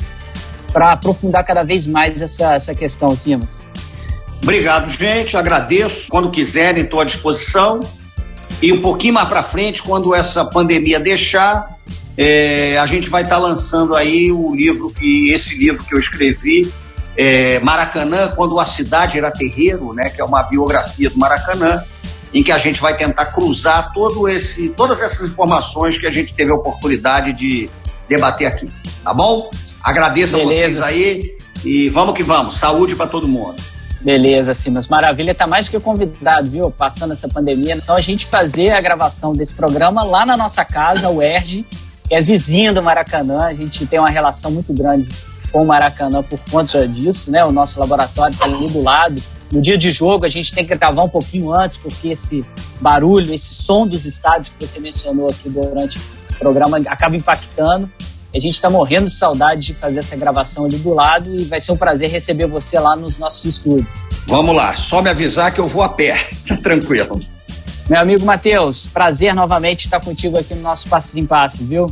para 0.71 0.91
aprofundar 0.91 1.45
cada 1.45 1.63
vez 1.63 1.87
mais 1.87 2.21
essa, 2.21 2.55
essa 2.55 2.75
questão, 2.75 3.15
Simas. 3.15 3.65
Obrigado, 4.43 4.89
gente. 4.89 5.35
Agradeço. 5.35 6.09
Quando 6.09 6.29
quiserem, 6.29 6.83
estou 6.83 6.99
à 6.99 7.05
disposição. 7.05 7.79
E 8.61 8.73
um 8.73 8.81
pouquinho 8.81 9.13
mais 9.13 9.27
para 9.27 9.43
frente, 9.43 9.83
quando 9.83 10.15
essa 10.15 10.43
pandemia 10.43 10.99
deixar, 10.99 11.77
é, 12.17 12.77
a 12.79 12.85
gente 12.85 13.09
vai 13.09 13.21
estar 13.21 13.35
tá 13.35 13.41
lançando 13.41 13.95
aí 13.95 14.31
o 14.31 14.55
livro 14.55 14.89
que 14.89 15.31
esse 15.31 15.57
livro 15.57 15.83
que 15.83 15.93
eu 15.93 15.99
escrevi, 15.99 16.71
é, 17.15 17.59
Maracanã, 17.59 18.29
quando 18.35 18.59
a 18.59 18.65
cidade 18.65 19.17
era 19.17 19.29
terreiro, 19.31 19.93
né, 19.93 20.09
que 20.09 20.19
é 20.19 20.23
uma 20.23 20.43
biografia 20.43 21.09
do 21.09 21.17
Maracanã 21.17 21.83
em 22.33 22.43
que 22.43 22.51
a 22.51 22.57
gente 22.57 22.81
vai 22.81 22.95
tentar 22.95 23.27
cruzar 23.27 23.91
todo 23.93 24.27
esse, 24.27 24.69
todas 24.69 25.01
essas 25.01 25.29
informações 25.29 25.97
que 25.97 26.05
a 26.05 26.11
gente 26.11 26.33
teve 26.33 26.51
a 26.51 26.55
oportunidade 26.55 27.33
de 27.33 27.69
debater 28.09 28.47
aqui. 28.47 28.69
Tá 29.03 29.13
bom? 29.13 29.49
Agradeço 29.81 30.35
Beleza. 30.35 30.51
a 30.51 30.57
vocês 30.57 30.81
aí 30.81 31.37
e 31.63 31.89
vamos 31.89 32.13
que 32.13 32.23
vamos. 32.23 32.55
Saúde 32.55 32.95
para 32.95 33.07
todo 33.07 33.27
mundo. 33.27 33.55
Beleza, 34.01 34.53
Simas. 34.53 34.87
Maravilha. 34.87 35.33
Tá 35.33 35.47
mais 35.47 35.69
que 35.69 35.79
convidado, 35.79 36.49
viu? 36.49 36.71
Passando 36.71 37.13
essa 37.13 37.27
pandemia. 37.27 37.79
Só 37.81 37.95
a 37.95 38.01
gente 38.01 38.25
fazer 38.25 38.71
a 38.71 38.81
gravação 38.81 39.33
desse 39.33 39.53
programa 39.53 40.03
lá 40.03 40.25
na 40.25 40.37
nossa 40.37 40.63
casa, 40.63 41.09
o 41.09 41.21
ERG, 41.21 41.65
que 42.07 42.15
é 42.15 42.21
vizinho 42.21 42.73
do 42.73 42.81
Maracanã. 42.81 43.45
A 43.45 43.53
gente 43.53 43.85
tem 43.85 43.99
uma 43.99 44.09
relação 44.09 44.51
muito 44.51 44.73
grande 44.73 45.07
com 45.51 45.63
o 45.63 45.65
Maracanã 45.65 46.21
por 46.21 46.39
conta 46.51 46.87
disso, 46.87 47.31
né? 47.31 47.43
O 47.43 47.51
nosso 47.51 47.79
laboratório 47.79 48.33
está 48.33 48.45
ali 48.45 48.69
do 48.69 48.81
lado. 48.81 49.21
No 49.51 49.61
dia 49.61 49.77
de 49.77 49.91
jogo 49.91 50.25
a 50.25 50.29
gente 50.29 50.53
tem 50.53 50.65
que 50.65 50.75
gravar 50.75 51.03
um 51.03 51.09
pouquinho 51.09 51.53
antes, 51.57 51.77
porque 51.77 52.09
esse 52.09 52.45
barulho, 52.81 53.33
esse 53.33 53.55
som 53.55 53.87
dos 53.87 54.05
estádios 54.05 54.49
que 54.49 54.67
você 54.67 54.79
mencionou 54.79 55.27
aqui 55.27 55.49
durante 55.49 55.97
o 55.97 56.35
programa 56.37 56.77
acaba 56.87 57.15
impactando. 57.15 57.89
A 58.37 58.39
gente 58.39 58.53
está 58.53 58.69
morrendo 58.69 59.07
de 59.07 59.13
saudade 59.13 59.61
de 59.61 59.73
fazer 59.73 59.97
essa 59.97 60.15
gravação 60.15 60.65
ali 60.65 60.77
do 60.77 60.93
lado 60.93 61.35
e 61.35 61.43
vai 61.45 61.59
ser 61.59 61.71
um 61.71 61.77
prazer 61.77 62.07
receber 62.11 62.45
você 62.45 62.77
lá 62.79 62.95
nos 62.95 63.17
nossos 63.17 63.43
estúdios. 63.45 63.87
Vamos 64.27 64.55
lá, 64.55 64.75
só 64.75 65.01
me 65.01 65.09
avisar 65.09 65.51
que 65.51 65.59
eu 65.59 65.67
vou 65.67 65.81
a 65.81 65.89
pé, 65.89 66.29
tranquilo. 66.61 67.19
Meu 67.89 67.99
amigo 67.99 68.23
Matheus, 68.23 68.85
prazer 68.85 69.33
novamente 69.33 69.85
estar 69.85 69.99
contigo 69.99 70.37
aqui 70.37 70.53
no 70.53 70.61
nosso 70.61 70.87
Passes 70.87 71.15
em 71.15 71.25
Passes, 71.25 71.67
viu? 71.67 71.87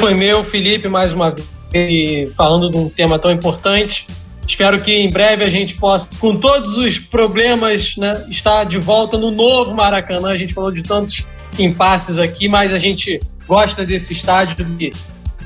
Foi 0.00 0.14
meu, 0.14 0.42
Felipe, 0.42 0.88
mais 0.88 1.12
uma 1.12 1.32
vez, 1.70 2.34
falando 2.34 2.68
de 2.68 2.78
um 2.78 2.88
tema 2.88 3.20
tão 3.20 3.30
importante. 3.30 4.08
Espero 4.48 4.80
que 4.80 4.90
em 4.90 5.08
breve 5.08 5.44
a 5.44 5.48
gente 5.48 5.76
possa, 5.76 6.10
com 6.18 6.34
todos 6.34 6.76
os 6.76 6.98
problemas, 6.98 7.96
né, 7.96 8.10
estar 8.28 8.64
de 8.64 8.78
volta 8.78 9.16
no 9.16 9.30
novo 9.30 9.72
Maracanã. 9.72 10.32
A 10.32 10.36
gente 10.36 10.52
falou 10.52 10.72
de 10.72 10.82
tantos 10.82 11.24
impasses 11.56 12.18
aqui, 12.18 12.48
mas 12.48 12.72
a 12.72 12.78
gente 12.78 13.20
gosta 13.46 13.86
desse 13.86 14.12
estádio 14.12 14.56
que 14.56 14.90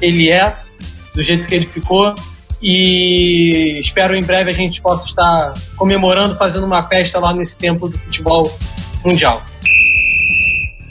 ele 0.01 0.31
é, 0.31 0.57
do 1.15 1.23
jeito 1.23 1.47
que 1.47 1.55
ele 1.55 1.67
ficou. 1.67 2.15
E 2.63 3.79
espero 3.81 4.15
em 4.15 4.23
breve 4.23 4.51
a 4.51 4.53
gente 4.53 4.83
possa 4.83 5.07
estar 5.07 5.55
comemorando, 5.77 6.37
fazendo 6.37 6.67
uma 6.67 6.83
festa 6.83 7.19
lá 7.19 7.33
nesse 7.33 7.59
templo 7.59 7.89
do 7.89 7.99
futebol 7.99 8.53
mundial. 9.05 9.43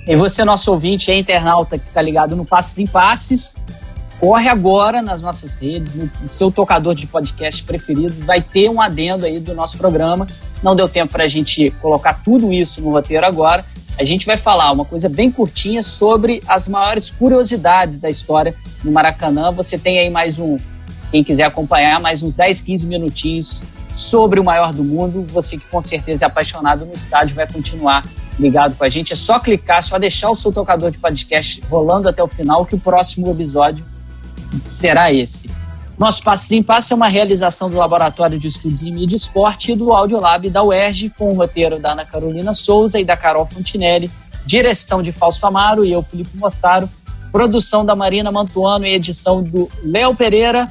E 0.08 0.16
você, 0.16 0.44
nosso 0.44 0.72
ouvinte, 0.72 1.12
é 1.12 1.18
internauta 1.18 1.78
que 1.78 1.88
está 1.88 2.02
ligado 2.02 2.36
no 2.36 2.44
Passes 2.44 2.80
em 2.80 2.88
Passes, 2.88 3.58
corre 4.20 4.50
agora 4.50 5.04
nas 5.04 5.22
nossas 5.22 5.56
redes, 5.56 5.94
no 5.94 6.10
seu 6.28 6.52
tocador 6.52 6.96
de 6.96 7.06
podcast 7.06 7.64
preferido, 7.64 8.14
vai 8.26 8.42
ter 8.42 8.70
um 8.70 8.82
adendo 8.82 9.26
aí 9.26 9.40
do 9.40 9.54
nosso 9.54 9.78
programa. 9.78 10.26
Não 10.64 10.76
deu 10.76 10.90
tempo 10.90 11.12
para 11.14 11.26
a 11.26 11.28
gente 11.28 11.70
colocar 11.80 12.16
tudo 12.24 12.52
isso 12.52 12.82
no 12.82 12.90
roteiro 12.90 13.26
agora. 13.26 13.64
A 14.00 14.06
gente 14.06 14.26
vai 14.26 14.38
falar 14.38 14.72
uma 14.72 14.86
coisa 14.86 15.10
bem 15.10 15.30
curtinha 15.30 15.84
sobre 15.84 16.42
as 16.48 16.70
maiores 16.70 17.12
curiosidades 17.12 18.00
da 18.00 18.10
história 18.10 18.56
do 18.82 18.90
Maracanã. 18.90 19.52
Você 19.52 19.78
tem 19.78 20.00
aí 20.00 20.10
mais 20.10 20.40
um, 20.40 20.58
quem 21.12 21.22
quiser 21.22 21.44
acompanhar, 21.44 22.00
mais 22.00 22.24
uns 22.24 22.34
10, 22.34 22.62
15 22.62 22.88
minutinhos 22.88 23.62
sobre 23.92 24.40
o 24.40 24.44
maior 24.44 24.72
do 24.72 24.86
mundo. 24.86 25.26
Você 25.34 25.58
que 25.58 25.68
com 25.68 25.82
certeza 25.82 26.24
é 26.24 26.28
apaixonado 26.28 26.86
no 26.86 26.94
estádio 26.94 27.36
vai 27.36 27.52
continuar 27.52 28.06
ligado 28.40 28.74
com 28.78 28.86
a 28.86 28.90
gente. 28.90 29.12
É 29.12 29.18
só 29.18 29.38
clicar, 29.38 29.84
só 29.84 30.00
deixar 30.00 30.30
o 30.30 30.36
seu 30.36 30.54
tocador 30.54 30.92
de 30.92 30.98
podcast 30.98 31.62
rolando 31.70 32.08
até 32.08 32.24
o 32.24 32.28
final, 32.30 32.66
que 32.66 32.76
o 32.76 32.80
próximo 32.80 33.30
episódio 33.30 33.84
será 34.66 35.12
esse. 35.12 35.50
Nosso 36.00 36.24
Passo 36.24 36.56
em 36.56 36.64
Passo 36.64 36.94
é 36.94 36.96
uma 36.96 37.10
realização 37.10 37.70
do 37.70 37.76
Laboratório 37.76 38.40
de 38.40 38.48
Estudos 38.48 38.82
em 38.84 38.90
Mídia 38.90 39.16
e 39.16 39.18
Esporte 39.18 39.74
e 39.74 39.76
do 39.76 39.92
Audiolab 39.92 40.50
da 40.50 40.64
UERJ, 40.64 41.10
com 41.10 41.28
o 41.28 41.34
roteiro 41.34 41.78
da 41.78 41.92
Ana 41.92 42.06
Carolina 42.06 42.54
Souza 42.54 42.98
e 42.98 43.04
da 43.04 43.18
Carol 43.18 43.46
Fontinelli, 43.46 44.10
direção 44.46 45.02
de 45.04 45.12
Fausto 45.12 45.46
Amaro 45.46 45.84
e 45.84 45.92
eu, 45.92 46.02
Felipe 46.02 46.38
Mostaro, 46.38 46.90
produção 47.34 47.86
da 47.86 47.98
Marina 47.98 48.32
Mantuano 48.32 48.86
e 48.86 48.96
edição 48.96 49.44
do 49.44 49.70
Léo 49.84 50.16
Pereira. 50.16 50.66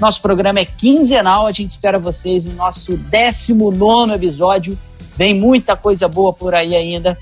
Nosso 0.00 0.20
programa 0.20 0.58
é 0.58 0.64
quinzenal, 0.64 1.46
a 1.46 1.52
gente 1.52 1.70
espera 1.70 1.96
vocês 1.96 2.44
no 2.44 2.54
nosso 2.54 2.96
19 2.96 4.12
episódio. 4.12 4.76
Vem 5.16 5.38
muita 5.38 5.76
coisa 5.76 6.08
boa 6.08 6.32
por 6.32 6.52
aí 6.52 6.74
ainda. 6.74 7.16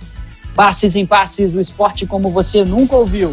Passes 0.54 0.96
em 0.96 1.04
passes, 1.04 1.54
o 1.54 1.60
esporte 1.60 2.06
como 2.06 2.30
você 2.30 2.64
nunca 2.64 2.96
ouviu. 2.96 3.30